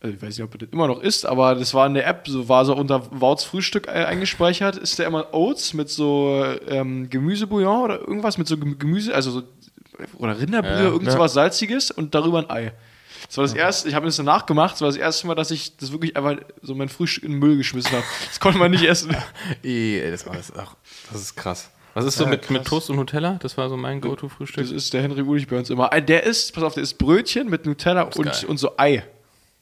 also 0.00 0.14
ich 0.14 0.22
weiß 0.22 0.28
nicht, 0.38 0.42
ob 0.44 0.54
er 0.54 0.58
das 0.58 0.68
immer 0.70 0.86
noch 0.86 1.00
ist, 1.02 1.26
aber 1.26 1.56
das 1.56 1.74
war 1.74 1.86
in 1.88 1.94
der 1.94 2.06
App, 2.06 2.28
so 2.28 2.48
war 2.48 2.64
so 2.64 2.76
unter 2.76 3.02
Wouts 3.20 3.42
Frühstück 3.42 3.88
eingespeichert, 3.88 4.76
ist 4.76 4.98
der 5.00 5.08
immer 5.08 5.34
Oats 5.34 5.74
mit 5.74 5.90
so 5.90 6.44
ähm, 6.68 7.10
Gemüsebouillon 7.10 7.82
oder 7.82 7.98
irgendwas 8.00 8.38
mit 8.38 8.46
so 8.46 8.56
Gem- 8.56 8.78
Gemüse, 8.78 9.12
also 9.14 9.32
so, 9.32 9.42
oder 10.18 10.38
Rinderbrühe, 10.38 10.72
Ja. 10.84 10.90
irgend 10.90 11.10
so 11.10 11.18
was 11.18 11.32
Salziges 11.32 11.90
und 11.90 12.14
darüber 12.14 12.38
ein 12.38 12.50
Ei. 12.50 12.72
Das 13.34 13.38
war 13.38 13.44
das 13.46 13.54
erste, 13.54 13.88
ich 13.88 13.96
habe 13.96 14.06
das 14.06 14.14
danach 14.14 14.46
gemacht, 14.46 14.74
das 14.74 14.80
war 14.80 14.88
das 14.88 14.96
erste 14.96 15.26
Mal, 15.26 15.34
dass 15.34 15.50
ich 15.50 15.76
das 15.76 15.90
wirklich 15.90 16.16
einfach 16.16 16.36
so 16.62 16.72
mein 16.76 16.88
Frühstück 16.88 17.24
in 17.24 17.32
den 17.32 17.40
Müll 17.40 17.56
geschmissen 17.56 17.90
habe. 17.90 18.04
Das 18.28 18.38
konnte 18.38 18.60
man 18.60 18.70
nicht 18.70 18.84
essen. 18.84 19.16
Ey, 19.64 20.08
das, 20.08 20.24
war 20.24 20.36
das, 20.36 20.52
ach, 20.56 20.76
das 21.10 21.20
ist 21.20 21.34
krass. 21.34 21.68
Was 21.94 22.04
ist 22.04 22.16
so 22.16 22.26
mit, 22.26 22.48
mit 22.50 22.64
Toast 22.64 22.90
und 22.90 22.96
Nutella? 22.96 23.38
Das 23.40 23.56
war 23.58 23.68
so 23.68 23.76
mein 23.76 24.00
Go-To-Frühstück. 24.00 24.62
Das 24.62 24.70
ist 24.70 24.92
der 24.94 25.02
Henry 25.02 25.22
Ulich 25.22 25.48
bei 25.48 25.56
uns 25.58 25.68
immer. 25.68 25.92
Äh, 25.92 26.00
Der 26.02 26.22
isst, 26.22 26.54
pass 26.54 26.62
auf, 26.62 26.74
der 26.74 26.84
isst 26.84 26.96
Brötchen 26.98 27.50
mit 27.50 27.66
Nutella 27.66 28.02
und, 28.02 28.22
geil. 28.24 28.44
und 28.46 28.58
so 28.58 28.76
Ei. 28.76 29.02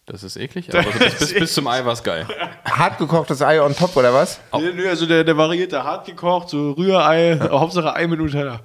Das 0.05 0.23
ist 0.23 0.37
eklig, 0.37 0.69
aber 0.75 0.91
bis, 0.91 1.15
bis, 1.15 1.33
bis 1.33 1.55
zum 1.55 1.67
Ei 1.67 1.83
war 1.85 1.95
es 1.95 2.03
geil. 2.03 2.27
Hart 2.65 2.99
gekochtes 2.99 3.41
Ei 3.41 3.63
on 3.63 3.75
top, 3.75 3.97
oder 3.97 4.13
was? 4.13 4.39
Nee, 4.53 4.73
nee, 4.75 4.87
also 4.87 5.07
der, 5.07 5.25
der 5.25 5.37
variiert, 5.37 5.73
hart 5.73 6.07
gekocht, 6.07 6.51
so 6.51 6.73
Rührei, 6.73 7.39
Hauptsache 7.41 7.95
Ei 7.95 8.07
mit 8.07 8.19
Nutella. 8.19 8.61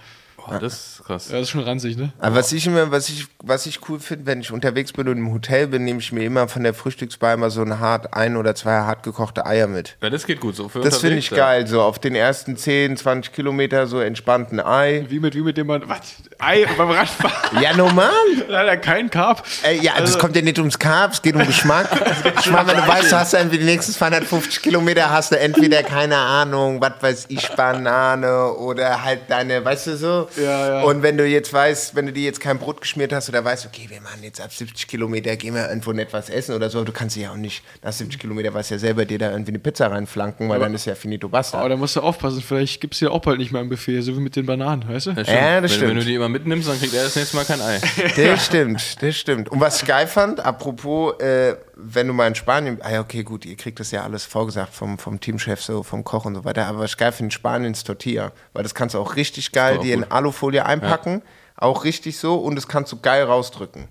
Boah, 0.48 0.60
das 0.60 0.74
ist 0.74 1.04
krass. 1.06 1.28
Ja, 1.30 1.34
das 1.34 1.44
ist 1.44 1.50
schon 1.50 1.64
ranzig, 1.64 1.98
ne? 1.98 2.12
Aber 2.20 2.36
was 2.38 2.52
ich 2.52 2.66
immer, 2.68 2.92
was 2.92 3.10
ich, 3.10 3.28
was 3.44 3.66
ich 3.66 3.80
cool 3.90 4.00
finde, 4.00 4.26
wenn 4.26 4.40
ich 4.40 4.52
unterwegs 4.52 4.94
bin 4.94 5.08
und 5.08 5.18
im 5.18 5.32
Hotel 5.34 5.68
bin, 5.68 5.84
nehme 5.84 6.00
ich 6.00 6.12
mir 6.12 6.24
immer 6.24 6.48
von 6.48 6.64
der 6.64 6.74
Frühstücksbar 6.74 7.34
immer 7.34 7.50
so 7.50 7.62
ein 7.62 7.80
hart, 7.80 8.14
ein 8.14 8.38
oder 8.38 8.56
zwei 8.56 8.80
hart 8.80 9.04
gekochte 9.04 9.46
Eier 9.46 9.68
mit. 9.68 9.98
Ja, 10.02 10.10
das 10.10 10.26
geht 10.26 10.40
gut 10.40 10.56
so 10.56 10.70
für 10.70 10.80
Das 10.80 11.00
finde 11.00 11.18
ich 11.18 11.30
ja. 11.30 11.38
geil, 11.38 11.68
so 11.68 11.82
auf 11.82 12.00
den 12.00 12.16
ersten 12.16 12.56
10, 12.56 12.98
20 12.98 13.34
Kilometer 13.34 13.88
so 13.88 14.00
entspannten 14.00 14.60
Ei. 14.60 15.06
Wie 15.10 15.20
mit, 15.20 15.36
wie 15.36 15.42
mit 15.42 15.58
dem 15.58 15.68
man, 15.68 15.88
was? 15.88 16.16
Ei 16.40 16.66
beim 16.78 16.92
Radfahren? 16.92 17.34
Ja, 17.62 17.76
normal. 17.76 18.12
Leider 18.48 18.78
kein 18.78 19.10
Carb. 19.10 19.44
Ey, 19.64 19.82
ja, 19.82 19.94
das 20.00 20.18
kommt 20.20 20.36
ja 20.36 20.42
nicht 20.42 20.60
ums 20.60 20.78
Carb, 20.78 21.14
es 21.14 21.22
geht 21.22 21.36
um 21.36 21.46
Geschmack. 21.46 21.88
Ich 22.40 22.52
meine, 22.52 22.68
wenn 22.70 22.78
du 22.78 22.88
weißt, 22.88 23.12
du 23.12 23.18
hast 23.18 23.34
dann 23.34 23.50
für 23.50 23.58
die 23.58 23.66
nächsten 23.66 23.92
250 23.92 24.62
Kilometer 24.62 25.10
hast 25.10 25.32
du 25.32 25.40
entweder, 25.40 25.84
keine 25.84 26.18
Ahnung, 26.18 26.80
was 26.82 26.94
weiß 27.02 27.26
ich, 27.30 27.48
Banane 27.50 28.52
oder 28.54 29.04
halt 29.04 29.22
deine, 29.28 29.64
weißt 29.64 29.88
du 29.88 29.98
so? 29.98 30.30
Ja, 30.38 30.70
ja. 30.70 30.84
Und 30.84 31.04
wenn 31.04 31.18
du 31.18 31.26
jetzt 31.26 31.52
weißt, 31.52 31.96
wenn 31.96 32.06
du 32.06 32.14
dir 32.14 32.24
jetzt 32.24 32.40
kein 32.40 32.60
Brot 32.60 32.82
geschmiert 32.82 33.14
hast 33.14 33.30
oder 33.30 33.44
weißt, 33.44 33.66
okay, 33.66 33.88
wir 33.90 34.02
machen 34.02 34.22
jetzt 34.24 34.42
ab 34.42 34.52
70 34.52 34.88
Kilometer, 34.88 35.36
gehen 35.36 35.54
wir 35.56 35.68
irgendwo 35.68 35.92
nicht 35.92 36.14
was 36.14 36.30
essen 36.30 36.56
oder 36.56 36.70
so, 36.70 36.84
du 36.84 36.92
kannst 36.92 37.16
ja 37.16 37.32
auch 37.32 37.36
nicht 37.36 37.64
nach 37.84 37.94
70 37.94 38.20
Kilometer, 38.20 38.54
weißt 38.54 38.72
ja 38.72 38.78
selber, 38.78 39.06
dir 39.06 39.20
da 39.20 39.32
irgendwie 39.32 39.52
eine 39.52 39.60
Pizza 39.60 39.88
reinflanken, 39.88 40.50
weil 40.50 40.60
dann 40.60 40.74
ist 40.74 40.86
ja 40.86 40.96
finito 40.96 41.30
basta. 41.30 41.60
Aber 41.60 41.70
da 41.70 41.76
musst 41.76 41.96
du 41.96 42.02
aufpassen, 42.02 42.42
vielleicht 42.42 42.82
gibt 42.82 42.94
es 42.94 43.00
hier 43.00 43.12
auch 43.12 43.22
bald 43.22 43.40
nicht 43.40 43.52
mehr 43.52 43.62
im 43.62 43.70
Buffet, 43.70 44.02
so 44.02 44.16
wie 44.16 44.20
mit 44.20 44.36
den 44.36 44.46
Bananen, 44.46 44.88
weißt 44.88 45.08
du? 45.08 45.12
Ja. 45.12 45.24
Ja, 45.24 45.62
das 45.62 45.72
wenn, 45.72 45.78
stimmt. 45.78 45.90
wenn 45.90 45.98
du 45.98 46.06
die 46.06 46.16
immer 46.16 46.30
mitnimmst, 46.30 46.68
dann 46.68 46.80
kriegt 46.80 46.94
er 46.94 47.04
das 47.04 47.16
nächste 47.16 47.36
Mal 47.36 47.46
kein 47.46 47.62
Ei. 47.62 47.80
Das 48.18 48.46
stimmt, 48.46 49.02
das 49.02 49.16
stimmt. 49.16 49.50
Und 49.50 49.60
was 49.60 49.82
ich 49.82 49.88
geil 49.88 50.08
fand, 50.08 50.40
apropos, 50.40 51.20
äh, 51.20 51.56
wenn 51.80 52.08
du 52.08 52.14
mal 52.14 52.28
in 52.28 52.36
Spanien, 52.36 52.80
ah 52.82 52.92
ja, 52.92 53.02
okay, 53.02 53.24
gut, 53.24 53.46
ihr 53.46 53.56
kriegt 53.56 53.80
das 53.80 53.92
ja 53.92 54.04
alles 54.04 54.26
vorgesagt 54.26 54.74
vom, 54.74 54.98
vom 54.98 55.20
Teamchef, 55.20 55.62
so 55.62 55.84
vom 55.84 56.04
Koch 56.04 56.26
und 56.26 56.36
so 56.36 56.44
weiter, 56.44 56.66
aber 56.66 56.80
was 56.80 56.92
ich 56.92 56.98
geil 56.98 57.12
finde, 57.12 57.28
in 57.28 57.32
Spanien 57.32 57.74
ist 57.74 57.86
Tortilla, 57.86 58.32
weil 58.54 58.64
das 58.64 58.74
kannst 58.74 58.96
du 58.96 59.00
auch 59.00 59.16
richtig 59.16 59.52
geil 59.52 59.78
auch 59.78 59.82
dir 59.82 59.94
in 59.94 60.02
gut. 60.02 60.12
Alufolie 60.12 60.66
einpacken, 60.66 61.22
auch 61.56 61.84
richtig 61.84 62.18
so 62.18 62.36
und 62.36 62.56
das 62.56 62.68
kannst 62.68 62.92
du 62.92 63.00
geil 63.00 63.24
rausdrücken. 63.24 63.88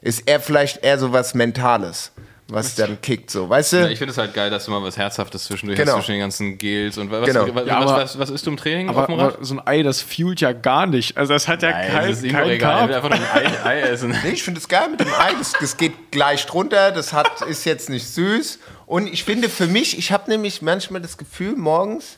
Ist 0.00 0.28
eher 0.28 0.40
vielleicht 0.40 0.84
eher 0.84 0.98
so 0.98 1.12
was 1.12 1.34
Mentales, 1.34 2.12
was 2.48 2.76
dann 2.76 3.00
kickt, 3.00 3.30
so, 3.30 3.48
weißt 3.48 3.72
du? 3.72 3.76
Ja, 3.78 3.88
ich 3.88 3.98
finde 3.98 4.12
es 4.12 4.18
halt 4.18 4.32
geil, 4.32 4.50
dass 4.50 4.66
du 4.66 4.70
mal 4.70 4.80
was 4.82 4.96
Herzhaftes 4.96 5.44
zwischendurch 5.46 5.78
Genau. 5.78 5.92
hast, 5.92 5.96
zwischen 6.04 6.12
den 6.12 6.20
ganzen 6.20 6.58
Gels 6.58 6.96
und 6.96 7.10
was, 7.10 7.26
Genau. 7.26 7.40
was, 7.54 7.66
Ja, 7.66 7.80
was, 7.80 7.90
aber- 7.90 8.02
was, 8.02 8.18
was 8.20 8.30
isst 8.30 8.46
du 8.46 8.50
im 8.50 8.56
Training 8.56 8.88
Aber, 8.88 9.00
auf 9.00 9.06
dem 9.06 9.18
Rad? 9.18 9.34
aber 9.34 9.44
so 9.44 9.54
ein 9.54 9.66
Ei, 9.66 9.82
das 9.82 10.00
fuelt 10.00 10.40
ja 10.40 10.52
gar 10.52 10.86
nicht. 10.86 11.16
Also 11.16 11.32
das 11.32 11.48
hat 11.48 11.62
ja 11.62 11.70
Nein, 11.72 11.90
kein, 11.90 12.08
das 12.10 12.22
ist 12.22 12.30
kein 12.32 12.48
egal. 12.50 12.82
Er 12.82 12.88
will 12.88 12.94
einfach 12.94 13.08
nur 13.10 13.18
ein 13.18 13.56
Ei, 13.64 13.64
Ei 13.64 13.80
essen. 13.80 14.10
Nee, 14.22 14.30
ich 14.30 14.42
finde 14.44 14.60
es 14.60 14.68
geil 14.68 14.88
mit 14.90 15.00
dem 15.00 15.08
Ei. 15.08 15.32
Das, 15.38 15.52
das 15.58 15.76
geht 15.76 16.12
gleich 16.12 16.46
drunter. 16.46 16.92
Das 16.92 17.12
hat, 17.12 17.42
ist 17.42 17.64
jetzt 17.64 17.90
nicht 17.90 18.06
süß. 18.06 18.60
Und 18.86 19.08
ich 19.12 19.24
finde 19.24 19.48
für 19.48 19.66
mich, 19.66 19.98
ich 19.98 20.12
habe 20.12 20.30
nämlich 20.30 20.62
manchmal 20.62 21.00
das 21.00 21.16
Gefühl, 21.18 21.56
morgens, 21.56 22.16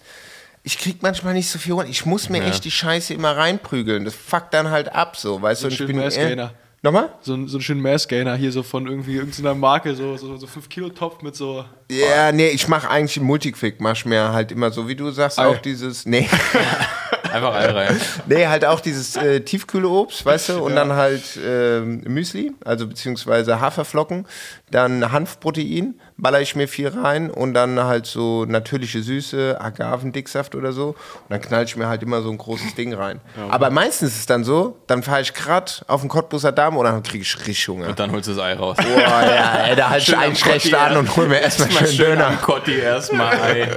ich 0.62 0.79
krieg 0.79 0.99
manchmal 1.01 1.33
nicht 1.33 1.49
so 1.49 1.59
viel 1.59 1.72
Hunger. 1.72 1.87
Ich 1.87 2.05
muss 2.05 2.29
mir 2.29 2.45
echt 2.45 2.66
die 2.66 2.70
Scheiße 2.70 3.14
immer 3.14 3.35
reinprügeln. 3.35 4.05
Das 4.05 4.14
fuckt 4.14 4.53
dann 4.53 4.68
halt 4.70 4.95
ab 4.95 5.16
so, 5.16 5.41
weißt 5.41 5.62
du? 5.62 5.66
Und 5.68 5.72
ich 5.72 5.87
bin 5.87 5.97
Massgainer. 5.97 6.53
Nochmal? 6.83 7.09
So, 7.22 7.35
ein- 7.35 7.49
so 7.49 7.57
einen 7.57 7.62
schönen 7.62 7.83
Mass-Gainer 7.83 8.37
hier 8.37 8.53
so 8.53 8.62
von 8.62 8.87
irgendwie 8.87 9.16
irgendeiner 9.16 9.55
Marke, 9.55 9.95
so, 9.97 10.16
so, 10.16 10.37
so 10.37 10.47
5-Kilo-Topf 10.47 11.22
mit 11.22 11.35
so. 11.35 11.64
Ja, 11.91 12.31
nee, 12.31 12.49
ich 12.51 12.68
mache 12.68 12.89
eigentlich 12.89 13.20
Multiquick, 13.20 13.81
mach 13.81 14.05
mir 14.05 14.33
halt 14.33 14.53
immer 14.53 14.70
so, 14.70 14.87
wie 14.87 14.95
du 14.95 15.11
sagst, 15.11 15.41
Ei. 15.41 15.47
auch 15.47 15.59
dieses, 15.59 16.07
nee, 16.07 16.29
Einfach 17.33 17.55
Ei 17.55 17.66
rein. 17.70 18.01
nee, 18.26 18.47
halt 18.47 18.64
auch 18.64 18.81
dieses 18.81 19.16
äh, 19.16 19.41
tiefkühle 19.41 19.89
Obst, 19.89 20.24
weißt 20.24 20.51
du, 20.51 20.59
und 20.64 20.74
dann 20.76 20.93
halt 20.93 21.39
ähm, 21.45 22.01
Müsli, 22.07 22.53
also 22.64 22.87
beziehungsweise 22.87 23.61
Haferflocken, 23.61 24.26
dann 24.70 25.12
Hanfprotein, 25.12 25.95
baller 26.16 26.41
ich 26.41 26.57
mir 26.57 26.68
viel 26.68 26.89
rein 26.89 27.31
und 27.31 27.55
dann 27.55 27.83
halt 27.83 28.07
so 28.07 28.45
natürliche 28.45 29.03
Süße, 29.03 29.59
Agavendicksaft 29.61 30.55
oder 30.55 30.72
so 30.72 30.89
und 30.89 30.97
dann 31.31 31.41
knall 31.41 31.64
ich 31.64 31.76
mir 31.76 31.89
halt 31.89 32.03
immer 32.03 32.22
so 32.22 32.31
ein 32.31 32.39
großes 32.39 32.74
Ding 32.74 32.93
rein. 32.95 33.20
Aber 33.51 33.70
meistens 33.70 34.12
ist 34.12 34.18
es 34.20 34.26
dann 34.26 34.45
so, 34.45 34.76
dann 34.87 35.03
fahre 35.03 35.20
ich 35.22 35.33
grad 35.35 35.85
auf 35.89 36.01
den 36.01 36.09
Cottbuser 36.11 36.53
Damm 36.53 36.76
und 36.76 36.85
dann 36.85 37.03
kriege 37.03 37.22
ich 37.22 37.39
richtig 37.39 37.66
Hunger. 37.68 37.89
Und 37.89 37.99
dann 37.99 38.11
holst 38.12 38.29
du 38.29 38.33
das 38.35 38.43
Ei 38.43 38.55
raus. 38.55 38.76
Boah, 38.76 38.99
ja, 38.99 39.64
ey, 39.66 39.76
da 39.76 39.91
halt 39.91 40.03
ich 40.03 40.07
Schön 40.07 40.14
am 40.16 40.20
einen 40.22 40.37
schlecht 40.37 40.74
an 40.74 40.97
und 40.97 41.16
hol 41.16 41.29
mir 41.29 41.41
erstmal 41.41 41.68
schön 41.70 41.87
schön 41.89 42.07
Döner. 42.07 42.26
am 42.26 42.41
Kotti 42.43 42.79
erstmal 42.79 43.35
Ei. 43.41 43.68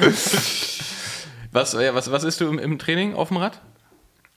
was, 1.52 1.72
ja, 1.74 1.94
was, 1.94 2.10
was 2.10 2.24
isst 2.24 2.40
du 2.40 2.48
im, 2.48 2.58
im 2.58 2.78
Training 2.78 3.14
auf 3.14 3.28
dem 3.28 3.36
Rad? 3.36 3.60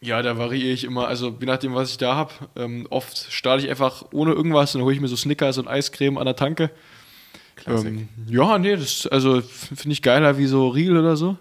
Ja, 0.01 0.21
da 0.21 0.37
variiere 0.37 0.73
ich 0.73 0.83
immer, 0.83 1.07
also 1.07 1.35
je 1.39 1.45
nachdem, 1.47 1.73
was 1.73 1.89
ich 1.89 1.97
da 1.97 2.15
habe. 2.15 2.31
Ähm, 2.55 2.85
oft 2.89 3.31
starte 3.31 3.63
ich 3.63 3.69
einfach 3.69 4.05
ohne 4.11 4.33
irgendwas 4.33 4.75
und 4.75 4.79
dann 4.79 4.85
hole 4.85 4.93
ich 4.93 5.01
mir 5.01 5.07
so 5.07 5.15
Snickers 5.15 5.57
und 5.57 5.67
Eiscreme 5.67 6.17
an 6.17 6.25
der 6.25 6.35
Tanke. 6.35 6.69
Klassik. 7.55 7.87
Ähm, 7.87 8.09
ja, 8.27 8.57
nee, 8.57 8.75
das 8.75 9.07
also 9.07 9.41
finde 9.41 9.93
ich 9.93 10.01
geiler 10.01 10.37
wie 10.37 10.45
so 10.45 10.67
Riegel 10.67 10.97
oder 10.97 11.15
so. 11.15 11.37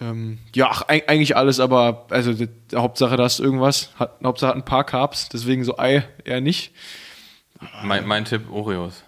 Ähm, 0.00 0.38
ja, 0.54 0.68
ach, 0.70 0.88
eig- 0.88 1.06
eigentlich 1.08 1.36
alles, 1.36 1.60
aber 1.60 2.06
also 2.10 2.32
die, 2.32 2.48
Hauptsache, 2.74 3.16
da 3.16 3.26
ist 3.26 3.40
irgendwas. 3.40 3.90
Hat, 3.98 4.18
Hauptsache 4.24 4.50
hat 4.50 4.56
ein 4.56 4.64
paar 4.64 4.84
Carbs, 4.84 5.28
deswegen 5.28 5.62
so 5.62 5.78
Ei 5.78 6.06
eher 6.24 6.40
nicht. 6.40 6.72
Mein, 7.82 8.06
mein 8.06 8.24
Tipp, 8.24 8.50
Oreos. 8.50 9.04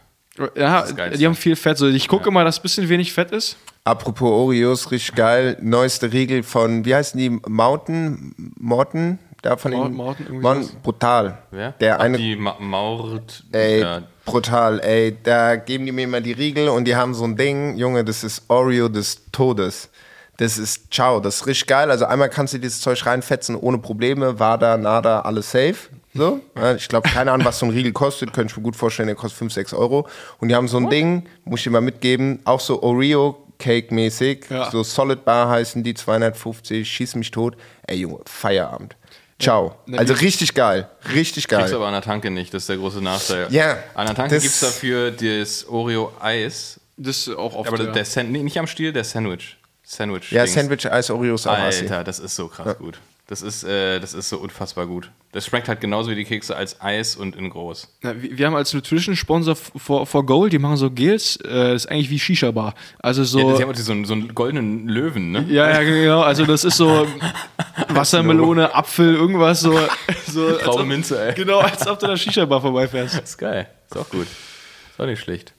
Ja, 0.56 0.84
die 1.10 1.26
haben 1.26 1.34
viel 1.34 1.56
Fett. 1.56 1.78
So, 1.78 1.86
ich 1.88 2.08
gucke 2.08 2.28
immer, 2.28 2.44
dass 2.44 2.58
ein 2.58 2.62
bisschen 2.62 2.88
wenig 2.88 3.12
Fett 3.12 3.30
ist. 3.30 3.56
Apropos 3.84 4.30
Oreos, 4.30 4.90
richtig 4.90 5.14
geil. 5.14 5.56
Neueste 5.62 6.12
Riegel 6.12 6.42
von, 6.42 6.84
wie 6.84 6.94
heißen 6.94 7.18
die? 7.18 7.30
Mountain? 7.48 8.34
Morton? 8.58 9.18
Da 9.42 9.56
von 9.56 9.70
Mor- 9.94 10.14
den- 10.16 10.26
irgendwie 10.26 10.42
Mon-. 10.42 10.68
Brutal. 10.82 11.38
Wer? 11.52 11.72
Der 11.72 11.96
Ach, 12.00 12.04
eine, 12.04 12.18
die 12.18 12.34
Ma 12.36 12.56
Maurt. 12.58 13.44
ey, 13.52 13.80
Ja, 13.80 14.02
brutal, 14.24 14.80
ey. 14.80 15.16
Da 15.22 15.56
geben 15.56 15.86
die 15.86 15.92
mir 15.92 16.02
immer 16.04 16.20
die 16.20 16.32
Riegel 16.32 16.68
und 16.68 16.84
die 16.86 16.96
haben 16.96 17.14
so 17.14 17.24
ein 17.24 17.36
Ding, 17.36 17.76
Junge, 17.76 18.04
das 18.04 18.24
ist 18.24 18.42
Oreo 18.48 18.88
des 18.88 19.22
Todes. 19.30 19.90
Das 20.38 20.58
ist, 20.58 20.92
ciao, 20.92 21.20
das 21.20 21.36
ist 21.36 21.46
richtig 21.46 21.66
geil. 21.68 21.90
Also 21.90 22.04
einmal 22.06 22.28
kannst 22.28 22.54
du 22.54 22.58
dieses 22.58 22.80
Zeug 22.80 23.04
reinfetzen 23.06 23.54
ohne 23.56 23.78
Probleme. 23.78 24.38
Wada, 24.38 24.76
nada, 24.76 25.20
alles 25.20 25.50
safe. 25.50 25.76
So. 26.18 26.40
Ja, 26.56 26.74
Ich 26.74 26.88
glaube, 26.88 27.08
keine 27.08 27.32
Ahnung, 27.32 27.46
was 27.46 27.58
so 27.58 27.66
ein 27.66 27.70
Riegel 27.70 27.92
kostet. 27.92 28.32
Könnte 28.32 28.52
ich 28.52 28.56
mir 28.56 28.62
gut 28.62 28.76
vorstellen, 28.76 29.06
der 29.06 29.16
kostet 29.16 29.38
5, 29.38 29.52
6 29.52 29.72
Euro. 29.74 30.06
Und 30.38 30.48
die 30.48 30.54
haben 30.54 30.68
so 30.68 30.76
ein 30.78 30.90
Ding, 30.90 31.26
muss 31.44 31.60
ich 31.60 31.64
dir 31.64 31.70
mal 31.70 31.80
mitgeben, 31.80 32.40
auch 32.44 32.60
so 32.60 32.82
Oreo 32.82 33.44
Cake-mäßig. 33.58 34.46
Ja. 34.50 34.70
So 34.70 34.82
Solid 34.82 35.24
Bar 35.24 35.48
heißen 35.48 35.82
die, 35.82 35.94
250, 35.94 36.88
schieß 36.88 37.14
mich 37.16 37.30
tot. 37.30 37.56
Ey 37.86 37.96
Junge, 37.98 38.20
Feierabend. 38.26 38.96
Ciao. 39.40 39.76
Also 39.96 40.14
richtig 40.14 40.54
geil. 40.54 40.88
Richtig 41.14 41.46
Kriegst 41.46 41.60
geil. 41.62 41.70
du 41.70 41.76
aber 41.76 41.86
an 41.86 41.92
der 41.92 42.02
Tanke 42.02 42.30
nicht, 42.30 42.52
das 42.52 42.64
ist 42.64 42.68
der 42.70 42.76
große 42.76 43.00
Nachteil. 43.00 43.46
Ja, 43.50 43.78
An 43.94 44.06
der 44.06 44.16
Tanke 44.16 44.34
gibt 44.40 44.46
es 44.52 44.60
dafür 44.60 45.12
das 45.12 45.66
Oreo-Eis, 45.68 46.80
Das 46.96 47.18
ist 47.28 47.36
auch 47.36 47.54
oft. 47.54 47.68
aber 47.72 47.84
ja. 47.84 47.92
der 47.92 48.04
San 48.04 48.32
nee, 48.32 48.42
nicht 48.42 48.58
am 48.58 48.66
Stiel, 48.66 48.92
der 48.92 49.04
Sandwich. 49.04 49.56
Sandwich. 49.84 50.32
Ja, 50.32 50.46
Sandwich, 50.46 50.90
Eis, 50.90 51.08
Oreos, 51.10 51.46
auch 51.46 51.56
assi. 51.56 51.82
Alter, 51.84 52.04
das 52.04 52.18
ist 52.18 52.34
so 52.36 52.48
krass 52.48 52.76
gut. 52.78 52.98
Das 53.28 53.42
ist, 53.42 53.62
äh, 53.62 54.00
das 54.00 54.14
ist 54.14 54.30
so 54.30 54.38
unfassbar 54.38 54.86
gut. 54.86 55.10
Das 55.32 55.44
schmeckt 55.44 55.68
halt 55.68 55.82
genauso 55.82 56.10
wie 56.10 56.14
die 56.14 56.24
Kekse 56.24 56.56
als 56.56 56.80
Eis 56.80 57.14
und 57.14 57.36
in 57.36 57.50
groß. 57.50 57.98
Ja, 58.02 58.14
wir 58.16 58.46
haben 58.46 58.54
als 58.54 58.72
Nutrition-Sponsor 58.72 59.54
for, 59.54 60.06
for 60.06 60.24
Gold, 60.24 60.54
die 60.54 60.58
machen 60.58 60.78
so 60.78 60.90
Gels, 60.90 61.36
äh, 61.36 61.48
das 61.48 61.84
ist 61.84 61.90
eigentlich 61.90 62.08
wie 62.08 62.18
Shisha-Bar. 62.18 62.74
Also 63.00 63.24
so. 63.24 63.50
Ja, 63.50 63.56
sie 63.56 63.62
haben 63.64 63.70
auch 63.70 63.76
so 63.76 63.92
einen, 63.92 64.06
so 64.06 64.14
einen 64.14 64.34
goldenen 64.34 64.88
Löwen, 64.88 65.30
ne? 65.30 65.44
Ja, 65.50 65.68
ja, 65.70 65.82
genau. 65.82 66.22
Also 66.22 66.46
das 66.46 66.64
ist 66.64 66.78
so 66.78 67.06
Wassermelone, 67.88 68.74
Apfel, 68.74 69.14
irgendwas 69.14 69.60
so. 69.60 69.78
so 70.26 70.58
Graue 70.62 70.86
Minze, 70.86 71.22
ey. 71.22 71.34
Genau, 71.34 71.58
als 71.58 71.86
ob 71.86 71.98
du 71.98 72.06
der 72.06 72.16
Shisha-Bar 72.16 72.62
vorbeifährst. 72.62 73.14
Das 73.14 73.24
ist 73.24 73.36
geil. 73.36 73.68
Ist 73.90 73.96
auch 73.98 74.08
gut. 74.08 74.26
Ist 74.26 74.98
auch 74.98 75.04
nicht 75.04 75.20
schlecht. 75.20 75.52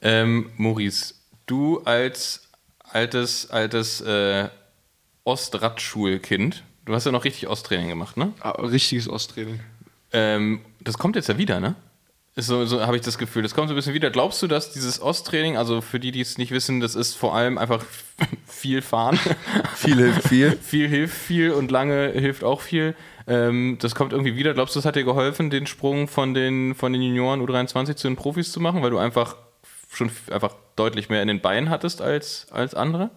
Ähm, 0.00 0.50
Maurice, 0.56 1.14
du 1.46 1.80
als 1.80 2.48
altes, 2.84 3.50
altes 3.50 4.00
äh, 4.00 4.48
Ostradschulkind, 5.24 6.62
du 6.84 6.94
hast 6.94 7.06
ja 7.06 7.12
noch 7.12 7.24
richtig 7.24 7.48
Osttraining 7.48 7.88
gemacht, 7.88 8.16
ne? 8.16 8.32
Ah, 8.40 8.50
richtiges 8.50 9.08
Osttraining. 9.08 9.60
Ähm, 10.12 10.60
das 10.80 10.98
kommt 10.98 11.16
jetzt 11.16 11.28
ja 11.28 11.38
wieder, 11.38 11.60
ne? 11.60 11.76
So, 12.36 12.64
so 12.64 12.86
habe 12.86 12.96
ich 12.96 13.02
das 13.02 13.18
Gefühl. 13.18 13.42
Das 13.42 13.54
kommt 13.54 13.68
so 13.68 13.74
ein 13.74 13.76
bisschen 13.76 13.92
wieder. 13.92 14.10
Glaubst 14.10 14.40
du, 14.40 14.46
dass 14.46 14.72
dieses 14.72 15.02
Osttraining, 15.02 15.56
also 15.56 15.80
für 15.80 15.98
die, 15.98 16.12
die 16.12 16.20
es 16.20 16.38
nicht 16.38 16.52
wissen, 16.52 16.80
das 16.80 16.94
ist 16.94 17.14
vor 17.14 17.34
allem 17.34 17.58
einfach 17.58 17.84
viel 18.46 18.82
fahren. 18.82 19.18
Viel 19.74 19.96
hilft 19.96 20.28
viel. 20.28 20.52
viel 20.62 20.88
hilft 20.88 21.16
viel 21.16 21.50
und 21.52 21.70
lange 21.70 22.10
hilft 22.10 22.44
auch 22.44 22.60
viel. 22.60 22.94
Ähm, 23.26 23.78
das 23.80 23.94
kommt 23.94 24.12
irgendwie 24.12 24.36
wieder. 24.36 24.54
Glaubst 24.54 24.74
du, 24.74 24.78
das 24.78 24.86
hat 24.86 24.96
dir 24.96 25.04
geholfen, 25.04 25.50
den 25.50 25.66
Sprung 25.66 26.06
von 26.06 26.34
den, 26.34 26.74
von 26.74 26.92
den 26.92 27.02
Junioren 27.02 27.40
U23 27.40 27.96
zu 27.96 28.08
den 28.08 28.16
Profis 28.16 28.52
zu 28.52 28.60
machen, 28.60 28.82
weil 28.82 28.90
du 28.90 28.98
einfach 28.98 29.36
schon 29.92 30.10
einfach 30.30 30.54
deutlich 30.76 31.08
mehr 31.08 31.22
in 31.22 31.28
den 31.28 31.40
Beinen 31.40 31.68
hattest 31.68 32.00
als, 32.00 32.46
als 32.50 32.74
andere? 32.74 33.10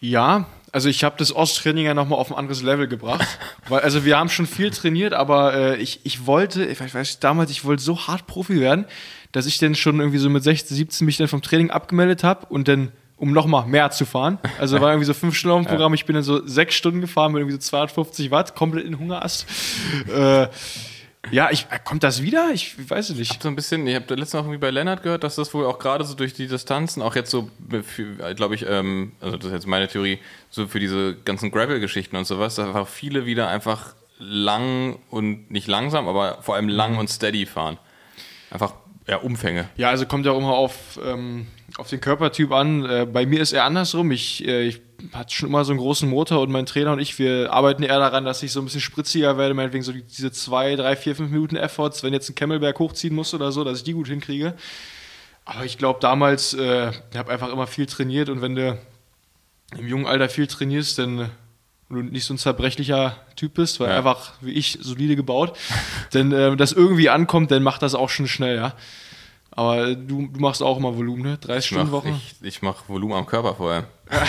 Ja, 0.00 0.46
also 0.72 0.88
ich 0.88 1.04
habe 1.04 1.16
das 1.18 1.34
Osttraining 1.34 1.86
ja 1.86 1.94
nochmal 1.94 2.18
auf 2.18 2.30
ein 2.30 2.36
anderes 2.36 2.62
Level 2.62 2.86
gebracht. 2.86 3.26
weil, 3.68 3.80
also 3.80 4.04
wir 4.04 4.18
haben 4.18 4.28
schon 4.28 4.46
viel 4.46 4.70
trainiert, 4.70 5.14
aber 5.14 5.54
äh, 5.54 5.76
ich, 5.76 6.00
ich 6.04 6.26
wollte, 6.26 6.64
ich 6.64 6.94
weiß, 6.94 7.20
damals, 7.20 7.50
ich 7.50 7.64
wollte 7.64 7.82
so 7.82 8.06
hart 8.06 8.26
Profi 8.26 8.60
werden, 8.60 8.84
dass 9.32 9.46
ich 9.46 9.58
dann 9.58 9.74
schon 9.74 10.00
irgendwie 10.00 10.18
so 10.18 10.28
mit 10.28 10.42
16, 10.42 10.76
17 10.76 11.04
mich 11.04 11.16
dann 11.16 11.28
vom 11.28 11.42
Training 11.42 11.70
abgemeldet 11.70 12.24
habe 12.24 12.46
und 12.46 12.68
dann 12.68 12.92
um 13.16 13.32
nochmal 13.32 13.66
mehr 13.66 13.90
zu 13.90 14.04
fahren. 14.04 14.38
Also 14.58 14.80
war 14.80 14.90
irgendwie 14.90 15.06
so 15.06 15.14
fünf 15.14 15.34
Stunden 15.34 15.56
auf 15.56 15.62
dem 15.62 15.70
Programm, 15.70 15.94
ich 15.94 16.04
bin 16.04 16.14
dann 16.14 16.22
so 16.22 16.46
sechs 16.46 16.74
Stunden 16.74 17.00
gefahren 17.00 17.32
mit 17.32 17.40
irgendwie 17.40 17.54
so 17.54 17.60
250 17.60 18.30
Watt, 18.30 18.54
komplett 18.54 18.84
in 18.84 18.98
Hungerast. 18.98 19.46
Äh, 20.14 20.48
ja, 21.30 21.50
ich, 21.50 21.66
äh, 21.70 21.78
kommt 21.82 22.02
das 22.02 22.22
wieder? 22.22 22.50
Ich 22.52 22.90
weiß 22.90 23.10
es 23.10 23.16
nicht. 23.16 23.42
So 23.42 23.48
ein 23.48 23.56
bisschen, 23.56 23.86
ich 23.86 23.94
habe 23.94 24.14
letztens 24.14 24.34
auch 24.34 24.44
irgendwie 24.44 24.58
bei 24.58 24.70
Lennart 24.70 25.02
gehört, 25.02 25.24
dass 25.24 25.36
das 25.36 25.52
wohl 25.54 25.66
auch 25.66 25.78
gerade 25.78 26.04
so 26.04 26.14
durch 26.14 26.34
die 26.34 26.46
Distanzen, 26.46 27.02
auch 27.02 27.14
jetzt 27.14 27.30
so, 27.30 27.50
glaube 28.36 28.54
ich, 28.54 28.66
ähm, 28.68 29.12
also 29.20 29.36
das 29.36 29.46
ist 29.46 29.52
jetzt 29.52 29.66
meine 29.66 29.88
Theorie, 29.88 30.18
so 30.50 30.66
für 30.66 30.80
diese 30.80 31.16
ganzen 31.24 31.50
Gravel-Geschichten 31.50 32.16
und 32.16 32.26
sowas, 32.26 32.54
da 32.54 32.66
einfach 32.66 32.88
viele 32.88 33.26
wieder 33.26 33.48
einfach 33.48 33.94
lang 34.18 34.98
und 35.10 35.50
nicht 35.50 35.66
langsam, 35.68 36.08
aber 36.08 36.38
vor 36.42 36.54
allem 36.54 36.68
lang 36.68 36.96
und 36.96 37.10
steady 37.10 37.46
fahren. 37.46 37.78
Einfach, 38.50 38.74
ja, 39.06 39.16
Umfänge. 39.16 39.68
Ja, 39.76 39.90
also 39.90 40.06
kommt 40.06 40.26
ja 40.26 40.32
auch 40.32 40.38
immer 40.38 40.54
auf, 40.54 40.98
ähm, 41.04 41.46
auf 41.76 41.88
den 41.88 42.00
Körpertyp 42.00 42.52
an. 42.52 42.84
Äh, 42.88 43.06
bei 43.06 43.26
mir 43.26 43.40
ist 43.40 43.52
eher 43.52 43.64
andersrum. 43.64 44.10
Ich, 44.10 44.46
äh, 44.46 44.62
ich 44.62 44.80
hatte 45.12 45.34
schon 45.34 45.48
immer 45.48 45.64
so 45.64 45.72
einen 45.72 45.80
großen 45.80 46.08
Motor 46.08 46.40
und 46.40 46.50
mein 46.50 46.66
Trainer 46.66 46.92
und 46.92 46.98
ich, 46.98 47.18
wir 47.18 47.52
arbeiten 47.52 47.82
eher 47.82 47.98
daran, 47.98 48.24
dass 48.24 48.42
ich 48.42 48.52
so 48.52 48.60
ein 48.60 48.64
bisschen 48.64 48.80
spritziger 48.80 49.36
werde, 49.38 49.54
meinetwegen 49.54 49.84
so 49.84 49.92
die, 49.92 50.02
diese 50.02 50.32
zwei, 50.32 50.76
drei, 50.76 50.96
vier, 50.96 51.14
fünf 51.16 51.30
Minuten 51.30 51.56
Efforts, 51.56 52.02
wenn 52.02 52.12
jetzt 52.12 52.28
ein 52.28 52.34
Camelberg 52.34 52.78
hochziehen 52.78 53.14
muss 53.14 53.34
oder 53.34 53.52
so, 53.52 53.64
dass 53.64 53.78
ich 53.78 53.84
die 53.84 53.92
gut 53.92 54.08
hinkriege. 54.08 54.54
Aber 55.44 55.64
ich 55.64 55.78
glaube, 55.78 56.00
damals, 56.00 56.54
äh, 56.54 56.90
ich 57.10 57.16
habe 57.16 57.30
einfach 57.32 57.50
immer 57.52 57.66
viel 57.66 57.86
trainiert 57.86 58.28
und 58.28 58.42
wenn 58.42 58.54
du 58.56 58.78
im 59.76 59.86
jungen 59.88 60.06
Alter 60.06 60.28
viel 60.28 60.46
trainierst, 60.46 60.98
dann 60.98 61.30
und 61.88 61.96
du 61.96 62.02
nicht 62.02 62.24
so 62.24 62.34
ein 62.34 62.38
zerbrechlicher 62.38 63.16
Typ 63.36 63.54
bist, 63.54 63.78
weil 63.78 63.90
Ja. 63.90 63.98
einfach 63.98 64.32
wie 64.40 64.50
ich 64.52 64.76
solide 64.80 65.14
gebaut, 65.14 65.56
denn 66.14 66.32
äh, 66.32 66.56
das 66.56 66.72
irgendwie 66.72 67.10
ankommt, 67.10 67.52
dann 67.52 67.62
macht 67.62 67.82
das 67.82 67.94
auch 67.94 68.08
schon 68.10 68.26
schnell, 68.26 68.56
ja. 68.56 68.74
Aber 69.52 69.94
du, 69.94 70.26
du 70.26 70.40
machst 70.40 70.62
auch 70.62 70.76
immer 70.76 70.96
Volumen, 70.96 71.22
ne? 71.22 71.38
30 71.38 71.58
Ich 71.60 71.66
Stunden 71.66 71.86
mach, 71.86 71.92
Woche. 71.92 72.08
ich, 72.10 72.34
ich 72.42 72.60
mach 72.62 72.88
Volumen 72.88 73.14
am 73.14 73.24
Körper 73.26 73.54
vorher. 73.54 73.84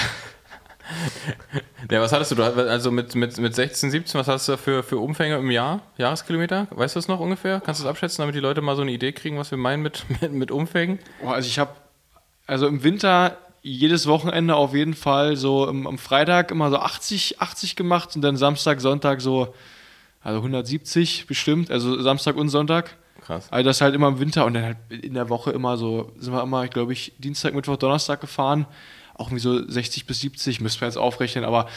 ja, 1.92 2.02
was 2.02 2.12
hattest 2.12 2.32
du? 2.32 2.42
Also 2.44 2.92
mit, 2.92 3.16
mit, 3.16 3.38
mit 3.38 3.56
16, 3.56 3.92
17, 3.92 4.20
was 4.20 4.28
hast 4.28 4.48
du 4.48 4.54
da 4.54 4.58
für, 4.58 4.84
für 4.84 4.98
Umfänge 4.98 5.38
im 5.38 5.52
Jahr? 5.52 5.82
Jahreskilometer? 5.98 6.68
Weißt 6.72 6.96
du 6.96 7.00
das 7.00 7.08
noch 7.08 7.20
ungefähr? 7.20 7.62
Kannst 7.62 7.82
du 7.82 7.86
das 7.86 7.92
abschätzen, 7.92 8.22
damit 8.22 8.36
die 8.36 8.40
Leute 8.40 8.62
mal 8.62 8.76
so 8.76 8.82
eine 8.82 8.92
Idee 8.92 9.12
kriegen, 9.12 9.38
was 9.38 9.52
wir 9.52 9.58
meinen 9.58 9.84
mit, 9.84 10.06
mit, 10.22 10.32
mit 10.32 10.52
Umfängen? 10.52 11.00
Oh, 11.24 11.30
also 11.30 11.48
ich 11.48 11.60
habe 11.60 11.72
also 12.46 12.68
im 12.68 12.84
Winter 12.84 13.38
jedes 13.62 14.08
Wochenende 14.08 14.56
auf 14.56 14.74
jeden 14.74 14.94
Fall 14.94 15.36
so 15.36 15.68
im, 15.68 15.88
am 15.88 15.98
Freitag 15.98 16.52
immer 16.52 16.70
so 16.70 16.78
80, 16.78 17.42
80 17.42 17.76
gemacht 17.76 18.16
und 18.16 18.22
dann 18.22 18.38
Samstag, 18.38 18.80
Sonntag 18.80 19.22
so 19.22 19.54
also 20.28 20.40
170 20.40 21.28
bestimmt, 21.28 21.72
also 21.72 22.02
Samstag 22.02 22.36
und 22.36 22.50
Sonntag. 22.50 22.98
Krass. 23.22 23.48
Also 23.52 23.66
das 23.66 23.82
halt 23.82 23.96
immer 23.96 24.10
im 24.10 24.20
Winter 24.20 24.46
und 24.46 24.54
dann 24.54 24.64
halt 24.64 24.78
in 24.90 25.14
der 25.14 25.30
Woche 25.30 25.52
immer 25.52 25.78
so, 25.78 26.12
sind 26.18 26.34
wir 26.34 26.44
immer, 26.44 26.68
glaube 26.68 26.94
ich, 26.94 27.14
Dienstag, 27.18 27.54
Mittwoch, 27.54 27.78
Donnerstag 27.78 28.22
gefahren. 28.22 28.66
Auch 29.18 29.28
irgendwie 29.28 29.42
so 29.42 29.68
60 29.70 30.06
bis 30.06 30.20
70, 30.22 30.62
müssten 30.62 30.82
wir 30.82 30.88
jetzt 30.88 30.98
aufrechnen, 30.98 31.44
aber 31.44 31.68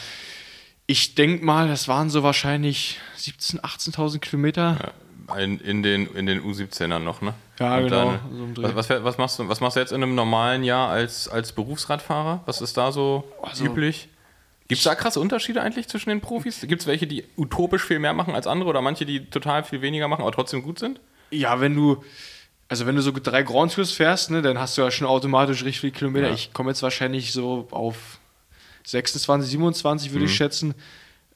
ich 0.87 1.15
denke 1.15 1.43
mal, 1.45 1.67
das 1.67 1.87
waren 1.87 2.09
so 2.09 2.23
wahrscheinlich 2.23 2.99
17.000, 3.17 3.61
18.000 3.61 4.19
Kilometer. 4.19 4.93
In, 5.39 5.59
in, 5.59 5.81
den, 5.81 6.07
in 6.07 6.25
den 6.25 6.41
U17ern 6.41 6.99
noch, 6.99 7.21
ne? 7.21 7.33
Ja, 7.59 7.77
Und 7.77 7.83
genau, 7.85 8.11
dann, 8.11 8.55
so 8.55 8.75
was, 8.75 8.89
was, 8.89 9.17
machst 9.17 9.39
du, 9.39 9.47
was 9.47 9.61
machst 9.61 9.77
du 9.77 9.79
jetzt 9.79 9.91
in 9.93 10.03
einem 10.03 10.13
normalen 10.15 10.63
Jahr 10.63 10.89
als, 10.89 11.29
als 11.29 11.53
Berufsradfahrer? 11.53 12.41
Was 12.45 12.59
ist 12.61 12.75
da 12.77 12.91
so 12.91 13.23
Also- 13.41 13.65
üblich? 13.65 14.09
Gibt 14.67 14.79
es 14.79 14.83
da 14.85 14.95
krasse 14.95 15.19
Unterschiede 15.19 15.61
eigentlich 15.61 15.89
zwischen 15.89 16.09
den 16.09 16.21
Profis? 16.21 16.61
Gibt 16.61 16.81
es 16.81 16.87
welche, 16.87 17.05
die 17.05 17.25
utopisch 17.35 17.83
viel 17.83 17.99
mehr 17.99 18.13
machen 18.13 18.35
als 18.35 18.47
andere 18.47 18.69
oder 18.69 18.81
manche, 18.81 19.05
die 19.05 19.25
total 19.29 19.65
viel 19.65 19.81
weniger 19.81 20.07
machen, 20.07 20.21
aber 20.21 20.31
trotzdem 20.31 20.63
gut 20.63 20.79
sind? 20.79 21.01
Ja, 21.29 21.59
wenn 21.59 21.75
du, 21.75 22.03
also 22.71 22.85
wenn 22.87 22.95
du 22.95 23.01
so 23.01 23.11
drei 23.11 23.43
Grand 23.43 23.73
Tours 23.73 23.91
fährst, 23.91 24.31
ne, 24.31 24.41
dann 24.41 24.57
hast 24.57 24.77
du 24.77 24.81
ja 24.81 24.89
schon 24.89 25.05
automatisch 25.05 25.63
richtig 25.63 25.81
viele 25.81 25.91
Kilometer. 25.91 26.29
Ja. 26.29 26.33
Ich 26.33 26.53
komme 26.53 26.71
jetzt 26.71 26.81
wahrscheinlich 26.81 27.33
so 27.33 27.67
auf 27.71 28.17
26, 28.85 29.49
27, 29.51 30.11
würde 30.11 30.23
Mhm. 30.23 30.29
ich 30.31 30.35
schätzen. 30.35 30.73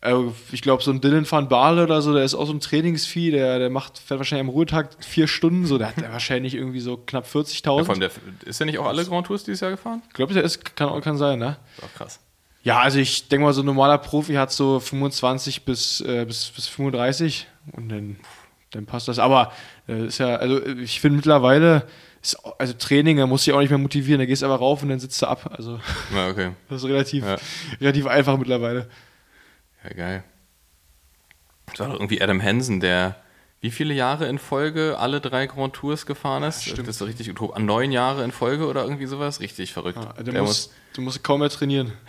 Äh, 0.02 0.16
Ich 0.52 0.62
glaube, 0.62 0.84
so 0.84 0.92
ein 0.92 1.02
Dylan 1.02 1.30
van 1.30 1.48
Baarle 1.50 1.84
oder 1.84 2.02
so, 2.02 2.14
der 2.14 2.24
ist 2.24 2.36
auch 2.36 2.46
so 2.46 2.54
ein 2.54 2.60
Trainingsvieh, 2.60 3.32
der, 3.32 3.60
der 3.60 3.70
macht 3.70 3.98
fährt 4.00 4.20
wahrscheinlich 4.20 4.48
am 4.48 4.50
Ruhetag 4.50 4.90
vier 5.04 5.28
Stunden, 5.28 5.66
so, 5.66 5.78
der 5.78 5.88
hat 5.90 5.98
ja 6.02 6.12
wahrscheinlich 6.12 6.54
irgendwie 6.56 6.80
so 6.80 6.98
knapp 6.98 7.26
Ja, 7.26 7.30
vor 7.30 7.42
40.000. 7.44 7.90
allem 7.90 8.00
der, 8.00 8.12
ist 8.46 8.60
der 8.60 8.66
nicht 8.68 8.78
auch 8.80 8.86
alle 8.86 9.04
Grand 9.06 9.28
Tours 9.28 9.44
dieses 9.44 9.62
Jahr 9.62 9.72
gefahren? 9.72 10.02
ich 10.08 10.14
glaube, 10.14 10.34
der 10.34 10.44
ist, 10.44 10.76
kann, 10.76 11.02
kann 11.02 11.18
sein, 11.18 11.40
ne? 11.40 11.58
Ist 11.78 11.84
auch 11.84 11.94
krass. 11.96 12.20
Ja, 12.64 12.80
also 12.80 12.98
ich 12.98 13.28
denke 13.28 13.46
mal, 13.46 13.54
so 13.54 13.62
ein 13.62 13.66
normaler 13.66 13.98
Profi 14.00 14.34
hat 14.36 14.52
so 14.52 14.80
25 14.80 15.66
bis, 15.66 16.02
äh, 16.02 16.26
bis, 16.26 16.50
bis 16.50 16.68
35 16.68 17.46
und 17.74 17.90
dann, 17.90 18.16
dann 18.72 18.86
passt 18.88 19.08
das. 19.08 19.20
Aber 19.20 19.52
äh, 19.52 19.75
ist 19.88 20.18
ja, 20.18 20.36
also 20.36 20.66
ich 20.66 21.00
finde 21.00 21.18
mittlerweile, 21.18 21.88
ist, 22.22 22.36
also 22.58 22.74
Training, 22.74 23.18
da 23.18 23.28
musst 23.28 23.46
du 23.46 23.52
dich 23.52 23.56
auch 23.58 23.62
nicht 23.62 23.70
mehr 23.70 23.78
motivieren, 23.78 24.20
da 24.20 24.26
gehst 24.26 24.42
du 24.42 24.46
aber 24.48 24.56
rauf 24.58 24.82
und 24.84 24.90
dann 24.90 25.00
sitzt 25.00 25.22
du 25.22 25.28
ab. 25.28 25.52
Also 25.56 25.80
Ja, 26.14 26.30
okay. 26.30 26.52
das 26.70 26.84
ist 26.84 26.90
relativ, 26.90 27.24
Ja. 27.24 27.38
relativ 27.80 28.08
einfach 28.08 28.38
mittlerweile. 28.38 28.88
Ja, 29.84 29.94
geil. 29.96 30.24
Das 31.68 31.80
war 31.80 31.88
doch 31.88 31.96
irgendwie 31.96 32.22
Adam 32.22 32.42
Hansen, 32.42 32.80
der 32.80 33.16
wie 33.62 33.72
viele 33.72 33.94
Jahre 33.96 34.28
in 34.28 34.38
Folge 34.38 34.96
alle 35.00 35.20
drei 35.22 35.48
Grand 35.48 35.74
Tours 35.74 36.06
gefahren 36.06 36.44
ist? 36.44 36.64
stimmt. 36.64 36.80
Das 36.82 36.90
ist 36.90 37.00
so 37.00 37.06
richtig 37.06 37.30
utop. 37.32 37.56
An 37.56 37.66
neun 37.66 37.92
Jahre 37.92 38.24
in 38.24 38.32
Folge 38.32 38.68
oder 38.68 38.84
irgendwie 38.84 39.08
sowas? 39.08 39.40
Richtig 39.40 39.74
verrückt. 39.74 39.98
Ja, 40.00 40.14
der 40.22 40.34
der 40.34 40.44
muss, 40.44 40.72
du 40.94 41.02
musst 41.02 41.24
kaum 41.24 41.40
mehr 41.42 41.50
trainieren. 41.50 41.94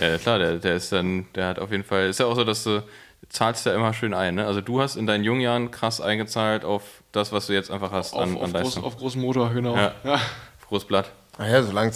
Ja, 0.00 0.18
klar, 0.18 0.40
der, 0.40 0.56
der 0.56 0.74
ist 0.74 0.90
dann, 0.90 1.26
der 1.36 1.46
hat 1.46 1.60
auf 1.60 1.70
jeden 1.70 1.84
Fall, 1.84 2.08
ist 2.08 2.18
ja 2.18 2.26
auch 2.26 2.34
so, 2.34 2.42
dass 2.42 2.64
du 2.64 2.82
zahlst 3.28 3.66
ja 3.66 3.74
immer 3.74 3.92
schön 3.92 4.14
ein, 4.14 4.34
ne? 4.36 4.46
Also 4.46 4.60
du 4.60 4.80
hast 4.80 4.96
in 4.96 5.06
deinen 5.06 5.24
jungen 5.24 5.40
Jahren 5.40 5.70
krass 5.70 6.00
eingezahlt 6.00 6.64
auf 6.64 6.82
das, 7.12 7.32
was 7.32 7.46
du 7.48 7.52
jetzt 7.54 7.70
einfach 7.70 7.90
hast 7.92 8.14
Auf, 8.14 8.22
an, 8.22 8.36
auf, 8.36 8.42
an 8.44 8.52
groß, 8.52 8.62
Leistung. 8.64 8.84
auf 8.84 8.96
großen 8.96 9.20
Motor, 9.20 9.50
genau. 9.52 9.76
Ja. 9.76 9.92
Ja. 10.04 10.20
Frohes 10.58 10.84
Blatt. 10.84 11.10
Naja, 11.38 11.62
solange 11.62 11.90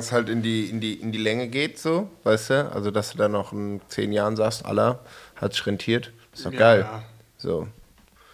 es 0.00 0.12
halt 0.12 0.28
in 0.28 0.42
die, 0.42 0.66
in, 0.68 0.80
die, 0.80 0.94
in 0.94 1.10
die 1.10 1.18
Länge 1.18 1.48
geht, 1.48 1.78
so, 1.78 2.10
weißt 2.24 2.50
du? 2.50 2.72
Also, 2.72 2.90
dass 2.90 3.10
du 3.12 3.18
dann 3.18 3.32
noch 3.32 3.52
in 3.52 3.80
zehn 3.88 4.12
Jahren 4.12 4.36
sagst, 4.36 4.66
Allah 4.66 4.98
hat 5.34 5.54
sich 5.54 5.64
rentiert. 5.66 6.12
Ist 6.34 6.44
doch 6.44 6.52
Ja, 6.52 6.58
geil. 6.58 6.80
ja. 6.80 7.02
So. 7.38 7.68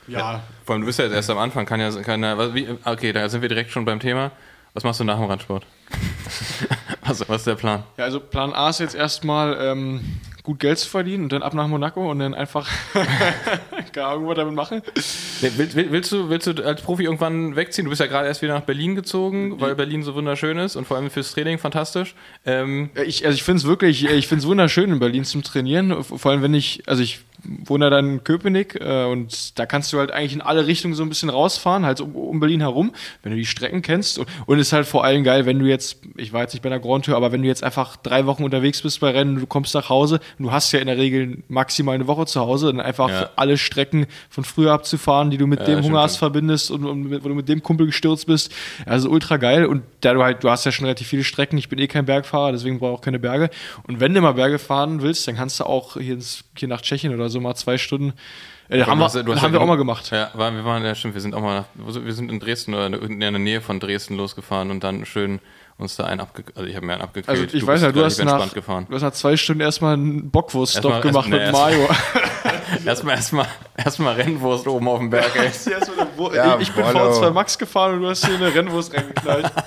ja. 0.09 0.41
Vor 0.65 0.75
allem, 0.75 0.83
du 0.83 0.87
bist 0.87 0.99
ja 0.99 1.05
jetzt 1.05 1.15
erst 1.15 1.31
am 1.31 1.39
Anfang, 1.39 1.65
kann 1.65 1.79
ja, 1.79 1.91
kann 2.03 2.23
ja 2.25 2.37
was, 2.37 2.55
wie, 2.55 2.67
okay, 2.85 3.13
da 3.13 3.29
sind 3.29 3.43
wir 3.43 3.49
direkt 3.49 3.71
schon 3.71 3.85
beim 3.85 4.01
Thema. 4.01 4.33
Was 4.75 4.83
machst 4.85 4.99
du 4.99 5.05
nach 5.05 5.17
dem 5.19 5.27
Radsport? 5.27 5.65
was, 7.05 7.21
was 7.29 7.43
ist 7.43 7.47
der 7.47 7.55
Plan? 7.55 7.85
Ja, 7.97 8.05
also 8.05 8.19
Plan 8.19 8.53
A 8.53 8.71
ist 8.71 8.81
jetzt 8.81 8.95
erstmal 8.97 9.57
ähm, 9.61 10.01
gut 10.43 10.59
Geld 10.59 10.79
zu 10.79 10.89
verdienen 10.89 11.25
und 11.25 11.33
dann 11.33 11.43
ab 11.43 11.55
nach 11.55 11.69
Monaco 11.69 12.11
und 12.11 12.19
dann 12.19 12.35
einfach 12.35 12.69
keine 13.93 14.07
Ahnung, 14.07 14.27
was 14.27 14.37
damit 14.37 14.55
machen. 14.55 14.83
Willst, 15.41 15.77
willst, 15.77 16.13
du, 16.13 16.29
willst 16.29 16.47
du 16.47 16.65
als 16.65 16.83
Profi 16.83 17.05
irgendwann 17.05 17.55
wegziehen? 17.57 17.85
Du 17.85 17.91
bist 17.91 18.01
ja 18.01 18.07
gerade 18.07 18.27
erst 18.27 18.43
wieder 18.43 18.55
nach 18.55 18.63
Berlin 18.63 18.95
gezogen, 18.95 19.61
weil 19.61 19.75
Berlin 19.75 20.03
so 20.03 20.15
wunderschön 20.15 20.59
ist 20.59 20.77
und 20.77 20.87
vor 20.87 20.97
allem 20.97 21.11
fürs 21.11 21.33
Training 21.33 21.59
fantastisch. 21.59 22.15
Ähm 22.45 22.91
ich, 23.07 23.25
also 23.25 23.35
ich 23.35 23.43
finde 23.43 23.59
es 23.59 23.67
wirklich, 23.67 24.05
ich 24.05 24.27
finde 24.27 24.43
es 24.43 24.49
wunderschön 24.49 24.91
in 24.91 24.99
Berlin 24.99 25.25
zum 25.25 25.43
Trainieren. 25.43 26.03
Vor 26.03 26.31
allem, 26.31 26.43
wenn 26.43 26.55
ich, 26.55 26.83
also 26.87 27.03
ich 27.03 27.21
wohne 27.45 27.91
dann 27.91 28.11
in 28.11 28.25
Köpenick 28.25 28.81
äh, 28.81 29.05
und 29.05 29.59
da 29.59 29.67
kannst 29.67 29.93
du 29.93 29.99
halt 29.99 30.11
eigentlich 30.11 30.33
in 30.33 30.41
alle 30.41 30.67
Richtungen 30.67 30.95
so 30.95 31.03
ein 31.03 31.09
bisschen 31.09 31.31
rausfahren, 31.31 31.85
halt 31.85 32.01
um, 32.01 32.15
um 32.15 32.41
Berlin 32.41 32.61
herum, 32.61 32.93
wenn 33.23 33.33
du 33.33 33.39
die 33.39 33.47
Strecken 33.47 33.83
kennst. 33.83 34.19
Und, 34.19 34.29
und 34.47 34.59
ist 34.59 34.73
halt 34.73 34.87
vor 34.87 35.05
allem 35.05 35.25
geil, 35.25 35.47
wenn 35.47 35.59
du 35.59 35.67
jetzt, 35.67 35.99
ich 36.17 36.33
war 36.33 36.43
jetzt 36.43 36.53
nicht 36.55 36.63
bei 36.63 36.69
der 36.69 36.81
Grand 36.81 37.05
Tour, 37.05 37.17
aber 37.17 37.33
wenn 37.33 37.43
du 37.43 37.49
jetzt 37.49 37.65
einfach 37.65 37.97
drei 37.97 38.27
Wochen 38.27 38.45
unterwegs 38.45 38.83
bist 38.83 39.01
bei 39.01 39.11
Rennen, 39.11 39.41
du 39.41 39.47
kommst 39.47 39.75
nach 39.75 39.89
Hause, 39.89 40.21
du 40.39 40.53
hast 40.53 40.73
ja 40.73 40.81
in 40.81 40.87
der 40.87 40.97
Regel 40.97 41.43
maximal 41.49 41.95
eine 41.95 42.07
Woche 42.07 42.27
zu 42.27 42.41
Hause, 42.41 42.67
dann 42.67 42.81
einfach 42.81 43.09
ja. 43.09 43.31
alle 43.37 43.59
Strecken 43.59 44.07
von 44.31 44.45
früher 44.45 44.73
abzufahren, 44.73 45.31
die 45.31 45.39
du 45.39 45.47
mit 45.47 45.61
ja, 45.61 45.67
dem 45.67 45.83
Hunger 45.83 46.01
hast 46.01 46.17
verbindest 46.17 46.71
und, 46.71 46.85
und 46.85 47.09
mit, 47.09 47.25
wo 47.25 47.29
du 47.29 47.35
mit 47.35 47.49
dem 47.49 47.63
Kumpel 47.63 47.87
gestürzt 47.87 48.27
bist. 48.27 48.53
Also 48.87 49.11
ultra 49.11 49.37
geil. 49.37 49.67
Und 49.67 49.83
da 50.01 50.15
du 50.15 50.23
halt, 50.23 50.45
du 50.45 50.51
hast 50.51 50.65
ja 50.65 50.73
schon 50.73 50.87
relativ 50.87 51.09
viele 51.09 51.25
Strecken, 51.25 51.59
ich 51.59 51.69
bin 51.69 51.79
eh 51.79 51.87
kein 51.87 52.05
Bergfahrer, 52.05 52.53
deswegen 52.53 52.79
brauche 52.79 52.93
ich 52.93 52.99
auch 52.99 53.03
keine 53.03 53.19
Berge. 53.19 53.51
Und 53.87 54.01
wenn 54.01 54.15
du 54.15 54.21
mal 54.21 54.33
Berge 54.33 54.59
fahren 54.59 55.03
willst, 55.03 55.27
dann 55.27 55.37
kannst 55.37 55.61
du 55.61 55.65
auch 55.65 55.97
hier, 55.97 56.15
ins, 56.15 56.45
hier 56.57 56.69
nach 56.69 56.81
Tschechien 56.83 57.15
oder 57.15 57.29
so 57.29 57.32
mal 57.41 57.55
zwei 57.55 57.79
Stunden 57.79 58.13
äh, 58.69 58.85
haben 58.85 58.99
wir, 58.99 59.05
hast, 59.05 59.17
haben 59.17 59.29
ja 59.29 59.53
wir 59.53 59.61
auch 59.61 59.67
mal 59.67 59.77
gemacht. 59.77 60.11
Ja, 60.11 60.31
war, 60.35 60.55
wir 60.55 60.65
waren, 60.65 60.85
ja 60.85 60.95
stimmt, 60.95 61.15
wir 61.15 61.21
sind 61.21 61.35
auch 61.35 61.43
mal 61.43 61.61
nach, 61.61 61.95
wir 61.95 62.13
sind 62.15 62.31
in 62.31 62.41
Dresden 62.41 62.75
oder 62.75 62.87
in 62.87 63.21
der 63.21 63.31
Nähe 63.33 63.61
von 63.61 63.81
Dresden 63.81 64.17
losgefahren 64.17 64.71
und 64.71 64.83
dann 64.83 65.05
schön 65.05 65.41
uns 65.79 65.97
da 65.97 66.05
einen 66.05 66.21
abgekühlt. 66.21 66.57
Also 66.57 66.69
ich 66.69 66.77
habe 66.77 66.87
mir 66.87 66.95
einen 66.95 67.03
abgekühlt. 67.03 67.29
Also 67.29 67.45
ich 67.45 67.61
du 67.61 67.67
weiß 67.67 67.83
ja, 67.83 67.93
du 67.93 68.05
hast, 68.05 68.23
nach, 68.25 68.53
gefahren. 68.55 68.87
du 68.89 68.95
hast 68.95 69.03
nach 69.03 69.13
zwei 69.13 69.37
Stunden 69.37 69.61
erstmal 69.61 69.95
einen 69.95 70.31
Bockwurst-Stop 70.31 71.03
gemacht 71.03 71.31
erst, 71.31 71.45
mit 71.45 71.53
Mario. 71.53 71.89
erstmal 72.87 73.17
erstmal 73.17 73.47
erstmal 73.77 74.15
Rennwurst 74.15 74.67
oben 74.67 74.89
auf 74.89 74.99
dem 75.01 75.11
Berg. 75.11 75.35
Ey. 75.35 75.51
ja, 76.35 76.57
ich, 76.57 76.69
ich 76.69 76.73
bin 76.73 76.85
V2 76.85 77.31
Max 77.31 77.59
gefahren 77.59 77.95
und 77.95 78.03
du 78.03 78.09
hast 78.09 78.25
hier 78.25 78.37
eine 78.37 78.55
Rennwurst 78.55 78.95
reingeknallt. 78.95 79.51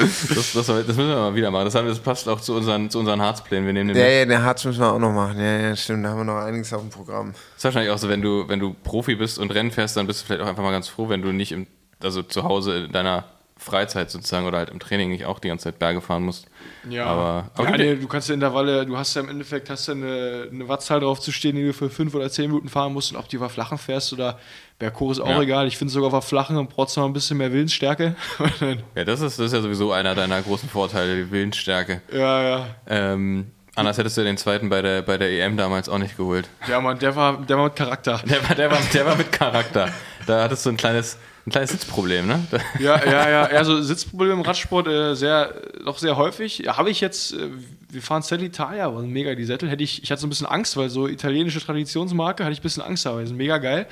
Das, 0.00 0.52
das, 0.52 0.66
das, 0.66 0.86
müssen 0.86 1.08
wir 1.08 1.16
mal 1.16 1.34
wieder 1.34 1.50
machen. 1.50 1.64
Das, 1.64 1.74
haben, 1.74 1.86
das 1.86 1.98
passt 1.98 2.28
auch 2.28 2.40
zu 2.40 2.54
unseren, 2.54 2.90
zu 2.90 2.98
unseren 2.98 3.20
Harzplänen. 3.20 3.66
Wir 3.66 3.72
nehmen 3.72 3.88
den 3.88 3.96
ja, 3.96 4.08
ja, 4.08 4.24
den 4.24 4.42
Harz 4.42 4.64
müssen 4.64 4.80
wir 4.80 4.92
auch 4.92 4.98
noch 4.98 5.12
machen. 5.12 5.38
Ja, 5.38 5.58
ja, 5.58 5.76
stimmt. 5.76 6.04
Da 6.04 6.10
haben 6.10 6.18
wir 6.18 6.24
noch 6.24 6.38
einiges 6.38 6.72
auf 6.72 6.80
dem 6.80 6.90
Programm. 6.90 7.32
Das 7.32 7.58
ist 7.58 7.64
wahrscheinlich 7.64 7.90
auch 7.90 7.98
so, 7.98 8.08
wenn 8.08 8.22
du, 8.22 8.48
wenn 8.48 8.60
du 8.60 8.74
Profi 8.84 9.14
bist 9.14 9.38
und 9.38 9.50
Rennen 9.52 9.70
fährst, 9.70 9.96
dann 9.96 10.06
bist 10.06 10.22
du 10.22 10.26
vielleicht 10.26 10.42
auch 10.42 10.48
einfach 10.48 10.62
mal 10.62 10.72
ganz 10.72 10.88
froh, 10.88 11.08
wenn 11.08 11.22
du 11.22 11.32
nicht 11.32 11.52
im, 11.52 11.66
also 12.02 12.22
zu 12.22 12.44
Hause 12.44 12.84
in 12.84 12.92
deiner 12.92 13.24
Freizeit 13.60 14.10
sozusagen 14.10 14.46
oder 14.46 14.58
halt 14.58 14.70
im 14.70 14.80
Training 14.80 15.10
nicht 15.10 15.26
auch 15.26 15.38
die 15.38 15.48
ganze 15.48 15.64
Zeit 15.64 15.78
Berge 15.78 16.00
fahren 16.00 16.22
musst. 16.22 16.46
Ja, 16.88 17.04
aber, 17.04 17.50
aber 17.54 17.70
ja, 17.70 17.76
nee, 17.76 17.96
du 17.96 18.08
kannst 18.08 18.28
ja 18.28 18.34
Intervalle, 18.34 18.86
du 18.86 18.96
hast 18.96 19.14
ja 19.14 19.20
im 19.20 19.28
Endeffekt 19.28 19.68
hast 19.68 19.86
ja 19.86 19.94
eine, 19.94 20.48
eine 20.50 20.66
Wattzahl 20.66 21.00
drauf 21.00 21.20
zu 21.20 21.30
stehen, 21.30 21.56
die 21.56 21.66
du 21.66 21.74
für 21.74 21.90
fünf 21.90 22.14
oder 22.14 22.30
zehn 22.30 22.46
Minuten 22.46 22.68
fahren 22.68 22.94
musst 22.94 23.12
und 23.12 23.18
ob 23.18 23.28
du 23.28 23.36
über 23.36 23.50
Flachen 23.50 23.76
fährst 23.76 24.14
oder 24.14 24.38
Berghoch 24.80 25.12
ist 25.12 25.20
auch 25.20 25.28
ja. 25.28 25.42
egal. 25.42 25.68
Ich 25.68 25.76
finde 25.76 25.92
sogar 25.92 26.12
auf 26.12 26.26
Flachen 26.26 26.56
und 26.56 26.76
noch 26.76 27.04
ein 27.04 27.12
bisschen 27.12 27.36
mehr 27.36 27.52
Willensstärke. 27.52 28.16
ja, 28.96 29.04
das 29.04 29.20
ist, 29.20 29.38
das 29.38 29.46
ist 29.46 29.52
ja 29.52 29.60
sowieso 29.60 29.92
einer 29.92 30.14
deiner 30.14 30.40
großen 30.40 30.68
Vorteile, 30.68 31.16
die 31.16 31.30
Willensstärke. 31.30 32.00
Ja, 32.12 32.42
ja. 32.42 32.66
Ähm, 32.86 33.52
Anders 33.76 33.98
hättest 33.98 34.16
du 34.16 34.24
den 34.24 34.36
zweiten 34.36 34.68
bei 34.68 34.82
der, 34.82 35.02
bei 35.02 35.16
der 35.16 35.30
EM 35.30 35.56
damals 35.56 35.88
auch 35.88 35.98
nicht 35.98 36.16
geholt. 36.16 36.48
Ja, 36.66 36.80
Mann, 36.80 36.98
der 36.98 37.14
war, 37.14 37.40
der 37.40 37.56
war 37.56 37.64
mit 37.64 37.76
Charakter. 37.76 38.20
Der 38.24 38.48
war, 38.48 38.56
der, 38.56 38.70
war, 38.70 38.78
der 38.92 39.06
war 39.06 39.16
mit 39.16 39.30
Charakter. 39.30 39.90
Da 40.26 40.42
hattest 40.42 40.66
du 40.66 40.70
ein 40.70 40.76
kleines, 40.76 41.18
ein 41.46 41.50
kleines 41.50 41.70
Sitzproblem, 41.70 42.26
ne? 42.26 42.40
Ja, 42.78 43.04
ja, 43.04 43.30
ja. 43.30 43.42
Also 43.44 43.80
Sitzprobleme 43.80 44.32
im 44.32 44.40
Radsport 44.40 44.88
äh, 44.88 45.14
sehr, 45.14 45.54
doch 45.84 45.98
sehr 45.98 46.16
häufig. 46.16 46.64
Habe 46.66 46.90
ich 46.90 47.00
jetzt, 47.00 47.34
äh, 47.34 47.48
wir 47.90 48.02
fahren 48.02 48.22
Cell 48.22 48.42
Italia, 48.42 48.92
war 48.92 49.02
mega 49.02 49.34
die 49.34 49.44
Sättel. 49.44 49.68
Hätte 49.68 49.84
ich, 49.84 50.02
ich 50.02 50.10
hatte 50.10 50.20
so 50.20 50.26
ein 50.26 50.30
bisschen 50.30 50.46
Angst, 50.46 50.76
weil 50.76 50.90
so 50.90 51.06
italienische 51.06 51.60
Traditionsmarke 51.60 52.44
hatte 52.44 52.52
ich 52.52 52.60
ein 52.60 52.62
bisschen 52.62 52.82
Angst, 52.82 53.06
aber 53.06 53.24
sind 53.26 53.36
mega 53.36 53.58
geil. 53.58 53.86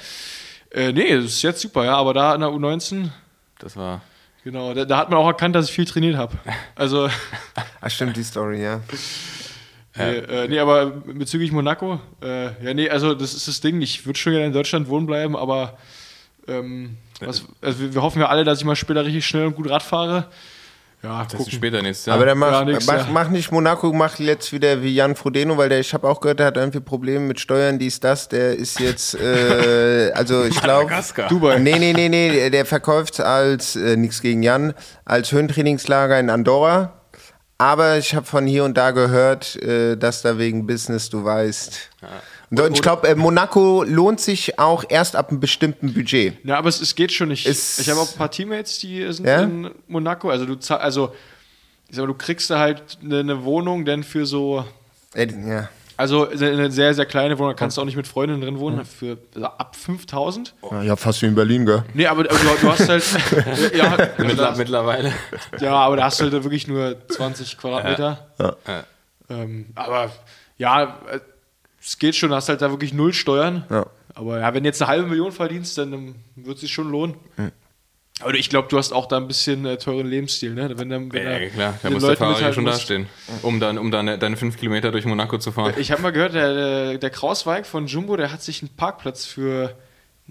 Äh, 0.71 0.93
nee, 0.93 1.15
das 1.15 1.25
ist 1.25 1.43
jetzt 1.43 1.61
super, 1.61 1.85
ja, 1.85 1.97
aber 1.97 2.15
da 2.15 2.35
in 2.35 2.41
der 2.41 2.51
U19. 2.51 3.11
Das 3.59 3.77
war. 3.77 4.03
Genau, 4.45 4.73
da, 4.75 4.85
da 4.85 4.99
hat 4.99 5.11
man 5.11 5.19
auch 5.19 5.27
erkannt, 5.27 5.55
dass 5.55 5.69
ich 5.69 5.73
viel 5.73 5.85
trainiert 5.85 6.17
habe. 6.17 6.37
Also. 6.75 7.09
Ach, 7.81 7.91
stimmt, 7.91 8.17
die 8.17 8.23
Story, 8.23 8.63
ja. 8.63 8.81
Nee, 9.97 10.19
äh, 10.19 10.49
nee, 10.49 10.59
aber 10.61 10.87
bezüglich 10.87 11.51
Monaco, 11.51 12.01
äh, 12.23 12.65
ja, 12.65 12.73
nee, 12.73 12.89
also 12.89 13.15
das 13.15 13.35
ist 13.35 13.49
das 13.49 13.61
Ding. 13.61 13.81
Ich 13.83 14.07
würde 14.07 14.19
schon 14.19 14.33
gerne 14.33 14.47
in 14.47 14.53
Deutschland 14.53 14.89
wohnen 14.89 15.07
bleiben, 15.07 15.37
aber 15.37 15.77
ähm, 16.47 16.97
was, 17.21 17.45
also 17.61 17.81
wir, 17.81 17.95
wir, 17.95 18.03
hoffen 18.03 18.21
ja 18.21 18.29
alle, 18.29 18.45
dass 18.45 18.61
ich 18.61 18.65
mal 18.65 18.77
später 18.77 19.05
richtig 19.05 19.27
schnell 19.27 19.47
und 19.47 19.57
gut 19.57 19.69
Rad 19.69 19.83
fahre. 19.83 20.29
Ja, 21.03 21.25
das 21.31 21.41
ist 21.41 21.53
später 21.53 21.81
nächstes 21.81 22.07
Jahr. 22.07 22.17
Aber 22.17 22.27
dann 22.27 22.39
mach, 22.39 22.67
ja, 22.67 22.79
mach, 22.87 23.09
mach, 23.09 23.29
nicht 23.29 23.53
Monaco, 23.53 23.93
mach 23.93 24.19
jetzt 24.19 24.53
wieder 24.53 24.83
wie 24.83 24.93
Jan 24.93 25.15
Frodeno, 25.15 25.57
weil 25.57 25.69
der, 25.69 25.79
ich 25.79 25.95
habe 25.95 26.09
auch 26.09 26.21
gehört, 26.21 26.41
der 26.41 26.47
hat 26.47 26.57
irgendwie 26.57 26.81
Probleme 26.81 27.21
mit 27.21 27.39
Steuern, 27.39 27.79
dies, 27.79 28.01
das. 28.01 28.29
Der 28.29 28.57
ist 28.57 28.81
jetzt, 28.81 29.15
äh, 29.15 30.11
also 30.15 30.45
ich 30.45 30.61
glaube, 30.61 30.93
Dubai. 31.29 31.61
Nee, 31.61 31.79
nee, 31.79 31.93
nee, 31.93 32.09
nee, 32.09 32.51
der 32.51 32.67
verkauft 32.67 33.21
als, 33.21 33.77
äh, 33.77 33.97
nichts 33.97 34.21
gegen 34.21 34.43
Jan, 34.43 34.75
als 35.05 35.31
Höhentrainingslager 35.31 36.19
in 36.19 36.31
Andorra. 36.31 36.98
Aber 37.59 37.99
ich 37.99 38.15
habe 38.15 38.25
von 38.25 38.47
hier 38.47 38.65
und 38.65 38.79
da 38.79 38.93
gehört, 38.93 39.57
äh, 39.57 39.97
dass 39.97 40.23
da 40.23 40.39
wegen 40.39 40.67
Business, 40.67 41.11
du 41.11 41.25
weißt. 41.25 41.91
Ja. 42.01 42.65
Und 42.65 42.75
ich 42.75 42.83
glaube, 42.83 43.09
äh, 43.09 43.15
Monaco 43.17 43.83
lohnt 43.83 44.21
sich 44.21 44.59
auch 44.61 44.85
erst 44.89 45.17
ab 45.17 45.31
einem 45.31 45.41
bestimmten 45.41 45.93
Budget. 45.93 46.35
Ja, 46.45 46.57
aber 46.57 46.69
es, 46.69 46.81
es 46.81 46.95
geht 46.95 47.13
schon 47.13 47.29
nicht. 47.29 47.47
Es 47.47 47.81
ich 47.81 47.91
habe 47.91 48.01
auch 48.01 48.11
ein 48.11 48.17
paar 48.17 48.31
Teammates, 48.31 48.79
die 48.79 49.13
sind 49.13 49.27
ja? 49.27 49.43
in 49.43 49.71
Monaco. 49.89 50.31
Also 50.31 50.47
du 50.47 50.57
also 50.75 51.13
ich 51.89 51.97
sag 51.97 52.03
mal, 52.03 52.07
du 52.07 52.15
kriegst 52.15 52.49
da 52.51 52.59
halt 52.59 52.99
eine, 53.03 53.21
eine 53.21 53.45
Wohnung, 53.45 53.85
denn 53.85 54.05
für 54.05 54.25
so. 54.25 54.65
Ja. 55.15 55.69
Also 55.99 56.29
eine 56.29 56.71
sehr, 56.71 56.95
sehr 56.95 57.07
kleine 57.07 57.37
Wohnung, 57.41 57.57
kannst 57.57 57.77
du 57.77 57.81
auch 57.81 57.85
nicht 57.85 57.97
mit 57.97 58.07
Freundinnen 58.07 58.41
drin 58.41 58.61
wohnen, 58.61 58.85
für 58.85 59.19
also 59.35 59.47
ab 59.49 59.75
5000. 59.75 60.55
Ja, 60.85 60.95
fast 60.95 61.23
wie 61.23 61.27
in 61.27 61.35
Berlin, 61.35 61.67
gell? 61.67 61.83
Nee, 61.93 62.07
aber, 62.07 62.21
aber 62.21 62.39
du, 62.39 62.61
du, 62.61 62.71
hast 62.71 62.89
halt. 62.89 63.05
ja, 63.75 63.97
Mittler, 64.17 64.57
mittlerweile. 64.57 65.13
Ja, 65.59 65.75
aber 65.75 65.97
da 65.97 66.05
hast 66.05 66.21
du 66.21 66.31
halt 66.31 66.33
wirklich 66.45 66.69
nur 66.69 66.97
20 67.09 67.59
Quadratmeter. 67.59 68.29
Ja. 68.39 68.57
ja. 68.69 68.85
Ähm, 69.29 69.67
aber 69.75 70.13
ja, 70.57 71.01
es 71.83 71.99
geht 71.99 72.15
schon, 72.15 72.33
hast 72.33 72.49
halt 72.49 72.63
da 72.63 72.71
wirklich 72.71 72.95
null 72.95 73.13
Steuern. 73.13 73.65
Ja. 73.69 73.87
Aber 74.15 74.39
ja, 74.39 74.55
wenn 74.55 74.63
du 74.63 74.69
jetzt 74.69 74.81
eine 74.81 74.89
halbe 74.89 75.09
Million 75.09 75.33
verdienst, 75.33 75.79
dann, 75.79 75.91
dann 75.91 76.15
wird 76.37 76.55
es 76.55 76.61
sich 76.61 76.73
schon 76.73 76.93
lohnen. 76.93 77.17
Mhm. 77.37 77.51
Aber 78.21 78.35
ich 78.35 78.51
glaube, 78.51 78.69
du 78.69 78.79
hast 78.79 78.93
auch 78.93 79.07
da 79.07 79.17
ein 79.17 79.29
bisschen 79.29 79.65
äh, 79.65 79.77
teuren 79.79 80.07
Lebensstil, 80.07 80.55
ne? 80.55 80.71
Wenn, 80.77 80.91
wenn 80.91 81.11
ja, 81.13 81.39
ja, 81.39 81.49
klar, 81.49 81.75
da 81.83 81.91
muss 81.91 82.03
Leuten 82.03 82.25
der 82.25 82.35
Fahrer 82.35 82.53
schon 82.53 82.65
dastehen, 82.65 83.07
um 83.43 83.61
dann, 83.61 83.79
um 83.79 83.91
dann 83.91 84.19
deine 84.19 84.37
fünf 84.37 84.57
Kilometer 84.57 84.91
durch 84.91 85.05
Monaco 85.05 85.39
zu 85.39 85.53
fahren. 85.53 85.75
Ich 85.77 85.93
habe 85.93 86.03
mal 86.03 86.11
gehört, 86.11 86.35
der, 86.35 86.55
der, 86.55 86.99
der 86.99 87.11
Krausweig 87.11 87.67
von 87.67 87.87
Jumbo, 87.87 88.17
der 88.17 88.33
hat 88.33 88.43
sich 88.43 88.63
einen 88.63 88.71
Parkplatz 88.77 89.25
für 89.25 89.77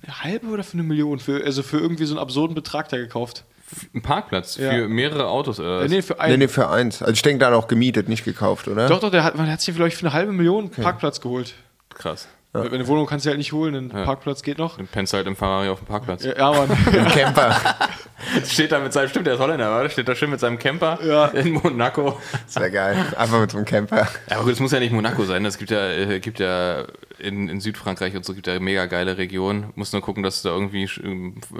eine 0.03 0.23
halbe 0.23 0.47
oder 0.47 0.63
für 0.63 0.73
eine 0.73 0.83
Million, 0.83 1.19
für, 1.19 1.43
also 1.43 1.63
für 1.63 1.79
irgendwie 1.79 2.05
so 2.05 2.13
einen 2.13 2.19
absurden 2.19 2.55
Betrag 2.55 2.89
da 2.89 2.97
gekauft. 2.97 3.45
Ein 3.93 4.01
Parkplatz 4.01 4.57
ja. 4.57 4.71
für 4.71 4.87
mehrere 4.87 5.27
Autos, 5.27 5.59
oder? 5.59 5.81
Was? 5.81 5.91
Nee, 5.91 6.01
für 6.01 6.19
einen. 6.19 6.33
Nee, 6.33 6.45
nee, 6.45 6.47
für 6.47 6.69
eins. 6.69 7.01
Also 7.01 7.13
ich 7.13 7.21
denke, 7.21 7.39
da 7.39 7.53
auch 7.53 7.67
gemietet, 7.67 8.07
nicht 8.07 8.23
gekauft, 8.23 8.67
oder? 8.67 8.87
Doch, 8.87 8.99
doch, 8.99 9.11
der 9.11 9.23
hat, 9.23 9.35
man 9.35 9.51
hat 9.51 9.59
sich 9.59 9.75
vielleicht 9.75 9.97
für 9.97 10.05
eine 10.05 10.13
halbe 10.13 10.31
Million 10.31 10.65
okay. 10.65 10.81
Parkplatz 10.81 11.19
geholt. 11.19 11.53
Krass. 11.93 12.27
Ja. 12.53 12.61
Eine 12.61 12.87
Wohnung 12.87 13.05
kannst 13.05 13.25
du 13.25 13.29
halt 13.29 13.37
nicht 13.37 13.51
holen, 13.51 13.75
ein 13.75 13.91
ja. 13.95 14.03
Parkplatz 14.05 14.41
geht 14.41 14.57
noch. 14.57 14.77
Dann 14.77 14.87
pennst 14.87 15.13
du 15.13 15.17
halt 15.17 15.27
im 15.27 15.35
Ferrari 15.35 15.69
auf 15.69 15.79
dem 15.79 15.87
Parkplatz. 15.87 16.23
Ja, 16.23 16.35
ja 16.37 16.51
Mann. 16.51 16.69
Im 16.93 17.05
Camper. 17.07 17.55
Steht 18.45 18.71
da 18.71 18.79
mit 18.79 18.93
seinem, 18.93 19.09
stimmt, 19.09 19.27
der 19.27 19.35
ist 19.35 19.39
Holländer, 19.39 19.79
oder? 19.79 19.89
Steht 19.89 20.07
da 20.07 20.15
schön 20.15 20.29
mit 20.29 20.39
seinem 20.39 20.57
Camper 20.57 20.99
ja. 21.03 21.27
in 21.27 21.53
Monaco. 21.53 22.19
Das 22.45 22.55
wäre 22.55 22.71
geil. 22.71 23.05
Einfach 23.15 23.39
mit 23.39 23.51
so 23.51 23.57
einem 23.57 23.65
Camper. 23.65 24.07
Ja, 24.29 24.37
aber 24.37 24.45
gut, 24.45 24.53
es 24.53 24.59
muss 24.59 24.71
ja 24.71 24.79
nicht 24.79 24.91
Monaco 24.91 25.23
sein. 25.25 25.45
Es 25.45 25.57
gibt 25.57 25.71
ja, 25.71 25.87
äh, 25.91 26.19
gibt 26.19 26.39
ja 26.39 26.85
in, 27.19 27.49
in 27.49 27.61
Südfrankreich 27.61 28.15
und 28.15 28.25
so 28.25 28.33
gibt 28.33 28.47
ja 28.47 28.59
mega 28.59 28.85
geile 28.85 29.17
Regionen. 29.17 29.71
Muss 29.75 29.91
nur 29.93 30.01
gucken, 30.01 30.23
dass 30.23 30.41
du 30.41 30.49
da 30.49 30.55
irgendwie 30.55 30.87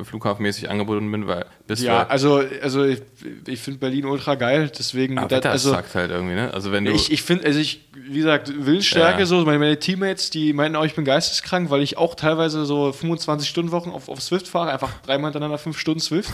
flughafenmäßig 0.04 0.70
angeboten 0.70 1.12
bin, 1.12 1.28
weil 1.28 1.46
bist 1.66 1.84
Ja, 1.84 2.06
du, 2.06 2.12
also, 2.12 2.44
also 2.62 2.84
ich, 2.84 3.02
ich 3.48 3.60
finde 3.60 3.80
Berlin 3.80 4.06
ultra 4.06 4.36
geil, 4.36 4.72
deswegen. 4.78 5.18
Aber 5.18 5.28
das, 5.28 5.46
also, 5.46 5.72
sagt 5.72 5.96
halt 5.96 6.12
irgendwie, 6.12 6.36
ne? 6.36 6.54
Also 6.54 6.72
wenn 6.72 6.86
du. 6.86 6.92
Ich, 6.92 7.12
ich 7.12 7.24
finde, 7.24 7.46
also 7.46 7.60
ich, 7.60 7.86
wie 7.96 8.20
gesagt, 8.20 8.52
Willensstärke 8.66 9.20
ja. 9.20 9.26
so, 9.26 9.44
meine, 9.46 9.60
meine 9.60 9.80
Teammates, 9.80 10.30
die 10.30 10.54
meinten 10.54 10.76
auch, 10.76 10.86
ich 10.86 10.96
bin 10.96 11.06
geisteskrank, 11.06 11.70
weil 11.70 11.82
ich 11.82 11.98
auch 11.98 12.16
teilweise 12.16 12.66
so 12.66 12.92
25 12.92 13.48
Stunden 13.50 13.72
Wochen 13.72 13.90
auf, 13.90 14.10
auf 14.10 14.22
Swift 14.22 14.48
fahre, 14.48 14.72
einfach 14.72 14.92
dreimal 15.06 15.32
hintereinander 15.32 15.58
fünf 15.58 15.78
Stunden 15.80 16.00
Swift. 16.00 16.32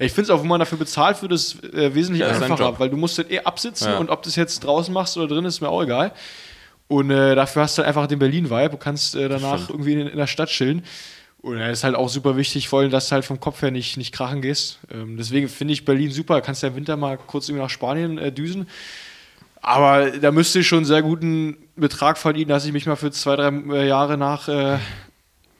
Ich 0.00 0.12
finde 0.12 0.22
es 0.22 0.30
auch, 0.30 0.42
wenn 0.42 0.48
man 0.48 0.60
dafür 0.60 0.78
bezahlt 0.78 1.22
wird, 1.22 1.32
ist 1.32 1.62
äh, 1.64 1.94
wesentlich 1.94 2.20
ja, 2.20 2.28
einfacher, 2.28 2.78
weil 2.78 2.90
du 2.90 2.96
musst 2.96 3.18
dann 3.18 3.30
eh 3.30 3.40
absitzen 3.40 3.92
ja. 3.92 3.98
und 3.98 4.10
ob 4.10 4.22
du 4.22 4.28
es 4.28 4.36
jetzt 4.36 4.64
draußen 4.64 4.92
machst 4.92 5.16
oder 5.16 5.28
drin, 5.28 5.44
ist 5.44 5.60
mir 5.60 5.68
auch 5.68 5.82
egal. 5.82 6.12
Und 6.88 7.10
äh, 7.10 7.34
dafür 7.34 7.62
hast 7.62 7.76
du 7.76 7.80
halt 7.80 7.88
einfach 7.88 8.06
den 8.06 8.18
Berlin-Vibe. 8.18 8.70
Du 8.70 8.76
kannst 8.76 9.14
äh, 9.14 9.28
danach 9.28 9.70
irgendwie 9.70 9.94
in, 9.94 10.06
in, 10.06 10.16
der 10.16 10.26
Stadt 10.26 10.50
chillen. 10.50 10.84
Und 11.40 11.58
es 11.58 11.78
ist 11.78 11.84
halt 11.84 11.94
auch 11.94 12.08
super 12.08 12.36
wichtig, 12.36 12.68
vor 12.68 12.80
allem, 12.80 12.90
dass 12.90 13.08
du 13.08 13.14
halt 13.14 13.24
vom 13.24 13.40
Kopf 13.40 13.62
her 13.62 13.70
nicht, 13.70 13.96
nicht 13.96 14.12
krachen 14.12 14.40
gehst. 14.40 14.80
Ähm, 14.92 15.16
deswegen 15.16 15.48
finde 15.48 15.72
ich 15.74 15.84
Berlin 15.84 16.10
super. 16.10 16.40
Kannst 16.40 16.62
ja 16.62 16.68
im 16.68 16.76
Winter 16.76 16.96
mal 16.96 17.18
kurz 17.18 17.48
irgendwie 17.48 17.62
nach 17.62 17.70
Spanien 17.70 18.18
äh, 18.18 18.32
düsen. 18.32 18.66
Aber 19.60 20.10
da 20.10 20.30
müsste 20.30 20.58
ich 20.60 20.68
schon 20.68 20.78
einen 20.78 20.86
sehr 20.86 21.02
guten 21.02 21.56
Betrag 21.74 22.18
verdienen, 22.18 22.50
dass 22.50 22.66
ich 22.66 22.72
mich 22.72 22.86
mal 22.86 22.96
für 22.96 23.10
zwei, 23.10 23.36
drei 23.36 23.48
äh, 23.48 23.88
Jahre 23.88 24.18
nach 24.18 24.48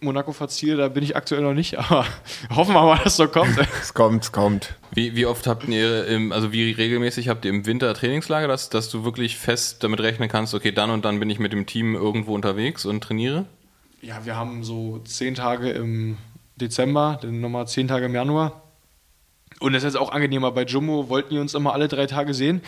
Monaco 0.05 0.33
verziere, 0.33 0.77
da 0.77 0.89
bin 0.89 1.03
ich 1.03 1.17
aktuell 1.17 1.43
noch 1.43 1.55
nicht, 1.55 1.79
aber 1.79 2.07
hoffen 2.55 2.75
wir 2.75 2.83
mal, 2.83 2.97
dass 2.99 3.13
es 3.13 3.17
so 3.17 3.29
kommt. 3.29 3.57
Es 3.81 3.93
kommt, 3.93 4.25
es 4.25 4.33
kommt. 4.33 4.75
Wie, 4.93 5.17
wie 5.17 5.27
oft 5.27 5.47
habt 5.47 5.69
ihr, 5.69 6.07
im, 6.07 6.33
also 6.33 6.53
wie 6.53 6.71
regelmäßig 6.71 7.29
habt 7.29 7.45
ihr 7.45 7.51
im 7.51 7.67
Winter 7.67 7.93
Trainingslager, 7.95 8.49
dass, 8.49 8.71
dass 8.71 8.89
du 8.89 9.05
wirklich 9.05 9.37
fest 9.37 9.83
damit 9.83 10.01
rechnen 10.01 10.29
kannst, 10.29 10.55
okay, 10.55 10.73
dann 10.73 10.91
und 10.91 11.05
dann 11.05 11.21
bin 11.21 11.29
ich 11.31 11.39
mit 11.39 11.53
dem 11.53 11.67
Team 11.67 11.95
irgendwo 11.95 12.35
unterwegs 12.35 12.85
und 12.87 13.03
trainiere? 13.03 13.47
Ja, 14.01 14.25
wir 14.25 14.37
haben 14.37 14.65
so 14.65 14.99
zehn 15.05 15.35
Tage 15.35 15.71
im 15.71 16.19
Dezember, 16.57 17.19
dann 17.21 17.41
nochmal 17.41 17.67
zehn 17.67 17.89
Tage 17.89 18.07
im 18.07 18.15
Januar. 18.15 18.64
Und 19.61 19.73
das 19.73 19.83
ist 19.83 19.95
jetzt 19.95 20.01
auch 20.01 20.13
angenehmer. 20.13 20.53
Bei 20.53 20.65
Jumbo 20.65 21.09
wollten 21.09 21.31
die 21.35 21.39
uns 21.39 21.55
immer 21.55 21.73
alle 21.73 21.89
drei 21.89 22.07
Tage 22.07 22.35
sehen. 22.35 22.61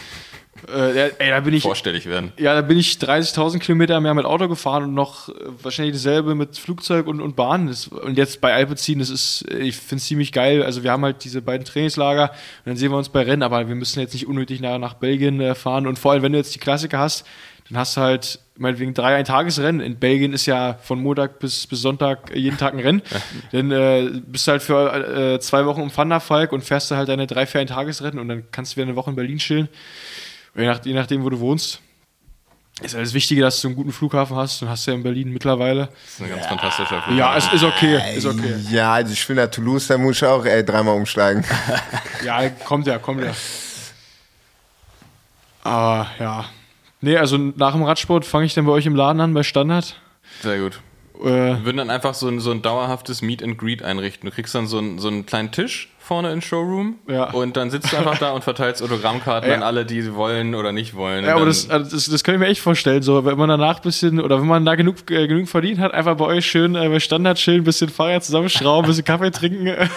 Äh, 0.75 1.11
ey, 1.19 1.31
da 1.31 1.41
bin 1.41 1.55
ich. 1.55 1.63
Vorstellig 1.63 2.07
werden. 2.07 2.33
Ja, 2.39 2.55
da 2.55 2.63
bin 2.63 2.79
ich 2.79 2.95
30.000 2.95 3.59
Kilometer 3.59 4.01
mehr 4.01 4.15
mit 4.15 4.25
Auto 4.25 4.49
gefahren 4.49 4.85
und 4.85 4.95
noch 4.95 5.29
äh, 5.29 5.33
wahrscheinlich 5.63 5.95
dasselbe 5.95 6.35
mit 6.35 6.57
Flugzeug 6.57 7.07
und, 7.07 7.21
und 7.21 7.37
Bahn. 7.37 7.67
Das, 7.67 7.89
und 7.89 8.17
jetzt 8.17 8.41
bei 8.41 8.55
Alpecin, 8.55 8.99
das 8.99 9.11
ist, 9.11 9.45
ich 9.53 9.77
finde 9.77 9.97
es 9.97 10.07
ziemlich 10.07 10.33
geil. 10.33 10.63
Also, 10.63 10.83
wir 10.83 10.93
haben 10.93 11.05
halt 11.05 11.25
diese 11.25 11.43
beiden 11.43 11.65
Trainingslager 11.65 12.31
und 12.31 12.67
dann 12.67 12.77
sehen 12.77 12.91
wir 12.91 12.99
uns 12.99 13.09
bei 13.09 13.23
Rennen, 13.23 13.43
aber 13.43 13.69
wir 13.69 13.75
müssen 13.75 14.01
jetzt 14.01 14.15
nicht 14.15 14.27
unnötig 14.27 14.61
nach, 14.61 14.79
nach 14.79 14.95
Belgien 14.95 15.41
äh, 15.41 15.55
fahren. 15.55 15.87
Und 15.87 15.99
vor 15.99 16.13
allem, 16.13 16.23
wenn 16.23 16.33
du 16.33 16.39
jetzt 16.39 16.55
die 16.55 16.61
Klassiker 16.61 16.99
hast, 16.99 17.27
dann 17.69 17.79
hast 17.79 17.97
du 17.97 18.01
halt 18.01 18.39
meinetwegen 18.59 18.95
drei 18.95 19.17
Ein-Tagesrennen. 19.17 19.81
In 19.81 19.99
Belgien 19.99 20.33
ist 20.33 20.47
ja 20.47 20.79
von 20.83 21.03
Montag 21.03 21.39
bis, 21.39 21.67
bis 21.67 21.83
Sonntag 21.83 22.35
jeden 22.35 22.57
Tag 22.57 22.75
ein 22.75 22.81
Rennen. 22.81 23.03
dann 23.53 23.71
äh, 23.71 24.11
bist 24.27 24.47
du 24.47 24.53
halt 24.53 24.63
für 24.63 25.35
äh, 25.35 25.41
zwei 25.41 25.67
Wochen 25.67 25.83
um 25.83 25.97
Wanderfalk 25.97 26.53
und 26.53 26.63
fährst 26.63 26.91
du 26.91 26.97
halt 26.97 27.09
deine 27.09 27.27
drei, 27.27 27.47
vier 27.47 27.61
Ein-Tagesrennen 27.61 28.19
und 28.19 28.29
dann 28.29 28.45
kannst 28.51 28.73
du 28.73 28.77
wieder 28.77 28.87
eine 28.87 28.97
Woche 28.97 29.11
in 29.11 29.17
Berlin 29.17 29.39
chillen. 29.39 29.69
Je, 30.55 30.67
nach, 30.67 30.85
je 30.85 30.95
nachdem, 30.95 31.25
wo 31.25 31.31
du 31.31 31.41
wohnst. 31.41 31.81
Ist 32.83 32.95
halt 32.95 33.07
das 33.07 33.15
Wichtige, 33.15 33.41
dass 33.41 33.59
du 33.63 33.69
einen 33.69 33.77
guten 33.77 33.93
Flughafen 33.93 34.37
hast 34.37 34.61
und 34.61 34.69
hast 34.69 34.87
du 34.87 34.91
ja 34.91 34.97
in 34.99 35.03
Berlin 35.03 35.33
mittlerweile. 35.33 35.87
Das 35.87 36.15
ist 36.15 36.23
ein 36.23 36.29
ganz 36.29 36.47
fantastischer 36.47 36.89
Flughafen. 37.03 37.17
Ja, 37.17 37.37
es 37.37 37.51
ist 37.51 37.65
okay. 37.65 38.17
Ist 38.17 38.27
okay. 38.27 38.55
Ja, 38.71 38.93
also 38.93 39.15
ich 39.15 39.25
finde, 39.25 39.45
nach 39.45 39.51
Toulouse, 39.51 39.87
da 39.87 39.97
muss 39.97 40.17
ich 40.17 40.25
auch 40.25 40.45
ey, 40.45 40.63
dreimal 40.63 40.95
umsteigen. 40.95 41.43
Ja, 42.23 42.49
kommt 42.51 42.87
ja, 42.87 42.99
kommt 42.99 43.23
ja. 43.23 43.33
Aber 45.63 46.07
ja. 46.19 46.45
Nee, 47.01 47.17
also 47.17 47.37
nach 47.37 47.73
dem 47.73 47.83
Radsport 47.83 48.25
fange 48.25 48.47
ich 48.47 48.55
dann 48.55 48.65
bei 48.67 48.73
euch 48.73 48.87
im 48.87 48.97
Laden 48.97 49.21
an, 49.21 49.35
bei 49.35 49.43
Standard. 49.43 50.01
Sehr 50.43 50.59
gut. 50.59 50.81
Äh, 51.21 51.25
Wir 51.25 51.65
würden 51.65 51.77
dann 51.79 51.91
einfach 51.91 52.15
so 52.15 52.29
ein, 52.29 52.41
so 52.41 52.51
ein 52.51 52.63
dauerhaftes 52.63 53.23
Meet 53.23 53.43
and 53.43 53.59
Greet 53.59 53.83
einrichten. 53.83 54.29
Du 54.29 54.35
kriegst 54.35 54.55
dann 54.55 54.67
so 54.67 54.79
einen, 54.79 54.99
so 54.99 55.09
einen 55.09 55.27
kleinen 55.27 55.51
Tisch 55.53 55.91
vorne 56.07 56.33
im 56.33 56.41
Showroom 56.41 57.01
Ja. 57.09 57.31
und 57.33 57.57
dann 57.57 57.71
sitzt 57.71 57.93
du 57.93 57.97
einfach 57.97 58.19
da 58.19 58.31
und 58.31 58.45
verteilst 58.45 58.81
Autogrammkarten 58.83 59.51
Ja. 59.51 59.57
an 59.57 59.63
alle, 59.65 59.85
die 59.85 60.15
wollen 60.15 60.55
oder 60.55 60.71
nicht 60.71 60.95
wollen. 60.95 61.25
Ja, 61.25 61.35
aber 61.35 61.47
das, 61.47 61.69
also 61.69 61.91
das, 61.95 62.07
das 62.09 62.23
kann 62.23 62.35
ich 62.37 62.41
mir 62.41 62.47
echt 62.47 62.61
vorstellen. 62.61 63.03
So, 63.03 63.25
wenn 63.25 63.37
man 63.37 63.49
danach 63.49 63.77
ein 63.79 63.83
bisschen, 63.83 64.21
oder 64.21 64.39
wenn 64.41 64.47
man 64.47 64.65
da 64.65 64.77
genug, 64.77 65.11
äh, 65.11 65.27
genug 65.27 65.49
verdient 65.49 65.81
hat, 65.81 65.93
einfach 65.93 66.17
bei 66.17 66.27
euch 66.27 66.47
schön 66.47 66.77
äh, 66.77 66.89
bei 66.89 67.01
Standard 67.01 67.39
chillen, 67.39 67.63
ein 67.63 67.65
bisschen 67.65 67.89
Fahrrad 67.89 68.23
zusammenschrauben, 68.25 68.85
ein 68.85 68.89
bisschen 68.91 69.05
Kaffee 69.05 69.31
trinken, 69.33 69.69
ein 69.69 69.89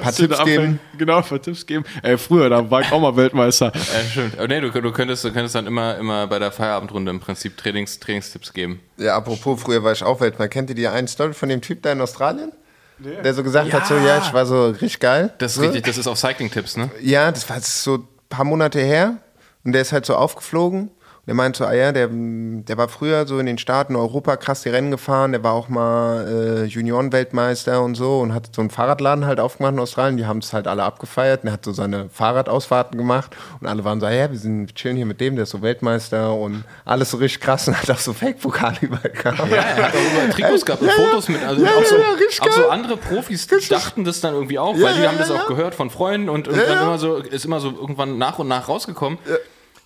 paar 0.00 0.12
Tipps 0.12 0.42
geben. 0.44 0.80
Genau, 0.96 1.18
ein 1.18 1.24
paar 1.24 1.42
Tipps 1.42 1.66
geben. 1.66 1.84
Ey, 2.02 2.16
früher, 2.16 2.48
da 2.48 2.70
war 2.70 2.80
ich 2.80 2.90
auch 2.90 3.00
mal 3.00 3.14
Weltmeister. 3.16 3.70
Ja, 3.98 4.10
stimmt. 4.10 4.38
Aber 4.38 4.48
nee, 4.48 4.60
du, 4.60 4.70
du, 4.70 4.92
könntest, 4.92 5.24
du 5.24 5.32
könntest 5.32 5.54
dann 5.54 5.66
immer, 5.66 5.96
immer 5.98 6.26
bei 6.26 6.38
der 6.38 6.50
Feierabendrunde 6.52 7.10
im 7.10 7.20
Prinzip 7.20 7.56
Trainings, 7.56 7.98
Trainingstipps 8.00 8.52
geben. 8.52 8.80
Ja, 8.96 9.16
apropos, 9.16 9.62
früher 9.62 9.82
war 9.84 9.92
ich 9.92 10.02
auch 10.02 10.20
Weltmeister. 10.20 10.48
Kennt 10.48 10.70
ihr 10.70 10.76
die 10.76 10.88
eine 10.88 11.08
Story 11.08 11.32
von 11.34 11.48
dem 11.48 11.60
Typ 11.60 11.82
da 11.82 11.92
in 11.92 12.00
Australien? 12.00 12.52
Der 12.98 13.32
so 13.34 13.42
gesagt 13.42 13.72
hat, 13.72 13.86
so, 13.86 13.96
ja, 13.96 14.18
ich 14.18 14.32
war 14.32 14.44
so 14.44 14.70
richtig 14.70 14.98
geil. 14.98 15.32
Das 15.38 15.52
ist 15.52 15.56
so. 15.56 15.62
richtig, 15.62 15.84
das 15.84 15.98
ist 15.98 16.06
auf 16.06 16.18
Cycling-Tipps, 16.18 16.76
ne? 16.76 16.90
Ja, 17.00 17.30
das 17.30 17.48
war 17.48 17.56
jetzt 17.56 17.82
so 17.82 17.94
ein 17.98 18.08
paar 18.28 18.44
Monate 18.44 18.80
her. 18.80 19.18
Und 19.64 19.72
der 19.72 19.82
ist 19.82 19.92
halt 19.92 20.06
so 20.06 20.16
aufgeflogen. 20.16 20.90
Der 21.28 21.34
meinte 21.34 21.58
so, 21.58 21.66
ah 21.66 21.74
ja, 21.74 21.92
der, 21.92 22.08
der 22.10 22.78
war 22.78 22.88
früher 22.88 23.26
so 23.26 23.38
in 23.38 23.44
den 23.44 23.58
Staaten, 23.58 23.96
Europa 23.96 24.38
krass 24.38 24.62
die 24.62 24.70
Rennen 24.70 24.90
gefahren. 24.90 25.32
Der 25.32 25.44
war 25.44 25.52
auch 25.52 25.68
mal 25.68 26.26
äh, 26.26 26.64
Juniorenweltmeister 26.64 27.82
und 27.82 27.96
so 27.96 28.20
und 28.20 28.32
hat 28.32 28.48
so 28.56 28.62
einen 28.62 28.70
Fahrradladen 28.70 29.26
halt 29.26 29.38
aufgemacht 29.38 29.74
in 29.74 29.78
Australien. 29.78 30.16
Die 30.16 30.24
haben 30.24 30.38
es 30.38 30.54
halt 30.54 30.66
alle 30.66 30.84
abgefeiert. 30.84 31.42
Und 31.42 31.50
er 31.50 31.52
hat 31.52 31.66
so 31.66 31.72
seine 31.72 32.08
Fahrradausfahrten 32.08 32.96
gemacht. 32.96 33.36
Und 33.60 33.66
alle 33.66 33.84
waren 33.84 34.00
so, 34.00 34.06
ah 34.06 34.10
ja, 34.10 34.30
wir 34.30 34.38
sind 34.38 34.74
chillen 34.74 34.96
hier 34.96 35.04
mit 35.04 35.20
dem, 35.20 35.34
der 35.36 35.42
ist 35.42 35.50
so 35.50 35.60
Weltmeister 35.60 36.32
und 36.32 36.64
alles 36.86 37.10
so 37.10 37.18
richtig 37.18 37.42
krass. 37.42 37.68
Und 37.68 37.78
hat 37.78 37.90
auch 37.90 37.98
so 37.98 38.14
Fake-Pokale 38.14 38.78
überall 38.80 39.10
gehabt. 39.10 39.50
Ja, 39.50 39.56
er 39.56 39.76
hat 39.88 39.94
auch 39.94 40.12
überall 40.12 40.30
Trikots 40.30 40.64
gehabt 40.64 40.80
und 40.80 40.88
Ja. 40.88 40.94
Fotos 40.94 41.28
mit. 41.28 41.44
Also 41.44 41.62
Ja, 41.62 41.72
auch, 41.72 41.84
so, 41.84 41.96
auch 42.40 42.52
so 42.52 42.68
andere 42.70 42.96
Profis 42.96 43.52
Richtig. 43.52 43.68
dachten 43.68 44.04
das 44.04 44.22
dann 44.22 44.32
irgendwie 44.32 44.58
auch, 44.58 44.80
weil 44.80 44.94
die 44.94 45.06
haben 45.06 45.18
das 45.18 45.30
auch 45.30 45.46
gehört 45.46 45.74
von 45.74 45.90
Freunden 45.90 46.30
und, 46.30 46.46
ja. 46.46 46.84
immer 46.84 46.96
so, 46.96 47.16
ist 47.16 47.44
immer 47.44 47.60
so 47.60 47.68
irgendwann 47.68 48.16
nach 48.16 48.38
und 48.38 48.48
nach 48.48 48.66
rausgekommen. 48.66 49.18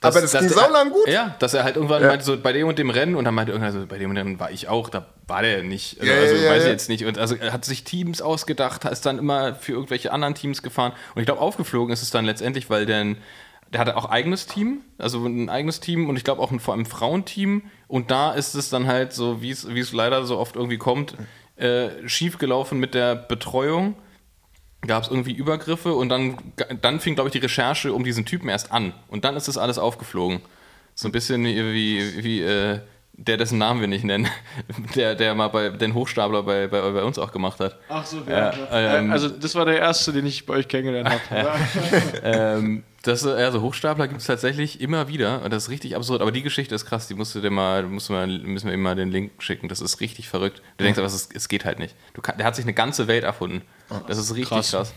Aber 0.03 0.21
das 0.21 0.33
ging 0.33 0.41
der- 0.49 0.51
saulang 0.51 0.91
gut. 0.91 1.07
Ja, 1.09 1.35
dass 1.39 1.55
er 1.55 1.65
halt 1.65 1.77
irgendwann 1.77 2.03
Ja. 2.03 2.09
meinte, 2.09 2.25
so 2.25 2.37
bei 2.37 2.53
dem 2.53 2.67
und 2.69 2.79
dem 2.79 2.91
Rennen 2.91 3.15
und 3.17 3.25
dann 3.25 3.35
meinte 3.35 3.53
irgendwann, 3.53 3.73
so, 3.73 3.87
bei 3.87 3.99
dem 3.99 4.11
und 4.11 4.17
dem 4.17 4.27
Rennen 4.27 4.41
war 4.41 4.51
ich 4.51 4.69
auch, 4.69 4.89
da 4.91 5.07
war 5.27 5.43
der 5.43 5.63
nicht. 5.63 6.01
Also, 6.01 6.13
Ja, 6.13 6.19
also 6.21 6.35
ja, 6.37 6.51
weiß 6.51 6.63
ich 6.65 6.69
jetzt 6.71 6.89
nicht. 6.89 7.05
Und 7.07 7.19
also 7.19 7.35
er 7.37 7.53
hat 7.53 7.65
sich 7.65 7.85
Teams 7.85 8.21
ausgedacht, 8.21 8.85
ist 8.85 9.07
dann 9.07 9.19
immer 9.19 9.55
für 9.55 9.73
irgendwelche 9.73 10.13
anderen 10.13 10.35
Teams 10.35 10.63
gefahren. 10.63 10.93
Und 11.15 11.21
ich 11.23 11.27
glaube, 11.27 11.41
aufgeflogen 11.41 11.93
ist 11.93 12.03
es 12.03 12.11
dann 12.11 12.25
letztendlich, 12.25 12.69
weil 12.71 12.87
der, 12.87 13.15
der 13.73 13.81
hatte 13.81 13.97
auch 13.97 14.07
eigenes 14.11 14.47
Team, 14.47 14.81
also 14.99 15.25
ein 15.25 15.49
eigenes 15.49 15.81
Team 15.81 16.09
und 16.11 16.17
ich 16.17 16.25
glaube 16.25 16.43
auch 16.43 16.51
ein, 16.51 16.61
vor 16.61 16.75
allem 16.75 16.85
Frauenteam. 16.87 17.63
Und 17.89 18.11
da 18.11 18.33
ist 18.33 18.55
es 18.55 18.69
dann 18.71 18.87
halt 18.87 19.13
so, 19.13 19.41
wie 19.43 19.51
es 19.51 19.93
leider 19.93 20.25
so 20.25 20.39
oft 20.39 20.57
irgendwie 20.57 20.79
kommt, 20.79 21.15
äh, 21.57 21.89
schief 22.07 22.39
gelaufen 22.39 22.79
mit 22.81 22.95
der 22.95 23.15
Betreuung 23.15 23.95
gab 24.87 25.05
es 25.05 25.11
irgendwie 25.11 25.33
Übergriffe 25.33 25.95
und 25.95 26.09
dann, 26.09 26.39
dann 26.81 27.01
fing, 27.01 27.15
glaube 27.15 27.29
ich, 27.29 27.33
die 27.33 27.39
Recherche 27.39 27.93
um 27.93 28.05
diesen 28.05 28.25
Typen 28.25 28.49
erst 28.49 28.73
an. 28.73 28.93
Und 29.09 29.25
dann 29.25 29.37
ist 29.37 29.49
das 29.49 29.57
alles 29.57 29.79
aufgeflogen. 29.79 30.41
So 30.95 31.09
ein 31.09 31.13
bisschen 31.13 31.45
wie, 31.45 32.23
wie, 32.25 32.43
äh, 32.43 32.81
der, 33.15 33.37
dessen 33.37 33.59
Namen 33.59 33.81
wir 33.81 33.89
nicht 33.89 34.05
nennen, 34.05 34.29
der, 34.95 35.15
der 35.15 35.35
mal 35.35 35.49
bei 35.49 35.69
den 35.71 35.95
Hochstapler 35.95 36.43
bei, 36.43 36.67
bei, 36.67 36.81
bei 36.81 37.03
uns 37.05 37.19
auch 37.19 37.33
gemacht 37.33 37.61
hat. 37.61 37.79
Ach 37.89 38.05
so, 38.05 38.23
ja. 38.29 38.53
ähm, 38.71 39.13
also, 39.13 39.29
das 39.29 39.55
war 39.55 39.65
der 39.65 39.79
erste, 39.79 40.13
den 40.13 40.27
ich 40.27 40.47
bei 40.47 40.55
euch 40.55 40.69
kennengelernt 40.69 41.21
habe. 41.31 41.51
ähm, 42.23 42.85
das, 43.03 43.25
äh, 43.25 43.31
also 43.31 43.61
Hochstapler 43.61 44.09
gibt 44.09 44.21
es 44.21 44.27
tatsächlich 44.27 44.81
immer 44.81 45.09
wieder 45.09 45.49
das 45.49 45.65
ist 45.65 45.71
richtig 45.71 45.97
absurd. 45.97 46.23
Aber 46.23 46.33
die 46.33 46.43
Geschichte 46.43 46.75
ist 46.75 46.87
krass, 46.87 47.09
die 47.09 47.15
musst 47.15 47.35
du 47.35 47.41
dir 47.41 47.51
mal, 47.51 47.83
musst 47.85 48.09
du 48.09 48.13
mal, 48.13 48.27
müssen 48.27 48.69
wir 48.69 48.75
ihm 48.75 48.83
mal 48.83 48.95
den 48.95 49.11
Link 49.11 49.33
schicken. 49.43 49.69
Das 49.69 49.81
ist 49.81 50.01
richtig 50.01 50.29
verrückt. 50.29 50.63
Du 50.79 50.85
denkst 50.85 50.99
aber, 50.99 51.07
es, 51.07 51.49
geht 51.49 51.65
halt 51.65 51.79
nicht. 51.79 51.95
Du 52.15 52.23
der 52.23 52.47
hat 52.47 52.57
sich 52.57 52.65
eine 52.65 52.75
ganze 52.75 53.09
Welt 53.09 53.25
erfunden. 53.25 53.63
Das 54.07 54.19
ist 54.19 54.31
richtig 54.31 54.49
Krass. 54.49 54.71
krass. 54.71 54.95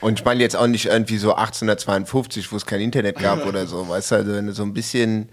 Und 0.00 0.18
ich 0.18 0.24
meine 0.24 0.40
jetzt 0.40 0.54
auch 0.56 0.66
nicht 0.66 0.86
irgendwie 0.86 1.16
so 1.16 1.34
1852, 1.34 2.52
wo 2.52 2.56
es 2.56 2.66
kein 2.66 2.80
Internet 2.80 3.18
gab 3.18 3.46
oder 3.46 3.66
so, 3.66 3.88
weißt 3.88 4.10
du, 4.10 4.14
also 4.16 4.32
wenn 4.34 4.46
du 4.46 4.52
so 4.52 4.62
ein 4.62 4.74
bisschen 4.74 5.30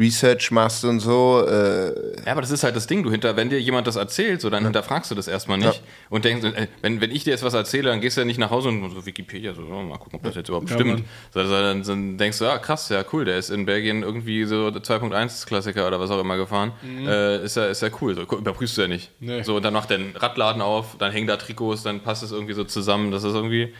Research 0.00 0.50
machst 0.50 0.84
und 0.84 0.98
so, 1.00 1.44
äh, 1.46 1.92
Ja, 2.24 2.32
aber 2.32 2.40
das 2.40 2.50
ist 2.50 2.64
halt 2.64 2.74
das 2.74 2.86
Ding. 2.86 3.02
Du 3.02 3.10
hinter, 3.10 3.36
wenn 3.36 3.50
dir 3.50 3.60
jemand 3.60 3.86
das 3.86 3.96
erzählt, 3.96 4.40
so 4.40 4.48
dann 4.50 4.64
hinterfragst 4.64 5.10
du 5.10 5.14
das 5.14 5.28
erstmal 5.28 5.58
nicht 5.58 5.74
Ja. 5.74 5.80
und 6.08 6.24
denkst, 6.24 6.44
äh, 6.46 6.66
wenn, 6.80 7.00
wenn 7.02 7.10
ich 7.10 7.24
dir 7.24 7.30
jetzt 7.30 7.42
was 7.42 7.52
erzähle, 7.54 7.90
dann 7.90 8.00
gehst 8.00 8.16
du 8.16 8.22
ja 8.22 8.24
nicht 8.24 8.38
nach 8.38 8.50
Hause 8.50 8.70
und 8.70 8.90
so 8.90 9.04
Wikipedia, 9.04 9.54
so 9.54 9.62
oh, 9.62 9.82
mal 9.82 9.98
gucken, 9.98 10.14
ob 10.18 10.22
das 10.24 10.34
jetzt 10.34 10.48
überhaupt 10.48 10.70
Ja, 10.70 10.76
stimmt. 10.76 11.04
So, 11.34 11.42
dann, 11.44 11.82
dann 11.82 12.16
denkst 12.18 12.38
du, 12.38 12.44
ja 12.46 12.58
krass, 12.58 12.88
ja 12.88 13.04
cool, 13.12 13.24
der 13.26 13.36
ist 13.36 13.50
in 13.50 13.66
Belgien 13.66 14.02
irgendwie 14.02 14.44
so 14.46 14.68
2.1 14.68 15.46
Klassiker 15.46 15.86
oder 15.86 16.00
was 16.00 16.10
auch 16.10 16.20
immer 16.20 16.38
gefahren. 16.38 16.72
Äh, 17.06 17.44
ist 17.44 17.56
ja 17.56 17.66
ist 17.66 17.82
ja 17.82 17.90
cool. 18.00 18.14
So, 18.14 18.22
überprüfst 18.22 18.78
du 18.78 18.82
ja 18.82 18.88
nicht. 18.88 19.10
Nee. 19.20 19.42
So 19.42 19.56
und 19.56 19.62
dann 19.64 19.74
macht 19.74 19.90
der 19.90 19.98
einen 19.98 20.16
Radladen 20.16 20.62
auf, 20.62 20.96
dann 20.98 21.12
hängen 21.12 21.26
da 21.26 21.36
Trikots, 21.36 21.82
dann 21.82 22.00
passt 22.00 22.22
es 22.22 22.32
irgendwie 22.32 22.54
so 22.54 22.64
zusammen. 22.64 23.10
Das 23.10 23.22
ist 23.22 23.34
irgendwie. 23.34 23.74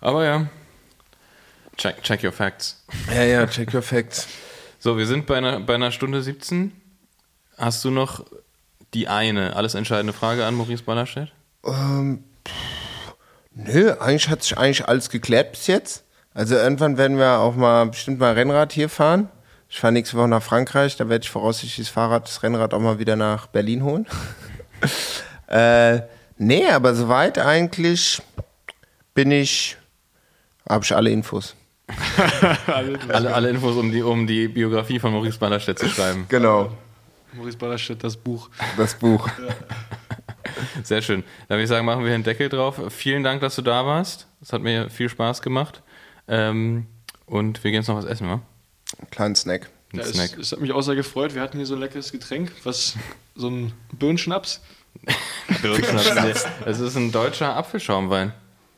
Aber 0.00 0.24
ja. 0.24 0.46
Check, 1.76 2.02
check 2.02 2.22
your 2.22 2.32
facts. 2.32 2.84
ja, 3.14 3.22
ja, 3.24 3.46
check 3.46 3.72
your 3.72 3.80
facts. 3.82 4.28
So, 4.82 4.96
wir 4.96 5.06
sind 5.06 5.26
bei 5.26 5.36
einer, 5.36 5.60
bei 5.60 5.74
einer 5.74 5.92
Stunde 5.92 6.22
17. 6.22 6.72
Hast 7.58 7.84
du 7.84 7.90
noch 7.90 8.24
die 8.94 9.08
eine 9.08 9.54
alles 9.54 9.74
entscheidende 9.74 10.14
Frage 10.14 10.46
an 10.46 10.54
Maurice 10.54 10.84
Ballerstedt? 10.84 11.34
Ähm, 11.66 12.24
nö, 13.52 13.92
eigentlich 14.00 14.30
hat 14.30 14.42
sich 14.42 14.56
eigentlich 14.56 14.88
alles 14.88 15.10
geklärt 15.10 15.52
bis 15.52 15.66
jetzt. 15.66 16.04
Also 16.32 16.54
irgendwann 16.54 16.96
werden 16.96 17.18
wir 17.18 17.40
auch 17.40 17.56
mal 17.56 17.88
bestimmt 17.88 18.20
mal 18.20 18.32
Rennrad 18.32 18.72
hier 18.72 18.88
fahren. 18.88 19.28
Ich 19.68 19.78
fahre 19.78 19.92
nächste 19.92 20.16
Woche 20.16 20.28
nach 20.28 20.42
Frankreich, 20.42 20.96
da 20.96 21.10
werde 21.10 21.24
ich 21.24 21.30
voraussichtlich 21.30 21.86
das 21.86 21.92
Fahrrad, 21.92 22.24
das 22.24 22.42
Rennrad 22.42 22.72
auch 22.72 22.80
mal 22.80 22.98
wieder 22.98 23.16
nach 23.16 23.48
Berlin 23.48 23.84
holen. 23.84 24.06
äh, 25.48 26.00
nee, 26.38 26.66
aber 26.70 26.94
soweit 26.94 27.38
eigentlich 27.38 28.22
bin 29.12 29.30
ich, 29.30 29.76
habe 30.66 30.82
ich 30.86 30.96
alle 30.96 31.10
Infos. 31.10 31.54
Alle, 33.08 33.34
alle 33.34 33.50
Infos, 33.50 33.76
um 33.76 33.90
die, 33.90 34.02
um 34.02 34.26
die 34.26 34.48
Biografie 34.48 34.98
von 34.98 35.12
Maurice 35.12 35.38
Ballerstedt 35.38 35.78
zu 35.78 35.88
schreiben. 35.88 36.26
Genau, 36.28 36.72
Maurice 37.34 37.56
Ballerstedt, 37.58 38.02
das 38.04 38.16
Buch. 38.16 38.48
das 38.76 38.94
Buch. 38.94 39.28
Sehr 40.82 41.00
schön. 41.02 41.22
Dann 41.48 41.56
würde 41.56 41.62
ich 41.64 41.68
sagen, 41.68 41.86
machen 41.86 42.04
wir 42.04 42.10
den 42.10 42.22
Deckel 42.22 42.48
drauf. 42.48 42.80
Vielen 42.90 43.22
Dank, 43.22 43.40
dass 43.40 43.56
du 43.56 43.62
da 43.62 43.86
warst. 43.86 44.26
Es 44.42 44.52
hat 44.52 44.62
mir 44.62 44.90
viel 44.90 45.08
Spaß 45.08 45.42
gemacht. 45.42 45.82
Ähm, 46.28 46.86
und 47.26 47.62
wir 47.64 47.70
gehen 47.70 47.80
jetzt 47.80 47.88
noch 47.88 47.96
was 47.96 48.04
essen, 48.04 48.28
wa? 48.28 48.40
Kleinen 49.10 49.36
Snack. 49.36 49.70
Ein 49.92 49.98
Ja, 49.98 50.02
es, 50.04 50.12
Snack. 50.12 50.38
es 50.38 50.52
hat 50.52 50.60
mich 50.60 50.72
auch 50.72 50.82
sehr 50.82 50.96
gefreut. 50.96 51.34
Wir 51.34 51.42
hatten 51.42 51.56
hier 51.58 51.66
so 51.66 51.74
ein 51.74 51.80
leckeres 51.80 52.10
Getränk, 52.12 52.52
was 52.64 52.94
so 53.36 53.48
ein 53.48 53.72
Birnenschnaps. 53.92 54.60
Birkenschnaps. 55.62 56.46
Es 56.66 56.80
ist 56.80 56.96
ein 56.96 57.12
deutscher 57.12 57.56
Apfelschaumwein. 57.56 58.32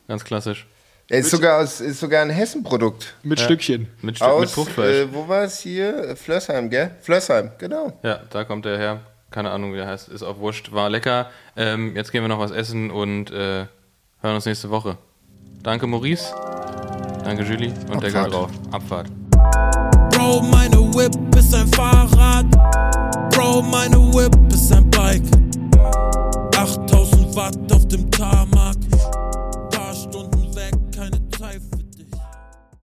Ganz 0.07 0.23
klassisch. 0.23 0.67
Er 1.13 1.19
ist 1.19 1.29
sogar, 1.29 1.61
aus, 1.61 1.79
ist 1.79 1.99
sogar 1.99 2.23
ein 2.23 2.31
Hessen-Produkt. 2.31 3.13
Mit 3.21 3.39
Stückchen. 3.39 3.87
Mit, 4.01 4.15
Stück, 4.15 4.27
mit 4.27 4.35
Aus, 4.35 4.51
Fruchtfleisch. 4.53 4.95
äh, 4.95 5.13
wo 5.13 5.27
war 5.27 5.43
es 5.43 5.59
hier? 5.59 6.15
Flössheim, 6.15 6.71
gell? 6.71 6.89
Flössheim, 7.01 7.51
genau. 7.59 7.93
ja, 8.01 8.21
da 8.31 8.43
kommt 8.43 8.65
er 8.65 8.79
her. 8.79 8.99
keine 9.29 9.51
Ahnung, 9.51 9.73
wie 9.73 9.77
der 9.77 9.85
heißt, 9.85 10.09
ist 10.09 10.23
auch 10.23 10.39
wurscht. 10.39 10.71
War 10.71 10.89
lecker. 10.89 11.29
Ähm, 11.55 11.95
jetzt 11.95 12.11
gehen 12.11 12.23
wir 12.23 12.29
noch 12.29 12.39
was 12.39 12.49
essen 12.49 12.89
und 12.89 13.29
äh, 13.29 13.67
hören 14.21 14.35
uns 14.35 14.47
nächste 14.47 14.71
Woche. 14.71 14.97
Danke, 15.61 15.85
Maurice. 15.85 16.33
Danke, 17.23 17.43
Julie. 17.43 17.69
Und 17.69 17.97
Abfahrt. 17.97 18.03
Deckel 18.03 18.31
drauf. 18.31 18.51
Abfahrt. 18.71 19.07
Bro, 20.15 20.41
meine 20.41 20.77
Whip 20.95 21.13
ist 21.37 21.53
ein 21.53 21.67
Fahrrad. 21.67 22.49
Bro, 23.29 23.61
meine 23.61 23.97
Whip 24.15 24.35
ist 24.51 24.73
ein 24.73 24.89
Bike. 24.89 25.21
8000 26.57 27.35
Watt 27.35 27.71
auf 27.71 27.87
dem 27.87 28.09
Tarmac. 28.09 28.62